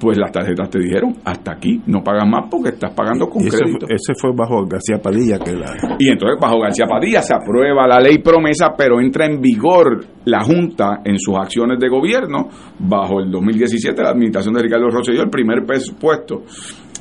pues 0.03 0.17
las 0.17 0.33
tarjetas 0.33 0.69
te 0.69 0.79
dijeron, 0.79 1.15
hasta 1.23 1.53
aquí, 1.53 1.81
no 1.87 2.03
pagas 2.03 2.27
más 2.27 2.49
porque 2.51 2.71
estás 2.71 2.93
pagando 2.93 3.29
con 3.29 3.41
crédito. 3.41 3.85
Ese 3.87 4.13
fue, 4.19 4.31
bajo 4.35 4.65
García 4.65 4.97
Padilla. 5.01 5.39
que 5.39 5.53
la... 5.53 5.95
Y 5.97 6.09
entonces 6.09 6.37
bajo 6.41 6.59
García 6.59 6.85
Padilla 6.85 7.21
se 7.21 7.33
aprueba 7.33 7.87
la 7.87 8.01
ley 8.01 8.17
promesa, 8.17 8.73
pero 8.77 8.99
entra 8.99 9.25
en 9.25 9.39
vigor 9.39 10.05
la 10.25 10.43
Junta 10.43 10.99
en 11.05 11.17
sus 11.17 11.37
acciones 11.37 11.79
de 11.79 11.87
gobierno 11.87 12.49
bajo 12.79 13.21
el 13.21 13.31
2017, 13.31 14.03
la 14.03 14.09
administración 14.09 14.53
de 14.55 14.63
Ricardo 14.63 14.89
Rosselló, 14.89 15.21
el 15.21 15.29
primer 15.29 15.65
presupuesto 15.65 16.43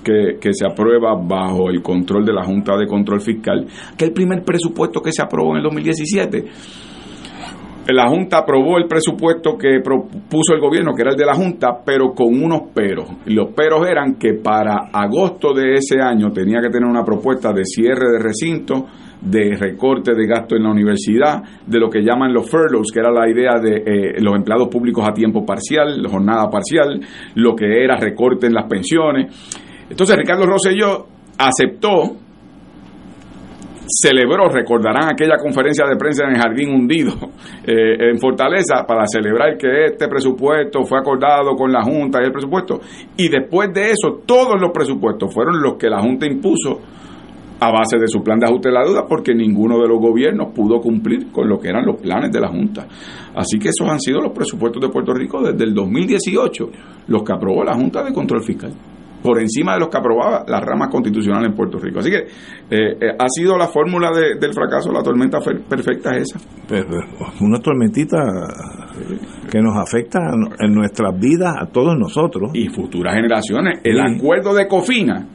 que, 0.05 0.39
que, 0.41 0.55
se 0.55 0.65
aprueba 0.65 1.17
bajo 1.21 1.71
el 1.71 1.83
control 1.83 2.25
de 2.25 2.33
la 2.33 2.45
Junta 2.45 2.77
de 2.77 2.87
Control 2.87 3.21
Fiscal, 3.21 3.67
que 3.97 4.05
el 4.05 4.13
primer 4.13 4.45
presupuesto 4.45 5.01
que 5.01 5.11
se 5.11 5.23
aprobó 5.23 5.51
en 5.53 5.57
el 5.57 5.65
2017 5.65 6.45
la 7.89 8.09
Junta 8.09 8.39
aprobó 8.39 8.79
el 8.79 8.87
presupuesto 8.87 9.57
que 9.59 9.81
propuso 9.83 10.55
el 10.55 10.61
gobierno, 10.61 10.95
que 10.95 11.03
era 11.03 11.11
el 11.11 11.17
de 11.17 11.27
la 11.27 11.35
Junta, 11.35 11.81
pero 11.85 12.13
con 12.15 12.29
unos 12.29 12.71
peros. 12.73 13.09
Y 13.27 13.35
los 13.35 13.53
peros 13.53 13.87
eran 13.89 14.15
que 14.15 14.35
para 14.35 14.91
agosto 14.93 15.53
de 15.53 15.75
ese 15.75 16.01
año 16.01 16.31
tenía 16.31 16.61
que 16.61 16.71
tener 16.71 16.89
una 16.89 17.05
propuesta 17.05 17.53
de 17.53 17.65
cierre 17.65 18.11
de 18.13 18.19
recinto, 18.21 18.87
de 19.21 19.57
recorte 19.57 20.15
de 20.15 20.27
gasto 20.27 20.57
en 20.57 20.65
la 20.65 20.71
universidad, 20.71 21.43
de 21.67 21.79
lo 21.79 21.89
que 21.89 22.03
llaman 22.03 22.33
los 22.33 22.49
furloughs, 22.49 22.91
que 22.93 23.01
era 23.01 23.11
la 23.11 23.29
idea 23.29 23.59
de 23.61 23.77
eh, 23.77 24.21
los 24.21 24.35
empleados 24.35 24.69
públicos 24.69 25.05
a 25.09 25.13
tiempo 25.13 25.45
parcial, 25.45 26.07
jornada 26.09 26.49
parcial, 26.51 27.01
lo 27.35 27.55
que 27.55 27.85
era 27.85 27.97
recorte 27.97 28.47
en 28.47 28.55
las 28.55 28.69
pensiones. 28.69 29.51
Entonces 29.89 30.17
Ricardo 30.17 30.47
Rosselló 30.47 31.07
aceptó 31.39 32.17
celebró, 33.93 34.49
recordarán 34.49 35.13
aquella 35.13 35.37
conferencia 35.37 35.87
de 35.87 35.97
prensa 35.97 36.25
en 36.25 36.31
el 36.31 36.41
Jardín 36.41 36.71
Hundido 36.75 37.13
eh, 37.67 38.11
en 38.11 38.19
Fortaleza 38.19 38.85
para 38.87 39.05
celebrar 39.07 39.57
que 39.59 39.87
este 39.87 40.09
presupuesto 40.09 40.85
fue 40.85 40.99
acordado 40.99 41.55
con 41.55 41.71
la 41.71 41.83
Junta 41.83 42.21
y 42.23 42.27
el 42.27 42.33
presupuesto. 42.33 42.81
Y 43.17 43.29
después 43.29 43.73
de 43.73 43.91
eso, 43.91 44.23
todos 44.25 44.61
los 44.61 44.71
presupuestos 44.73 45.33
fueron 45.33 45.61
los 45.61 45.75
que 45.75 45.89
la 45.89 46.01
Junta 46.01 46.27
impuso 46.27 46.81
a 47.61 47.71
base 47.71 47.97
de 47.97 48.09
su 48.09 48.23
plan 48.25 48.41
de 48.41 48.47
ajuste 48.47 48.71
de 48.71 48.75
la 48.75 48.85
deuda 48.85 49.07
porque 49.07 49.35
ninguno 49.35 49.79
de 49.79 49.87
los 49.87 50.01
gobiernos 50.01 50.53
pudo 50.53 50.81
cumplir 50.81 51.31
con 51.31 51.49
lo 51.49 51.61
que 51.61 51.69
eran 51.69 51.87
los 51.87 52.01
planes 52.01 52.33
de 52.33 52.41
la 52.41 52.49
Junta. 52.49 52.89
Así 53.37 53.59
que 53.59 53.69
esos 53.69 53.89
han 53.89 54.01
sido 54.01 54.21
los 54.21 54.33
presupuestos 54.33 54.83
de 54.83 54.89
Puerto 54.89 55.13
Rico 55.13 55.41
desde 55.41 55.63
el 55.63 55.73
2018, 55.73 56.71
los 57.07 57.23
que 57.23 57.33
aprobó 57.33 57.63
la 57.63 57.75
Junta 57.75 58.03
de 58.03 58.13
Control 58.13 58.43
Fiscal 58.43 58.73
por 59.23 59.41
encima 59.41 59.75
de 59.75 59.81
los 59.81 59.89
que 59.89 59.99
aprobaba 59.99 60.45
la 60.47 60.61
rama 60.61 60.89
constitucional 60.89 61.45
en 61.45 61.55
Puerto 61.55 61.79
Rico. 61.79 62.01
Así 62.01 62.11
que 62.11 62.19
eh, 62.19 62.97
eh, 63.01 63.17
ha 63.19 63.29
sido 63.29 63.57
la 63.57 63.69
fórmula 63.69 64.11
del 64.11 64.53
fracaso, 64.53 64.91
la 64.93 65.03
tormenta 65.03 65.39
perfecta 65.41 66.17
es 66.17 66.35
esa. 66.35 66.41
una 67.41 67.59
tormentita 67.61 68.19
que 69.51 69.61
nos 69.61 69.77
afecta 69.77 70.19
en 70.59 70.75
nuestras 70.75 71.19
vidas 71.19 71.55
a 71.59 71.67
todos 71.67 71.97
nosotros. 71.97 72.51
Y 72.55 72.69
futuras 72.69 73.15
generaciones. 73.15 73.81
El 73.85 74.01
acuerdo 74.01 74.55
de 74.55 74.67
Cofina, 74.67 75.27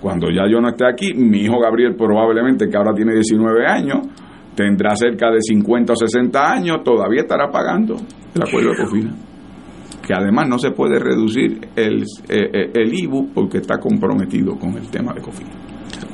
cuando 0.00 0.28
ya 0.30 0.50
yo 0.50 0.60
no 0.60 0.68
esté 0.68 0.86
aquí, 0.86 1.12
mi 1.14 1.42
hijo 1.42 1.60
Gabriel 1.60 1.94
probablemente, 1.96 2.68
que 2.68 2.76
ahora 2.76 2.94
tiene 2.94 3.14
19 3.14 3.66
años, 3.66 3.98
tendrá 4.54 4.96
cerca 4.96 5.30
de 5.30 5.40
50 5.40 5.92
o 5.92 5.96
60 5.96 6.52
años, 6.52 6.82
todavía 6.82 7.20
estará 7.22 7.50
pagando 7.50 7.96
el 8.34 8.42
acuerdo 8.42 8.70
de 8.70 8.76
Cofina 8.76 9.14
que 10.06 10.14
además 10.14 10.46
no 10.48 10.58
se 10.58 10.70
puede 10.70 11.00
reducir 11.00 11.58
el, 11.74 12.02
eh, 12.28 12.50
eh, 12.52 12.70
el 12.74 12.94
IBU 12.94 13.32
porque 13.34 13.58
está 13.58 13.78
comprometido 13.78 14.56
con 14.56 14.76
el 14.76 14.88
tema 14.88 15.12
de 15.12 15.20
COFIN. 15.20 15.48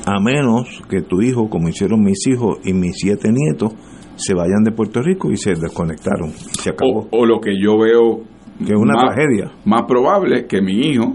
A 0.06 0.18
menos 0.18 0.82
que 0.88 1.02
tu 1.02 1.20
hijo, 1.20 1.48
como 1.50 1.68
hicieron 1.68 2.02
mis 2.02 2.26
hijos 2.26 2.58
y 2.64 2.72
mis 2.72 2.96
siete 2.96 3.28
nietos, 3.30 3.74
se 4.16 4.34
vayan 4.34 4.64
de 4.64 4.72
Puerto 4.72 5.02
Rico 5.02 5.30
y 5.30 5.36
se 5.36 5.50
desconectaron. 5.50 6.30
se 6.30 6.70
acabó. 6.70 7.06
O, 7.10 7.26
lo 7.26 7.38
que 7.40 7.52
yo 7.60 7.78
veo 7.78 8.20
que 8.58 8.72
es 8.72 8.78
una 8.78 8.94
tragedia. 8.94 9.52
Más 9.64 9.82
probable 9.86 10.46
que 10.46 10.62
mi 10.62 10.72
hijo 10.72 11.14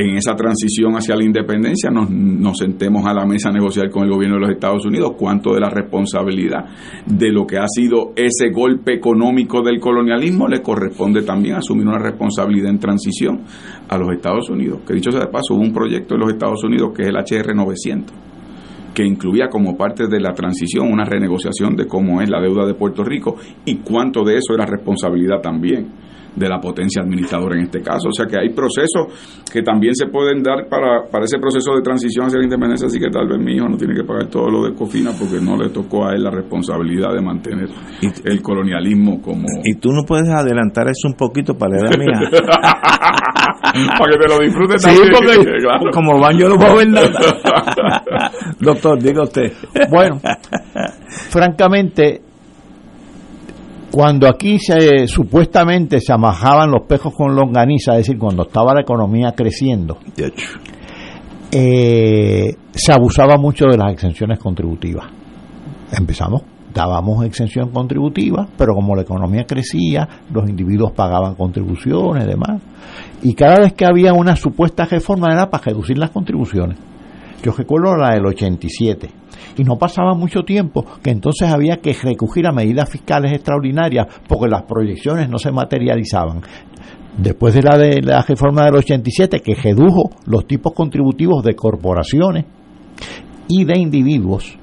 en 0.00 0.16
esa 0.16 0.34
transición 0.34 0.94
hacia 0.94 1.14
la 1.14 1.24
independencia 1.24 1.90
nos, 1.90 2.08
nos, 2.10 2.56
sentemos 2.56 3.06
a 3.06 3.12
la 3.12 3.26
mesa 3.26 3.50
a 3.50 3.52
negociar 3.52 3.90
con 3.90 4.04
el 4.04 4.10
gobierno 4.10 4.36
de 4.36 4.40
los 4.42 4.50
Estados 4.50 4.86
Unidos 4.86 5.12
cuánto 5.18 5.52
de 5.52 5.60
la 5.60 5.68
responsabilidad 5.68 6.64
de 7.04 7.30
lo 7.30 7.46
que 7.46 7.58
ha 7.58 7.68
sido 7.68 8.12
ese 8.16 8.48
golpe 8.50 8.94
económico 8.94 9.60
del 9.62 9.78
colonialismo 9.78 10.48
le 10.48 10.62
corresponde 10.62 11.22
también 11.22 11.56
asumir 11.56 11.86
una 11.86 11.98
responsabilidad 11.98 12.70
en 12.70 12.78
transición 12.78 13.42
a 13.88 13.98
los 13.98 14.10
Estados 14.12 14.48
Unidos. 14.48 14.80
Que 14.86 14.94
dicho 14.94 15.10
sea 15.10 15.20
de 15.20 15.26
paso, 15.26 15.54
hubo 15.54 15.62
un 15.62 15.72
proyecto 15.72 16.14
en 16.14 16.20
los 16.20 16.32
Estados 16.32 16.64
Unidos 16.64 16.92
que 16.96 17.02
es 17.02 17.08
el 17.08 17.16
HR 17.16 17.54
900 17.54 18.16
que 18.94 19.04
incluía 19.04 19.48
como 19.48 19.76
parte 19.76 20.08
de 20.08 20.18
la 20.18 20.32
transición 20.32 20.90
una 20.90 21.04
renegociación 21.04 21.76
de 21.76 21.86
cómo 21.86 22.22
es 22.22 22.28
la 22.28 22.40
deuda 22.40 22.66
de 22.66 22.74
Puerto 22.74 23.04
Rico 23.04 23.36
y 23.64 23.76
cuánto 23.76 24.24
de 24.24 24.36
eso 24.36 24.54
era 24.54 24.66
responsabilidad 24.66 25.40
también 25.40 25.86
de 26.34 26.48
la 26.48 26.60
potencia 26.60 27.02
administradora 27.02 27.56
en 27.56 27.64
este 27.64 27.80
caso. 27.82 28.08
O 28.08 28.12
sea 28.12 28.26
que 28.26 28.38
hay 28.38 28.50
procesos 28.50 29.42
que 29.50 29.62
también 29.62 29.94
se 29.94 30.06
pueden 30.06 30.42
dar 30.42 30.68
para, 30.68 31.06
para 31.10 31.24
ese 31.24 31.38
proceso 31.38 31.74
de 31.74 31.82
transición 31.82 32.26
hacia 32.26 32.38
la 32.38 32.44
independencia, 32.44 32.86
así 32.86 32.98
que 32.98 33.10
tal 33.10 33.28
vez 33.28 33.38
mi 33.38 33.56
hijo 33.56 33.68
no 33.68 33.76
tiene 33.76 33.94
que 33.94 34.04
pagar 34.04 34.28
todo 34.28 34.48
lo 34.50 34.64
de 34.64 34.74
Cofina 34.74 35.10
porque 35.18 35.40
no 35.40 35.56
le 35.56 35.70
tocó 35.70 36.06
a 36.06 36.14
él 36.14 36.22
la 36.22 36.30
responsabilidad 36.30 37.12
de 37.14 37.20
mantener 37.20 37.68
el 38.24 38.42
colonialismo 38.42 39.20
como... 39.20 39.46
Y 39.64 39.74
tú 39.74 39.90
no 39.90 40.04
puedes 40.06 40.28
adelantar 40.28 40.88
eso 40.88 41.08
un 41.08 41.14
poquito 41.14 41.54
para 41.54 41.76
la 41.76 41.80
edad 41.80 41.98
mía. 41.98 42.30
para 43.98 44.12
que 44.12 44.18
te 44.18 44.28
lo 44.28 44.38
disfrutes 44.38 44.82
sí, 44.82 45.00
Porque, 45.12 45.90
como 45.92 46.18
van 46.18 46.36
yo 46.38 46.48
no 46.48 46.56
puedo 46.56 46.76
ver 46.76 46.88
nada. 46.88 47.10
Doctor, 48.60 49.02
diga 49.02 49.22
usted. 49.22 49.52
Bueno, 49.90 50.20
francamente, 51.30 52.22
cuando 53.90 54.28
aquí 54.28 54.58
se 54.58 55.06
supuestamente 55.08 56.00
se 56.00 56.12
amajaban 56.12 56.70
los 56.70 56.86
pejos 56.86 57.14
con 57.14 57.34
longaniza, 57.34 57.92
es 57.92 57.98
decir, 57.98 58.18
cuando 58.18 58.44
estaba 58.44 58.74
la 58.74 58.82
economía 58.82 59.32
creciendo, 59.32 59.98
eh, 61.50 62.54
se 62.72 62.92
abusaba 62.92 63.36
mucho 63.36 63.66
de 63.66 63.76
las 63.76 63.92
exenciones 63.92 64.38
contributivas. 64.38 65.06
Empezamos, 65.92 66.42
dábamos 66.72 67.24
exención 67.24 67.70
contributiva, 67.70 68.46
pero 68.56 68.74
como 68.74 68.94
la 68.94 69.02
economía 69.02 69.44
crecía, 69.44 70.08
los 70.32 70.48
individuos 70.48 70.92
pagaban 70.92 71.34
contribuciones 71.34 72.24
y 72.24 72.28
demás. 72.28 72.62
Y 73.22 73.34
cada 73.34 73.56
vez 73.56 73.72
que 73.72 73.86
había 73.86 74.12
una 74.12 74.36
supuesta 74.36 74.84
reforma 74.84 75.32
era 75.32 75.50
para 75.50 75.64
reducir 75.64 75.98
las 75.98 76.10
contribuciones. 76.10 76.78
Yo 77.42 77.52
recuerdo 77.52 77.96
la 77.96 78.14
del 78.14 78.26
87 78.26 79.10
y 79.56 79.64
no 79.64 79.76
pasaba 79.76 80.14
mucho 80.14 80.42
tiempo 80.42 80.84
que 81.02 81.10
entonces 81.10 81.48
había 81.48 81.78
que 81.78 81.92
recurrir 81.92 82.46
a 82.46 82.52
medidas 82.52 82.88
fiscales 82.88 83.32
extraordinarias 83.32 84.06
porque 84.28 84.48
las 84.48 84.62
proyecciones 84.62 85.28
no 85.28 85.38
se 85.38 85.50
materializaban. 85.50 86.42
Después 87.16 87.54
de 87.54 87.62
la, 87.62 87.76
de 87.76 88.02
la 88.02 88.22
reforma 88.22 88.64
del 88.64 88.76
87 88.76 89.40
que 89.40 89.54
redujo 89.54 90.10
los 90.26 90.46
tipos 90.46 90.72
contributivos 90.72 91.42
de 91.42 91.54
corporaciones 91.54 92.44
y 93.48 93.64
de 93.64 93.78
individuos, 93.78 94.56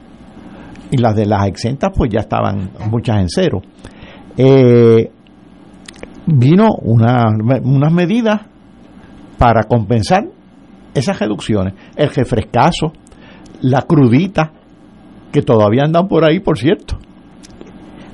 y 0.89 0.97
las 0.97 1.15
de 1.15 1.25
las 1.25 1.45
exentas 1.47 1.91
pues 1.95 2.09
ya 2.11 2.21
estaban 2.21 2.71
muchas 2.89 3.17
en 3.17 3.27
cero, 3.27 3.61
eh, 4.37 5.11
vino 6.25 6.69
una, 6.81 7.25
unas 7.63 7.91
medidas 7.91 8.41
para 9.37 9.63
compensar 9.63 10.25
esas 10.93 11.19
reducciones. 11.19 11.73
El 11.95 12.09
refrescazo, 12.09 12.93
la 13.61 13.83
crudita, 13.83 14.51
que 15.31 15.41
todavía 15.41 15.83
andan 15.83 16.07
por 16.07 16.23
ahí, 16.23 16.39
por 16.39 16.57
cierto. 16.57 16.97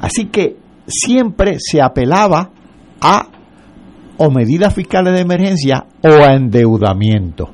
Así 0.01 0.25
que 0.25 0.57
siempre 0.87 1.57
se 1.59 1.81
apelaba 1.81 2.51
a 3.01 3.27
o 4.17 4.29
medidas 4.29 4.73
fiscales 4.73 5.13
de 5.13 5.21
emergencia 5.21 5.85
o 6.03 6.23
a 6.23 6.33
endeudamiento 6.33 7.49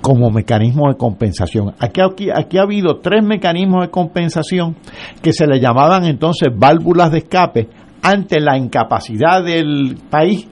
como 0.00 0.30
mecanismo 0.30 0.88
de 0.88 0.96
compensación. 0.96 1.74
Aquí, 1.78 2.00
aquí, 2.00 2.28
aquí 2.30 2.58
ha 2.58 2.62
habido 2.62 3.00
tres 3.00 3.22
mecanismos 3.24 3.82
de 3.82 3.90
compensación 3.90 4.76
que 5.20 5.32
se 5.32 5.46
le 5.46 5.60
llamaban 5.60 6.04
entonces 6.04 6.48
válvulas 6.56 7.10
de 7.10 7.18
escape 7.18 7.68
ante 8.02 8.40
la 8.40 8.56
incapacidad 8.56 9.44
del 9.44 9.98
país 10.08 10.46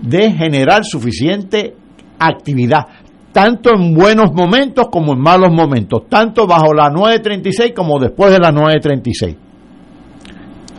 de 0.00 0.32
generar 0.32 0.84
suficiente 0.84 1.74
actividad 2.18 2.86
tanto 3.34 3.70
en 3.74 3.92
buenos 3.94 4.32
momentos 4.32 4.86
como 4.92 5.12
en 5.12 5.18
malos 5.18 5.52
momentos, 5.52 6.02
tanto 6.08 6.46
bajo 6.46 6.72
la 6.72 6.88
936 6.88 7.72
como 7.74 7.98
después 7.98 8.30
de 8.30 8.38
la 8.38 8.52
936. 8.52 9.36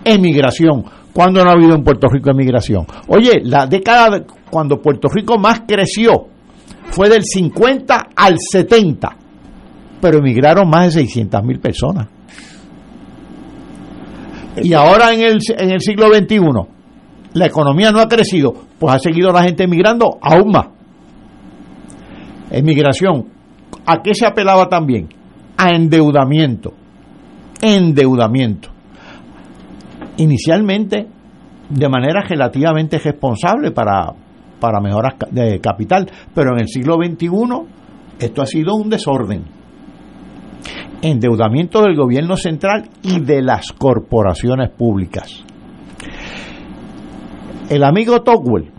Emigración. 0.05 0.85
¿Cuándo 1.11 1.43
no 1.43 1.49
ha 1.49 1.53
habido 1.53 1.75
en 1.75 1.83
Puerto 1.83 2.07
Rico 2.07 2.31
emigración? 2.31 2.85
Oye, 3.09 3.41
la 3.43 3.67
década 3.67 4.23
cuando 4.49 4.81
Puerto 4.81 5.09
Rico 5.09 5.37
más 5.37 5.63
creció 5.67 6.27
fue 6.91 7.09
del 7.09 7.23
50 7.25 8.07
al 8.15 8.35
70, 8.39 9.17
pero 9.99 10.19
emigraron 10.19 10.69
más 10.69 10.85
de 10.85 11.01
600 11.01 11.43
mil 11.43 11.59
personas. 11.59 12.07
Y 14.63 14.71
ahora 14.71 15.13
en 15.13 15.23
el, 15.23 15.39
en 15.57 15.71
el 15.71 15.81
siglo 15.81 16.07
XXI, 16.07 16.39
la 17.33 17.47
economía 17.47 17.91
no 17.91 17.99
ha 17.99 18.07
crecido, 18.07 18.53
pues 18.79 18.95
ha 18.95 18.99
seguido 18.99 19.33
la 19.33 19.43
gente 19.43 19.65
emigrando 19.65 20.17
aún 20.21 20.51
más 20.53 20.74
emigración, 22.57 23.25
¿a 23.85 24.01
qué 24.01 24.13
se 24.13 24.25
apelaba 24.25 24.67
también? 24.67 25.09
A 25.57 25.71
endeudamiento. 25.71 26.73
Endeudamiento. 27.61 28.69
Inicialmente, 30.17 31.07
de 31.69 31.89
manera 31.89 32.21
relativamente 32.21 32.99
responsable 32.99 33.71
para, 33.71 34.13
para 34.59 34.79
mejoras 34.79 35.15
de 35.31 35.59
capital, 35.59 36.09
pero 36.33 36.51
en 36.53 36.61
el 36.61 36.67
siglo 36.67 36.95
XXI 36.95 37.29
esto 38.19 38.41
ha 38.41 38.45
sido 38.45 38.75
un 38.75 38.89
desorden. 38.89 39.43
Endeudamiento 41.01 41.81
del 41.81 41.95
gobierno 41.95 42.37
central 42.37 42.89
y 43.03 43.19
de 43.19 43.41
las 43.41 43.71
corporaciones 43.73 44.69
públicas. 44.71 45.43
El 47.69 47.83
amigo 47.83 48.21
Tocqueville 48.21 48.71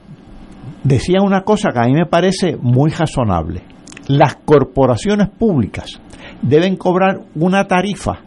decía 0.85 1.21
una 1.23 1.43
cosa 1.43 1.71
que 1.73 1.81
a 1.81 1.85
mí 1.85 1.93
me 1.93 2.07
parece 2.07 2.57
muy 2.57 2.91
razonable. 2.91 3.63
Las 4.09 4.37
corporaciones 4.45 5.29
públicas 5.31 6.01
deben 6.43 6.77
cobrar 6.77 7.21
una 7.35 7.65
tarifa 7.67 8.21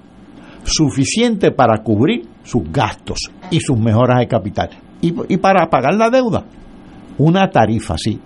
suficiente 0.64 1.52
para 1.52 1.82
cubrir 1.82 2.28
sus 2.44 2.64
gastos 2.72 3.20
y 3.50 3.60
sus 3.60 3.78
mejoras 3.78 4.20
de 4.20 4.28
capital. 4.28 4.70
Y, 5.02 5.14
y 5.30 5.38
para 5.38 5.70
pagar 5.70 5.96
la 5.96 6.10
deuda, 6.10 6.44
una 7.18 7.50
tarifa, 7.50 7.96
sí. 7.98 8.20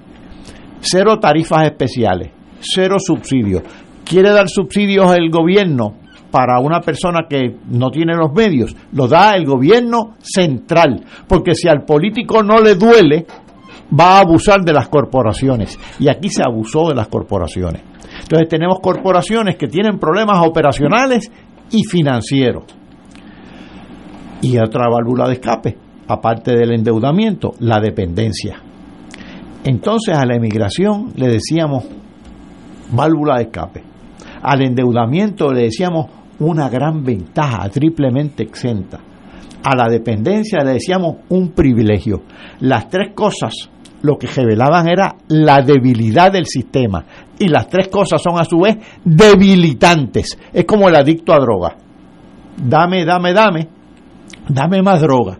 Cero 0.79 1.19
tarifas 1.19 1.65
especiales, 1.65 2.31
cero 2.59 2.97
subsidios. 2.99 3.63
¿Quiere 4.03 4.31
dar 4.31 4.49
subsidios 4.49 5.15
el 5.15 5.29
gobierno 5.29 5.95
para 6.29 6.59
una 6.59 6.81
persona 6.81 7.21
que 7.29 7.55
no 7.69 7.89
tiene 7.89 8.15
los 8.15 8.33
medios? 8.33 8.75
Lo 8.91 9.07
da 9.07 9.33
el 9.35 9.45
gobierno 9.45 10.15
central, 10.19 11.03
porque 11.27 11.55
si 11.55 11.67
al 11.67 11.85
político 11.85 12.43
no 12.43 12.59
le 12.59 12.75
duele, 12.75 13.25
va 13.99 14.17
a 14.17 14.19
abusar 14.21 14.61
de 14.61 14.73
las 14.73 14.89
corporaciones. 14.89 15.77
Y 15.99 16.07
aquí 16.09 16.29
se 16.29 16.43
abusó 16.43 16.87
de 16.89 16.95
las 16.95 17.07
corporaciones. 17.07 17.81
Entonces 18.21 18.47
tenemos 18.47 18.79
corporaciones 18.81 19.55
que 19.55 19.67
tienen 19.67 19.99
problemas 19.99 20.45
operacionales 20.45 21.31
y 21.71 21.83
financieros. 21.83 22.63
Y 24.41 24.57
otra 24.57 24.89
válvula 24.89 25.27
de 25.27 25.33
escape, 25.33 25.77
aparte 26.07 26.55
del 26.55 26.73
endeudamiento, 26.73 27.53
la 27.59 27.79
dependencia. 27.79 28.57
Entonces 29.63 30.17
a 30.17 30.25
la 30.25 30.35
emigración 30.35 31.13
le 31.15 31.27
decíamos 31.27 31.85
válvula 32.91 33.37
de 33.37 33.43
escape. 33.43 33.83
Al 34.41 34.61
endeudamiento 34.61 35.51
le 35.53 35.63
decíamos 35.63 36.07
una 36.39 36.67
gran 36.67 37.03
ventaja, 37.03 37.69
triplemente 37.69 38.43
exenta. 38.43 38.99
A 39.63 39.75
la 39.77 39.87
dependencia 39.87 40.61
le 40.63 40.73
decíamos 40.73 41.17
un 41.29 41.51
privilegio. 41.51 42.23
Las 42.59 42.89
tres 42.89 43.13
cosas 43.15 43.69
lo 44.03 44.17
que 44.17 44.27
revelaban 44.27 44.87
era 44.87 45.15
la 45.29 45.61
debilidad 45.61 46.31
del 46.31 46.45
sistema. 46.45 47.03
Y 47.39 47.47
las 47.47 47.67
tres 47.67 47.87
cosas 47.87 48.21
son 48.21 48.39
a 48.39 48.45
su 48.45 48.59
vez 48.59 48.77
debilitantes. 49.03 50.37
Es 50.53 50.65
como 50.65 50.87
el 50.87 50.95
adicto 50.95 51.33
a 51.33 51.39
droga. 51.39 51.75
Dame, 52.57 53.05
dame, 53.05 53.33
dame. 53.33 53.67
Dame 54.47 54.81
más 54.81 55.01
droga. 55.01 55.39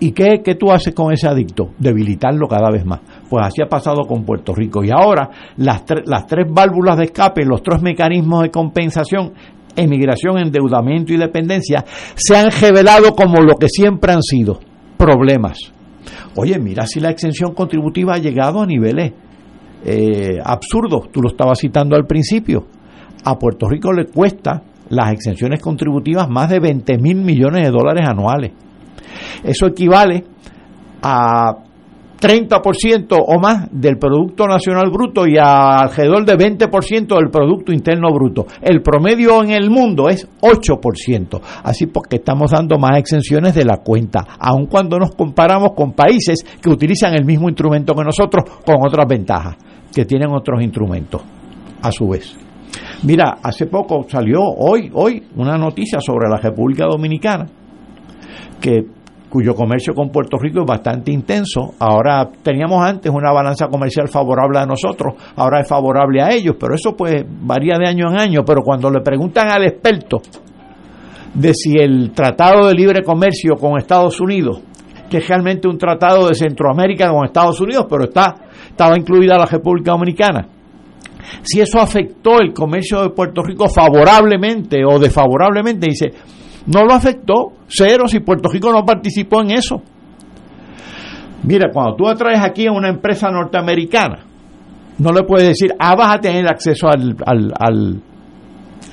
¿Y 0.00 0.12
qué, 0.12 0.40
qué 0.42 0.54
tú 0.56 0.72
haces 0.72 0.94
con 0.94 1.12
ese 1.12 1.28
adicto? 1.28 1.72
Debilitarlo 1.78 2.48
cada 2.48 2.70
vez 2.70 2.84
más. 2.84 3.00
Pues 3.28 3.46
así 3.46 3.62
ha 3.62 3.68
pasado 3.68 4.02
con 4.08 4.24
Puerto 4.24 4.54
Rico. 4.54 4.82
Y 4.82 4.90
ahora 4.90 5.30
las, 5.58 5.84
las 6.06 6.26
tres 6.26 6.46
válvulas 6.50 6.96
de 6.96 7.04
escape, 7.04 7.44
los 7.44 7.62
tres 7.62 7.82
mecanismos 7.82 8.42
de 8.42 8.50
compensación, 8.50 9.34
emigración, 9.76 10.38
endeudamiento 10.38 11.12
y 11.12 11.18
dependencia, 11.18 11.84
se 12.14 12.36
han 12.36 12.50
revelado 12.50 13.14
como 13.14 13.42
lo 13.42 13.54
que 13.56 13.68
siempre 13.68 14.12
han 14.12 14.22
sido, 14.22 14.58
problemas. 14.96 15.72
Oye, 16.36 16.58
mira 16.58 16.86
si 16.86 17.00
la 17.00 17.10
exención 17.10 17.54
contributiva 17.54 18.14
ha 18.14 18.18
llegado 18.18 18.62
a 18.62 18.66
niveles 18.66 19.12
eh, 19.84 20.38
absurdos. 20.42 21.10
Tú 21.12 21.20
lo 21.20 21.30
estabas 21.30 21.58
citando 21.58 21.96
al 21.96 22.06
principio. 22.06 22.66
A 23.24 23.38
Puerto 23.38 23.68
Rico 23.68 23.92
le 23.92 24.06
cuesta 24.06 24.62
las 24.88 25.12
exenciones 25.12 25.60
contributivas 25.60 26.28
más 26.28 26.50
de 26.50 26.60
20 26.60 26.98
mil 26.98 27.16
millones 27.16 27.64
de 27.64 27.70
dólares 27.70 28.08
anuales. 28.08 28.52
Eso 29.42 29.66
equivale 29.66 30.24
a 31.02 31.54
30% 32.22 33.16
o 33.18 33.40
más 33.40 33.66
del 33.72 33.98
Producto 33.98 34.46
Nacional 34.46 34.90
Bruto 34.92 35.26
y 35.26 35.36
alrededor 35.36 36.24
de 36.24 36.36
20% 36.38 37.16
del 37.16 37.30
Producto 37.30 37.72
Interno 37.72 38.12
Bruto. 38.14 38.46
El 38.60 38.80
promedio 38.80 39.42
en 39.42 39.50
el 39.50 39.70
mundo 39.70 40.08
es 40.08 40.28
8%. 40.40 41.40
Así 41.64 41.86
porque 41.86 42.16
estamos 42.16 42.52
dando 42.52 42.78
más 42.78 42.96
exenciones 42.98 43.56
de 43.56 43.64
la 43.64 43.78
cuenta, 43.78 44.24
aun 44.38 44.66
cuando 44.66 44.98
nos 44.98 45.16
comparamos 45.16 45.72
con 45.72 45.94
países 45.94 46.44
que 46.62 46.70
utilizan 46.70 47.14
el 47.14 47.24
mismo 47.24 47.48
instrumento 47.48 47.92
que 47.92 48.04
nosotros 48.04 48.44
con 48.64 48.76
otras 48.86 49.08
ventajas, 49.08 49.56
que 49.92 50.04
tienen 50.04 50.30
otros 50.30 50.62
instrumentos 50.62 51.22
a 51.82 51.90
su 51.90 52.08
vez. 52.08 52.36
Mira, 53.02 53.38
hace 53.42 53.66
poco 53.66 54.06
salió 54.08 54.42
hoy, 54.42 54.90
hoy, 54.94 55.24
una 55.34 55.58
noticia 55.58 56.00
sobre 56.00 56.28
la 56.28 56.36
República 56.36 56.86
Dominicana 56.86 57.46
que 58.60 58.86
cuyo 59.32 59.54
comercio 59.54 59.94
con 59.94 60.10
Puerto 60.10 60.36
Rico 60.36 60.60
es 60.60 60.66
bastante 60.66 61.10
intenso. 61.10 61.72
Ahora 61.78 62.28
teníamos 62.42 62.84
antes 62.84 63.10
una 63.10 63.32
balanza 63.32 63.68
comercial 63.68 64.08
favorable 64.08 64.58
a 64.58 64.66
nosotros, 64.66 65.14
ahora 65.36 65.60
es 65.60 65.68
favorable 65.68 66.20
a 66.20 66.30
ellos, 66.32 66.56
pero 66.60 66.74
eso 66.74 66.94
pues 66.94 67.24
varía 67.26 67.78
de 67.78 67.88
año 67.88 68.10
en 68.10 68.20
año. 68.20 68.44
Pero 68.44 68.60
cuando 68.62 68.90
le 68.90 69.00
preguntan 69.00 69.50
al 69.50 69.64
experto 69.64 70.18
de 71.32 71.54
si 71.54 71.78
el 71.78 72.12
Tratado 72.12 72.68
de 72.68 72.74
Libre 72.74 73.02
Comercio 73.02 73.54
con 73.56 73.78
Estados 73.78 74.20
Unidos, 74.20 74.60
que 75.08 75.16
es 75.16 75.26
realmente 75.26 75.66
un 75.66 75.78
tratado 75.78 76.28
de 76.28 76.34
Centroamérica 76.34 77.08
con 77.08 77.24
Estados 77.24 77.58
Unidos, 77.58 77.86
pero 77.88 78.04
está, 78.04 78.34
estaba 78.68 78.98
incluida 78.98 79.38
la 79.38 79.46
República 79.46 79.92
Dominicana, 79.92 80.46
si 81.40 81.58
eso 81.62 81.80
afectó 81.80 82.38
el 82.38 82.52
comercio 82.52 83.00
de 83.02 83.10
Puerto 83.10 83.42
Rico 83.42 83.66
favorablemente 83.70 84.84
o 84.84 84.98
desfavorablemente, 84.98 85.86
dice, 85.86 86.12
no 86.66 86.84
lo 86.84 86.94
afectó, 86.94 87.52
cero, 87.68 88.06
si 88.06 88.20
Puerto 88.20 88.48
Rico 88.48 88.72
no 88.72 88.84
participó 88.84 89.40
en 89.40 89.52
eso. 89.52 89.82
Mira, 91.44 91.70
cuando 91.72 91.96
tú 91.96 92.08
atraes 92.08 92.40
aquí 92.40 92.66
a 92.66 92.72
una 92.72 92.88
empresa 92.88 93.30
norteamericana, 93.30 94.24
no 94.98 95.12
le 95.12 95.24
puedes 95.24 95.48
decir, 95.48 95.74
ah, 95.78 95.96
vas 95.96 96.16
a 96.16 96.20
tener 96.20 96.46
acceso 96.46 96.88
al, 96.88 97.16
al, 97.26 97.52
al, 97.58 98.00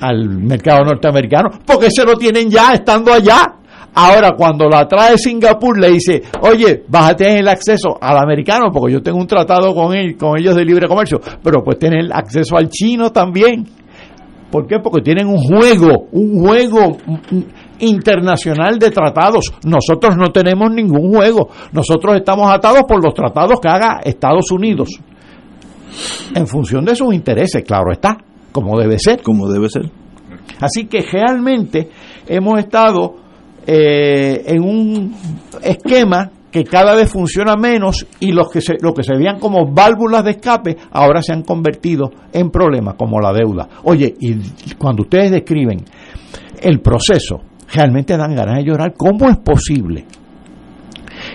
al 0.00 0.28
mercado 0.28 0.84
norteamericano, 0.84 1.50
porque 1.64 1.90
se 1.90 2.04
lo 2.04 2.14
tienen 2.16 2.50
ya 2.50 2.74
estando 2.74 3.12
allá. 3.12 3.54
Ahora, 3.92 4.34
cuando 4.36 4.68
la 4.68 4.86
trae 4.86 5.18
Singapur, 5.18 5.78
le 5.78 5.90
dice, 5.90 6.22
oye, 6.42 6.84
vas 6.88 7.10
a 7.10 7.16
tener 7.16 7.38
el 7.38 7.48
acceso 7.48 7.98
al 8.00 8.18
americano, 8.18 8.70
porque 8.72 8.94
yo 8.94 9.02
tengo 9.02 9.18
un 9.18 9.26
tratado 9.26 9.74
con, 9.74 9.94
él, 9.94 10.16
con 10.16 10.38
ellos 10.38 10.54
de 10.54 10.64
libre 10.64 10.86
comercio, 10.86 11.20
pero 11.42 11.62
pues 11.64 11.78
tener 11.78 12.08
acceso 12.12 12.56
al 12.56 12.68
chino 12.68 13.10
también. 13.10 13.66
¿Por 14.50 14.66
qué? 14.66 14.78
Porque 14.80 15.02
tienen 15.02 15.28
un 15.28 15.38
juego, 15.38 16.08
un 16.12 16.44
juego 16.44 16.96
internacional 17.78 18.78
de 18.78 18.90
tratados. 18.90 19.52
Nosotros 19.64 20.16
no 20.16 20.28
tenemos 20.32 20.70
ningún 20.70 21.12
juego. 21.14 21.48
Nosotros 21.72 22.16
estamos 22.16 22.50
atados 22.50 22.82
por 22.88 23.02
los 23.02 23.14
tratados 23.14 23.60
que 23.60 23.68
haga 23.68 24.00
Estados 24.04 24.50
Unidos. 24.50 24.88
En 26.34 26.46
función 26.46 26.84
de 26.84 26.94
sus 26.94 27.14
intereses, 27.14 27.62
claro 27.64 27.92
está, 27.92 28.16
como 28.52 28.78
debe 28.78 28.98
ser. 28.98 29.22
Como 29.22 29.48
debe 29.48 29.68
ser. 29.68 29.90
Así 30.60 30.86
que 30.86 31.02
realmente 31.02 31.88
hemos 32.26 32.58
estado 32.58 33.14
eh, 33.66 34.42
en 34.46 34.62
un 34.62 35.14
esquema 35.62 36.30
que 36.50 36.64
cada 36.64 36.94
vez 36.94 37.10
funciona 37.10 37.56
menos 37.56 38.06
y 38.18 38.32
los 38.32 38.50
que 38.50 38.60
se, 38.60 38.76
lo 38.80 38.92
que 38.92 39.02
se 39.02 39.14
veían 39.14 39.38
como 39.38 39.72
válvulas 39.72 40.24
de 40.24 40.32
escape 40.32 40.76
ahora 40.90 41.22
se 41.22 41.32
han 41.32 41.42
convertido 41.42 42.10
en 42.32 42.50
problemas 42.50 42.94
como 42.94 43.20
la 43.20 43.32
deuda. 43.32 43.68
Oye, 43.84 44.14
y 44.18 44.34
cuando 44.76 45.02
ustedes 45.02 45.30
describen 45.30 45.84
el 46.60 46.80
proceso, 46.80 47.40
realmente 47.72 48.16
dan 48.16 48.34
ganas 48.34 48.58
de 48.58 48.64
llorar. 48.64 48.94
¿Cómo 48.96 49.28
es 49.28 49.38
posible 49.38 50.04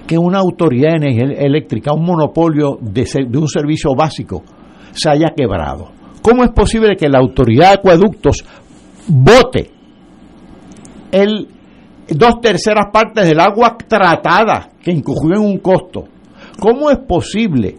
que 0.06 0.18
una 0.18 0.40
autoridad 0.40 0.96
energía 0.96 1.46
eléctrica, 1.46 1.94
un 1.94 2.06
monopolio 2.06 2.78
de, 2.82 3.06
de 3.28 3.38
un 3.38 3.48
servicio 3.48 3.92
básico, 3.96 4.44
se 4.92 5.10
haya 5.10 5.34
quebrado? 5.36 5.92
¿Cómo 6.22 6.44
es 6.44 6.52
posible 6.52 6.96
que 6.98 7.08
la 7.08 7.20
autoridad 7.20 7.70
de 7.70 7.74
acueductos 7.76 8.44
vote 9.08 9.72
el 11.12 11.48
dos 12.10 12.42
terceras 12.42 12.88
partes 12.92 13.28
del 13.28 13.40
agua 13.40 13.78
tratada 13.78 14.70
que 14.82 14.92
incurrió 14.92 15.38
en 15.38 15.46
un 15.46 15.58
costo. 15.60 16.06
¿Cómo 16.60 16.90
es 16.90 17.00
posible 17.00 17.78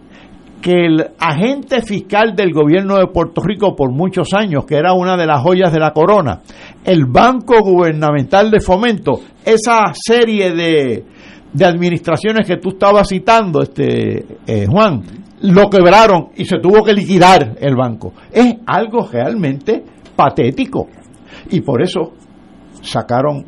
que 0.60 0.86
el 0.86 1.10
agente 1.18 1.82
fiscal 1.82 2.34
del 2.34 2.52
gobierno 2.52 2.96
de 2.96 3.06
Puerto 3.06 3.40
Rico 3.40 3.76
por 3.76 3.92
muchos 3.92 4.34
años, 4.34 4.64
que 4.66 4.76
era 4.76 4.94
una 4.94 5.16
de 5.16 5.26
las 5.26 5.40
joyas 5.42 5.72
de 5.72 5.78
la 5.78 5.92
corona, 5.92 6.40
el 6.84 7.04
Banco 7.06 7.60
Gubernamental 7.62 8.50
de 8.50 8.60
Fomento, 8.60 9.20
esa 9.44 9.92
serie 9.94 10.52
de, 10.52 11.04
de 11.52 11.64
administraciones 11.64 12.46
que 12.46 12.56
tú 12.56 12.70
estabas 12.70 13.08
citando, 13.08 13.62
este 13.62 14.26
eh, 14.46 14.66
Juan, 14.66 15.02
lo 15.42 15.70
quebraron 15.70 16.30
y 16.36 16.44
se 16.44 16.58
tuvo 16.58 16.82
que 16.82 16.92
liquidar 16.92 17.56
el 17.60 17.76
banco. 17.76 18.12
Es 18.32 18.56
algo 18.66 19.08
realmente 19.10 19.84
patético. 20.16 20.88
Y 21.50 21.60
por 21.60 21.82
eso 21.82 22.12
sacaron 22.82 23.46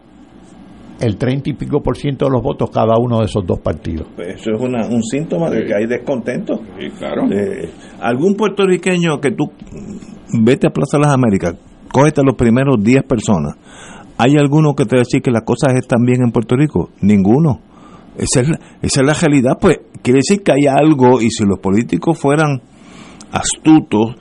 el 1.01 1.17
30 1.17 1.51
y 1.51 1.53
pico 1.55 1.81
por 1.81 1.97
ciento 1.97 2.27
de 2.27 2.33
los 2.33 2.43
votos 2.43 2.71
cada 2.71 2.95
uno 2.99 3.19
de 3.19 3.27
esos 3.27 3.47
dos 3.47 3.61
partidos. 3.61 4.09
Pues 4.17 4.41
eso 4.41 4.51
es 4.53 4.61
un 4.61 5.03
síntoma 5.03 5.51
de 5.51 5.65
que 5.65 5.75
hay 5.75 5.87
descontento. 5.87 6.61
Sí, 6.79 6.91
claro. 6.99 7.27
Eh, 7.31 7.71
algún 8.01 8.35
puertorriqueño 8.35 9.21
que 9.21 9.31
tú 9.33 9.51
vete 10.43 10.67
a 10.67 10.71
Plaza 10.71 10.99
de 10.99 11.05
las 11.05 11.15
Américas, 11.15 11.55
cógete 11.93 12.21
a 12.21 12.25
los 12.25 12.35
primeros 12.35 12.83
10 12.83 13.05
personas. 13.05 13.55
¿Hay 14.17 14.37
alguno 14.37 14.75
que 14.75 14.85
te 14.85 14.97
va 14.97 15.01
a 15.03 15.05
decir 15.05 15.23
que 15.23 15.31
las 15.31 15.43
cosas 15.43 15.75
están 15.77 16.05
bien 16.05 16.23
en 16.25 16.33
Puerto 16.33 16.57
Rico? 16.57 16.91
Ninguno. 17.01 17.61
Esa 18.17 18.41
es, 18.41 18.49
esa 18.83 19.01
es 19.01 19.07
la 19.07 19.15
realidad. 19.15 19.53
Pues 19.61 19.79
quiere 20.03 20.19
decir 20.19 20.43
que 20.43 20.53
hay 20.53 20.67
algo 20.67 21.21
y 21.21 21.31
si 21.31 21.45
los 21.45 21.61
políticos 21.61 22.19
fueran 22.19 22.61
astutos, 23.31 24.17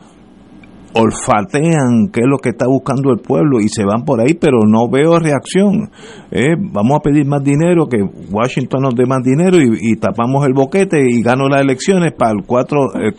olfatean 0.93 2.09
qué 2.11 2.22
es 2.22 2.27
lo 2.27 2.38
que 2.38 2.49
está 2.49 2.65
buscando 2.68 3.11
el 3.11 3.19
pueblo 3.19 3.59
y 3.59 3.69
se 3.69 3.84
van 3.84 4.03
por 4.03 4.22
ahí, 4.22 4.34
pero 4.34 4.59
no 4.65 4.89
veo 4.89 5.19
reacción. 5.19 5.91
Eh, 6.31 6.55
vamos 6.57 6.97
a 6.97 7.01
pedir 7.01 7.26
más 7.26 7.43
dinero, 7.43 7.88
que 7.88 7.97
Washington 8.31 8.84
nos 8.84 8.95
dé 8.95 9.05
más 9.05 9.23
dinero 9.23 9.57
y, 9.59 9.95
tapamos 9.97 10.45
el 10.45 10.53
boquete 10.53 10.97
y 11.07 11.22
gano 11.22 11.47
las 11.49 11.61
elecciones 11.61 12.14
para 12.18 12.31
el, 12.31 12.45
cuatro, 12.45 12.93
el. 12.95 13.14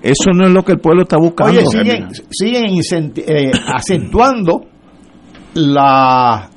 Eso 0.00 0.30
no 0.32 0.46
es 0.46 0.52
lo 0.52 0.62
que 0.62 0.72
el 0.72 0.78
pueblo 0.78 1.02
está 1.02 1.18
buscando. 1.18 1.60
Oye, 1.60 1.66
siguen, 1.66 2.08
siguen 2.30 3.12
eh, 3.16 3.50
acentuando 3.74 4.62
la 5.54 6.50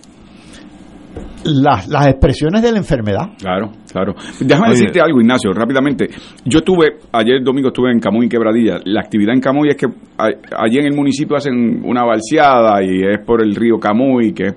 las, 1.45 1.87
las 1.87 2.07
expresiones 2.07 2.61
de 2.61 2.71
la 2.71 2.77
enfermedad. 2.77 3.31
Claro, 3.37 3.71
claro. 3.91 4.13
Déjame 4.39 4.69
decirte 4.69 5.01
algo, 5.01 5.19
Ignacio, 5.21 5.51
rápidamente. 5.53 6.07
Yo 6.45 6.59
estuve, 6.59 6.97
ayer 7.11 7.43
domingo 7.43 7.69
estuve 7.69 7.91
en 7.91 7.99
Camuy, 7.99 8.29
Quebradilla. 8.29 8.79
La 8.85 9.01
actividad 9.01 9.33
en 9.33 9.41
Camuy 9.41 9.69
es 9.69 9.75
que 9.75 9.87
allí 10.17 10.77
en 10.77 10.85
el 10.85 10.95
municipio 10.95 11.35
hacen 11.35 11.81
una 11.83 12.03
balseada 12.03 12.83
y 12.83 13.01
es 13.01 13.19
por 13.25 13.41
el 13.43 13.55
río 13.55 13.79
Camuy, 13.79 14.33
que 14.33 14.47
es, 14.47 14.55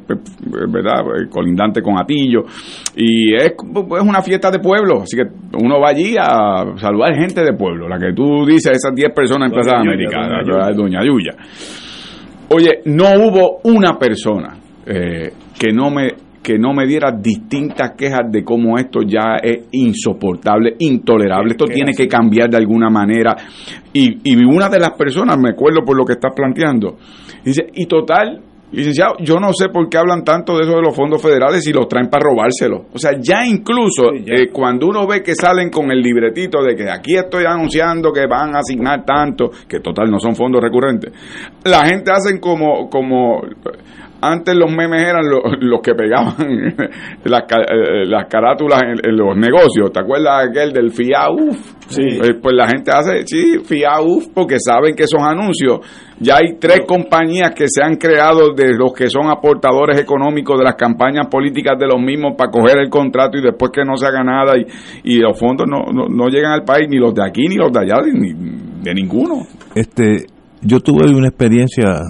¿verdad?, 0.70 1.28
colindante 1.31 1.82
con 1.82 1.98
Atillo. 1.98 2.44
Y 2.97 3.35
es, 3.35 3.52
es 3.52 4.02
una 4.02 4.23
fiesta 4.23 4.51
de 4.51 4.59
pueblo, 4.59 5.02
así 5.02 5.16
que 5.16 5.24
uno 5.62 5.81
va 5.81 5.90
allí 5.90 6.16
a 6.19 6.77
saludar 6.77 7.15
gente 7.15 7.43
de 7.43 7.52
pueblo. 7.55 7.89
La 7.89 7.98
que 7.98 8.12
tú 8.12 8.44
dices, 8.47 8.73
esas 8.73 8.94
10 8.94 9.12
personas 9.15 9.51
en 9.51 9.55
Plaza 9.55 9.77
América, 9.78 10.20
Doña, 10.44 10.70
Doña 10.74 11.01
Yuya. 11.05 11.32
Oye, 12.51 12.82
no 12.85 13.05
hubo 13.16 13.61
una 13.65 13.98
persona 13.98 14.56
eh, 14.86 15.32
que 15.59 15.73
no 15.73 15.90
me 15.90 16.09
que 16.44 16.58
no 16.58 16.74
me 16.74 16.86
diera 16.86 17.10
distintas 17.10 17.92
quejas 17.96 18.30
de 18.30 18.44
cómo 18.44 18.76
esto 18.78 19.00
ya 19.00 19.36
es 19.42 19.66
insoportable, 19.72 20.76
intolerable, 20.78 21.52
esto 21.52 21.64
tiene 21.64 21.92
que 21.94 22.06
cambiar 22.06 22.50
de 22.50 22.58
alguna 22.58 22.90
manera. 22.90 23.34
Y, 23.94 24.30
y 24.30 24.36
una 24.44 24.68
de 24.68 24.78
las 24.78 24.90
personas, 24.90 25.38
me 25.38 25.50
acuerdo 25.50 25.80
por 25.84 25.96
lo 25.96 26.04
que 26.04 26.12
estás 26.12 26.32
planteando, 26.36 26.98
dice, 27.42 27.66
y 27.72 27.86
total, 27.86 28.42
licenciado, 28.72 29.14
yo 29.20 29.36
no 29.36 29.52
sé 29.54 29.68
por 29.68 29.88
qué 29.88 29.96
hablan 29.96 30.22
tanto 30.22 30.56
de 30.56 30.64
eso 30.64 30.76
de 30.76 30.82
los 30.82 30.94
fondos 30.94 31.22
federales 31.22 31.66
y 31.66 31.72
los 31.72 31.88
traen 31.88 32.10
para 32.10 32.24
robárselos. 32.24 32.82
O 32.92 32.98
sea, 32.98 33.12
ya 33.18 33.46
incluso 33.46 34.12
eh, 34.12 34.50
cuando 34.52 34.88
uno 34.88 35.06
ve 35.06 35.22
que 35.22 35.34
salen 35.34 35.70
con 35.70 35.90
el 35.90 36.02
libretito 36.02 36.62
de 36.62 36.74
que 36.74 36.90
aquí 36.90 37.16
estoy 37.16 37.44
anunciando 37.46 38.12
que 38.12 38.26
van 38.26 38.54
a 38.54 38.58
asignar 38.58 39.04
tanto, 39.04 39.50
que 39.66 39.80
total 39.80 40.10
no 40.10 40.18
son 40.18 40.34
fondos 40.34 40.62
recurrentes, 40.62 41.10
la 41.64 41.86
gente 41.86 42.10
hacen 42.10 42.38
como, 42.38 42.90
como 42.90 43.40
antes 44.32 44.55
los 44.55 44.70
memes 44.70 45.02
eran 45.02 45.24
los, 45.60 45.80
que 45.82 45.94
pegaban 45.94 46.34
las, 47.24 47.42
eh, 47.42 48.06
las 48.06 48.26
carátulas 48.28 48.80
en, 48.82 49.16
los 49.16 49.36
negocios. 49.36 49.92
¿Te 49.92 50.01
acuerdas 50.01 50.48
aquel 50.48 50.72
del 50.72 50.90
FIAUF? 50.90 51.56
Sí. 51.88 52.02
Eh, 52.02 52.34
pues 52.40 52.55
la 52.55 52.68
gente 52.68 52.90
hace, 52.90 53.26
sí, 53.26 53.59
FIAUF, 53.64 54.28
porque 54.34 54.56
saben 54.59 54.94
que 54.94 55.05
esos 55.05 55.20
anuncios. 55.22 55.80
Ya 56.20 56.36
hay 56.36 56.59
tres 56.60 56.82
compañías 56.86 57.51
que 57.55 57.66
se 57.68 57.82
han 57.82 57.96
creado 57.96 58.55
de 58.55 58.72
los 58.72 58.92
que 58.94 59.10
son 59.10 59.28
aportadores 59.28 60.01
económicos 60.01 60.56
de 60.59 60.64
las 60.64 60.76
campañas 60.76 61.26
políticas 61.26 61.76
de 61.78 61.86
los 61.86 62.01
mismos 62.01 62.34
para 62.38 62.52
coger 62.52 62.78
el 62.78 62.88
contrato 62.88 63.36
y 63.36 63.42
después 63.42 63.72
que 63.74 63.84
no 63.84 63.96
se 63.96 64.06
haga 64.06 64.22
nada 64.22 64.52
y, 64.56 65.16
y 65.16 65.18
los 65.18 65.38
fondos 65.38 65.66
no, 65.68 65.82
no, 65.92 66.28
llegan 66.28 66.52
al 66.52 66.62
país, 66.62 66.88
ni 66.88 66.98
los 66.98 67.12
de 67.14 67.24
aquí 67.24 67.48
ni 67.48 67.56
los 67.56 67.72
de 67.72 67.80
allá, 67.80 68.01
ni 68.12 68.32
de 68.80 68.94
ninguno. 68.94 69.42
Este, 69.74 70.26
yo 70.62 70.78
tuve 70.80 71.10
una 71.10 71.28
experiencia 71.28 72.01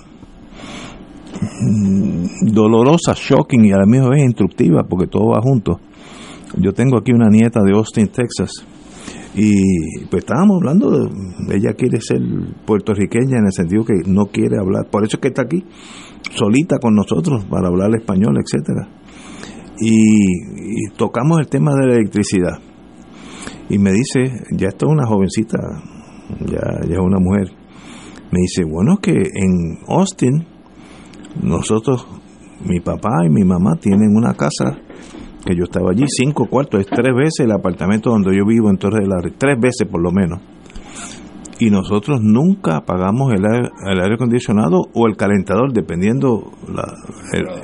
dolorosa, 2.42 3.14
shocking 3.14 3.64
y 3.66 3.72
a 3.72 3.78
la 3.78 3.86
misma 3.86 4.10
vez 4.10 4.22
instructiva, 4.24 4.84
porque 4.88 5.06
todo 5.06 5.30
va 5.30 5.40
junto. 5.42 5.80
Yo 6.56 6.72
tengo 6.72 6.98
aquí 6.98 7.12
una 7.12 7.28
nieta 7.28 7.60
de 7.62 7.72
Austin, 7.72 8.08
Texas, 8.08 8.64
y 9.34 10.04
pues 10.10 10.22
estábamos 10.22 10.58
hablando 10.58 10.90
de, 10.90 11.56
ella 11.56 11.72
quiere 11.74 12.00
ser 12.00 12.20
puertorriqueña 12.64 13.38
en 13.38 13.46
el 13.46 13.52
sentido 13.52 13.84
que 13.84 14.08
no 14.08 14.26
quiere 14.26 14.58
hablar, 14.58 14.88
por 14.90 15.04
eso 15.04 15.16
es 15.16 15.20
que 15.20 15.28
está 15.28 15.42
aquí, 15.42 15.64
solita 16.34 16.78
con 16.80 16.94
nosotros 16.94 17.44
para 17.46 17.68
hablar 17.68 17.90
español, 17.96 18.36
etcétera. 18.38 18.88
Y, 19.80 20.88
tocamos 20.96 21.40
el 21.40 21.48
tema 21.48 21.72
de 21.74 21.86
la 21.86 21.94
electricidad. 21.96 22.58
Y 23.68 23.78
me 23.78 23.92
dice, 23.92 24.44
ya 24.52 24.68
está 24.68 24.86
una 24.86 25.06
jovencita, 25.06 25.58
ya 26.46 26.60
es 26.88 26.98
una 26.98 27.18
mujer, 27.18 27.50
me 28.30 28.40
dice, 28.40 28.64
bueno, 28.64 28.98
que 28.98 29.12
en 29.12 29.78
Austin 29.88 30.46
nosotros, 31.42 32.06
mi 32.64 32.80
papá 32.80 33.10
y 33.26 33.30
mi 33.30 33.44
mamá 33.44 33.76
tienen 33.80 34.16
una 34.16 34.34
casa 34.34 34.78
que 35.44 35.54
yo 35.54 35.64
estaba 35.64 35.90
allí, 35.90 36.04
cinco 36.08 36.46
cuartos, 36.46 36.80
es 36.80 36.86
tres 36.86 37.14
veces 37.14 37.40
el 37.40 37.52
apartamento 37.52 38.10
donde 38.10 38.34
yo 38.36 38.46
vivo 38.46 38.70
en 38.70 38.78
Torre 38.78 39.02
de 39.02 39.08
la 39.08 39.16
tres 39.36 39.60
veces 39.60 39.86
por 39.90 40.00
lo 40.00 40.10
menos. 40.10 40.40
Y 41.58 41.70
nosotros 41.70 42.20
nunca 42.20 42.80
pagamos 42.80 43.32
el 43.32 43.44
aire, 43.44 44.14
acondicionado 44.14 44.88
o 44.92 45.06
el 45.06 45.16
calentador, 45.16 45.72
dependiendo 45.72 46.50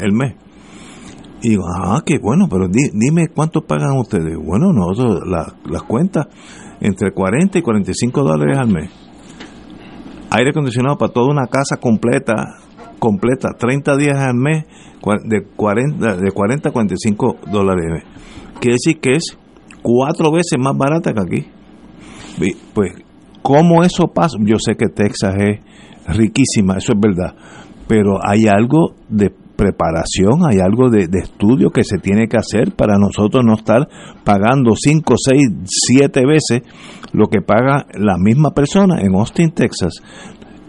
el, 0.01 0.13
mes. 0.13 0.35
Y 1.43 1.51
digo, 1.51 1.65
ah, 1.75 2.01
qué 2.07 2.19
bueno, 2.23 2.47
pero 2.49 2.69
dime 2.69 3.29
cuánto 3.35 3.63
pagan 3.63 3.99
ustedes. 3.99 4.37
Bueno, 4.37 4.73
nosotros 4.73 5.23
las 5.27 5.83
cuentas 5.83 6.29
entre 6.81 7.13
40 7.13 7.59
y 7.59 7.63
45 7.63 8.23
dólares 8.23 8.59
al 8.59 8.69
mes. 8.69 8.91
Aire 10.31 10.51
acondicionado 10.51 10.97
para 10.97 11.13
toda 11.13 11.33
una 11.33 11.47
casa 11.49 11.79
completa, 11.81 12.59
completa, 13.01 13.49
30 13.59 13.97
días 13.97 14.19
al 14.19 14.35
mes, 14.35 14.65
de 15.25 15.43
40, 15.57 16.17
de 16.17 16.31
40 16.31 16.69
a 16.69 16.73
45 16.73 17.39
dólares 17.51 18.05
Quiere 18.61 18.75
decir 18.75 19.01
que 19.01 19.17
es 19.17 19.39
cuatro 19.83 20.31
veces 20.31 20.59
más 20.59 20.77
barata 20.77 21.13
que 21.13 21.21
aquí. 21.21 21.47
Pues, 22.75 22.93
¿cómo 23.43 23.83
eso 23.83 24.09
pasa? 24.09 24.37
Yo 24.41 24.57
sé 24.59 24.77
que 24.77 24.89
Texas 24.89 25.35
es 25.39 26.17
riquísima, 26.17 26.77
eso 26.77 26.93
es 26.93 27.01
verdad, 27.01 27.35
pero 27.89 28.19
hay 28.23 28.47
algo 28.47 28.95
de 29.09 29.31
preparación, 29.57 30.41
hay 30.49 30.59
algo 30.59 30.89
de, 30.89 31.07
estudio 31.13 31.71
que 31.71 31.85
se 31.85 31.99
tiene 31.99 32.29
que 32.29 32.39
hacer 32.39 32.73
para 32.75 32.97
nosotros 32.99 33.45
no 33.45 33.55
estar 33.55 33.87
pagando 34.25 34.73
5, 34.75 35.15
6, 35.17 35.49
7 35.65 36.21
veces 36.27 36.63
lo 37.13 37.27
que 37.27 37.43
paga 37.43 37.87
la 37.93 38.17
misma 38.17 38.53
persona 38.53 39.03
en 39.03 39.15
Austin, 39.15 39.51
Texas 39.51 39.93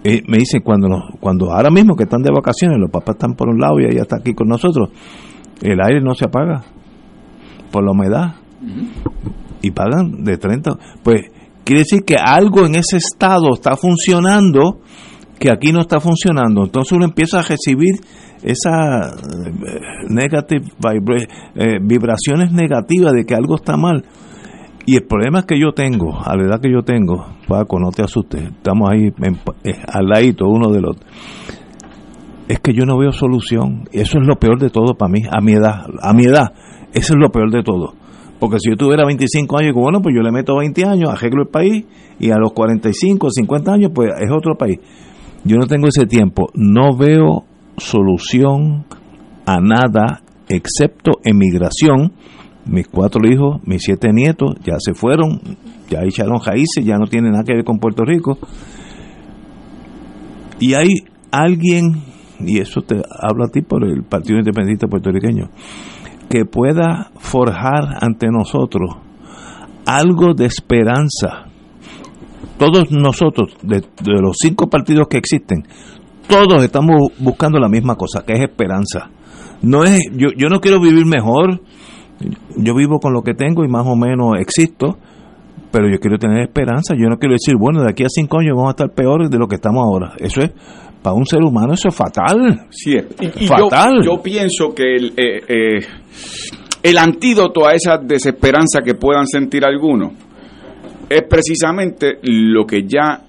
me 0.04 0.38
dicen 0.38 0.62
cuando 0.64 0.88
cuando 1.20 1.52
ahora 1.52 1.70
mismo 1.70 1.96
que 1.96 2.04
están 2.04 2.22
de 2.22 2.32
vacaciones, 2.34 2.78
los 2.80 2.90
papás 2.90 3.16
están 3.16 3.36
por 3.36 3.50
un 3.50 3.60
lado 3.60 3.80
y 3.80 3.86
ella 3.86 4.02
está 4.02 4.18
aquí 4.18 4.34
con 4.34 4.48
nosotros, 4.48 4.90
el 5.62 5.80
aire 5.82 6.02
no 6.02 6.16
se 6.16 6.26
apaga 6.26 6.64
por 7.72 7.84
la 7.84 7.92
humedad 7.92 8.36
y 9.62 9.72
pagan 9.72 10.24
de 10.24 10.38
30, 10.38 10.78
pues 11.04 11.22
quiere 11.64 11.82
decir 11.82 12.04
que 12.04 12.16
algo 12.16 12.66
en 12.66 12.76
ese 12.76 12.98
estado 12.98 13.54
está 13.54 13.76
funcionando 13.76 14.82
que 15.40 15.52
aquí 15.52 15.72
no 15.72 15.82
está 15.82 16.00
funcionando. 16.00 16.64
Entonces 16.64 16.92
uno 16.92 17.06
empieza 17.06 17.40
a 17.40 17.44
recibir 17.44 17.96
esas 18.44 19.14
eh, 19.14 19.52
negative 20.10 20.66
eh, 21.56 21.80
vibraciones 21.82 22.52
negativas 22.52 23.14
de 23.14 23.26
que 23.26 23.34
algo 23.34 23.56
está 23.56 23.76
mal. 23.76 24.06
Y 24.86 24.96
el 24.96 25.04
problema 25.04 25.44
que 25.44 25.60
yo 25.60 25.74
tengo, 25.74 26.20
a 26.24 26.36
la 26.36 26.44
edad 26.44 26.62
que 26.62 26.72
yo 26.72 26.82
tengo, 26.82 27.26
Paco, 27.48 27.80
no 27.80 27.92
te 27.92 28.04
asustes, 28.04 28.42
estamos 28.44 28.90
ahí 28.90 29.14
eh, 29.64 29.74
al 29.88 30.08
ladito 30.08 30.48
uno 30.48 30.72
del 30.72 30.86
otro. 30.86 31.06
Es 32.48 32.60
que 32.60 32.74
yo 32.74 32.86
no 32.86 32.98
veo 32.98 33.12
solución. 33.12 33.88
Eso 33.92 34.18
es 34.20 34.28
lo 34.28 34.36
peor 34.38 34.60
de 34.60 34.70
todo 34.70 34.96
para 34.96 35.12
mí, 35.12 35.22
a 35.30 35.40
mi 35.40 35.54
edad. 35.54 35.86
A 36.02 36.14
mi 36.14 36.26
edad, 36.26 36.52
eso 36.94 37.14
es 37.14 37.20
lo 37.20 37.30
peor 37.30 37.52
de 37.52 37.64
todo. 37.64 37.94
Porque 38.40 38.58
si 38.60 38.72
yo 38.72 38.76
tuviera 38.76 39.06
25 39.06 39.60
años, 39.60 39.74
bueno, 39.76 40.02
pues 40.02 40.16
yo 40.16 40.24
le 40.24 40.32
meto 40.32 40.58
20 40.58 40.84
años, 40.84 41.10
arreglo 41.12 41.44
el 41.44 41.50
país, 41.50 41.86
y 42.20 42.32
a 42.32 42.38
los 42.38 42.52
45, 42.54 43.30
50 43.30 43.72
años, 43.72 43.92
pues 43.94 44.10
es 44.20 44.32
otro 44.32 44.58
país. 44.58 44.80
Yo 45.44 45.58
no 45.58 45.68
tengo 45.68 45.88
ese 45.88 46.08
tiempo. 46.08 46.50
No 46.56 46.98
veo 46.98 47.46
solución 47.78 48.86
a 49.46 49.60
nada 49.62 50.22
excepto 50.50 51.20
emigración 51.24 52.14
mis 52.72 52.88
cuatro 52.88 53.22
hijos, 53.30 53.62
mis 53.66 53.84
siete 53.84 54.14
nietos 54.14 54.56
ya 54.64 54.76
se 54.80 54.94
fueron, 54.94 55.42
ya 55.90 56.04
echaron 56.04 56.40
raíces, 56.44 56.86
ya 56.86 56.96
no 56.96 57.06
tienen 57.06 57.34
nada 57.34 57.44
que 57.44 57.54
ver 57.54 57.66
con 57.66 57.80
Puerto 57.80 58.04
Rico. 58.06 58.38
Y 60.60 60.74
hay 60.74 60.88
alguien, 61.32 62.02
y 62.40 62.60
eso 62.60 62.82
te 62.82 62.96
habla 62.96 63.46
a 63.46 63.52
ti 63.52 63.62
por 63.62 63.84
el 63.84 64.04
Partido 64.04 64.40
Independiente 64.40 64.88
Puertorriqueño, 64.88 65.50
que 66.30 66.46
pueda 66.46 67.12
forjar 67.20 67.98
ante 68.00 68.28
nosotros 68.28 68.96
algo 69.86 70.34
de 70.34 70.46
esperanza. 70.46 71.48
Todos 72.58 72.90
nosotros, 72.92 73.58
de, 73.64 73.84
los 74.06 74.38
cinco 74.42 74.70
partidos 74.70 75.08
que 75.10 75.18
existen, 75.18 75.66
todos 76.30 76.64
estamos 76.64 77.12
buscando 77.20 77.60
la 77.60 77.68
misma 77.68 77.96
cosa, 77.96 78.24
que 78.26 78.34
es 78.34 78.40
esperanza. 78.40 79.10
No 79.62 79.84
es, 79.84 80.00
yo, 80.14 80.30
yo 80.38 80.48
no 80.48 80.62
quiero 80.62 80.80
vivir 80.80 81.06
mejor, 81.06 81.60
yo 82.58 82.76
vivo 82.76 83.00
con 83.00 83.14
lo 83.14 83.22
que 83.22 83.34
tengo 83.34 83.64
y 83.64 83.68
más 83.68 83.86
o 83.88 83.96
menos 83.96 84.40
existo, 84.40 84.98
pero 85.72 85.90
yo 85.90 86.00
quiero 86.00 86.18
tener 86.18 86.42
esperanza. 86.42 86.94
Yo 86.96 87.08
no 87.08 87.18
quiero 87.18 87.34
decir, 87.34 87.56
bueno, 87.58 87.82
de 87.82 87.90
aquí 87.90 88.04
a 88.04 88.10
cinco 88.10 88.40
años 88.40 88.56
vamos 88.56 88.70
a 88.70 88.72
estar 88.72 88.92
peores 88.92 89.30
de 89.30 89.38
lo 89.38 89.48
que 89.48 89.56
estamos 89.56 89.84
ahora. 89.84 90.14
Eso 90.18 90.42
es, 90.42 90.52
para 91.02 91.16
un 91.16 91.26
ser 91.26 91.42
humano, 91.42 91.74
eso 91.74 91.88
es 91.88 91.96
fatal. 91.96 92.68
Sí, 92.70 92.98
fatal. 93.48 94.02
Yo, 94.04 94.22
pienso 94.22 94.74
que 94.76 94.96
el, 94.96 95.14
eh, 95.18 95.42
eh, 95.48 95.80
el 96.84 96.98
antídoto 96.98 97.66
a 97.66 97.74
esa 97.74 97.98
desesperanza 97.98 98.82
que 98.84 98.96
puedan 98.96 99.26
sentir 99.28 99.64
algunos 99.66 100.14
es 101.10 101.24
precisamente 101.24 102.20
lo 102.24 102.66
que 102.66 102.84
ya 102.88 103.22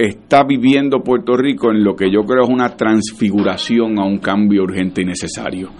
está 0.00 0.44
viviendo 0.44 1.02
Puerto 1.02 1.36
Rico 1.36 1.70
en 1.70 1.84
lo 1.84 1.94
que 1.94 2.10
yo 2.10 2.22
creo 2.22 2.44
es 2.44 2.48
una 2.48 2.74
transfiguración 2.74 3.98
a 3.98 4.06
un 4.06 4.18
cambio 4.18 4.62
urgente 4.62 5.02
y 5.02 5.04
necesario. 5.04 5.70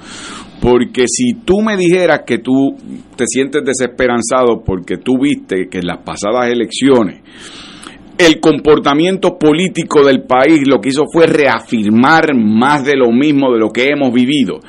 Porque 0.61 1.05
si 1.07 1.43
tú 1.43 1.63
me 1.63 1.77
dijeras 1.77 2.21
que 2.27 2.39
tú 2.39 2.77
te 3.17 3.25
sientes 3.27 3.63
desesperanzado 3.65 4.63
porque 4.63 4.99
tú 4.99 5.19
viste 5.19 5.69
que 5.71 5.79
en 5.79 5.87
las 5.87 6.05
pasadas 6.05 6.49
elecciones 6.51 7.23
el 8.19 8.39
comportamiento 8.39 9.39
político 9.39 10.05
del 10.05 10.25
país 10.25 10.61
lo 10.67 10.79
que 10.79 10.91
hizo 10.91 11.05
fue 11.11 11.27
reafirmar 11.27 12.35
más 12.35 12.85
de 12.85 12.97
lo 12.97 13.11
mismo 13.11 13.51
de 13.51 13.59
lo 13.59 13.71
que 13.71 13.89
hemos 13.89 14.13
vivido. 14.13 14.61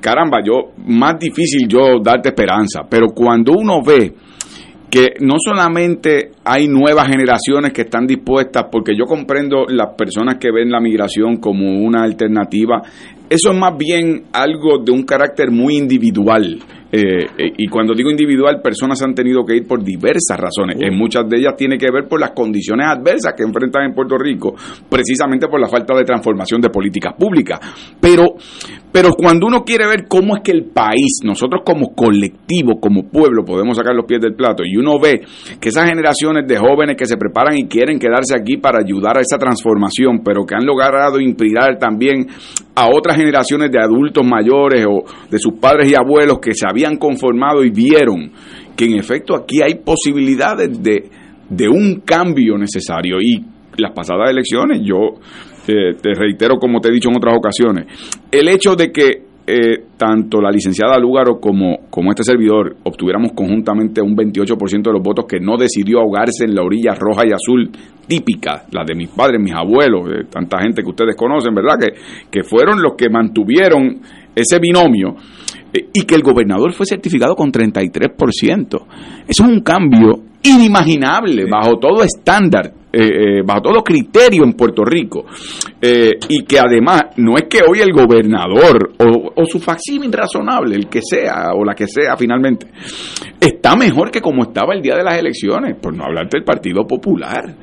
caramba, 0.00 0.38
yo, 0.42 0.72
más 0.86 1.18
difícil 1.18 1.68
yo 1.68 2.00
darte 2.02 2.30
esperanza, 2.30 2.86
pero 2.88 3.08
cuando 3.08 3.52
uno 3.52 3.82
ve 3.82 4.14
que 4.90 5.14
no 5.20 5.36
solamente 5.38 6.30
hay 6.44 6.66
nuevas 6.66 7.08
generaciones 7.08 7.72
que 7.72 7.82
están 7.82 8.06
dispuestas, 8.06 8.64
porque 8.72 8.96
yo 8.96 9.04
comprendo 9.04 9.66
las 9.68 9.94
personas 9.94 10.36
que 10.36 10.50
ven 10.50 10.70
la 10.70 10.80
migración 10.80 11.36
como 11.36 11.80
una 11.80 12.02
alternativa, 12.02 12.82
eso 13.28 13.50
es 13.52 13.58
más 13.58 13.76
bien 13.76 14.24
algo 14.32 14.78
de 14.78 14.92
un 14.92 15.02
carácter 15.02 15.50
muy 15.50 15.76
individual. 15.76 16.58
Eh, 16.90 17.26
eh, 17.36 17.52
y 17.58 17.68
cuando 17.68 17.94
digo 17.94 18.10
individual, 18.10 18.60
personas 18.62 19.02
han 19.02 19.14
tenido 19.14 19.44
que 19.44 19.56
ir 19.56 19.66
por 19.66 19.82
diversas 19.84 20.38
razones. 20.38 20.78
En 20.80 20.96
muchas 20.96 21.28
de 21.28 21.38
ellas 21.38 21.54
tiene 21.56 21.76
que 21.76 21.90
ver 21.92 22.08
por 22.08 22.18
las 22.18 22.30
condiciones 22.30 22.86
adversas 22.86 23.34
que 23.36 23.42
enfrentan 23.42 23.84
en 23.84 23.94
Puerto 23.94 24.16
Rico, 24.16 24.54
precisamente 24.88 25.48
por 25.48 25.60
la 25.60 25.68
falta 25.68 25.94
de 25.94 26.04
transformación 26.04 26.60
de 26.60 26.70
políticas 26.70 27.14
públicas. 27.18 27.60
Pero, 28.00 28.36
pero 28.90 29.10
cuando 29.10 29.46
uno 29.46 29.64
quiere 29.64 29.86
ver 29.86 30.06
cómo 30.08 30.36
es 30.36 30.42
que 30.42 30.52
el 30.52 30.64
país, 30.64 31.20
nosotros 31.24 31.62
como 31.64 31.94
colectivo, 31.94 32.80
como 32.80 33.08
pueblo, 33.08 33.44
podemos 33.44 33.76
sacar 33.76 33.94
los 33.94 34.06
pies 34.06 34.20
del 34.20 34.34
plato, 34.34 34.62
y 34.64 34.76
uno 34.76 34.98
ve 34.98 35.20
que 35.60 35.68
esas 35.68 35.88
generaciones 35.88 36.46
de 36.48 36.56
jóvenes 36.56 36.96
que 36.96 37.04
se 37.04 37.16
preparan 37.18 37.56
y 37.56 37.68
quieren 37.68 37.98
quedarse 37.98 38.34
aquí 38.34 38.56
para 38.56 38.78
ayudar 38.78 39.18
a 39.18 39.20
esa 39.20 39.36
transformación, 39.36 40.22
pero 40.24 40.46
que 40.46 40.54
han 40.54 40.64
logrado 40.64 41.20
inspirar 41.20 41.78
también 41.78 42.28
a 42.80 42.88
otras 42.94 43.16
generaciones 43.16 43.70
de 43.70 43.80
adultos 43.80 44.24
mayores 44.26 44.86
o 44.86 45.04
de 45.30 45.38
sus 45.38 45.54
padres 45.54 45.90
y 45.90 45.94
abuelos 45.94 46.38
que 46.38 46.54
se 46.54 46.66
habían 46.68 46.96
conformado 46.96 47.64
y 47.64 47.70
vieron 47.70 48.30
que 48.76 48.84
en 48.84 48.96
efecto 48.96 49.34
aquí 49.34 49.62
hay 49.62 49.76
posibilidades 49.76 50.82
de, 50.82 51.10
de 51.48 51.68
un 51.68 52.02
cambio 52.04 52.56
necesario. 52.56 53.16
Y 53.20 53.44
las 53.76 53.92
pasadas 53.92 54.30
elecciones, 54.30 54.80
yo 54.82 55.18
eh, 55.66 55.94
te 56.00 56.14
reitero 56.14 56.56
como 56.56 56.80
te 56.80 56.88
he 56.88 56.92
dicho 56.92 57.08
en 57.08 57.16
otras 57.16 57.36
ocasiones, 57.36 57.86
el 58.30 58.48
hecho 58.48 58.76
de 58.76 58.90
que 58.92 59.27
eh, 59.50 59.84
tanto 59.96 60.42
la 60.42 60.50
licenciada 60.50 60.98
Lúgaro 60.98 61.40
como, 61.40 61.88
como 61.88 62.10
este 62.10 62.22
servidor 62.22 62.76
obtuviéramos 62.82 63.32
conjuntamente 63.32 64.02
un 64.02 64.14
28% 64.14 64.82
de 64.82 64.92
los 64.92 65.02
votos 65.02 65.24
que 65.26 65.40
no 65.40 65.56
decidió 65.56 66.00
ahogarse 66.00 66.44
en 66.44 66.54
la 66.54 66.62
orilla 66.62 66.94
roja 66.94 67.22
y 67.26 67.32
azul 67.32 67.70
típica, 68.06 68.64
la 68.72 68.84
de 68.84 68.94
mis 68.94 69.08
padres, 69.08 69.40
mis 69.40 69.54
abuelos, 69.54 70.06
de 70.06 70.24
tanta 70.24 70.60
gente 70.60 70.82
que 70.82 70.90
ustedes 70.90 71.16
conocen, 71.16 71.54
¿verdad? 71.54 71.78
Que, 71.80 71.94
que 72.30 72.42
fueron 72.42 72.82
los 72.82 72.92
que 72.94 73.08
mantuvieron 73.08 74.02
ese 74.34 74.58
binomio 74.58 75.16
eh, 75.16 75.37
y 75.72 76.02
que 76.02 76.14
el 76.14 76.22
gobernador 76.22 76.72
fue 76.72 76.86
certificado 76.86 77.34
con 77.34 77.52
33%. 77.52 78.86
Eso 79.26 79.44
es 79.44 79.48
un 79.48 79.60
cambio 79.60 80.22
inimaginable 80.42 81.46
bajo 81.50 81.78
todo 81.78 82.02
estándar 82.02 82.72
eh, 82.90 83.02
eh, 83.02 83.42
bajo 83.44 83.60
todo 83.60 83.84
criterio 83.84 84.44
en 84.44 84.54
Puerto 84.54 84.82
Rico. 84.82 85.26
Eh, 85.80 86.12
y 86.28 86.42
que 86.44 86.58
además 86.58 87.02
no 87.18 87.36
es 87.36 87.44
que 87.44 87.60
hoy 87.62 87.80
el 87.80 87.92
gobernador 87.92 88.94
o, 88.98 89.44
su 89.44 89.60
facsímil 89.60 90.10
razonable, 90.10 90.74
el 90.74 90.88
que 90.88 91.00
sea 91.02 91.50
o 91.54 91.64
la 91.64 91.74
que 91.74 91.86
sea 91.86 92.16
finalmente, 92.16 92.66
está 93.38 93.76
mejor 93.76 94.10
que 94.10 94.22
como 94.22 94.42
estaba 94.42 94.74
el 94.74 94.80
día 94.80 94.96
de 94.96 95.04
las 95.04 95.18
elecciones, 95.18 95.76
por 95.76 95.94
no 95.94 96.04
hablar 96.04 96.28
del 96.30 96.44
Partido 96.44 96.86
Popular 96.86 97.54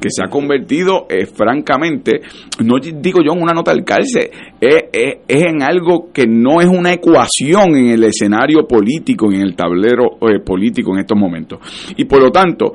que 0.00 0.08
se 0.10 0.24
ha 0.24 0.28
convertido, 0.28 1.06
francamente, 1.34 2.20
no 2.64 2.76
digo 2.80 3.20
yo 3.24 3.32
en 3.32 3.42
una 3.42 3.52
nota 3.52 3.72
del 3.72 3.84
cárcel, 3.84 4.30
es, 4.60 5.18
en 5.28 5.62
algo 5.62 6.10
que 6.12 6.26
no 6.26 6.60
es 6.60 6.66
una 6.66 6.92
ecuación 6.92 7.76
en 7.76 7.90
el 7.90 8.04
escenario 8.04 8.66
político, 8.66 9.30
en 9.30 9.42
el 9.42 9.54
tablero 9.54 10.18
político 10.44 10.92
en 10.94 11.00
estos 11.00 11.18
momentos. 11.18 11.58
Y 11.96 12.04
por 12.04 12.22
lo 12.22 12.30
tanto, 12.30 12.72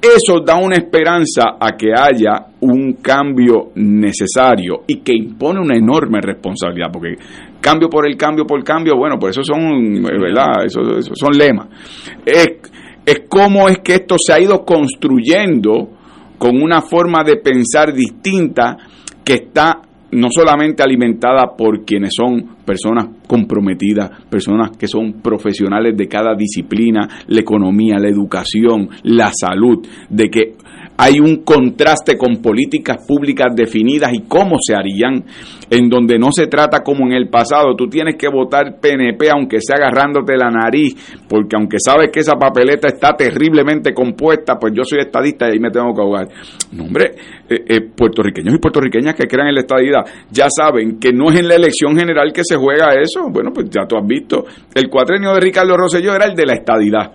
eso 0.00 0.40
da 0.40 0.56
una 0.56 0.76
esperanza 0.76 1.56
a 1.58 1.76
que 1.76 1.88
haya 1.92 2.46
un 2.60 2.94
cambio 2.94 3.70
necesario 3.74 4.82
y 4.86 4.98
que 5.00 5.12
impone 5.14 5.60
una 5.60 5.76
enorme 5.76 6.20
responsabilidad, 6.20 6.90
porque 6.92 7.16
cambio 7.60 7.88
por 7.88 8.06
el 8.06 8.16
cambio 8.16 8.46
por 8.46 8.62
cambio, 8.62 8.96
bueno, 8.96 9.16
pues 9.18 9.36
eso 9.36 9.42
son, 9.42 10.02
¿verdad? 10.02 10.64
Eso, 10.64 10.80
son 11.14 11.36
lemas. 11.36 11.68
Es, 12.24 12.58
es 13.04 13.22
cómo 13.28 13.68
es 13.68 13.78
que 13.78 13.94
esto 13.94 14.16
se 14.18 14.32
ha 14.32 14.40
ido 14.40 14.64
construyendo 14.64 15.95
con 16.38 16.60
una 16.60 16.80
forma 16.82 17.22
de 17.24 17.36
pensar 17.36 17.92
distinta 17.92 18.76
que 19.24 19.34
está 19.34 19.82
no 20.12 20.28
solamente 20.30 20.82
alimentada 20.82 21.56
por 21.56 21.84
quienes 21.84 22.10
son 22.16 22.56
personas 22.64 23.08
comprometidas, 23.26 24.10
personas 24.30 24.76
que 24.76 24.86
son 24.86 25.20
profesionales 25.20 25.96
de 25.96 26.06
cada 26.06 26.34
disciplina, 26.36 27.08
la 27.26 27.40
economía, 27.40 27.98
la 27.98 28.08
educación, 28.08 28.88
la 29.02 29.30
salud, 29.32 29.86
de 30.08 30.28
que 30.28 30.54
hay 30.96 31.20
un 31.20 31.44
contraste 31.44 32.16
con 32.16 32.36
políticas 32.36 33.04
públicas 33.06 33.54
definidas 33.54 34.12
y 34.12 34.22
cómo 34.22 34.56
se 34.60 34.74
harían, 34.74 35.24
en 35.70 35.88
donde 35.88 36.18
no 36.18 36.32
se 36.32 36.46
trata 36.46 36.82
como 36.82 37.06
en 37.06 37.12
el 37.12 37.28
pasado, 37.28 37.74
tú 37.76 37.88
tienes 37.88 38.16
que 38.16 38.28
votar 38.28 38.78
PNP 38.80 39.30
aunque 39.30 39.58
sea 39.60 39.76
agarrándote 39.76 40.36
la 40.36 40.50
nariz, 40.50 40.94
porque 41.28 41.56
aunque 41.56 41.78
sabes 41.78 42.10
que 42.12 42.20
esa 42.20 42.34
papeleta 42.34 42.88
está 42.88 43.14
terriblemente 43.16 43.92
compuesta, 43.92 44.56
pues 44.58 44.72
yo 44.74 44.84
soy 44.84 45.00
estadista 45.00 45.48
y 45.48 45.52
ahí 45.52 45.58
me 45.58 45.70
tengo 45.70 45.92
que 45.94 46.00
ahogar. 46.00 46.28
No, 46.72 46.84
hombre, 46.84 47.12
eh, 47.48 47.64
eh, 47.68 47.80
puertorriqueños 47.80 48.54
y 48.54 48.58
puertorriqueñas 48.58 49.14
que 49.14 49.26
crean 49.26 49.48
en 49.48 49.54
la 49.54 49.60
estadidad 49.60 50.04
ya 50.30 50.46
saben 50.48 50.98
que 50.98 51.12
no 51.12 51.30
es 51.30 51.40
en 51.40 51.48
la 51.48 51.54
elección 51.54 51.96
general 51.96 52.32
que 52.32 52.42
se 52.44 52.56
juega 52.56 52.94
eso. 52.94 53.28
Bueno, 53.30 53.50
pues 53.52 53.68
ya 53.70 53.86
tú 53.86 53.96
has 53.96 54.06
visto, 54.06 54.44
el 54.74 54.88
cuatrenio 54.88 55.32
de 55.34 55.40
Ricardo 55.40 55.76
Rosselló 55.76 56.14
era 56.14 56.26
el 56.26 56.34
de 56.34 56.46
la 56.46 56.54
estadidad. 56.54 57.12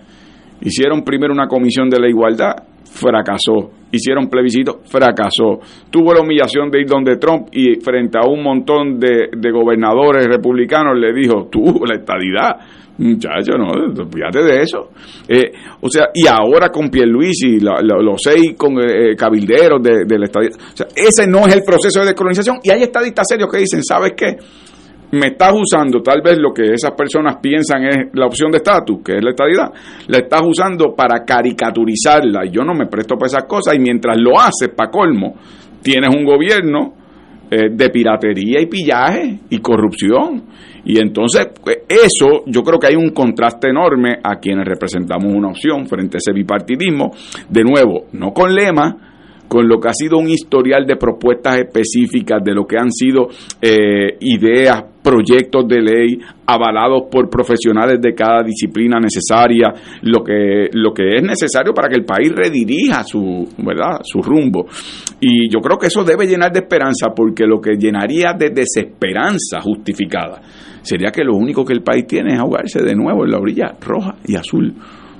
Hicieron 0.60 1.02
primero 1.02 1.32
una 1.32 1.48
comisión 1.48 1.88
de 1.90 1.98
la 1.98 2.08
igualdad, 2.08 2.54
fracasó. 2.92 3.70
Hicieron 3.90 4.28
plebiscito, 4.28 4.80
fracasó. 4.84 5.60
Tuvo 5.90 6.14
la 6.14 6.20
humillación 6.20 6.70
de 6.70 6.80
ir 6.80 6.86
donde 6.86 7.16
Trump 7.16 7.48
y 7.52 7.80
frente 7.80 8.18
a 8.18 8.28
un 8.28 8.42
montón 8.42 8.98
de, 8.98 9.28
gobernadores 9.50 10.26
republicanos 10.26 10.98
le 10.98 11.12
dijo, 11.12 11.48
tú, 11.50 11.82
la 11.86 11.96
estadidad, 11.96 12.56
muchacho, 12.98 13.52
no, 13.58 13.94
fíjate 14.06 14.42
de 14.42 14.62
eso. 14.62 14.90
Eh, 15.28 15.52
o 15.80 15.88
sea, 15.88 16.06
y 16.14 16.26
ahora 16.26 16.68
con 16.68 16.88
Pierluisi, 16.88 17.58
los 17.60 18.20
seis 18.22 18.54
con, 18.56 18.78
eh, 18.78 19.14
cabilderos 19.16 19.82
de, 19.82 20.04
de, 20.06 20.18
la 20.18 20.26
estadidad. 20.26 20.54
O 20.54 20.76
sea, 20.76 20.86
ese 20.94 21.26
no 21.26 21.46
es 21.46 21.54
el 21.54 21.62
proceso 21.62 22.00
de 22.00 22.06
descolonización. 22.06 22.58
Y 22.62 22.70
hay 22.70 22.82
estadistas 22.82 23.26
serios 23.28 23.50
que 23.50 23.58
dicen, 23.58 23.82
¿sabes 23.82 24.12
qué? 24.16 24.36
Me 25.12 25.28
estás 25.28 25.52
usando 25.54 26.00
tal 26.00 26.22
vez 26.22 26.38
lo 26.38 26.52
que 26.52 26.72
esas 26.72 26.92
personas 26.92 27.36
piensan 27.36 27.84
es 27.84 27.96
la 28.14 28.26
opción 28.26 28.50
de 28.50 28.58
estatus, 28.58 29.00
que 29.04 29.16
es 29.16 29.22
la 29.22 29.30
estadidad, 29.30 29.70
la 30.08 30.18
estás 30.18 30.40
usando 30.44 30.94
para 30.94 31.22
caricaturizarla. 31.24 32.46
Y 32.46 32.50
yo 32.50 32.62
no 32.62 32.72
me 32.72 32.86
presto 32.86 33.16
para 33.16 33.26
esas 33.26 33.44
cosas 33.44 33.74
y 33.74 33.78
mientras 33.78 34.16
lo 34.18 34.40
haces, 34.40 34.70
para 34.74 34.90
colmo, 34.90 35.34
tienes 35.82 36.14
un 36.14 36.24
gobierno 36.24 36.94
eh, 37.50 37.68
de 37.70 37.90
piratería 37.90 38.62
y 38.62 38.66
pillaje 38.66 39.40
y 39.50 39.58
corrupción. 39.58 40.44
Y 40.86 40.98
entonces, 40.98 41.48
pues, 41.62 41.80
eso 41.88 42.44
yo 42.46 42.62
creo 42.62 42.78
que 42.78 42.86
hay 42.86 42.96
un 42.96 43.10
contraste 43.10 43.68
enorme 43.68 44.16
a 44.22 44.36
quienes 44.36 44.66
representamos 44.66 45.30
una 45.30 45.48
opción 45.48 45.86
frente 45.86 46.16
a 46.16 46.18
ese 46.18 46.32
bipartidismo. 46.32 47.10
De 47.50 47.62
nuevo, 47.62 48.06
no 48.12 48.32
con 48.32 48.54
lema, 48.54 49.11
con 49.52 49.68
lo 49.68 49.78
que 49.78 49.88
ha 49.90 49.92
sido 49.92 50.16
un 50.16 50.30
historial 50.30 50.86
de 50.86 50.96
propuestas 50.96 51.58
específicas, 51.58 52.42
de 52.42 52.54
lo 52.54 52.64
que 52.64 52.78
han 52.78 52.90
sido 52.90 53.28
eh, 53.60 54.16
ideas, 54.20 54.82
proyectos 55.02 55.68
de 55.68 55.82
ley 55.82 56.18
avalados 56.46 57.02
por 57.10 57.28
profesionales 57.28 58.00
de 58.00 58.14
cada 58.14 58.42
disciplina 58.42 58.98
necesaria, 58.98 59.74
lo 60.00 60.24
que, 60.24 60.70
lo 60.72 60.94
que 60.94 61.16
es 61.16 61.22
necesario 61.22 61.74
para 61.74 61.90
que 61.90 61.96
el 61.96 62.06
país 62.06 62.32
redirija 62.34 63.04
su, 63.04 63.46
¿verdad? 63.58 64.00
su 64.04 64.22
rumbo. 64.22 64.64
Y 65.20 65.50
yo 65.52 65.60
creo 65.60 65.76
que 65.76 65.88
eso 65.88 66.02
debe 66.02 66.26
llenar 66.26 66.50
de 66.50 66.60
esperanza, 66.60 67.08
porque 67.14 67.44
lo 67.44 67.60
que 67.60 67.76
llenaría 67.76 68.32
de 68.32 68.48
desesperanza 68.54 69.60
justificada 69.60 70.40
sería 70.80 71.10
que 71.10 71.24
lo 71.24 71.36
único 71.36 71.62
que 71.62 71.74
el 71.74 71.82
país 71.82 72.06
tiene 72.06 72.32
es 72.32 72.40
ahogarse 72.40 72.82
de 72.82 72.94
nuevo 72.94 73.26
en 73.26 73.32
la 73.32 73.38
orilla 73.38 73.76
roja 73.82 74.14
y 74.26 74.34
azul. 74.34 74.72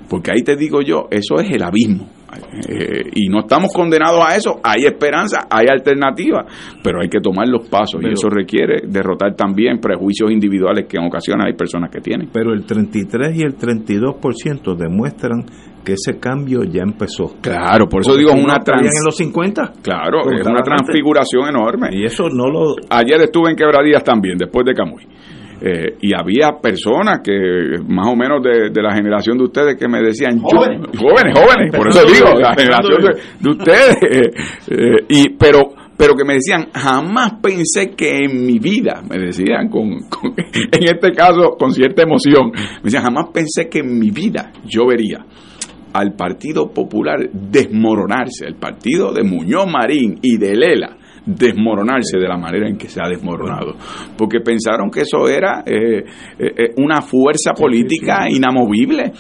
Porque 0.09 0.31
ahí 0.35 0.43
te 0.43 0.57
digo 0.57 0.81
yo, 0.81 1.09
eso 1.11 1.39
es 1.39 1.51
el 1.51 1.63
abismo 1.63 2.22
eh, 2.69 3.11
y 3.15 3.29
no 3.29 3.41
estamos 3.41 3.73
condenados 3.73 4.21
a 4.27 4.37
eso, 4.37 4.61
hay 4.63 4.85
esperanza, 4.85 5.41
hay 5.51 5.67
alternativa, 5.69 6.45
pero 6.83 7.01
hay 7.03 7.09
que 7.09 7.21
tomar 7.21 7.49
los 7.49 7.69
pasos 7.69 8.01
y 8.03 8.13
eso 8.13 8.29
requiere 8.29 8.83
derrotar 8.87 9.35
también 9.35 9.79
prejuicios 9.79 10.31
individuales 10.31 10.87
que 10.89 10.97
en 10.97 11.05
ocasiones 11.05 11.47
hay 11.47 11.55
personas 11.55 11.91
que 11.91 12.01
tienen. 12.01 12.29
Pero 12.33 12.53
el 12.53 12.65
33 12.65 13.37
y 13.37 13.43
el 13.43 13.57
32% 13.57 14.77
demuestran 14.77 15.45
que 15.85 15.95
ese 15.95 16.19
cambio 16.19 16.63
ya 16.65 16.83
empezó. 16.83 17.35
Claro, 17.41 17.89
por 17.89 18.03
eso 18.03 18.17
digo 18.17 18.31
es 18.31 18.43
una 18.43 18.59
trans... 18.61 18.83
en 18.83 19.05
los 19.05 19.17
50. 19.17 19.73
Claro, 19.83 20.31
es 20.31 20.47
una 20.47 20.63
transfiguración 20.63 21.49
enorme. 21.49 21.89
Y 21.93 22.05
eso 22.05 22.29
no 22.29 22.49
lo 22.49 22.75
Ayer 22.89 23.21
estuve 23.23 23.51
en 23.51 23.57
Quebradías 23.57 24.05
también 24.05 24.39
después 24.39 24.65
de 24.65 24.75
Camuy. 24.75 25.07
Eh, 25.65 25.97
y 26.01 26.11
había 26.13 26.59
personas 26.61 27.21
que 27.23 27.79
más 27.87 28.09
o 28.09 28.17
menos 28.17 28.43
de, 28.43 28.83
la 28.83 28.93
generación 28.97 29.39
de 29.39 29.45
ustedes 29.45 29.77
que 29.77 29.87
me 29.87 30.03
decían 30.03 30.41
jóvenes. 30.41 30.81
Jóvenes, 30.99 31.39
jóvenes 31.39 31.71
por 31.71 31.89
eso 31.89 32.05
digo 32.05 32.37
la 32.37 32.53
generación 32.55 32.99
de, 33.39 33.51
ustedes. 33.51 33.97
Eh, 34.69 35.05
y 35.09 35.31
pero 35.31 35.73
pero 35.97 36.15
que 36.15 36.25
me 36.25 36.35
decían 36.35 36.69
jamás 36.73 37.35
pensé 37.43 37.91
que 37.97 38.25
en 38.25 38.45
mi 38.45 38.59
vida 38.59 39.03
me 39.09 39.19
decían 39.19 39.69
con, 39.69 39.89
en 39.93 40.83
este 40.83 41.13
caso 41.13 41.57
con 41.59 41.73
cierta 41.73 42.03
emoción 42.03 42.51
me 42.53 42.85
decían 42.85 43.05
jamás 43.05 43.27
pensé 43.33 43.69
que 43.69 43.81
en 43.81 43.99
mi 43.99 44.11
vida 44.11 44.53
yo 44.65 44.87
vería 44.87 45.25
al 45.93 46.15
Partido 46.15 46.73
Popular 46.73 47.19
desmoronarse 47.33 48.47
el 48.47 48.55
partido 48.57 49.13
de 49.13 49.23
Muñoz 49.23 49.67
Marín 49.71 50.19
y 50.23 50.39
de 50.39 50.57
Lela 50.57 50.97
desmoronarse 51.25 52.19
de 52.19 52.29
la 52.29 52.37
manera 52.37 52.69
en 52.69 52.77
que 52.77 52.89
se 52.89 53.01
ha 53.03 53.09
desmoronado. 53.09 53.75
Porque 54.17 54.41
pensaron 54.41 54.91
que 54.91 55.01
eso 55.01 55.29
era 55.29 55.63
eh, 55.67 56.05
eh, 56.39 56.71
una 56.77 57.03
fuerza 57.03 57.53
política 57.55 58.29
inamovible 58.29 59.13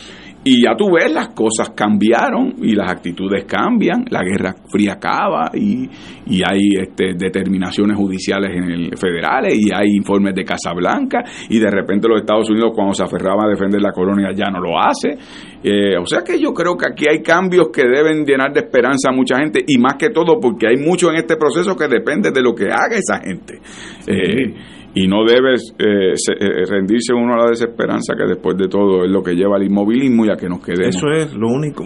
y 0.44 0.64
ya 0.64 0.74
tú 0.76 0.90
ves, 0.92 1.12
las 1.12 1.28
cosas 1.28 1.70
cambiaron 1.70 2.54
y 2.60 2.74
las 2.74 2.90
actitudes 2.90 3.44
cambian, 3.44 4.04
la 4.10 4.22
guerra 4.22 4.54
fría 4.68 4.94
acaba 4.94 5.50
y, 5.54 5.88
y 6.26 6.42
hay 6.42 6.70
este, 6.80 7.14
determinaciones 7.14 7.96
judiciales 7.96 8.50
en 8.56 8.64
el, 8.64 8.98
federales 8.98 9.54
y 9.54 9.72
hay 9.72 9.94
informes 9.96 10.34
de 10.34 10.44
Casablanca 10.44 11.22
y 11.48 11.60
de 11.60 11.70
repente 11.70 12.08
los 12.08 12.20
Estados 12.20 12.50
Unidos 12.50 12.72
cuando 12.74 12.92
se 12.92 13.04
aferraba 13.04 13.44
a 13.44 13.48
defender 13.48 13.80
la 13.80 13.92
colonia 13.92 14.32
ya 14.34 14.50
no 14.50 14.60
lo 14.60 14.78
hace. 14.78 15.16
Eh, 15.62 15.96
o 15.96 16.06
sea 16.06 16.22
que 16.24 16.40
yo 16.40 16.52
creo 16.52 16.76
que 16.76 16.86
aquí 16.90 17.04
hay 17.08 17.22
cambios 17.22 17.68
que 17.72 17.82
deben 17.82 18.24
llenar 18.24 18.52
de 18.52 18.60
esperanza 18.60 19.10
a 19.10 19.12
mucha 19.12 19.38
gente 19.38 19.60
y 19.64 19.78
más 19.78 19.94
que 19.94 20.10
todo 20.10 20.40
porque 20.40 20.66
hay 20.66 20.76
mucho 20.76 21.10
en 21.10 21.18
este 21.18 21.36
proceso 21.36 21.76
que 21.76 21.86
depende 21.86 22.32
de 22.32 22.42
lo 22.42 22.52
que 22.52 22.64
haga 22.64 22.96
esa 22.96 23.20
gente. 23.20 23.60
Eh, 24.08 24.54
y 24.94 25.06
no 25.08 25.24
debe 25.24 25.54
eh, 25.54 26.14
eh, 26.14 26.66
rendirse 26.68 27.14
uno 27.14 27.34
a 27.34 27.44
la 27.44 27.50
desesperanza 27.50 28.14
que 28.14 28.26
después 28.26 28.56
de 28.56 28.68
todo 28.68 29.04
es 29.04 29.10
lo 29.10 29.22
que 29.22 29.34
lleva 29.34 29.56
al 29.56 29.62
inmovilismo 29.62 30.26
y 30.26 30.30
a 30.30 30.36
que 30.36 30.48
nos 30.48 30.60
quedemos. 30.60 30.96
Eso 30.96 31.08
es 31.10 31.32
lo 31.32 31.48
único. 31.48 31.84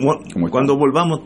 cuando 0.50 0.76
volvamos, 0.76 1.20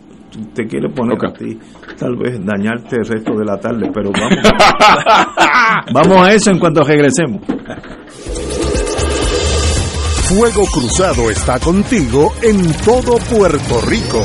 te 0.55 0.67
quiere 0.67 0.89
poner 0.91 1.19
a 1.25 1.33
ti, 1.33 1.59
tal 1.99 2.17
vez 2.17 2.45
dañarte 2.45 2.97
el 2.97 3.07
resto 3.07 3.33
de 3.37 3.45
la 3.45 3.59
tarde, 3.59 3.91
pero 3.93 4.11
vamos, 4.13 4.39
vamos 5.93 6.29
a 6.29 6.35
eso 6.35 6.51
en 6.51 6.59
cuanto 6.59 6.83
regresemos. 6.83 7.43
Fuego 10.29 10.65
Cruzado 10.73 11.29
está 11.29 11.59
contigo 11.59 12.33
en 12.43 12.73
todo 12.85 13.19
Puerto 13.19 13.81
Rico. 13.89 14.25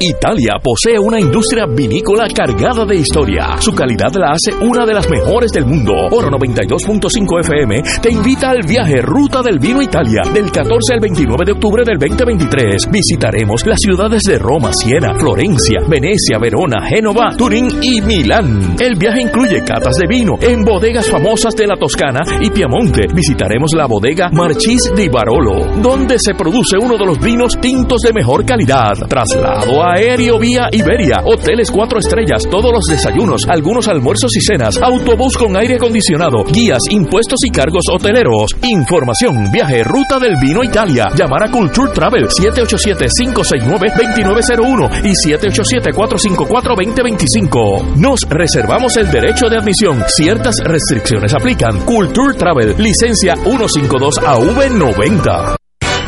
Italia 0.00 0.58
posee 0.62 0.98
una 0.98 1.18
industria 1.18 1.64
vinícola 1.66 2.28
cargada 2.28 2.84
de 2.84 2.96
historia. 2.96 3.56
Su 3.58 3.72
calidad 3.72 4.12
la 4.14 4.32
hace 4.32 4.52
una 4.52 4.84
de 4.84 4.92
las 4.92 5.08
mejores 5.08 5.50
del 5.52 5.64
mundo. 5.64 5.94
Oro 6.10 6.28
92.5 6.28 7.40
FM 7.40 7.82
te 8.02 8.10
invita 8.10 8.50
al 8.50 8.60
viaje 8.66 9.00
Ruta 9.00 9.40
del 9.42 9.58
Vino 9.58 9.80
Italia 9.80 10.22
del 10.34 10.52
14 10.52 10.92
al 10.92 11.00
29 11.00 11.44
de 11.46 11.52
octubre 11.52 11.82
del 11.84 11.98
2023. 11.98 12.90
Visitaremos 12.90 13.66
las 13.66 13.78
ciudades 13.80 14.22
de 14.24 14.38
Roma, 14.38 14.70
Siena, 14.74 15.14
Florencia, 15.14 15.80
Venecia, 15.88 16.38
Verona, 16.38 16.86
Génova, 16.86 17.34
Turín 17.34 17.68
y 17.80 18.02
Milán. 18.02 18.76
El 18.78 18.96
viaje 18.96 19.22
incluye 19.22 19.64
catas 19.64 19.96
de 19.96 20.06
vino 20.06 20.34
en 20.42 20.62
bodegas 20.62 21.08
famosas 21.08 21.54
de 21.54 21.66
la 21.66 21.76
Toscana 21.76 22.20
y 22.42 22.50
Piamonte. 22.50 23.06
Visitaremos 23.14 23.72
la 23.74 23.86
bodega 23.86 24.28
Marchis 24.30 24.92
di 24.94 25.08
Barolo, 25.08 25.80
donde 25.80 26.18
se 26.18 26.34
produce 26.34 26.76
uno 26.76 26.98
de 26.98 27.06
los 27.06 27.18
vinos 27.18 27.58
tintos 27.58 28.02
de 28.02 28.12
mejor 28.12 28.44
calidad. 28.44 28.92
Traslado 29.08 29.82
a 29.82 29.85
aéreo 29.92 30.38
vía 30.38 30.68
Iberia, 30.72 31.20
hoteles 31.24 31.70
cuatro 31.70 31.98
estrellas, 31.98 32.46
todos 32.50 32.72
los 32.72 32.84
desayunos, 32.88 33.42
algunos 33.48 33.88
almuerzos 33.88 34.34
y 34.36 34.40
cenas, 34.40 34.78
autobús 34.78 35.36
con 35.36 35.54
aire 35.56 35.74
acondicionado, 35.76 36.44
guías, 36.44 36.80
impuestos 36.90 37.40
y 37.44 37.50
cargos 37.50 37.84
hoteleros. 37.92 38.56
Información, 38.62 39.52
viaje, 39.52 39.84
ruta 39.84 40.18
del 40.18 40.36
vino 40.36 40.64
Italia. 40.64 41.08
Llamar 41.16 41.44
a 41.44 41.50
Culture 41.50 41.92
Travel 41.92 42.28
787-569-2901 42.28 45.04
y 45.04 45.12
787-454-2025. 45.28 47.96
Nos 47.96 48.22
reservamos 48.28 48.96
el 48.96 49.10
derecho 49.10 49.48
de 49.48 49.58
admisión. 49.58 50.02
Ciertas 50.08 50.56
restricciones 50.64 51.34
aplican. 51.34 51.84
Culture 51.84 52.34
Travel, 52.34 52.74
licencia 52.78 53.36
152AV90. 53.36 55.65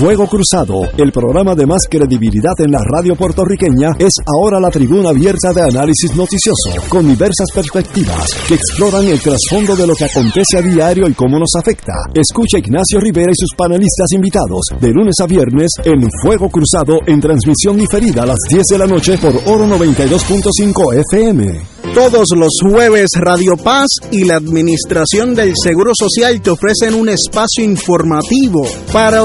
Fuego 0.00 0.26
Cruzado, 0.26 0.88
el 0.96 1.12
programa 1.12 1.54
de 1.54 1.66
más 1.66 1.82
credibilidad 1.86 2.58
en 2.60 2.70
la 2.70 2.78
radio 2.82 3.14
puertorriqueña, 3.16 3.90
es 3.98 4.14
ahora 4.24 4.58
la 4.58 4.70
tribuna 4.70 5.10
abierta 5.10 5.52
de 5.52 5.60
análisis 5.60 6.16
noticioso, 6.16 6.70
con 6.88 7.06
diversas 7.06 7.48
perspectivas 7.54 8.34
que 8.48 8.54
exploran 8.54 9.06
el 9.08 9.20
trasfondo 9.20 9.76
de 9.76 9.86
lo 9.86 9.94
que 9.94 10.06
acontece 10.06 10.56
a 10.56 10.62
diario 10.62 11.06
y 11.06 11.12
cómo 11.12 11.38
nos 11.38 11.50
afecta. 11.54 11.92
Escucha 12.14 12.56
Ignacio 12.56 12.98
Rivera 12.98 13.30
y 13.30 13.36
sus 13.38 13.54
panelistas 13.54 14.10
invitados 14.14 14.62
de 14.80 14.88
lunes 14.88 15.16
a 15.20 15.26
viernes 15.26 15.68
en 15.84 16.08
Fuego 16.22 16.48
Cruzado 16.48 17.00
en 17.06 17.20
transmisión 17.20 17.76
diferida 17.76 18.22
a 18.22 18.26
las 18.26 18.38
10 18.48 18.68
de 18.68 18.78
la 18.78 18.86
noche 18.86 19.18
por 19.18 19.34
Oro 19.44 19.66
92.5 19.66 21.04
FM. 21.12 21.60
Todos 21.94 22.28
los 22.36 22.52
jueves 22.62 23.10
Radio 23.16 23.56
Paz 23.56 23.88
y 24.12 24.24
la 24.24 24.36
Administración 24.36 25.34
del 25.34 25.54
Seguro 25.60 25.90
Social 25.92 26.40
te 26.40 26.50
ofrecen 26.50 26.94
un 26.94 27.08
espacio 27.08 27.64
informativo 27.64 28.64
para 28.92 29.24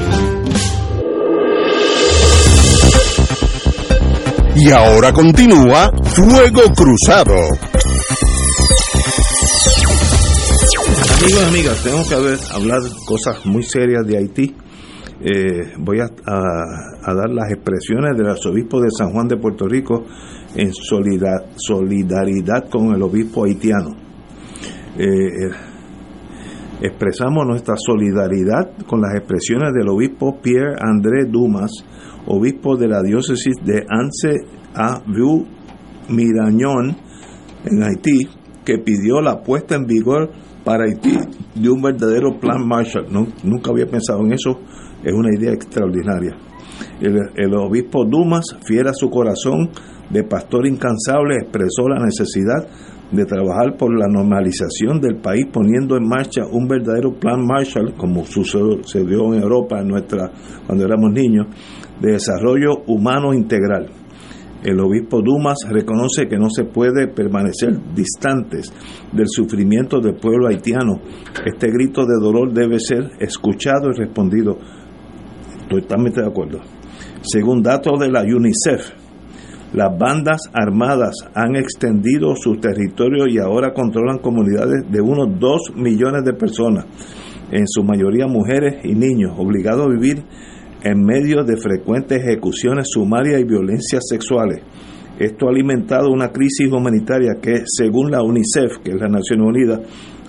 Y 4.63 4.69
ahora 4.69 5.11
continúa 5.11 5.91
Fuego 6.03 6.61
Cruzado. 6.75 7.33
Amigos, 11.17 11.43
amigas, 11.47 11.83
tengo 11.83 12.03
que 12.07 12.13
hablar 12.53 12.81
cosas 13.07 13.43
muy 13.47 13.63
serias 13.63 14.05
de 14.05 14.17
Haití. 14.19 14.55
Eh, 15.19 15.73
voy 15.79 15.99
a, 15.99 16.05
dar 16.05 17.29
las 17.31 17.51
expresiones 17.51 18.15
del 18.15 18.29
arzobispo 18.29 18.79
de 18.79 18.91
San 18.95 19.11
Juan 19.11 19.27
de 19.27 19.37
Puerto 19.37 19.67
Rico, 19.67 20.05
en 20.55 20.71
solidaridad 20.75 22.69
con 22.69 22.93
el 22.93 23.01
obispo 23.01 23.45
haitiano. 23.45 23.95
Eh, 24.95 25.05
eh, 25.07 25.49
expresamos 26.83 27.47
nuestra 27.47 27.73
solidaridad 27.77 28.77
con 28.85 29.01
las 29.01 29.15
expresiones 29.15 29.73
del 29.73 29.89
obispo 29.89 30.39
Pierre 30.39 30.75
André 30.79 31.25
Dumas, 31.25 31.71
obispo 32.25 32.77
de 32.77 32.87
la 32.87 33.01
diócesis 33.01 33.55
de 33.63 33.85
Anse 33.89 34.41
a 34.73 35.01
Mirañón 36.09 36.95
en 37.65 37.83
Haití, 37.83 38.27
que 38.65 38.77
pidió 38.77 39.21
la 39.21 39.41
puesta 39.41 39.75
en 39.75 39.85
vigor 39.85 40.31
para 40.63 40.85
Haití 40.85 41.17
de 41.55 41.69
un 41.69 41.81
verdadero 41.81 42.39
plan 42.39 42.67
Marshall. 42.67 43.07
nunca 43.43 43.71
había 43.71 43.87
pensado 43.87 44.21
en 44.21 44.33
eso, 44.33 44.59
es 45.03 45.13
una 45.13 45.29
idea 45.35 45.53
extraordinaria. 45.53 46.35
El, 46.99 47.17
el 47.35 47.53
obispo 47.55 48.05
Dumas, 48.05 48.45
fiera 48.63 48.91
su 48.93 49.09
corazón, 49.09 49.69
de 50.09 50.23
pastor 50.23 50.67
incansable 50.67 51.35
expresó 51.41 51.87
la 51.87 52.03
necesidad 52.03 52.67
de 53.11 53.25
trabajar 53.25 53.75
por 53.77 53.97
la 53.97 54.07
normalización 54.07 55.01
del 55.01 55.17
país 55.17 55.45
poniendo 55.51 55.97
en 55.97 56.07
marcha 56.07 56.43
un 56.49 56.67
verdadero 56.67 57.13
plan 57.13 57.45
Marshall, 57.45 57.93
como 57.97 58.25
sucedió 58.25 59.33
en 59.33 59.41
Europa 59.41 59.81
nuestra, 59.83 60.31
cuando 60.65 60.85
éramos 60.85 61.11
niños, 61.11 61.47
de 62.01 62.13
desarrollo 62.13 62.83
humano 62.87 63.33
integral. 63.33 63.89
El 64.63 64.79
obispo 64.79 65.21
Dumas 65.21 65.57
reconoce 65.69 66.27
que 66.27 66.37
no 66.37 66.49
se 66.49 66.65
puede 66.65 67.07
permanecer 67.07 67.79
distantes 67.95 68.71
del 69.11 69.27
sufrimiento 69.27 69.99
del 69.99 70.15
pueblo 70.15 70.47
haitiano. 70.47 70.99
Este 71.45 71.71
grito 71.71 72.05
de 72.05 72.19
dolor 72.21 72.53
debe 72.53 72.79
ser 72.79 73.11
escuchado 73.19 73.89
y 73.89 73.97
respondido. 73.97 74.57
Totalmente 75.67 76.21
de 76.21 76.27
acuerdo. 76.27 76.59
Según 77.23 77.63
datos 77.63 77.99
de 77.99 78.11
la 78.11 78.21
UNICEF, 78.21 78.91
las 79.73 79.97
bandas 79.97 80.41
armadas 80.53 81.15
han 81.33 81.55
extendido 81.55 82.35
su 82.35 82.57
territorio 82.57 83.25
y 83.27 83.39
ahora 83.39 83.73
controlan 83.73 84.19
comunidades 84.19 84.83
de 84.91 85.01
unos 85.01 85.39
2 85.39 85.75
millones 85.75 86.23
de 86.25 86.33
personas, 86.33 86.85
en 87.51 87.65
su 87.67 87.83
mayoría 87.83 88.27
mujeres 88.27 88.83
y 88.83 88.93
niños, 88.93 89.33
obligados 89.37 89.87
a 89.87 89.89
vivir 89.89 90.23
en 90.83 91.03
medio 91.03 91.43
de 91.43 91.57
frecuentes 91.57 92.23
ejecuciones 92.23 92.87
sumarias 92.89 93.39
y 93.39 93.43
violencias 93.43 94.03
sexuales. 94.07 94.61
Esto 95.19 95.47
ha 95.47 95.51
alimentado 95.51 96.09
una 96.09 96.31
crisis 96.31 96.71
humanitaria 96.71 97.35
que, 97.41 97.63
según 97.65 98.11
la 98.11 98.23
UNICEF, 98.23 98.79
que 98.83 98.91
es 98.91 98.99
la 98.99 99.07
Naciones 99.07 99.45
Unidas, 99.45 99.81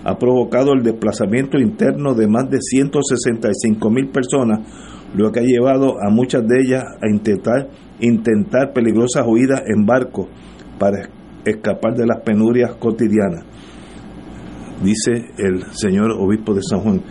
ha 0.05 0.19
provocado 0.19 0.73
el 0.73 0.83
desplazamiento 0.83 1.59
interno 1.59 2.15
de 2.15 2.27
más 2.27 2.51
de 2.51 2.59
165 2.61 3.91
mil 3.91 4.09
personas, 4.09 4.61
lo 5.17 5.31
que 5.31 5.41
ha 5.41 5.45
llevado 5.45 5.97
a 6.03 6.11
muchas 6.11 6.47
de 6.47 6.61
ellas 6.61 6.85
a 7.01 7.09
intentar 7.09 7.69
intentar 8.01 8.73
peligrosas 8.73 9.25
huidas 9.27 9.63
en 9.67 9.87
barco 9.87 10.29
para 10.79 11.09
escapar 11.45 11.95
de 11.95 12.07
las 12.07 12.21
penurias 12.23 12.75
cotidianas. 12.75 13.45
Dice 14.83 15.27
el 15.39 15.63
señor 15.73 16.11
obispo 16.19 16.55
de 16.55 16.63
San 16.63 16.81
Juan, 16.81 17.03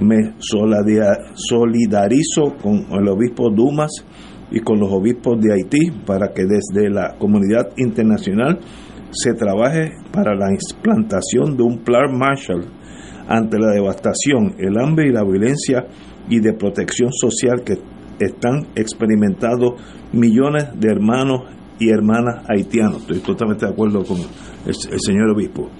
me 0.00 0.34
solidarizo 0.38 2.54
con 2.62 2.86
el 2.90 3.08
obispo 3.08 3.50
Dumas 3.50 3.90
y 4.50 4.60
con 4.60 4.80
los 4.80 4.90
obispos 4.90 5.38
de 5.40 5.52
Haití 5.52 5.90
para 6.06 6.32
que 6.32 6.44
desde 6.44 6.90
la 6.90 7.16
comunidad 7.18 7.68
internacional 7.76 8.58
se 9.10 9.34
trabaje 9.34 9.92
para 10.12 10.34
la 10.34 10.48
implantación 10.52 11.56
de 11.56 11.62
un 11.62 11.78
plan 11.78 12.16
Marshall 12.16 12.66
ante 13.28 13.58
la 13.58 13.72
devastación, 13.72 14.54
el 14.58 14.78
hambre 14.78 15.08
y 15.08 15.12
la 15.12 15.22
violencia 15.22 15.86
y 16.28 16.40
de 16.40 16.52
protección 16.52 17.12
social 17.12 17.62
que 17.64 17.78
están 18.18 18.66
experimentando 18.74 19.76
millones 20.12 20.68
de 20.78 20.90
hermanos 20.90 21.42
y 21.78 21.90
hermanas 21.90 22.44
haitianos. 22.48 23.02
Estoy 23.02 23.20
totalmente 23.20 23.66
de 23.66 23.72
acuerdo 23.72 24.04
con 24.04 24.18
el, 24.18 24.74
señor 24.74 25.30
obispo. 25.30 25.70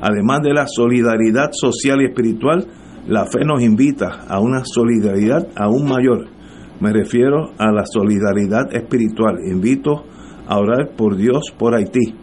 Además 0.00 0.40
de 0.42 0.54
la 0.54 0.66
solidaridad 0.66 1.50
social 1.52 2.00
y 2.00 2.06
espiritual, 2.06 2.66
la 3.06 3.24
fe 3.24 3.44
nos 3.44 3.62
invita 3.62 4.24
a 4.28 4.40
una 4.40 4.62
solidaridad 4.64 5.48
aún 5.56 5.88
mayor. 5.88 6.26
Me 6.80 6.92
refiero 6.92 7.52
a 7.58 7.72
la 7.72 7.84
solidaridad 7.84 8.74
espiritual. 8.74 9.38
Invito 9.50 10.04
a 10.46 10.58
orar 10.58 10.90
por 10.96 11.16
Dios 11.16 11.52
por 11.58 11.74
Haití. 11.74 12.14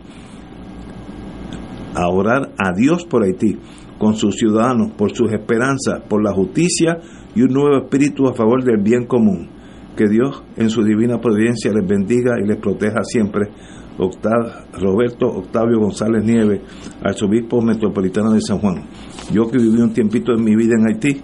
A 1.95 2.07
orar 2.09 2.51
a 2.57 2.73
Dios 2.75 3.05
por 3.05 3.23
Haití, 3.23 3.57
con 3.97 4.15
sus 4.15 4.35
ciudadanos, 4.35 4.91
por 4.91 5.15
sus 5.15 5.31
esperanzas, 5.31 6.01
por 6.07 6.23
la 6.23 6.31
justicia 6.31 6.99
y 7.35 7.41
un 7.41 7.53
nuevo 7.53 7.77
espíritu 7.83 8.27
a 8.27 8.33
favor 8.33 8.63
del 8.63 8.81
bien 8.81 9.05
común. 9.05 9.49
Que 9.95 10.07
Dios 10.07 10.43
en 10.57 10.69
su 10.69 10.83
divina 10.83 11.19
providencia 11.19 11.71
les 11.73 11.87
bendiga 11.87 12.35
y 12.39 12.47
les 12.47 12.57
proteja 12.57 13.03
siempre. 13.03 13.49
Roberto 13.97 15.27
Octavio 15.27 15.79
González 15.79 16.23
Nieves, 16.23 16.61
arzobispo 17.03 17.61
metropolitano 17.61 18.31
de 18.31 18.41
San 18.41 18.59
Juan. 18.59 18.85
Yo 19.31 19.49
que 19.49 19.57
viví 19.57 19.81
un 19.81 19.93
tiempito 19.93 20.33
en 20.33 20.43
mi 20.43 20.55
vida 20.55 20.75
en 20.79 20.87
Haití, 20.87 21.21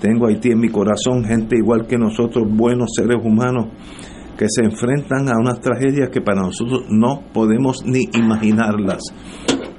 tengo 0.00 0.26
Haití 0.26 0.50
en 0.50 0.60
mi 0.60 0.68
corazón, 0.68 1.24
gente 1.24 1.56
igual 1.56 1.86
que 1.86 1.96
nosotros, 1.96 2.46
buenos 2.48 2.90
seres 2.94 3.18
humanos, 3.24 3.68
que 4.36 4.46
se 4.48 4.64
enfrentan 4.64 5.28
a 5.28 5.38
unas 5.38 5.60
tragedias 5.60 6.08
que 6.10 6.20
para 6.20 6.42
nosotros 6.42 6.84
no 6.88 7.22
podemos 7.32 7.84
ni 7.84 8.08
imaginarlas. 8.14 9.02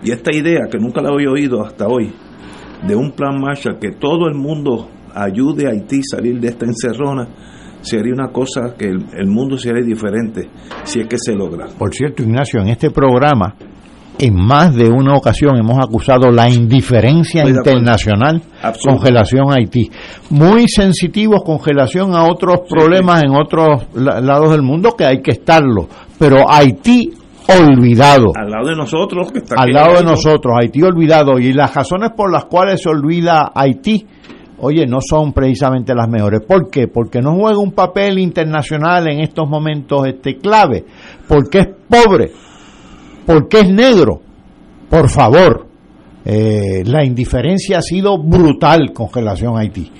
Y 0.04 0.12
esta 0.12 0.36
idea, 0.36 0.62
que 0.70 0.78
nunca 0.78 1.02
la 1.02 1.10
había 1.10 1.32
oído 1.32 1.64
hasta 1.64 1.88
hoy, 1.88 2.12
de 2.88 2.96
un 2.96 3.12
plan 3.12 3.40
Marshall, 3.40 3.80
que 3.80 3.92
todo 3.92 4.28
el 4.28 4.36
mundo 4.36 4.90
ayude 5.14 5.68
a 5.68 5.72
Haití 5.72 6.00
a 6.00 6.18
salir 6.18 6.40
de 6.40 6.50
esta 6.50 6.66
encerrona, 6.66 7.28
sería 7.82 8.14
una 8.14 8.30
cosa 8.30 8.76
que 8.78 8.86
el, 8.86 9.28
mundo 9.28 9.58
sería 9.58 9.84
diferente 9.84 10.50
si 10.84 11.02
es 11.02 11.08
que 11.08 11.18
se 11.18 11.34
logra. 11.34 11.68
Por 11.78 11.94
cierto, 11.94 12.24
Ignacio, 12.24 12.62
en 12.62 12.70
este 12.70 12.92
programa, 12.92 13.56
en 14.20 14.36
más 14.36 14.76
de 14.76 14.88
una 14.90 15.16
ocasión 15.16 15.58
hemos 15.58 15.78
acusado 15.78 16.32
la 16.32 16.50
indiferencia 16.50 17.48
internacional 17.48 18.42
con 18.84 19.02
relación 19.04 19.52
a 19.52 19.56
Haití. 19.56 19.90
Muy 20.30 20.68
sensitivos 20.68 21.42
con 21.44 21.60
relación 21.64 22.14
a 22.14 22.26
otros 22.26 22.62
problemas 22.70 23.24
en 23.24 23.32
otros 23.32 23.88
lados 23.96 24.52
del 24.52 24.62
mundo 24.62 24.92
que 24.98 25.06
hay 25.06 25.22
que 25.22 25.32
estarlo. 25.32 25.88
Pero 26.20 26.46
Haití 26.50 27.12
olvidado. 27.48 28.28
Al 28.36 28.52
lado 28.52 28.70
de 28.70 28.76
nosotros. 28.76 29.32
Que 29.32 29.40
está 29.40 29.56
Al 29.58 29.72
lado 29.72 29.98
de 29.98 30.04
nosotros, 30.04 30.54
Haití 30.60 30.82
olvidado. 30.84 31.40
Y 31.40 31.54
las 31.54 31.74
razones 31.74 32.12
por 32.16 32.32
las 32.32 32.46
cuales 32.46 32.82
se 32.82 32.90
olvida 32.90 33.52
Haití 33.56 34.06
oye, 34.62 34.86
no 34.86 35.00
son 35.02 35.34
precisamente 35.34 35.94
las 35.94 36.08
mejores. 36.08 36.42
¿Por 36.48 36.70
qué? 36.70 36.88
Porque 36.88 37.20
no 37.20 37.36
juega 37.36 37.60
un 37.60 37.72
papel 37.72 38.20
internacional 38.20 39.08
en 39.10 39.20
estos 39.20 39.50
momentos 39.50 40.08
este 40.08 40.38
clave, 40.38 40.86
porque 41.28 41.60
es 41.60 41.68
pobre, 41.90 42.32
porque 43.26 43.62
es 43.62 43.70
negro. 43.70 44.22
Por 44.90 45.10
favor, 45.10 45.68
eh, 46.26 46.84
la 46.86 47.04
indiferencia 47.04 47.80
ha 47.80 47.82
sido 47.82 48.18
brutal 48.18 48.92
con 48.94 49.08
relación 49.14 49.58
a 49.58 49.62
Haití. 49.62 49.92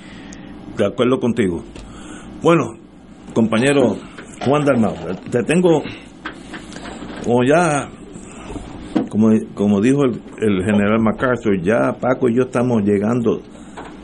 De 0.76 0.86
acuerdo 0.86 1.18
contigo. 1.18 1.62
Bueno, 2.42 2.64
compañero 3.34 3.96
Juan 4.44 4.64
Dalmau, 4.64 4.94
te 5.30 5.42
tengo, 5.44 5.82
como 7.24 7.44
ya, 7.44 7.88
como, 9.08 9.28
como 9.54 9.80
dijo 9.80 10.04
el, 10.04 10.20
el 10.40 10.64
general 10.64 11.00
MacArthur, 11.00 11.60
ya 11.62 11.92
Paco 12.00 12.28
y 12.28 12.36
yo 12.36 12.42
estamos 12.42 12.82
llegando 12.82 13.40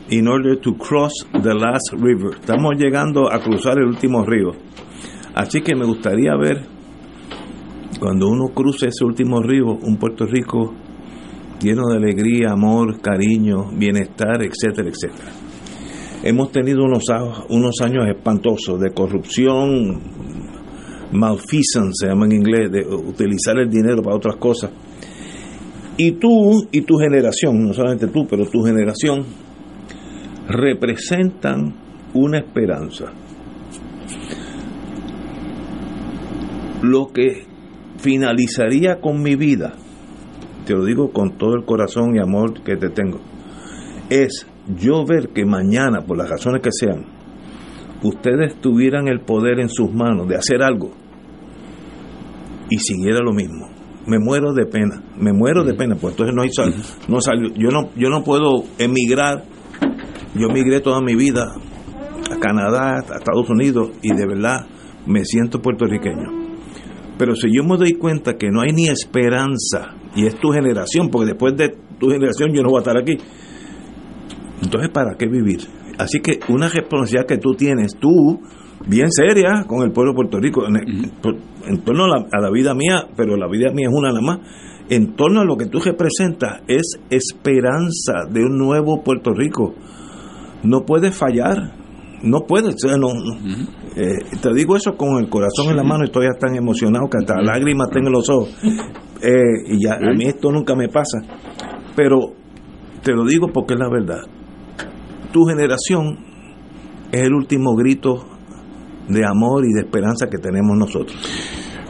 in 0.09 0.27
order 0.27 0.59
to 0.59 0.75
cross 0.75 1.13
the 1.31 1.53
last 1.53 1.91
river. 1.93 2.35
Estamos 2.39 2.75
llegando 2.77 3.31
a 3.31 3.39
cruzar 3.39 3.77
el 3.77 3.85
último 3.85 4.25
río. 4.25 4.51
Así 5.35 5.61
que 5.61 5.75
me 5.75 5.85
gustaría 5.85 6.35
ver 6.35 6.65
cuando 7.99 8.29
uno 8.29 8.47
cruce 8.53 8.87
ese 8.87 9.03
último 9.03 9.41
río, 9.41 9.65
un 9.67 9.97
Puerto 9.97 10.25
Rico 10.25 10.73
lleno 11.61 11.87
de 11.87 11.97
alegría, 11.97 12.51
amor, 12.51 13.01
cariño, 13.01 13.71
bienestar, 13.73 14.41
etcétera, 14.41 14.89
etcétera. 14.89 15.31
Hemos 16.23 16.51
tenido 16.51 16.83
unos, 16.83 17.03
unos 17.49 17.81
años 17.81 18.05
espantosos 18.07 18.79
de 18.79 18.91
corrupción, 18.91 20.01
malfeasance, 21.11 21.93
se 21.93 22.07
llama 22.07 22.25
en 22.25 22.33
inglés, 22.33 22.71
de 22.71 22.81
utilizar 22.81 23.57
el 23.57 23.69
dinero 23.69 24.01
para 24.01 24.15
otras 24.15 24.35
cosas. 24.37 24.71
Y 25.97 26.11
tú 26.13 26.67
y 26.71 26.81
tu 26.81 26.97
generación, 26.97 27.61
no 27.61 27.73
solamente 27.73 28.07
tú, 28.07 28.25
pero 28.29 28.45
tu 28.45 28.63
generación, 28.63 29.25
representan 30.49 31.75
una 32.15 32.39
esperanza. 32.39 33.05
Lo 36.81 37.07
que 37.13 37.45
finalizaría 37.97 38.99
con 38.99 39.21
mi 39.21 39.35
vida, 39.35 39.73
te 40.65 40.73
lo 40.73 40.85
digo 40.85 41.11
con 41.11 41.37
todo 41.37 41.53
el 41.55 41.65
corazón 41.65 42.15
y 42.15 42.19
amor 42.19 42.63
que 42.63 42.77
te 42.77 42.89
tengo, 42.89 43.19
es 44.09 44.47
yo 44.75 45.05
ver 45.05 45.29
que 45.29 45.45
mañana, 45.45 46.01
por 46.01 46.17
las 46.17 46.29
razones 46.29 46.61
que 46.63 46.71
sean, 46.71 47.05
ustedes 48.01 48.59
tuvieran 48.59 49.07
el 49.07 49.19
poder 49.19 49.59
en 49.59 49.69
sus 49.69 49.93
manos 49.93 50.27
de 50.27 50.35
hacer 50.35 50.63
algo 50.63 50.91
y 52.69 52.77
siguiera 52.79 53.19
lo 53.23 53.33
mismo. 53.33 53.69
Me 54.07 54.17
muero 54.17 54.53
de 54.53 54.65
pena, 54.65 55.03
me 55.17 55.31
muero 55.31 55.63
de 55.63 55.75
pena, 55.75 55.95
pues 55.95 56.13
entonces 56.13 56.33
no 56.33 56.41
hay 56.41 56.49
no 57.07 57.21
salió, 57.21 57.53
yo 57.53 57.69
no 57.69 57.89
yo 57.95 58.09
no 58.09 58.23
puedo 58.23 58.63
emigrar 58.79 59.43
yo 60.35 60.49
migré 60.49 60.79
toda 60.81 61.01
mi 61.01 61.15
vida 61.15 61.55
a 62.31 62.39
Canadá, 62.39 62.97
a 62.97 63.17
Estados 63.17 63.49
Unidos 63.49 63.91
y 64.01 64.13
de 64.13 64.27
verdad 64.27 64.67
me 65.05 65.23
siento 65.25 65.61
puertorriqueño. 65.61 66.49
Pero 67.17 67.35
si 67.35 67.47
yo 67.53 67.63
me 67.63 67.77
doy 67.77 67.93
cuenta 67.93 68.37
que 68.37 68.49
no 68.49 68.61
hay 68.61 68.71
ni 68.71 68.87
esperanza, 68.87 69.95
y 70.15 70.25
es 70.25 70.39
tu 70.39 70.51
generación, 70.51 71.09
porque 71.09 71.27
después 71.27 71.55
de 71.57 71.75
tu 71.99 72.09
generación 72.09 72.53
yo 72.53 72.61
no 72.61 72.69
voy 72.69 72.77
a 72.77 72.81
estar 72.81 72.97
aquí, 72.97 73.17
entonces 74.61 74.89
¿para 74.91 75.15
qué 75.17 75.27
vivir? 75.27 75.59
Así 75.97 76.19
que 76.21 76.39
una 76.47 76.69
responsabilidad 76.69 77.27
que 77.27 77.37
tú 77.37 77.55
tienes, 77.55 77.97
tú, 77.99 78.39
bien 78.87 79.11
seria 79.11 79.65
con 79.67 79.81
el 79.81 79.91
pueblo 79.91 80.13
de 80.13 80.15
Puerto 80.15 80.39
Rico, 80.39 80.65
en, 80.65 81.83
torno 81.83 82.05
a 82.05 82.07
la, 82.07 82.25
a 82.31 82.41
la, 82.41 82.49
vida 82.51 82.73
mía, 82.73 83.05
pero 83.17 83.35
la 83.35 83.49
vida 83.49 83.71
mía 83.73 83.89
es 83.89 83.93
una 83.93 84.09
nada 84.09 84.21
más, 84.21 84.39
en 84.89 85.15
torno 85.15 85.41
a 85.41 85.45
lo 85.45 85.57
que 85.57 85.65
tú 85.65 85.79
representas 85.79 86.61
es 86.67 86.99
esperanza 87.09 88.25
de 88.31 88.45
un 88.45 88.57
nuevo 88.57 89.03
Puerto 89.03 89.33
Rico 89.33 89.75
no 90.63 90.81
puede 90.85 91.11
fallar, 91.11 91.73
no 92.23 92.41
puede, 92.41 92.69
no, 92.97 93.09
eh, 93.95 94.37
te 94.41 94.53
digo 94.53 94.75
eso 94.75 94.95
con 94.95 95.17
el 95.17 95.29
corazón 95.29 95.69
en 95.69 95.77
la 95.77 95.83
mano, 95.83 96.05
estoy 96.05 96.27
tan 96.39 96.55
emocionado 96.55 97.09
que 97.09 97.17
hasta 97.19 97.41
lágrimas 97.41 97.89
tengo 97.91 98.07
en 98.07 98.13
los 98.13 98.29
ojos. 98.29 98.55
eh, 99.21 99.33
y 99.67 99.83
ya, 99.83 99.95
a 99.95 100.13
mí 100.13 100.25
esto 100.25 100.51
nunca 100.51 100.75
me 100.75 100.89
pasa, 100.89 101.19
pero 101.95 102.33
te 103.03 103.13
lo 103.13 103.25
digo 103.25 103.47
porque 103.53 103.73
es 103.73 103.79
la 103.79 103.89
verdad. 103.89 104.21
Tu 105.31 105.45
generación 105.45 106.17
es 107.11 107.21
el 107.21 107.33
último 107.33 107.75
grito 107.75 108.25
de 109.07 109.25
amor 109.25 109.65
y 109.65 109.73
de 109.73 109.81
esperanza 109.81 110.27
que 110.29 110.37
tenemos 110.37 110.77
nosotros. 110.77 111.17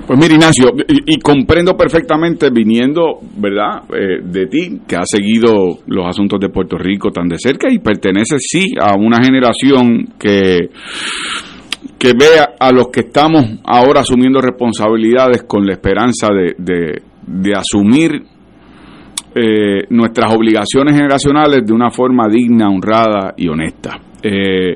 Pues 0.09 0.19
mira, 0.19 0.33
Ignacio, 0.33 0.71
y, 1.05 1.19
comprendo 1.19 1.77
perfectamente 1.77 2.49
viniendo, 2.49 3.19
¿verdad?, 3.37 3.83
eh, 3.93 4.23
de 4.23 4.47
ti, 4.47 4.79
que 4.87 4.95
has 4.95 5.07
seguido 5.07 5.81
los 5.85 6.07
asuntos 6.07 6.39
de 6.39 6.49
Puerto 6.49 6.79
Rico 6.79 7.11
tan 7.11 7.27
de 7.27 7.37
cerca 7.37 7.71
y 7.71 7.77
perteneces, 7.77 8.41
sí, 8.41 8.73
a 8.81 8.97
una 8.97 9.23
generación 9.23 10.15
que, 10.17 10.71
que 11.99 12.13
ve 12.13 12.25
a, 12.59 12.71
los 12.71 12.87
que 12.87 13.01
estamos 13.01 13.59
ahora 13.63 13.99
asumiendo 13.99 14.41
responsabilidades 14.41 15.43
con 15.43 15.63
la 15.67 15.73
esperanza 15.73 16.29
de, 16.33 17.03
de, 17.27 17.53
asumir 17.55 18.23
eh, 19.35 19.83
nuestras 19.91 20.33
obligaciones 20.33 20.95
generacionales 20.95 21.63
de 21.63 21.71
una 21.71 21.91
forma 21.91 22.27
digna, 22.27 22.67
honrada 22.67 23.35
y 23.37 23.47
honesta. 23.47 23.99
Eh, 24.23 24.75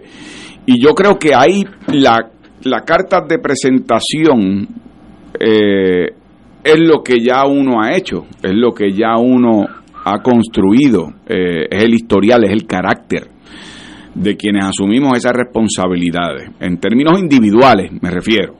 y 0.67 0.79
yo 0.79 0.93
creo 0.93 1.17
que 1.17 1.33
ahí 1.33 1.65
la, 1.87 2.19
la 2.65 2.81
carta 2.81 3.21
de 3.27 3.39
presentación 3.39 4.82
eh, 5.39 6.13
es 6.63 6.79
lo 6.79 7.03
que 7.03 7.19
ya 7.19 7.45
uno 7.45 7.81
ha 7.81 7.95
hecho, 7.95 8.25
es 8.41 8.53
lo 8.53 8.73
que 8.73 8.91
ya 8.91 9.17
uno 9.17 9.65
ha 10.05 10.21
construido, 10.21 11.13
eh, 11.27 11.67
es 11.69 11.83
el 11.83 11.93
historial, 11.93 12.43
es 12.43 12.51
el 12.51 12.65
carácter 12.65 13.27
de 14.15 14.35
quienes 14.37 14.65
asumimos 14.65 15.17
esas 15.17 15.33
responsabilidades, 15.33 16.49
en 16.59 16.77
términos 16.77 17.19
individuales 17.19 17.91
me 18.01 18.09
refiero. 18.09 18.55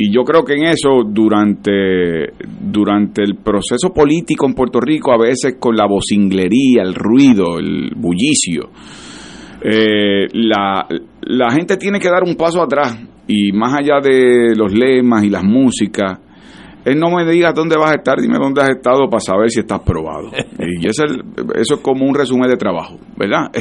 Y 0.00 0.14
yo 0.14 0.22
creo 0.22 0.44
que 0.44 0.54
en 0.54 0.66
eso, 0.66 1.02
durante, 1.04 2.32
durante 2.60 3.24
el 3.24 3.34
proceso 3.34 3.92
político 3.92 4.46
en 4.46 4.54
Puerto 4.54 4.78
Rico, 4.80 5.12
a 5.12 5.18
veces 5.18 5.56
con 5.58 5.74
la 5.74 5.88
vocinglería, 5.88 6.82
el 6.84 6.94
ruido, 6.94 7.58
el 7.58 7.90
bullicio, 7.96 8.70
eh, 9.60 10.28
la, 10.34 10.86
la 11.22 11.50
gente 11.50 11.76
tiene 11.76 11.98
que 11.98 12.08
dar 12.08 12.22
un 12.22 12.36
paso 12.36 12.62
atrás 12.62 12.96
y 13.28 13.52
más 13.52 13.74
allá 13.74 14.00
de 14.02 14.56
los 14.56 14.72
lemas 14.72 15.22
y 15.22 15.30
las 15.30 15.44
músicas, 15.44 16.18
él 16.84 16.98
no 16.98 17.10
me 17.10 17.30
diga 17.30 17.52
dónde 17.52 17.76
vas 17.76 17.90
a 17.90 17.96
estar, 17.96 18.18
dime 18.18 18.38
dónde 18.38 18.62
has 18.62 18.70
estado 18.70 19.10
para 19.10 19.20
saber 19.20 19.50
si 19.50 19.60
estás 19.60 19.80
probado. 19.80 20.30
Y 20.58 20.86
eso 20.86 21.04
es, 21.04 21.12
eso 21.60 21.74
es 21.74 21.80
como 21.80 22.04
un 22.06 22.14
resumen 22.14 22.48
de 22.48 22.56
trabajo, 22.56 22.98
¿verdad? 23.16 23.50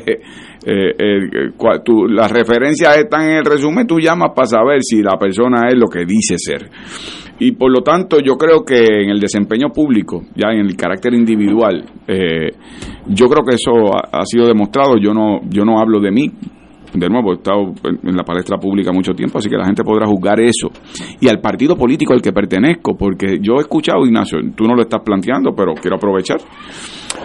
Eh, 0.69 0.95
eh, 0.99 1.51
las 2.09 2.29
referencias 2.29 2.97
están 2.97 3.29
en 3.29 3.37
el 3.37 3.45
resumen, 3.45 3.87
tú 3.87 3.99
llamas 4.01 4.31
para 4.35 4.47
saber 4.47 4.79
si 4.81 5.01
la 5.01 5.17
persona 5.17 5.69
es 5.69 5.75
lo 5.75 5.87
que 5.87 6.03
dice 6.03 6.35
ser. 6.37 6.69
Y 7.39 7.53
por 7.53 7.71
lo 7.71 7.83
tanto, 7.83 8.19
yo 8.19 8.35
creo 8.35 8.65
que 8.65 9.03
en 9.03 9.09
el 9.09 9.19
desempeño 9.19 9.69
público, 9.69 10.23
ya 10.35 10.49
en 10.49 10.65
el 10.65 10.75
carácter 10.75 11.13
individual, 11.13 11.85
eh, 12.05 12.49
yo 13.07 13.27
creo 13.29 13.45
que 13.45 13.55
eso 13.55 13.95
ha, 13.95 14.19
ha, 14.19 14.25
sido 14.25 14.45
demostrado. 14.45 14.97
Yo 14.97 15.13
no, 15.13 15.39
yo 15.47 15.63
no 15.63 15.79
hablo 15.79 16.01
de 16.01 16.11
mí, 16.11 16.31
de 16.99 17.09
nuevo, 17.09 17.31
he 17.31 17.35
estado 17.35 17.73
en 17.83 18.15
la 18.15 18.23
palestra 18.23 18.57
pública 18.57 18.91
mucho 18.91 19.13
tiempo, 19.13 19.37
así 19.37 19.49
que 19.49 19.57
la 19.57 19.65
gente 19.65 19.83
podrá 19.83 20.07
juzgar 20.07 20.39
eso. 20.39 20.69
Y 21.19 21.27
al 21.27 21.39
partido 21.39 21.75
político 21.75 22.13
al 22.13 22.21
que 22.21 22.31
pertenezco, 22.31 22.95
porque 22.97 23.37
yo 23.41 23.55
he 23.57 23.61
escuchado, 23.61 24.05
Ignacio, 24.05 24.39
tú 24.55 24.65
no 24.65 24.75
lo 24.75 24.83
estás 24.83 25.01
planteando, 25.03 25.53
pero 25.55 25.73
quiero 25.73 25.97
aprovechar. 25.97 26.39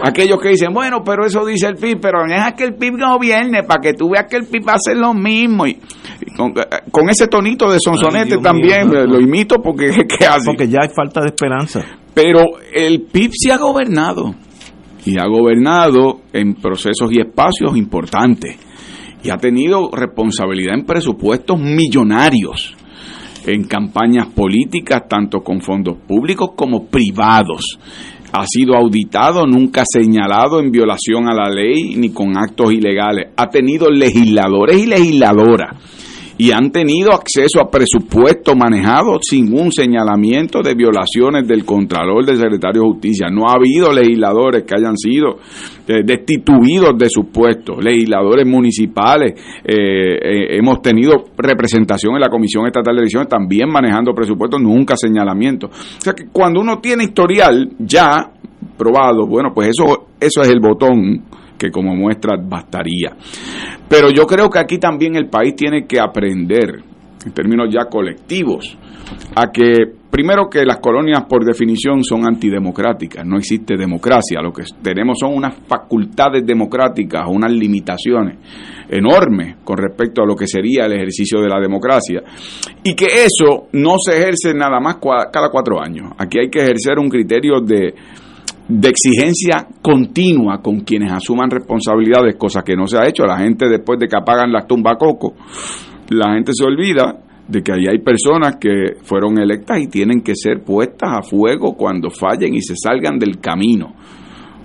Aquellos 0.01 0.39
que 0.41 0.49
dicen, 0.49 0.73
bueno, 0.73 1.01
pero 1.05 1.25
eso 1.25 1.45
dice 1.45 1.67
el 1.67 1.75
PIB, 1.75 1.99
pero 2.01 2.23
deja 2.27 2.53
que 2.53 2.63
el 2.65 2.75
PIB 2.75 2.93
gobierne 2.99 3.63
para 3.63 3.79
que 3.79 3.93
tú 3.93 4.09
veas 4.09 4.25
que 4.29 4.37
el 4.37 4.45
PIB 4.45 4.67
va 4.67 4.73
a 4.73 4.75
hacer 4.75 4.97
lo 4.97 5.13
mismo. 5.13 5.67
Y, 5.67 5.79
con, 6.35 7.09
ese 7.09 7.27
tonito 7.27 7.71
de 7.71 7.77
sonsonete 7.79 8.37
también 8.37 8.89
lo 8.89 9.19
imito 9.19 9.57
porque 9.61 9.87
¿qué 10.19 10.25
hace? 10.25 10.45
Porque 10.45 10.67
ya 10.67 10.79
hay 10.81 10.89
falta 10.95 11.21
de 11.21 11.27
esperanza. 11.27 11.85
Pero 12.13 12.41
el 12.73 13.03
PIB 13.03 13.31
se 13.33 13.51
ha 13.51 13.57
gobernado 13.57 14.33
y 15.05 15.17
ha 15.17 15.27
gobernado 15.27 16.21
en 16.31 16.55
procesos 16.55 17.11
y 17.11 17.19
espacios 17.19 17.75
importantes 17.75 18.57
y 19.23 19.29
ha 19.29 19.37
tenido 19.37 19.89
responsabilidad 19.91 20.75
en 20.75 20.85
presupuestos 20.85 21.59
millonarios 21.59 22.75
en 23.45 23.65
campañas 23.65 24.27
políticas, 24.27 25.03
tanto 25.07 25.41
con 25.41 25.61
fondos 25.61 25.97
públicos 26.07 26.51
como 26.55 26.85
privados. 26.85 27.77
Ha 28.31 28.45
sido 28.47 28.75
auditado, 28.75 29.45
nunca 29.45 29.83
señalado 29.85 30.59
en 30.59 30.71
violación 30.71 31.27
a 31.27 31.35
la 31.35 31.49
ley 31.49 31.95
ni 31.95 32.11
con 32.11 32.37
actos 32.37 32.73
ilegales. 32.73 33.31
Ha 33.37 33.49
tenido 33.49 33.89
legisladores 33.89 34.77
y 34.77 34.87
legisladoras 34.87 35.77
y 36.37 36.51
han 36.51 36.71
tenido 36.71 37.11
acceso 37.13 37.61
a 37.61 37.69
presupuesto 37.69 38.55
manejado 38.55 39.19
sin 39.21 39.53
un 39.53 39.71
señalamiento 39.71 40.61
de 40.61 40.73
violaciones 40.73 41.47
del 41.47 41.65
Contralor 41.65 42.25
del 42.25 42.37
Secretario 42.37 42.81
de 42.81 42.87
Justicia. 42.87 43.27
No 43.29 43.47
ha 43.47 43.53
habido 43.53 43.91
legisladores 43.91 44.63
que 44.63 44.75
hayan 44.75 44.97
sido 44.97 45.37
eh, 45.87 46.01
destituidos 46.03 46.97
de 46.97 47.09
sus 47.09 47.25
puestos, 47.27 47.83
legisladores 47.83 48.47
municipales. 48.47 49.33
Eh, 49.63 49.75
eh, 49.75 50.57
hemos 50.57 50.81
tenido 50.81 51.25
representación 51.37 52.15
en 52.15 52.21
la 52.21 52.29
Comisión 52.29 52.65
Estatal 52.65 52.95
de 52.95 53.01
Elecciones 53.01 53.29
también 53.29 53.69
manejando 53.69 54.13
presupuestos, 54.13 54.61
nunca 54.61 54.95
señalamiento. 54.95 55.67
O 55.67 56.01
sea 56.01 56.13
que 56.13 56.27
cuando 56.31 56.61
uno 56.61 56.79
tiene 56.79 57.03
historial 57.03 57.69
ya 57.79 58.31
probado, 58.77 59.27
bueno, 59.27 59.51
pues 59.53 59.69
eso, 59.69 60.07
eso 60.19 60.41
es 60.41 60.49
el 60.49 60.59
botón 60.59 61.23
que 61.63 61.71
como 61.71 61.95
muestra 61.95 62.35
bastaría. 62.37 63.15
Pero 63.87 64.09
yo 64.09 64.25
creo 64.25 64.49
que 64.49 64.59
aquí 64.59 64.77
también 64.79 65.15
el 65.15 65.29
país 65.29 65.55
tiene 65.55 65.85
que 65.85 65.99
aprender, 65.99 66.83
en 67.25 67.31
términos 67.31 67.69
ya 67.71 67.85
colectivos, 67.85 68.77
a 69.35 69.49
que 69.51 69.85
primero 70.09 70.49
que 70.49 70.65
las 70.65 70.79
colonias 70.79 71.23
por 71.29 71.45
definición 71.45 72.03
son 72.03 72.25
antidemocráticas, 72.27 73.25
no 73.25 73.37
existe 73.37 73.77
democracia, 73.77 74.41
lo 74.41 74.51
que 74.51 74.63
tenemos 74.81 75.19
son 75.19 75.33
unas 75.33 75.55
facultades 75.67 76.45
democráticas, 76.45 77.23
unas 77.27 77.51
limitaciones 77.51 78.37
enormes 78.89 79.57
con 79.63 79.77
respecto 79.77 80.21
a 80.21 80.25
lo 80.25 80.35
que 80.35 80.47
sería 80.47 80.85
el 80.85 80.93
ejercicio 80.93 81.39
de 81.41 81.47
la 81.47 81.61
democracia, 81.61 82.21
y 82.83 82.93
que 82.93 83.05
eso 83.23 83.67
no 83.71 83.95
se 83.97 84.17
ejerce 84.17 84.53
nada 84.53 84.79
más 84.81 84.97
cada 85.31 85.49
cuatro 85.49 85.81
años. 85.81 86.11
Aquí 86.17 86.39
hay 86.39 86.49
que 86.49 86.59
ejercer 86.59 86.99
un 86.99 87.09
criterio 87.09 87.61
de 87.61 87.93
de 88.67 88.89
exigencia 88.89 89.67
continua 89.81 90.61
con 90.61 90.81
quienes 90.81 91.11
asuman 91.11 91.49
responsabilidades, 91.49 92.35
cosa 92.35 92.61
que 92.61 92.75
no 92.75 92.87
se 92.87 92.97
ha 92.97 93.07
hecho. 93.07 93.25
La 93.25 93.39
gente 93.39 93.67
después 93.67 93.99
de 93.99 94.07
que 94.07 94.15
apagan 94.15 94.51
las 94.51 94.65
coco 94.65 95.35
la 96.09 96.33
gente 96.33 96.51
se 96.53 96.65
olvida 96.65 97.19
de 97.47 97.61
que 97.61 97.73
ahí 97.73 97.85
hay 97.89 97.99
personas 97.99 98.57
que 98.57 98.95
fueron 99.03 99.37
electas 99.37 99.79
y 99.81 99.87
tienen 99.87 100.21
que 100.21 100.35
ser 100.35 100.63
puestas 100.63 101.09
a 101.11 101.21
fuego 101.21 101.75
cuando 101.75 102.09
fallen 102.09 102.53
y 102.53 102.61
se 102.61 102.75
salgan 102.75 103.17
del 103.19 103.39
camino. 103.39 103.93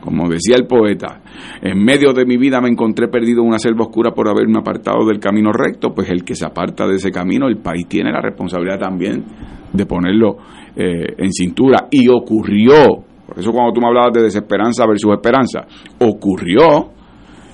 Como 0.01 0.29
decía 0.29 0.57
el 0.57 0.67
poeta, 0.67 1.21
en 1.61 1.85
medio 1.85 2.13
de 2.13 2.25
mi 2.25 2.37
vida 2.37 2.61
me 2.61 2.69
encontré 2.69 3.09
perdido 3.09 3.43
en 3.43 3.49
una 3.49 3.59
selva 3.59 3.85
oscura 3.85 4.13
por 4.13 4.29
haberme 4.29 4.61
apartado 4.61 5.05
del 5.05 5.19
camino 5.19 5.53
recto, 5.53 5.93
pues 5.93 6.09
el 6.09 6.25
que 6.25 6.37
se 6.37 6.47
aparta 6.47 6.87
de 6.87 6.97
ese 6.97 7.11
camino, 7.11 7.49
el 7.49 7.59
país 7.59 7.87
tiene 7.89 8.13
la 8.13 8.21
responsabilidad 8.21 8.79
también 8.79 9.25
de 9.73 9.87
ponerlo 9.87 10.39
eh, 10.77 11.15
en 11.19 11.33
cintura. 11.33 11.89
Y 11.91 12.09
ocurrió 12.09 13.08
por 13.29 13.39
eso 13.39 13.53
cuando 13.53 13.75
tú 13.75 13.81
me 13.83 13.89
hablabas 13.89 14.15
de 14.15 14.23
desesperanza 14.23 14.87
versus 14.87 15.13
esperanza, 15.13 15.67
ocurrió 16.01 16.89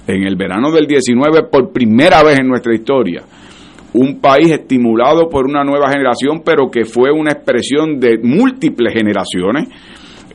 en 0.06 0.22
el 0.22 0.36
verano 0.36 0.70
del 0.70 0.86
19 0.86 1.48
por 1.50 1.72
primera 1.72 2.22
vez 2.22 2.38
en 2.38 2.46
nuestra 2.46 2.72
historia. 2.72 3.24
Un 3.94 4.20
país 4.20 4.52
estimulado 4.52 5.28
por 5.28 5.46
una 5.46 5.64
nueva 5.64 5.90
generación, 5.90 6.42
pero 6.44 6.70
que 6.70 6.84
fue 6.84 7.10
una 7.10 7.32
expresión 7.32 7.98
de 7.98 8.18
múltiples 8.22 8.94
generaciones, 8.94 9.68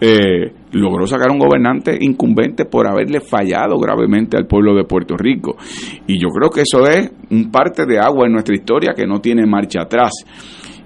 eh, 0.02 0.52
logró 0.74 1.07
sacar 1.07 1.32
un 1.32 1.40
gobernante 1.40 1.98
incumbente 2.02 2.66
por 2.66 2.86
haberle 2.86 3.22
fallado 3.22 3.78
gravemente 3.80 4.36
al 4.36 4.45
pueblo 4.45 4.76
de 4.76 4.84
Puerto 4.84 5.16
Rico. 5.16 5.56
Y 6.06 6.20
yo 6.20 6.28
creo 6.28 6.49
que 6.49 6.64
eso 6.64 6.86
es 6.86 7.11
un 7.32 7.49
parte 7.49 7.86
de 7.86 7.98
agua 7.98 8.28
en 8.28 8.34
nuestra 8.34 8.56
historia 8.56 8.94
que 8.94 9.07
no 9.07 9.22
tiene 9.22 9.45
marcha 9.45 9.84
atrás. 9.84 10.11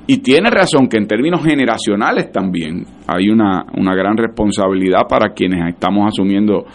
Y 0.06 0.18
tiene 0.18 0.50
razón 0.50 0.88
que 0.88 0.98
en 0.98 1.08
términos 1.08 1.44
generacionales 1.44 2.30
también 2.32 2.86
hay 3.08 3.30
una, 3.30 3.66
una 3.78 3.96
gran 3.96 4.18
responsabilidad 4.18 5.08
para 5.08 5.30
quienes 5.34 5.66
estamos 5.70 6.08
asumiendo 6.08 6.66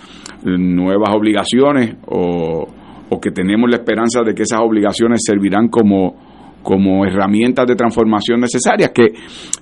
nuevas 0.45 1.15
obligaciones 1.15 1.97
o, 2.07 2.67
o, 3.11 3.21
que 3.21 3.31
tenemos 3.31 3.69
la 3.69 3.77
esperanza 3.77 4.23
de 4.23 4.35
que 4.35 4.45
esas 4.45 4.61
obligaciones 4.61 5.21
servirán 5.27 5.69
como, 5.69 6.17
como 6.63 7.05
herramientas 7.05 7.67
de 7.67 7.75
transformación 7.75 8.41
necesarias, 8.41 8.93
que, 8.95 9.09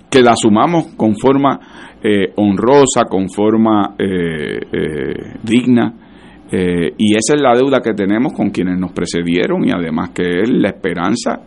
que 0.08 0.22
las 0.22 0.34
asumamos 0.34 0.94
con 0.96 1.16
forma 1.16 1.58
eh, 2.02 2.32
honrosa, 2.36 3.04
con 3.08 3.28
forma 3.28 3.96
eh, 3.98 4.60
eh, 4.72 5.32
digna. 5.42 5.92
y 6.52 7.16
esa 7.16 7.34
es 7.34 7.42
la 7.42 7.56
deuda 7.56 7.80
que 7.80 7.94
tenemos 7.94 8.32
con 8.32 8.50
quienes 8.50 8.78
nos 8.78 8.92
precedieron 8.92 9.66
y 9.66 9.72
además 9.72 10.10
que 10.10 10.42
es 10.42 10.48
la 10.48 10.68
esperanza 10.68 11.40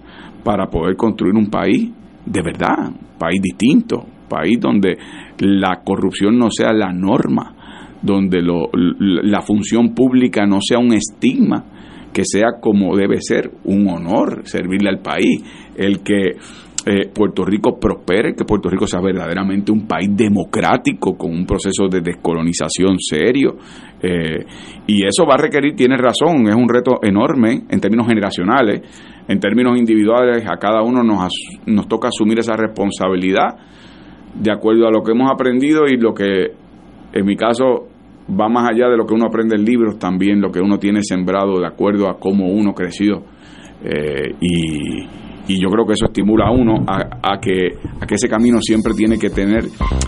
para 0.44 0.66
poder 0.68 0.98
construir 0.98 1.36
un 1.36 1.50
país 1.50 1.90
de 2.30 2.42
verdad, 2.44 2.92
país 3.18 3.42
distinto, 3.42 4.06
país 4.30 4.60
donde 4.60 4.96
la 5.40 5.82
corrupción 5.84 6.38
no 6.38 6.50
sea 6.52 6.72
la 6.72 6.94
norma, 6.94 7.56
donde 8.02 8.42
lo, 8.42 8.70
la 8.74 9.42
función 9.42 9.94
pública 9.94 10.46
no 10.46 10.60
sea 10.62 10.78
un 10.78 10.94
estigma, 10.94 11.66
que 12.14 12.24
sea 12.24 12.60
como 12.62 12.96
debe 12.96 13.18
ser, 13.20 13.52
un 13.66 13.88
honor 13.90 14.42
servirle 14.46 14.90
al 14.90 15.00
país, 15.00 15.44
el 15.76 16.02
que 16.02 16.38
eh, 16.86 17.10
Puerto 17.14 17.44
Rico 17.44 17.78
prospere, 17.80 18.34
que 18.34 18.46
Puerto 18.46 18.70
Rico 18.70 18.88
sea 18.88 19.02
verdaderamente 19.02 19.72
un 19.72 19.86
país 19.86 20.10
democrático 20.16 21.18
con 21.18 21.32
un 21.32 21.46
proceso 21.46 21.88
de 21.90 22.02
descolonización 22.02 22.96
serio. 23.00 23.58
Eh, 24.02 24.46
y 24.88 25.06
eso 25.06 25.26
va 25.26 25.34
a 25.36 25.42
requerir, 25.42 25.76
tiene 25.76 25.98
razón, 25.98 26.48
es 26.48 26.56
un 26.56 26.70
reto 26.70 27.00
enorme 27.04 27.64
en 27.70 27.80
términos 27.80 28.08
generacionales, 28.08 28.82
en 29.30 29.40
términos 29.40 29.78
individuales, 29.78 30.44
a 30.50 30.58
cada 30.58 30.82
uno 30.82 31.04
nos, 31.04 31.32
nos 31.68 31.88
toca 31.88 32.08
asumir 32.08 32.40
esa 32.40 32.56
responsabilidad 32.56 33.58
de 34.34 34.52
acuerdo 34.52 34.88
a 34.88 34.92
lo 34.92 35.04
que 35.04 35.12
hemos 35.12 35.30
aprendido 35.32 35.86
y 35.88 35.98
lo 35.98 36.16
que 36.16 36.48
en 37.14 37.26
mi 37.26 37.36
caso 37.36 37.88
va 38.30 38.50
más 38.50 38.70
allá 38.72 38.90
de 38.90 38.98
lo 38.98 39.06
que 39.06 39.14
uno 39.14 39.28
aprende 39.28 39.56
en 39.56 39.66
libros, 39.66 40.00
también 40.00 40.42
lo 40.42 40.52
que 40.52 40.60
uno 40.60 40.80
tiene 40.80 41.04
sembrado 41.04 41.60
de 41.60 41.68
acuerdo 41.68 42.10
a 42.10 42.18
cómo 42.18 42.48
uno 42.48 42.74
creció. 42.74 43.22
Eh, 43.84 44.34
y, 44.42 45.04
y, 45.48 45.62
yo 45.62 45.70
creo 45.70 45.86
que 45.86 45.94
eso 45.94 46.06
estimula 46.06 46.48
a 46.48 46.52
uno 46.52 46.84
a, 46.88 47.40
que, 47.40 47.70
a 48.02 48.06
que 48.06 48.16
ese 48.16 48.28
camino 48.28 48.58
siempre 48.62 48.94
tiene 48.94 49.18
que 49.18 49.30
tener, 49.30 49.64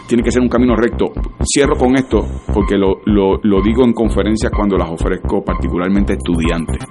tiene 0.07 0.23
que 0.23 0.31
ser 0.31 0.41
un 0.41 0.49
camino 0.49 0.75
recto. 0.75 1.13
Cierro 1.43 1.75
con 1.75 1.95
esto 1.95 2.25
porque 2.53 2.75
lo, 2.75 3.01
lo, 3.05 3.39
lo 3.41 3.61
digo 3.61 3.85
en 3.85 3.93
conferencias 3.93 4.51
cuando 4.51 4.77
las 4.77 4.89
ofrezco, 4.89 5.43
particularmente 5.43 6.13
estudiantes. 6.13 6.85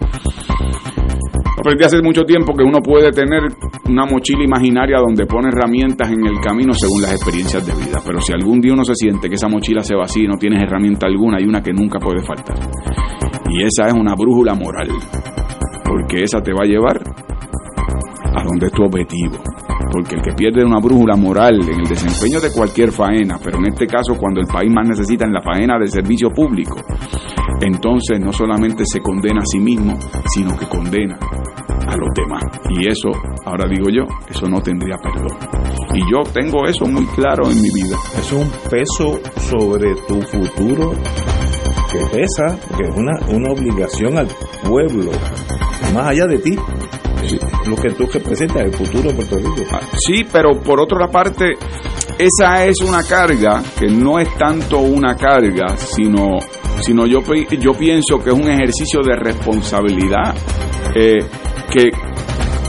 Aprendí 1.60 1.84
hace 1.84 2.00
mucho 2.00 2.24
tiempo 2.24 2.54
que 2.54 2.64
uno 2.64 2.78
puede 2.80 3.10
tener 3.10 3.42
una 3.86 4.06
mochila 4.06 4.42
imaginaria 4.42 4.96
donde 4.96 5.26
pone 5.26 5.48
herramientas 5.48 6.10
en 6.10 6.26
el 6.26 6.40
camino 6.40 6.72
según 6.72 7.02
las 7.02 7.12
experiencias 7.12 7.66
de 7.66 7.74
vida. 7.74 8.00
Pero 8.06 8.18
si 8.22 8.32
algún 8.32 8.62
día 8.62 8.72
uno 8.72 8.82
se 8.82 8.94
siente 8.94 9.28
que 9.28 9.34
esa 9.34 9.46
mochila 9.46 9.82
se 9.82 9.94
vacía 9.94 10.24
y 10.24 10.26
no 10.26 10.38
tienes 10.38 10.62
herramienta 10.62 11.06
alguna, 11.06 11.36
hay 11.36 11.44
una 11.44 11.62
que 11.62 11.74
nunca 11.74 11.98
puede 11.98 12.24
faltar. 12.24 12.56
Y 13.50 13.62
esa 13.62 13.88
es 13.88 13.92
una 13.92 14.14
brújula 14.14 14.54
moral. 14.54 14.88
Porque 15.84 16.22
esa 16.22 16.40
te 16.40 16.52
va 16.54 16.64
a 16.64 16.66
llevar 16.66 16.98
a 18.34 18.42
donde 18.42 18.64
es 18.64 18.72
tu 18.72 18.82
objetivo. 18.82 19.36
Porque 19.92 20.16
el 20.16 20.22
que 20.22 20.32
pierde 20.32 20.64
una 20.64 20.78
brújula 20.78 21.16
moral 21.16 21.60
en 21.62 21.80
el 21.80 21.88
desempeño 21.88 22.40
de 22.40 22.52
cualquier 22.52 22.92
faena, 22.92 23.38
pero 23.42 23.58
en 23.58 23.66
este 23.66 23.86
caso 23.86 24.14
cuando 24.16 24.40
el 24.40 24.46
país 24.46 24.70
más 24.72 24.88
necesita 24.88 25.24
en 25.24 25.32
la 25.32 25.40
faena 25.40 25.78
de 25.78 25.86
servicio 25.86 26.30
público, 26.30 26.76
entonces 27.60 28.20
no 28.20 28.32
solamente 28.32 28.84
se 28.86 29.00
condena 29.00 29.40
a 29.40 29.46
sí 29.46 29.58
mismo, 29.58 29.98
sino 30.32 30.56
que 30.56 30.66
condena 30.66 31.18
a 31.86 31.96
los 31.96 32.08
demás. 32.14 32.42
Y 32.70 32.88
eso, 32.88 33.10
ahora 33.44 33.68
digo 33.68 33.88
yo, 33.90 34.04
eso 34.28 34.48
no 34.48 34.60
tendría 34.60 34.96
perdón. 34.96 35.36
Y 35.94 36.00
yo 36.10 36.22
tengo 36.32 36.64
eso 36.66 36.86
muy 36.86 37.06
claro 37.06 37.50
en 37.50 37.60
mi 37.60 37.70
vida. 37.70 37.96
Es 38.18 38.32
un 38.32 38.48
peso 38.70 39.18
sobre 39.36 39.94
tu 40.06 40.20
futuro 40.22 40.92
que 41.90 41.98
pesa, 42.16 42.58
que 42.76 42.84
es 42.84 42.96
una, 42.96 43.12
una 43.28 43.52
obligación 43.52 44.16
al 44.16 44.28
pueblo, 44.64 45.10
más 45.92 46.08
allá 46.08 46.26
de 46.26 46.38
ti. 46.38 46.56
Lo 47.66 47.76
que 47.76 47.90
tú 47.90 48.06
representas, 48.06 48.62
el 48.62 48.72
futuro 48.72 49.10
de 49.10 49.14
Puerto 49.14 49.36
Rico. 49.36 49.62
Ah, 49.72 49.80
sí, 50.06 50.24
pero 50.30 50.60
por 50.62 50.80
otra 50.80 51.08
parte, 51.08 51.54
esa 52.18 52.64
es 52.64 52.80
una 52.80 53.02
carga 53.02 53.62
que 53.78 53.86
no 53.86 54.18
es 54.18 54.28
tanto 54.36 54.78
una 54.80 55.16
carga, 55.16 55.76
sino, 55.76 56.38
sino 56.80 57.06
yo, 57.06 57.20
yo 57.58 57.72
pienso 57.72 58.18
que 58.18 58.30
es 58.30 58.36
un 58.36 58.50
ejercicio 58.50 59.00
de 59.02 59.16
responsabilidad 59.16 60.34
eh, 60.94 61.18
que 61.70 61.90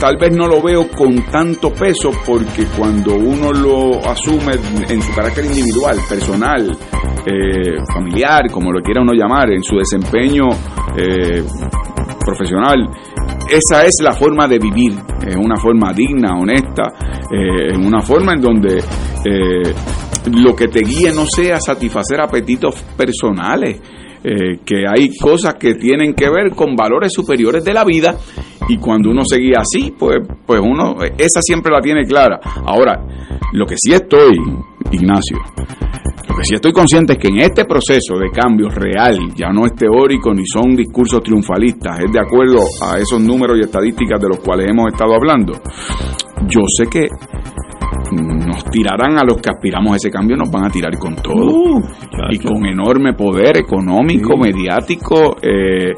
tal 0.00 0.16
vez 0.16 0.34
no 0.36 0.46
lo 0.46 0.60
veo 0.60 0.88
con 0.88 1.22
tanto 1.30 1.72
peso 1.72 2.10
porque 2.26 2.64
cuando 2.76 3.14
uno 3.14 3.52
lo 3.52 4.04
asume 4.04 4.54
en 4.88 5.00
su 5.00 5.12
carácter 5.14 5.44
individual, 5.44 5.96
personal, 6.08 6.76
eh, 7.24 7.76
familiar, 7.92 8.50
como 8.50 8.72
lo 8.72 8.80
quiera 8.82 9.00
uno 9.00 9.12
llamar, 9.12 9.52
en 9.52 9.62
su 9.62 9.76
desempeño 9.76 10.48
eh, 10.96 11.44
profesional, 12.24 12.88
esa 13.48 13.84
es 13.84 13.96
la 14.02 14.12
forma 14.12 14.48
de 14.48 14.58
vivir, 14.58 14.92
es 15.26 15.36
una 15.36 15.56
forma 15.56 15.92
digna, 15.92 16.36
honesta, 16.38 16.82
eh, 17.30 17.74
en 17.74 17.84
una 17.84 18.00
forma 18.00 18.32
en 18.32 18.40
donde 18.40 18.78
eh, 18.78 19.74
lo 20.32 20.54
que 20.54 20.68
te 20.68 20.80
guíe 20.80 21.12
no 21.12 21.24
sea 21.26 21.60
satisfacer 21.60 22.20
apetitos 22.20 22.82
personales, 22.96 23.80
eh, 24.24 24.60
que 24.64 24.84
hay 24.86 25.16
cosas 25.16 25.54
que 25.54 25.74
tienen 25.74 26.14
que 26.14 26.30
ver 26.30 26.52
con 26.54 26.76
valores 26.76 27.12
superiores 27.12 27.64
de 27.64 27.74
la 27.74 27.84
vida 27.84 28.16
y 28.68 28.76
cuando 28.76 29.10
uno 29.10 29.22
se 29.24 29.38
guía 29.38 29.58
así, 29.58 29.92
pues, 29.98 30.18
pues 30.46 30.60
uno, 30.60 30.94
esa 31.18 31.40
siempre 31.42 31.72
la 31.72 31.80
tiene 31.80 32.04
clara. 32.06 32.38
Ahora, 32.64 33.04
lo 33.52 33.66
que 33.66 33.74
sí 33.76 33.92
estoy, 33.92 34.36
Ignacio, 34.92 35.38
lo 36.32 36.38
que 36.38 36.44
sí 36.44 36.54
estoy 36.54 36.72
consciente 36.72 37.16
que 37.16 37.28
en 37.28 37.40
este 37.40 37.64
proceso 37.64 38.16
de 38.18 38.30
cambio 38.30 38.68
real, 38.70 39.16
ya 39.36 39.50
no 39.52 39.66
es 39.66 39.74
teórico 39.74 40.32
ni 40.32 40.44
son 40.46 40.74
discursos 40.74 41.22
triunfalistas, 41.22 42.00
es 42.00 42.10
de 42.10 42.20
acuerdo 42.20 42.58
a 42.82 42.98
esos 42.98 43.20
números 43.20 43.58
y 43.58 43.64
estadísticas 43.64 44.20
de 44.20 44.28
los 44.28 44.38
cuales 44.38 44.70
hemos 44.70 44.92
estado 44.92 45.14
hablando. 45.14 45.52
Yo 46.48 46.62
sé 46.66 46.86
que 46.86 47.08
nos 48.12 48.64
tirarán 48.64 49.18
a 49.18 49.24
los 49.24 49.36
que 49.38 49.50
aspiramos 49.50 49.94
a 49.94 49.96
ese 49.96 50.10
cambio, 50.10 50.36
nos 50.36 50.50
van 50.50 50.66
a 50.66 50.70
tirar 50.70 50.96
con 50.98 51.16
todo. 51.16 51.46
Uh, 51.46 51.80
y 52.30 52.38
con 52.38 52.64
enorme 52.66 53.14
poder 53.14 53.58
económico, 53.58 54.36
mediático. 54.36 55.36
Eh, 55.42 55.90
eh, 55.90 55.94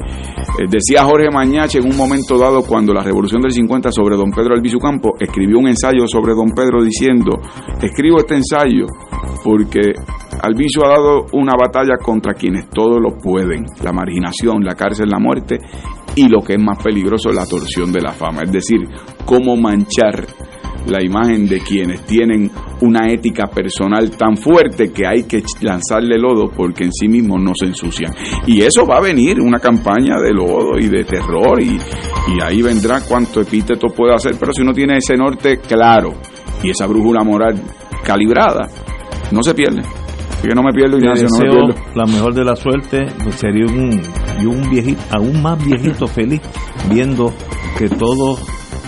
decía 0.69 1.03
Jorge 1.03 1.29
Mañache 1.31 1.79
en 1.79 1.85
un 1.85 1.97
momento 1.97 2.37
dado, 2.37 2.63
cuando 2.63 2.93
la 2.93 3.03
revolución 3.03 3.41
del 3.41 3.51
50 3.51 3.91
sobre 3.91 4.15
don 4.15 4.31
Pedro 4.31 4.55
Albizu 4.55 4.79
Campo, 4.79 5.15
escribió 5.19 5.59
un 5.59 5.67
ensayo 5.67 6.07
sobre 6.07 6.33
don 6.33 6.49
Pedro 6.49 6.83
diciendo, 6.83 7.39
escribo 7.81 8.19
este 8.19 8.35
ensayo 8.35 8.85
porque 9.43 9.93
Albizu 10.41 10.83
ha 10.83 10.89
dado 10.89 11.25
una 11.33 11.53
batalla 11.59 11.97
contra 12.01 12.33
quienes 12.33 12.69
todos 12.69 12.99
lo 12.99 13.17
pueden, 13.17 13.65
la 13.83 13.91
marginación, 13.91 14.63
la 14.63 14.75
cárcel, 14.75 15.09
la 15.09 15.19
muerte 15.19 15.59
y 16.15 16.27
lo 16.27 16.41
que 16.41 16.53
es 16.53 16.61
más 16.61 16.81
peligroso, 16.81 17.31
la 17.31 17.45
torsión 17.45 17.91
de 17.91 18.01
la 18.01 18.11
fama, 18.11 18.43
es 18.43 18.51
decir, 18.51 18.81
cómo 19.25 19.55
manchar 19.55 20.25
la 20.87 21.03
imagen 21.03 21.47
de 21.47 21.59
quienes 21.59 22.05
tienen 22.05 22.51
una 22.81 23.07
ética 23.07 23.47
personal 23.47 24.11
tan 24.11 24.37
fuerte 24.37 24.91
que 24.91 25.07
hay 25.07 25.23
que 25.23 25.43
lanzarle 25.61 26.17
lodo 26.17 26.49
porque 26.55 26.83
en 26.83 26.91
sí 26.91 27.07
mismos 27.07 27.41
no 27.41 27.51
se 27.59 27.67
ensucian. 27.67 28.13
Y 28.45 28.61
eso 28.61 28.85
va 28.85 28.97
a 28.97 29.01
venir, 29.01 29.39
una 29.39 29.59
campaña 29.59 30.19
de 30.19 30.33
lodo 30.33 30.77
y 30.79 30.87
de 30.87 31.03
terror 31.03 31.61
y, 31.61 31.77
y 31.77 32.41
ahí 32.43 32.61
vendrá 32.61 33.01
cuanto 33.01 33.41
epíteto 33.41 33.87
pueda 33.87 34.15
hacer, 34.15 34.35
pero 34.39 34.53
si 34.53 34.61
uno 34.61 34.73
tiene 34.73 34.97
ese 34.97 35.15
norte 35.15 35.57
claro 35.57 36.13
y 36.63 36.69
esa 36.69 36.87
brújula 36.87 37.23
moral 37.23 37.61
calibrada, 38.03 38.67
no 39.31 39.41
se 39.41 39.53
pierde. 39.53 39.81
Así 39.81 40.47
que 40.47 40.55
no 40.55 40.63
me 40.63 40.73
pierdo, 40.73 40.97
Ignacio, 40.97 41.27
no 41.29 41.37
me 41.39 41.49
pierdo. 41.49 41.91
La 41.95 42.05
mejor 42.05 42.33
de 42.33 42.43
la 42.43 42.55
suerte 42.55 43.07
sería 43.31 43.65
un, 43.65 44.01
y 44.41 44.45
un 44.45 44.69
viejito, 44.69 45.01
aún 45.11 45.41
más 45.41 45.63
viejito 45.63 46.07
feliz, 46.07 46.41
viendo 46.89 47.33
que 47.77 47.89
todo 47.89 48.37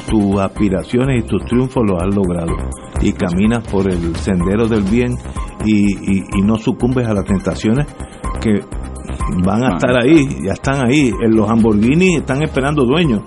tus 0.07 0.39
aspiraciones 0.39 1.23
y 1.23 1.27
tus 1.27 1.43
triunfos 1.45 1.84
los 1.85 2.01
has 2.01 2.15
logrado 2.15 2.55
y 3.01 3.11
caminas 3.13 3.67
por 3.67 3.91
el 3.91 4.15
sendero 4.15 4.67
del 4.67 4.84
bien 4.84 5.17
y, 5.65 6.17
y, 6.17 6.41
no 6.41 6.55
sucumbes 6.55 7.05
a 7.07 7.13
las 7.13 7.25
tentaciones 7.25 7.85
que 8.41 8.61
van 9.43 9.63
a 9.63 9.75
estar 9.75 9.95
ahí, 10.01 10.45
ya 10.45 10.53
están 10.53 10.88
ahí. 10.88 11.11
En 11.23 11.35
los 11.35 11.47
Lamborghini 11.47 12.17
están 12.17 12.41
esperando 12.43 12.84
dueños. 12.85 13.21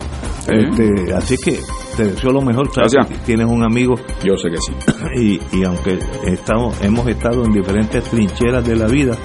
Este, 0.49 1.13
así 1.15 1.37
que 1.37 1.59
te 1.97 2.05
deseo 2.05 2.33
lo 2.33 2.41
mejor. 2.41 2.71
Gracias. 2.75 3.25
Tienes 3.25 3.47
un 3.47 3.63
amigo. 3.63 3.95
Yo 4.25 4.37
sé 4.37 4.49
que 4.51 4.57
sí. 4.59 4.73
Y, 5.21 5.41
y 5.59 5.65
aunque 5.65 5.99
estamos, 6.25 6.81
hemos 6.83 7.07
estado 7.09 7.45
en 7.45 7.53
diferentes 7.53 8.05
trincheras 8.05 8.65
de 8.65 8.77
la 8.77 8.87
vida, 8.87 9.17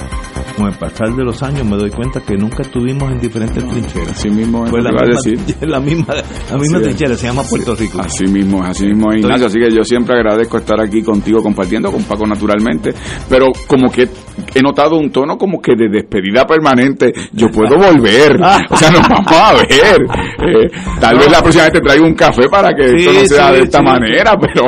con 0.55 0.67
el 0.67 0.73
pasar 0.77 1.13
de 1.15 1.23
los 1.23 1.41
años 1.43 1.65
me 1.65 1.75
doy 1.75 1.91
cuenta 1.91 2.21
que 2.21 2.35
nunca 2.35 2.61
estuvimos 2.61 3.11
en 3.11 3.19
diferentes 3.19 3.67
trincheras. 3.67 4.11
Así 4.11 4.29
mismo 4.29 4.65
es 4.65 4.71
la, 4.71 4.91
misma, 4.91 5.05
decir. 5.07 5.39
la 5.61 5.79
misma, 5.79 6.15
la 6.51 6.57
misma 6.57 6.81
trinchera, 6.81 7.15
se 7.15 7.27
llama 7.27 7.43
Puerto 7.43 7.75
Rico. 7.75 7.99
Así 7.99 8.25
mismo, 8.25 8.63
así 8.63 8.85
mismo, 8.85 9.13
Ignacio. 9.13 9.47
Así 9.47 9.59
que 9.59 9.71
yo 9.71 9.83
siempre 9.83 10.15
agradezco 10.15 10.57
estar 10.57 10.79
aquí 10.79 11.01
contigo 11.01 11.41
compartiendo 11.41 11.91
con 11.91 12.03
Paco 12.03 12.25
naturalmente, 12.25 12.93
pero 13.29 13.47
como 13.67 13.91
que 13.91 14.07
he 14.53 14.61
notado 14.61 14.97
un 14.97 15.11
tono 15.11 15.37
como 15.37 15.61
que 15.61 15.73
de 15.75 15.89
despedida 15.89 16.45
permanente. 16.45 17.13
Yo 17.33 17.49
puedo 17.49 17.77
volver. 17.77 18.39
o 18.69 18.77
sea, 18.77 18.91
nos 18.91 19.01
vamos 19.09 19.31
a 19.31 19.53
ver. 19.53 20.01
Eh, 20.01 20.71
tal 20.99 21.17
vez 21.17 21.31
la 21.31 21.39
próxima 21.39 21.63
vez 21.65 21.73
te 21.73 21.81
traigo 21.81 22.05
un 22.05 22.15
café 22.15 22.47
para 22.49 22.73
que 22.73 22.85
esto 22.95 23.13
no 23.13 23.25
sea 23.25 23.51
de 23.51 23.63
esta 23.63 23.81
manera, 23.81 24.35
pero... 24.39 24.63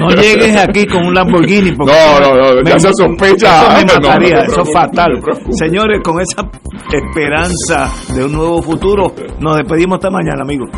no 0.00 0.10
llegues 0.20 0.56
aquí 0.56 0.86
con 0.86 1.06
un 1.06 1.14
Lamborghini. 1.14 1.72
no, 1.72 2.20
no, 2.20 2.54
no, 2.54 2.62
ya 2.62 2.78
se 2.78 2.90
sospecha. 2.94 3.80
Eso 3.80 4.00
me 4.00 4.26
eso 4.28 4.62
es 4.62 4.72
fatal. 4.86 5.20
Señores, 5.58 6.00
con 6.02 6.20
esa 6.20 6.48
esperanza 6.92 7.90
de 8.14 8.24
un 8.24 8.32
nuevo 8.32 8.62
futuro, 8.62 9.14
nos 9.40 9.56
despedimos 9.56 9.98
esta 9.98 10.10
mañana, 10.10 10.42
amigos. 10.42 10.70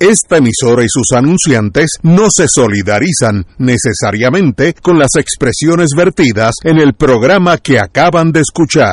Esta 0.00 0.38
emisora 0.38 0.82
y 0.82 0.86
sus 0.88 1.14
anunciantes 1.14 1.98
no 2.02 2.28
se 2.30 2.48
solidarizan 2.48 3.44
necesariamente 3.58 4.72
con 4.72 4.98
las 4.98 5.14
expresiones 5.16 5.90
vertidas 5.94 6.54
en 6.64 6.78
el 6.78 6.94
programa 6.94 7.58
que 7.58 7.78
acaban 7.78 8.32
de 8.32 8.40
escuchar. 8.40 8.88